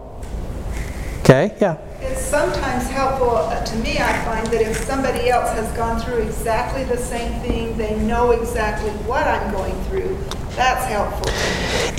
Okay, 1.21 1.57
yeah. 1.59 1.77
It's 2.09 2.21
sometimes 2.21 2.87
helpful 2.87 3.31
uh, 3.31 3.63
to 3.65 3.75
me, 3.77 3.97
I 3.99 4.23
find, 4.23 4.47
that 4.47 4.61
if 4.61 4.77
somebody 4.77 5.29
else 5.29 5.51
has 5.51 5.69
gone 5.75 5.99
through 5.99 6.19
exactly 6.19 6.85
the 6.85 6.97
same 6.97 7.39
thing, 7.41 7.77
they 7.77 7.97
know 7.99 8.31
exactly 8.31 8.91
what 9.05 9.27
I'm 9.27 9.51
going 9.51 9.75
through, 9.85 10.17
that's 10.55 10.85
helpful. 10.85 11.27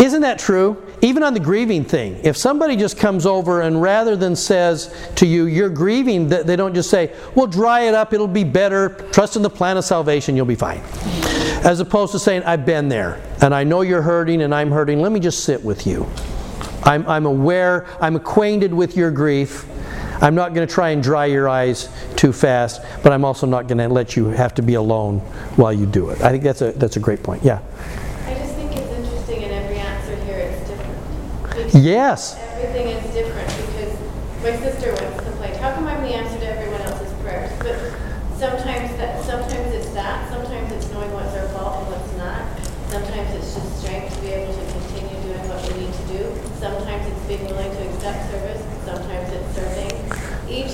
Isn't 0.03 0.23
that 0.23 0.39
true? 0.39 0.83
Even 1.03 1.23
on 1.23 1.35
the 1.35 1.41
grieving 1.41 1.85
thing, 1.85 2.19
if 2.25 2.37
somebody 2.39 2.75
just 2.75 2.97
comes 2.97 3.27
over 3.27 3.61
and 3.61 3.83
rather 3.83 4.17
than 4.17 4.35
says 4.35 5.13
to 5.17 5.27
you, 5.27 5.45
you're 5.45 5.69
grieving, 5.69 6.29
they 6.29 6.57
don't 6.57 6.75
just 6.75 6.89
say, 6.89 7.15
well, 7.35 7.47
dry 7.47 7.83
it 7.83 7.95
up, 7.95 8.15
it'll 8.15 8.27
be 8.27 8.45
better, 8.45 8.89
trust 9.13 9.37
in 9.37 9.43
the 9.43 9.51
plan 9.51 9.77
of 9.77 9.85
salvation, 9.85 10.35
you'll 10.35 10.47
be 10.47 10.55
fine. 10.55 10.81
As 11.65 11.81
opposed 11.81 12.13
to 12.13 12.19
saying, 12.19 12.45
I've 12.45 12.65
been 12.65 12.89
there, 12.89 13.23
and 13.43 13.55
I 13.55 13.63
know 13.63 13.83
you're 13.83 14.03
hurting, 14.03 14.41
and 14.41 14.55
I'm 14.55 14.71
hurting, 14.71 15.01
let 15.01 15.13
me 15.13 15.21
just 15.21 15.45
sit 15.45 15.63
with 15.63 15.87
you. 15.87 16.09
I'm, 16.83 17.07
I'm 17.07 17.27
aware, 17.27 17.87
I'm 18.01 18.17
acquainted 18.17 18.73
with 18.73 18.97
your 18.97 19.11
grief. 19.11 19.67
I'm 20.21 20.35
not 20.35 20.55
going 20.55 20.67
to 20.67 20.73
try 20.73 20.91
and 20.91 21.03
dry 21.03 21.27
your 21.27 21.49
eyes 21.49 21.89
too 22.17 22.33
fast, 22.33 22.83
but 23.03 23.13
I'm 23.13 23.25
also 23.25 23.47
not 23.47 23.69
going 23.69 23.79
to 23.79 23.89
let 23.89 24.17
you 24.17 24.27
have 24.27 24.55
to 24.55 24.63
be 24.63 24.75
alone 24.75 25.21
while 25.57 25.73
you 25.73 25.87
do 25.87 26.11
it. 26.11 26.21
I 26.23 26.31
think 26.31 26.43
that's 26.43 26.61
a, 26.63 26.73
that's 26.73 26.97
a 26.97 27.01
great 27.01 27.23
point. 27.23 27.45
Yeah. 27.45 27.61
I 28.27 28.35
just 28.35 28.55
think 28.55 28.73
it's 28.75 28.93
interesting 28.93 29.43
in 29.43 29.51
every 29.53 29.77
answer 29.79 30.17
here 30.25 30.39
it's 30.39 30.69
different. 30.69 31.43
Because 31.43 31.75
Yes. 31.75 32.37
Everything 32.37 32.89
is 32.89 33.15
different 33.15 33.49
because 33.71 33.95
my 34.43 34.57
sister 34.59 34.91
once 34.91 35.23
complained, 35.23 35.57
how 35.57 35.75
come 35.75 35.87
I'm 35.87 36.03
the 36.03 36.15
answer 36.15 36.39
to 36.41 36.47
everyone 36.47 36.81
else's 36.83 37.13
prayers? 37.23 37.53
But 37.59 37.79
sometimes 38.39 38.91
that 38.99 39.25
sometimes 39.25 39.75
it's 39.75 39.91
that, 39.91 40.29
sometimes 40.31 40.73
it's 40.73 40.91
knowing 40.91 41.13
what's 41.13 41.35
our 41.37 41.49
fault 41.51 41.85
and 41.85 41.95
what's 41.95 42.17
not. 42.19 42.43
Sometimes 42.91 43.31
it's 43.37 43.55
just 43.55 43.83
strength 43.83 44.15
to 44.15 44.21
be 44.23 44.29
able 44.29 44.55
to 44.55 44.65
continue 44.73 45.15
doing 45.23 45.45
what 45.47 45.61
we 45.71 45.87
need 45.87 45.93
to 45.95 46.05
do. 46.11 46.23
Sometimes 46.59 47.07
it's 47.07 47.25
being 47.29 47.45
willing 47.47 47.71
to 47.71 47.83
accept 47.95 48.31
service, 48.33 48.63
sometimes 48.85 49.31
it's 49.31 49.55
serving. 49.55 49.95
Each 50.49 50.49
of 50.49 50.49
those 50.49 50.67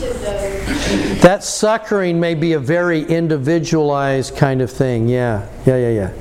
That 1.23 1.43
succoring 1.43 2.21
may 2.21 2.35
be 2.35 2.53
a 2.53 2.59
very 2.59 3.03
individualized 3.03 4.37
kind 4.37 4.61
of 4.61 4.71
thing. 4.71 5.09
Yeah. 5.09 5.49
Yeah, 5.65 5.77
yeah, 5.77 5.89
yeah. 5.89 6.13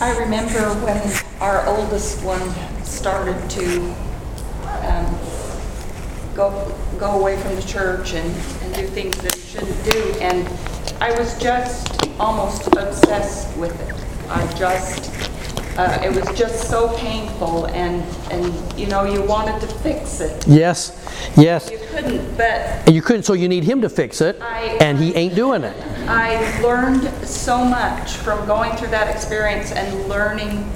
I 0.00 0.18
remember 0.18 0.60
when 0.84 1.00
our 1.40 1.64
oldest 1.66 2.22
one 2.24 2.42
started 2.84 3.38
to 3.50 3.94
um, 4.82 5.18
go, 6.34 6.76
go 6.98 7.18
away 7.20 7.36
from 7.40 7.54
the 7.54 7.62
church 7.62 8.14
and, 8.14 8.28
and 8.62 8.74
do 8.74 8.86
things 8.88 9.16
that 9.18 9.34
he 9.34 9.40
shouldn't 9.40 9.84
do. 9.84 10.16
And 10.20 10.48
I 11.00 11.16
was 11.18 11.38
just 11.40 12.08
almost 12.18 12.66
obsessed 12.66 13.56
with 13.56 13.78
it. 13.88 14.28
I 14.28 14.46
just, 14.54 15.30
uh, 15.76 15.98
it 16.02 16.14
was 16.14 16.26
just 16.38 16.68
so 16.70 16.96
painful 16.98 17.66
and, 17.66 18.02
and, 18.30 18.78
you 18.78 18.86
know, 18.86 19.04
you 19.04 19.22
wanted 19.22 19.60
to 19.60 19.66
fix 19.78 20.20
it. 20.20 20.46
Yes. 20.46 21.00
Yes. 21.36 21.70
You 21.70 21.78
couldn't, 21.90 22.36
but 22.36 22.60
And 22.86 22.94
you 22.94 23.02
couldn't, 23.02 23.24
so 23.24 23.32
you 23.32 23.48
need 23.48 23.64
him 23.64 23.80
to 23.82 23.88
fix 23.88 24.20
it, 24.20 24.40
I- 24.40 24.76
and 24.80 24.98
he 24.98 25.14
ain't 25.14 25.34
doing 25.34 25.64
it. 25.64 25.76
I 26.08 26.60
learned 26.62 27.08
so 27.26 27.64
much 27.64 28.12
from 28.16 28.46
going 28.46 28.76
through 28.76 28.88
that 28.88 29.08
experience 29.14 29.72
and 29.72 30.08
learning 30.08 30.70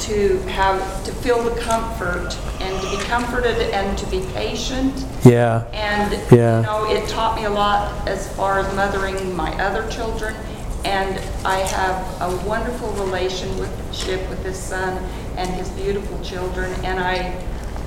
to 0.00 0.38
have, 0.48 1.04
to 1.04 1.12
feel 1.12 1.42
the 1.42 1.60
comfort 1.60 2.34
and 2.60 2.82
to 2.82 2.90
be 2.90 2.96
comforted 3.04 3.56
and 3.74 3.96
to 3.98 4.06
be 4.06 4.24
patient. 4.32 5.04
Yeah. 5.24 5.64
And, 5.74 6.12
Yeah. 6.32 6.60
you 6.60 6.66
know, 6.66 6.90
it 6.90 7.06
taught 7.08 7.36
me 7.36 7.44
a 7.44 7.50
lot 7.50 8.08
as 8.08 8.26
far 8.34 8.58
as 8.60 8.74
mothering 8.74 9.36
my 9.36 9.52
other 9.62 9.86
children. 9.90 10.34
And 10.84 11.18
I 11.44 11.58
have 11.60 12.20
a 12.22 12.48
wonderful 12.48 12.90
relationship 13.04 14.28
with 14.30 14.42
his 14.44 14.58
son 14.58 15.02
and 15.36 15.50
his 15.50 15.68
beautiful 15.70 16.18
children. 16.22 16.72
And 16.84 16.98
I, 16.98 17.32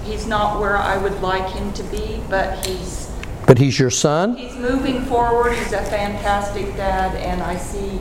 he's 0.03 0.27
not 0.27 0.59
where 0.59 0.77
I 0.77 0.97
would 0.97 1.21
like 1.21 1.49
him 1.51 1.73
to 1.73 1.83
be, 1.85 2.21
but 2.29 2.65
he's 2.65 3.09
But 3.47 3.57
he's 3.57 3.77
your 3.79 3.89
son? 3.89 4.37
He's 4.37 4.55
moving 4.55 5.01
forward. 5.05 5.53
He's 5.53 5.73
a 5.73 5.83
fantastic 5.85 6.65
dad, 6.77 7.15
and 7.15 7.41
I 7.41 7.57
see 7.57 7.99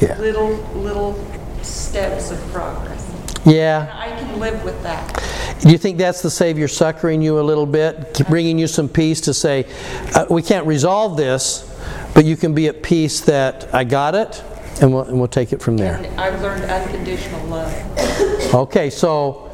Yeah. 0.00 0.18
little, 0.18 0.56
little 0.74 1.14
steps 1.62 2.30
of 2.30 2.38
progress. 2.52 3.06
Yeah. 3.46 3.90
I 3.94 4.08
can 4.18 4.40
live 4.40 4.62
with 4.64 4.82
that. 4.82 5.22
Do 5.60 5.70
you 5.70 5.78
think 5.78 5.96
that's 5.98 6.20
the 6.22 6.30
Savior 6.30 6.66
succoring 6.68 7.22
you 7.22 7.38
a 7.38 7.42
little 7.42 7.66
bit, 7.66 8.20
bringing 8.28 8.58
you 8.58 8.66
some 8.66 8.88
peace 8.88 9.20
to 9.22 9.32
say, 9.34 9.66
uh, 10.14 10.26
we 10.28 10.42
can't 10.42 10.66
resolve 10.66 11.16
this, 11.16 11.64
but 12.14 12.24
you 12.24 12.36
can 12.36 12.54
be 12.54 12.68
at 12.68 12.82
peace 12.82 13.20
that 13.22 13.74
I 13.74 13.84
got 13.84 14.14
it, 14.14 14.42
and 14.80 14.92
we'll, 14.92 15.02
and 15.02 15.18
we'll 15.18 15.28
take 15.28 15.52
it 15.52 15.60
from 15.60 15.76
there. 15.76 15.96
And 15.96 16.20
I've 16.20 16.40
learned 16.40 16.64
unconditional 16.64 17.44
love. 17.46 18.54
Okay, 18.54 18.88
so 18.88 19.44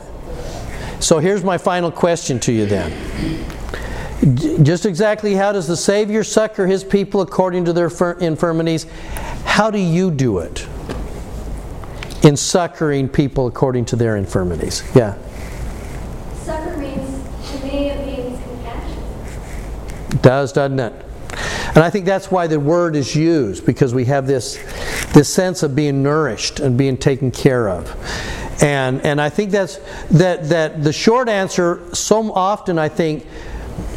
so 1.01 1.19
here's 1.19 1.43
my 1.43 1.57
final 1.57 1.91
question 1.91 2.39
to 2.41 2.53
you 2.53 2.67
then. 2.67 2.93
Just 4.63 4.85
exactly 4.85 5.35
how 5.35 5.51
does 5.51 5.67
the 5.67 5.77
Savior 5.77 6.23
succor 6.23 6.67
his 6.67 6.85
people 6.85 7.23
according 7.23 7.65
to 7.65 7.73
their 7.73 7.91
infirmities? 8.21 8.87
How 9.45 9.71
do 9.71 9.79
you 9.79 10.11
do 10.11 10.39
it 10.39 10.67
in 12.23 12.37
succoring 12.37 13.09
people 13.09 13.47
according 13.47 13.87
to 13.87 13.97
their 13.97 14.17
infirmities? 14.17 14.83
Yeah. 14.95 15.17
succor 16.43 16.77
means, 16.77 17.25
to 17.51 17.65
me, 17.65 17.89
it 17.89 18.07
means 18.07 18.39
compassion. 18.43 20.19
Does, 20.21 20.53
doesn't 20.53 20.81
it? 20.81 21.10
And 21.75 21.79
I 21.79 21.91
think 21.91 22.05
that's 22.05 22.31
why 22.31 22.47
the 22.47 22.59
word 22.59 22.97
is 22.97 23.15
used, 23.15 23.65
because 23.65 23.95
we 23.95 24.05
have 24.07 24.27
this, 24.27 24.59
this 25.13 25.29
sense 25.29 25.63
of 25.63 25.77
being 25.77 26.03
nourished 26.03 26.61
and 26.61 26.77
being 26.77 26.97
taken 26.97 27.31
care 27.31 27.69
of. 27.69 27.95
And, 28.63 29.01
and 29.07 29.21
I 29.21 29.31
think 29.31 29.53
that's 29.53 29.77
that, 30.11 30.49
that 30.51 30.83
the 30.83 30.93
short 30.93 31.29
answer, 31.29 31.95
so 31.95 32.33
often 32.33 32.79
I 32.79 32.89
think, 32.89 33.27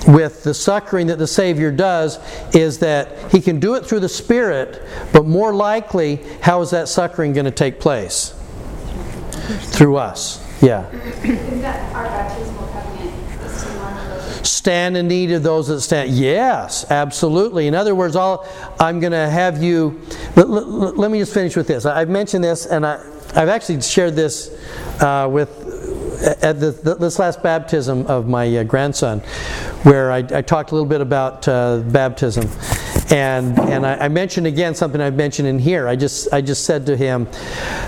with 0.08 0.44
the 0.44 0.54
succoring 0.54 1.08
that 1.08 1.18
the 1.18 1.28
Savior 1.28 1.72
does, 1.72 2.20
is 2.56 2.80
that 2.80 3.32
He 3.32 3.42
can 3.42 3.60
do 3.60 3.76
it 3.76 3.86
through 3.86 4.02
the 4.02 4.10
Spirit, 4.10 4.82
but 5.12 5.26
more 5.26 5.54
likely, 5.54 6.18
how 6.42 6.62
is 6.62 6.72
that 6.72 6.88
succoring 6.88 7.34
going 7.34 7.46
to 7.46 7.52
take 7.52 7.80
place? 7.80 8.34
Through 9.72 9.98
us. 9.98 10.40
Yeah. 10.62 10.90
Is 10.92 11.62
that 11.62 11.94
our 11.94 12.06
baptismal 12.06 12.68
covenant 12.68 13.42
is 13.42 13.64
to 13.64 13.74
mark 13.76 13.96
those 14.08 14.48
stand 14.64 14.96
in 14.96 15.10
need 15.10 15.30
of 15.34 15.44
those 15.44 15.68
that 15.68 15.82
stand. 15.82 16.10
Yes, 16.12 16.90
absolutely. 16.90 17.68
In 17.68 17.76
other 17.76 17.94
words, 17.94 18.16
all 18.16 18.48
I'm 18.80 19.02
going 19.02 19.12
to 19.12 19.30
have 19.30 19.62
you. 19.62 20.00
Let, 20.38 20.48
let- 20.50 20.98
let 20.98 21.12
me 21.12 21.20
just 21.20 21.34
finish 21.34 21.58
with 21.58 21.68
this. 21.68 21.86
I've 21.86 22.08
mentioned 22.08 22.46
this, 22.46 22.66
and 22.66 22.86
I, 22.86 23.04
I've 23.36 23.50
actually 23.50 23.82
shared 23.82 24.16
this 24.16 24.56
uh, 25.02 25.28
with 25.30 25.50
at 26.42 26.62
the, 26.62 26.72
this 26.98 27.20
last 27.20 27.44
baptism 27.44 28.08
of 28.08 28.30
my 28.30 28.56
uh, 28.56 28.64
grandson, 28.64 29.20
where 29.84 30.14
I, 30.14 30.20
I 30.20 30.42
talked 30.42 30.72
a 30.72 30.76
little 30.76 30.88
bit 30.88 31.02
about 31.02 31.46
uh, 31.50 31.80
baptism, 31.80 32.48
And, 33.12 33.60
and 33.60 33.86
I, 33.86 34.06
I 34.06 34.08
mentioned 34.08 34.48
again 34.48 34.76
something 34.76 35.02
I've 35.02 35.16
mentioned 35.16 35.50
in 35.50 35.60
here. 35.60 35.90
I 35.90 35.98
just, 35.98 36.32
I 36.32 36.40
just 36.40 36.64
said 36.64 36.86
to 36.86 36.96
him, 36.96 37.28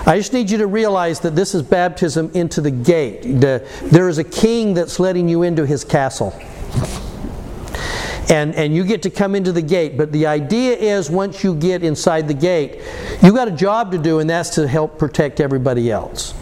I 0.06 0.18
just 0.18 0.34
need 0.34 0.50
you 0.50 0.58
to 0.58 0.66
realize 0.66 1.20
that 1.20 1.34
this 1.34 1.54
is 1.54 1.62
baptism 1.62 2.30
into 2.34 2.60
the 2.60 2.70
gate. 2.70 3.22
The, 3.22 3.66
there 3.84 4.10
is 4.10 4.18
a 4.18 4.24
king 4.24 4.74
that's 4.74 5.00
letting 5.00 5.26
you 5.26 5.42
into 5.42 5.64
his 5.64 5.82
castle 5.84 6.38
and, 8.28 8.54
and 8.54 8.74
you 8.74 8.84
get 8.84 9.02
to 9.02 9.10
come 9.10 9.34
into 9.34 9.52
the 9.52 9.62
gate. 9.62 9.96
But 9.96 10.12
the 10.12 10.26
idea 10.26 10.76
is 10.76 11.10
once 11.10 11.44
you 11.44 11.54
get 11.54 11.82
inside 11.82 12.28
the 12.28 12.34
gate, 12.34 12.80
you 13.22 13.32
got 13.32 13.48
a 13.48 13.52
job 13.52 13.92
to 13.92 13.98
do, 13.98 14.18
and 14.18 14.28
that's 14.28 14.50
to 14.50 14.66
help 14.66 14.98
protect 14.98 15.40
everybody 15.40 15.90
else. 15.90 16.34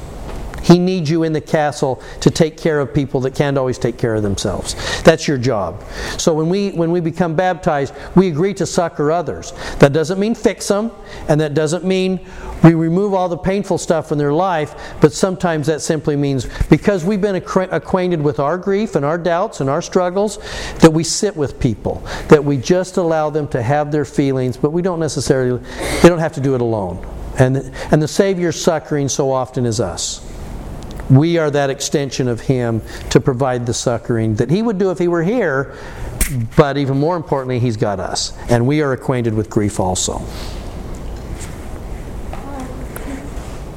He 0.64 0.78
needs 0.78 1.10
you 1.10 1.22
in 1.22 1.32
the 1.32 1.40
castle 1.40 2.02
to 2.20 2.30
take 2.30 2.56
care 2.56 2.80
of 2.80 2.94
people 2.94 3.20
that 3.20 3.34
can't 3.34 3.58
always 3.58 3.78
take 3.78 3.98
care 3.98 4.14
of 4.14 4.22
themselves. 4.22 4.74
That's 5.02 5.28
your 5.28 5.38
job. 5.38 5.84
So 6.16 6.32
when 6.34 6.48
we 6.48 6.70
when 6.70 6.90
we 6.90 7.00
become 7.00 7.36
baptized, 7.36 7.94
we 8.16 8.28
agree 8.28 8.54
to 8.54 8.66
succor 8.66 9.12
others. 9.12 9.52
That 9.78 9.92
doesn't 9.92 10.18
mean 10.18 10.34
fix 10.34 10.66
them, 10.68 10.90
and 11.28 11.40
that 11.40 11.54
doesn't 11.54 11.84
mean 11.84 12.20
we 12.62 12.72
remove 12.72 13.12
all 13.12 13.28
the 13.28 13.36
painful 13.36 13.76
stuff 13.76 14.08
from 14.08 14.16
their 14.16 14.32
life, 14.32 14.74
but 15.02 15.12
sometimes 15.12 15.66
that 15.66 15.82
simply 15.82 16.16
means 16.16 16.48
because 16.70 17.04
we've 17.04 17.20
been 17.20 17.34
acquaint- 17.34 17.72
acquainted 17.72 18.22
with 18.22 18.40
our 18.40 18.56
grief 18.56 18.94
and 18.96 19.04
our 19.04 19.18
doubts 19.18 19.60
and 19.60 19.68
our 19.68 19.82
struggles, 19.82 20.38
that 20.78 20.90
we 20.90 21.04
sit 21.04 21.36
with 21.36 21.60
people, 21.60 22.02
that 22.28 22.42
we 22.42 22.56
just 22.56 22.96
allow 22.96 23.28
them 23.28 23.46
to 23.48 23.62
have 23.62 23.92
their 23.92 24.06
feelings, 24.06 24.56
but 24.56 24.70
we 24.70 24.80
don't 24.80 24.98
necessarily, 24.98 25.62
they 26.00 26.08
don't 26.08 26.20
have 26.20 26.32
to 26.32 26.40
do 26.40 26.54
it 26.54 26.62
alone. 26.62 27.06
And, 27.38 27.56
and 27.90 28.00
the 28.00 28.08
Savior 28.08 28.50
succoring 28.50 29.10
so 29.10 29.30
often 29.30 29.66
is 29.66 29.78
us. 29.78 30.33
We 31.10 31.36
are 31.38 31.50
that 31.50 31.70
extension 31.70 32.28
of 32.28 32.40
Him 32.40 32.80
to 33.10 33.20
provide 33.20 33.66
the 33.66 33.74
succoring 33.74 34.36
that 34.36 34.50
He 34.50 34.62
would 34.62 34.78
do 34.78 34.90
if 34.90 34.98
He 34.98 35.08
were 35.08 35.22
here, 35.22 35.76
but 36.56 36.78
even 36.78 36.98
more 36.98 37.16
importantly, 37.16 37.58
He's 37.58 37.76
got 37.76 38.00
us. 38.00 38.32
And 38.48 38.66
we 38.66 38.80
are 38.80 38.92
acquainted 38.92 39.34
with 39.34 39.50
grief 39.50 39.78
also. 39.78 40.22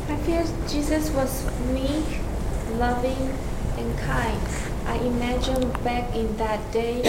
I 0.08 0.18
feel 0.26 0.48
Jesus 0.68 1.10
was 1.12 1.46
meek, 1.74 2.20
loving, 2.78 3.34
and 3.78 4.00
kind. 4.00 4.42
I 4.86 4.98
imagine 5.00 5.70
back 5.84 6.16
in 6.16 6.36
that 6.38 6.72
day, 6.72 7.02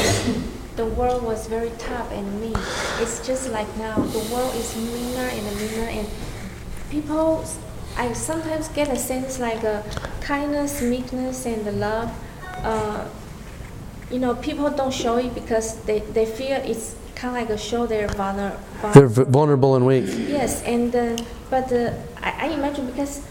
the 0.74 0.86
world 0.86 1.22
was 1.22 1.46
very 1.46 1.70
tough 1.78 2.10
and 2.12 2.40
mean. 2.40 2.58
It's 2.98 3.24
just 3.24 3.50
like 3.50 3.68
now, 3.76 3.94
the 3.94 4.34
world 4.34 4.54
is 4.56 4.74
meaner 4.76 5.28
and 5.28 5.56
meaner, 5.56 5.88
and 5.88 6.08
people. 6.90 7.44
I 7.98 8.12
sometimes 8.12 8.68
get 8.68 8.88
a 8.88 8.96
sense 8.96 9.40
like 9.40 9.64
a 9.64 9.84
kindness, 10.20 10.80
meekness, 10.80 11.44
and 11.46 11.64
the 11.64 11.72
love. 11.72 12.10
Uh, 12.62 13.04
you 14.08 14.20
know, 14.20 14.36
people 14.36 14.70
don't 14.70 14.94
show 14.94 15.16
it 15.16 15.34
because 15.34 15.76
they, 15.82 15.98
they 16.00 16.24
feel 16.24 16.56
it's 16.64 16.94
kind 17.16 17.36
of 17.36 17.42
like 17.42 17.50
a 17.50 17.58
show 17.58 17.86
they're 17.86 18.06
vulnerable. 18.06 18.60
They're 18.94 19.08
vulnerable 19.08 19.74
and 19.74 19.84
weak. 19.84 20.04
Yes, 20.06 20.62
and 20.62 20.94
uh, 20.94 21.16
but 21.50 21.72
uh, 21.72 21.92
I, 22.22 22.46
I 22.46 22.48
imagine 22.50 22.86
because 22.86 23.26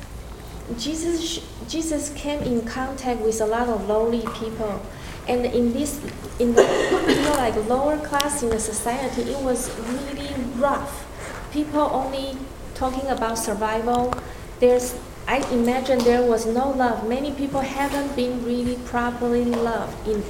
Jesus 0.77 1.39
Jesus 1.69 2.09
came 2.15 2.41
in 2.43 2.61
contact 2.65 3.21
with 3.21 3.39
a 3.39 3.45
lot 3.45 3.69
of 3.69 3.87
lowly 3.87 4.25
people, 4.35 4.81
and 5.29 5.45
in 5.45 5.71
this 5.71 6.03
in 6.39 6.53
the 6.53 6.63
you 7.07 7.21
know 7.21 7.35
like 7.37 7.55
lower 7.69 7.97
class 7.99 8.43
in 8.43 8.49
the 8.49 8.59
society, 8.59 9.21
it 9.21 9.41
was 9.41 9.71
really 9.79 10.29
rough. 10.57 11.07
People 11.53 11.89
only 11.93 12.35
talking 12.75 13.07
about 13.07 13.37
survival. 13.37 14.13
There's 14.59 14.95
I 15.27 15.39
imagine 15.51 15.99
there 15.99 16.23
was 16.23 16.45
no 16.45 16.71
love. 16.71 17.07
Many 17.07 17.31
people 17.33 17.59
haven't 17.59 18.15
been 18.15 18.45
really 18.45 18.77
properly 18.85 19.43
loved 19.43 20.07
in 20.07 20.23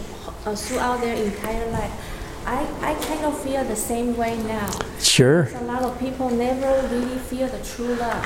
uh, 0.45 0.55
throughout 0.55 1.01
their 1.01 1.15
entire 1.15 1.69
life. 1.69 1.91
I, 2.47 2.65
I 2.81 2.95
kind 2.95 3.25
of 3.25 3.37
feel 3.41 3.63
the 3.63 3.75
same 3.75 4.17
way 4.17 4.37
now. 4.43 4.71
Sure. 4.99 5.49
A 5.53 5.63
lot 5.65 5.83
of 5.83 5.99
people 5.99 6.29
never 6.29 6.87
really 6.87 7.19
feel 7.19 7.47
the 7.47 7.63
true 7.63 7.93
love. 7.95 8.25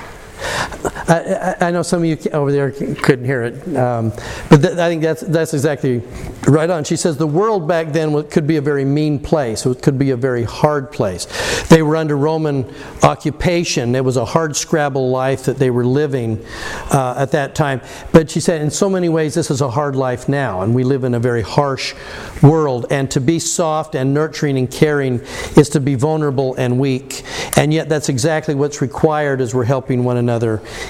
I, 1.08 1.56
I, 1.62 1.72
know 1.72 1.84
some 1.84 2.04
of 2.04 2.06
you 2.06 2.32
over 2.32 2.52
there 2.52 2.72
couldn't 2.72 3.26
hear 3.26 3.44
it, 3.44 3.76
um, 3.76 4.10
but 4.50 4.62
th- 4.62 4.78
I 4.78 4.90
think 4.90 5.02
that's 5.02 5.22
that's 5.22 5.54
exactly 5.54 6.02
right 6.48 6.70
on. 6.70 6.84
She 6.84 6.96
says 6.96 7.18
the 7.18 7.28
world 7.28 7.68
back 7.68 7.92
then 7.92 8.24
could 8.30 8.48
be 8.48 8.58
a 8.58 8.62
very 8.62 8.86
mean 8.86 9.20
place. 9.20 9.66
It 9.66 9.82
could 9.82 10.00
be 10.00 10.12
a 10.12 10.18
very 10.18 10.44
hard 10.44 10.92
place. 10.92 11.28
They 11.68 11.84
were 11.84 11.96
under 11.96 12.18
Roman 12.18 12.74
occupation. 13.04 13.94
It 13.94 14.04
was 14.04 14.18
a 14.18 14.26
hard 14.26 14.56
scrabble 14.56 15.10
life 15.10 15.44
that 15.44 15.58
they 15.58 15.70
were 15.70 15.86
living 15.86 16.44
uh, 16.92 17.16
at 17.18 17.32
that 17.32 17.56
time. 17.56 17.82
But 18.12 18.32
she 18.32 18.40
said, 18.40 18.62
in 18.62 18.72
so 18.72 18.90
many 18.90 19.10
ways, 19.10 19.36
this 19.36 19.52
is 19.52 19.62
a 19.62 19.70
hard 19.70 19.96
life 19.96 20.28
now, 20.28 20.62
and 20.62 20.74
we 20.74 20.84
live 20.84 21.04
in 21.04 21.14
a 21.14 21.20
very 21.20 21.42
harsh 21.42 21.94
world. 22.42 22.86
And 22.90 23.12
to 23.12 23.22
be 23.22 23.38
soft 23.40 23.96
and 23.96 24.14
nurturing 24.14 24.58
and 24.58 24.72
caring 24.72 25.20
is 25.56 25.70
to 25.70 25.80
be 25.80 25.96
vulnerable 25.96 26.56
and 26.56 26.80
weak. 26.80 27.24
And 27.58 27.74
yet, 27.74 27.90
that's 27.90 28.10
exactly 28.10 28.56
what's 28.56 28.82
required 28.82 29.42
as 29.42 29.54
we're 29.54 29.66
helping 29.66 30.04
one 30.04 30.18
another 30.18 30.31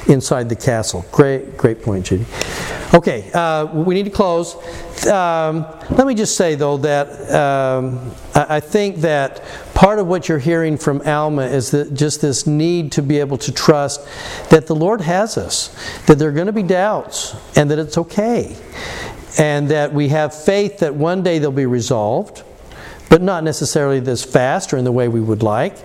inside 0.07 0.49
the 0.49 0.55
castle. 0.55 1.05
Great, 1.11 1.57
great 1.57 1.81
point, 1.81 2.05
Judy. 2.05 2.26
Okay, 2.93 3.31
uh, 3.34 3.65
we 3.65 3.95
need 3.95 4.03
to 4.03 4.11
close. 4.11 4.55
Um, 5.07 5.65
let 5.89 6.05
me 6.05 6.13
just 6.13 6.35
say, 6.35 6.55
though, 6.55 6.77
that 6.77 7.34
um, 7.34 8.11
I, 8.35 8.57
I 8.57 8.59
think 8.59 8.97
that 8.97 9.41
part 9.73 9.97
of 9.97 10.07
what 10.07 10.27
you're 10.27 10.39
hearing 10.39 10.77
from 10.77 11.01
Alma 11.01 11.43
is 11.43 11.72
that 11.72 11.93
just 11.93 12.22
this 12.22 12.45
need 12.45 12.91
to 12.93 13.01
be 13.01 13.19
able 13.19 13.38
to 13.39 13.51
trust 13.51 14.05
that 14.49 14.68
the 14.68 14.76
Lord 14.76 15.01
has 15.01 15.38
us, 15.38 15.69
that 16.05 16.19
there 16.19 16.30
are 16.30 16.34
going 16.34 16.47
to 16.47 16.53
be 16.53 16.63
doubts, 16.63 17.35
and 17.55 17.72
that 17.72 17.80
it's 17.80 17.97
okay, 17.97 18.55
and 19.39 19.69
that 19.69 19.93
we 19.93 20.09
have 20.09 20.35
faith 20.35 20.80
that 20.80 20.93
one 20.93 21.23
day 21.23 21.39
they'll 21.39 21.51
be 21.51 21.65
resolved 21.65 22.43
but 23.11 23.21
not 23.21 23.43
necessarily 23.43 23.99
this 23.99 24.23
fast 24.23 24.73
or 24.73 24.77
in 24.77 24.85
the 24.85 24.91
way 24.91 25.09
we 25.09 25.19
would 25.19 25.43
like. 25.43 25.75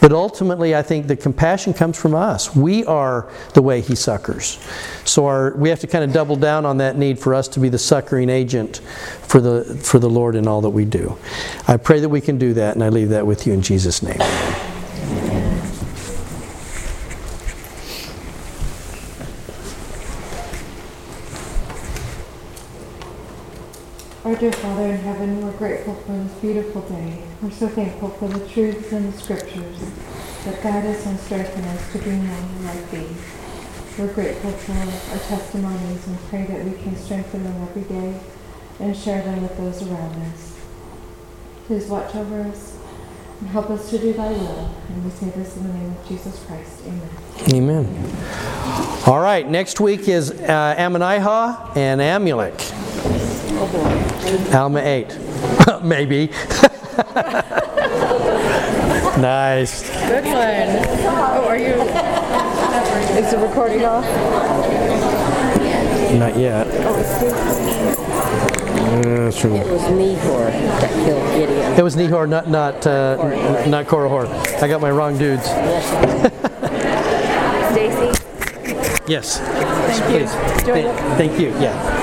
But 0.00 0.12
ultimately, 0.12 0.76
I 0.76 0.82
think 0.82 1.08
the 1.08 1.16
compassion 1.16 1.74
comes 1.74 2.00
from 2.00 2.14
us. 2.14 2.54
We 2.54 2.84
are 2.84 3.28
the 3.54 3.60
way 3.60 3.80
He 3.80 3.96
succors. 3.96 4.64
So 5.04 5.26
our, 5.26 5.50
we 5.56 5.68
have 5.68 5.80
to 5.80 5.88
kind 5.88 6.04
of 6.04 6.12
double 6.12 6.36
down 6.36 6.64
on 6.64 6.76
that 6.76 6.96
need 6.96 7.18
for 7.18 7.34
us 7.34 7.48
to 7.48 7.60
be 7.60 7.68
the 7.68 7.78
succoring 7.78 8.30
agent 8.30 8.76
for 9.22 9.40
the, 9.40 9.64
for 9.82 9.98
the 9.98 10.08
Lord 10.08 10.36
in 10.36 10.46
all 10.46 10.60
that 10.60 10.70
we 10.70 10.84
do. 10.84 11.18
I 11.66 11.76
pray 11.76 11.98
that 11.98 12.08
we 12.08 12.20
can 12.20 12.38
do 12.38 12.54
that, 12.54 12.76
and 12.76 12.84
I 12.84 12.88
leave 12.90 13.08
that 13.08 13.26
with 13.26 13.48
you 13.48 13.52
in 13.52 13.62
Jesus' 13.62 14.00
name. 14.00 14.20
Our 24.26 24.34
dear 24.34 24.50
Father 24.50 24.86
in 24.86 24.98
heaven, 24.98 25.15
we're 25.34 25.52
grateful 25.52 25.94
for 25.94 26.12
this 26.12 26.32
beautiful 26.34 26.82
day. 26.82 27.18
We're 27.42 27.50
so 27.50 27.68
thankful 27.68 28.10
for 28.10 28.28
the 28.28 28.46
truths 28.48 28.92
in 28.92 29.10
the 29.10 29.16
scriptures 29.16 29.80
that 30.44 30.62
guide 30.62 30.86
us 30.86 31.04
and 31.06 31.18
strengthen 31.18 31.64
us 31.64 31.92
to 31.92 31.98
be 31.98 32.10
more 32.10 32.64
like 32.64 32.90
Thee. 32.90 33.08
We're 33.98 34.12
grateful 34.12 34.52
for 34.52 34.72
our 34.72 35.18
testimonies 35.18 36.06
and 36.06 36.18
pray 36.28 36.44
that 36.44 36.64
we 36.64 36.72
can 36.82 36.96
strengthen 36.96 37.42
them 37.42 37.62
every 37.62 37.82
day 37.82 38.20
and 38.78 38.96
share 38.96 39.22
them 39.22 39.42
with 39.42 39.56
those 39.56 39.82
around 39.82 40.14
us. 40.22 40.56
Please 41.66 41.86
watch 41.86 42.14
over 42.14 42.42
us 42.42 42.78
and 43.40 43.48
help 43.48 43.70
us 43.70 43.90
to 43.90 43.98
do 43.98 44.12
Thy 44.12 44.30
will. 44.30 44.74
And 44.88 45.04
we 45.04 45.10
say 45.10 45.30
this 45.30 45.56
in 45.56 45.66
the 45.66 45.74
name 45.74 45.90
of 45.90 46.08
Jesus 46.08 46.44
Christ. 46.44 46.82
Amen. 46.86 47.88
Amen. 47.88 48.16
All 49.06 49.20
right, 49.20 49.48
next 49.48 49.80
week 49.80 50.08
is 50.08 50.30
uh, 50.30 50.74
Ammonihah 50.76 51.76
and 51.76 52.00
Amulek. 52.00 53.45
Alma 53.56 54.80
8. 54.80 55.18
Maybe. 55.82 56.26
nice. 59.18 59.88
Good 60.06 60.24
one. 60.24 60.68
Oh, 61.06 61.46
are 61.48 61.56
you? 61.56 61.74
Is 63.18 63.30
the 63.30 63.38
recording 63.38 63.84
off? 63.84 64.04
Not 66.12 66.36
yet. 66.38 66.66
Uh, 68.86 69.32
true. 69.32 69.54
It 69.56 69.66
was 69.66 69.82
Nehor 69.82 70.50
that 70.80 70.90
killed 71.04 71.34
Gideon. 71.34 71.72
It 71.78 71.82
was 71.82 71.96
Nehor, 71.96 72.28
not 72.28 72.48
not 72.48 72.86
uh, 72.86 73.16
n- 73.22 73.70
not 73.70 73.86
Korihor. 73.86 74.26
I 74.62 74.68
got 74.68 74.80
my 74.80 74.90
wrong 74.90 75.16
dudes. 75.18 75.44
Stacy? 77.72 78.12
Yes. 79.08 79.38
Thank 79.38 80.10
you. 80.10 80.26
Th- 80.74 80.96
Thank 81.16 81.38
you. 81.38 81.50
Yeah. 81.60 81.95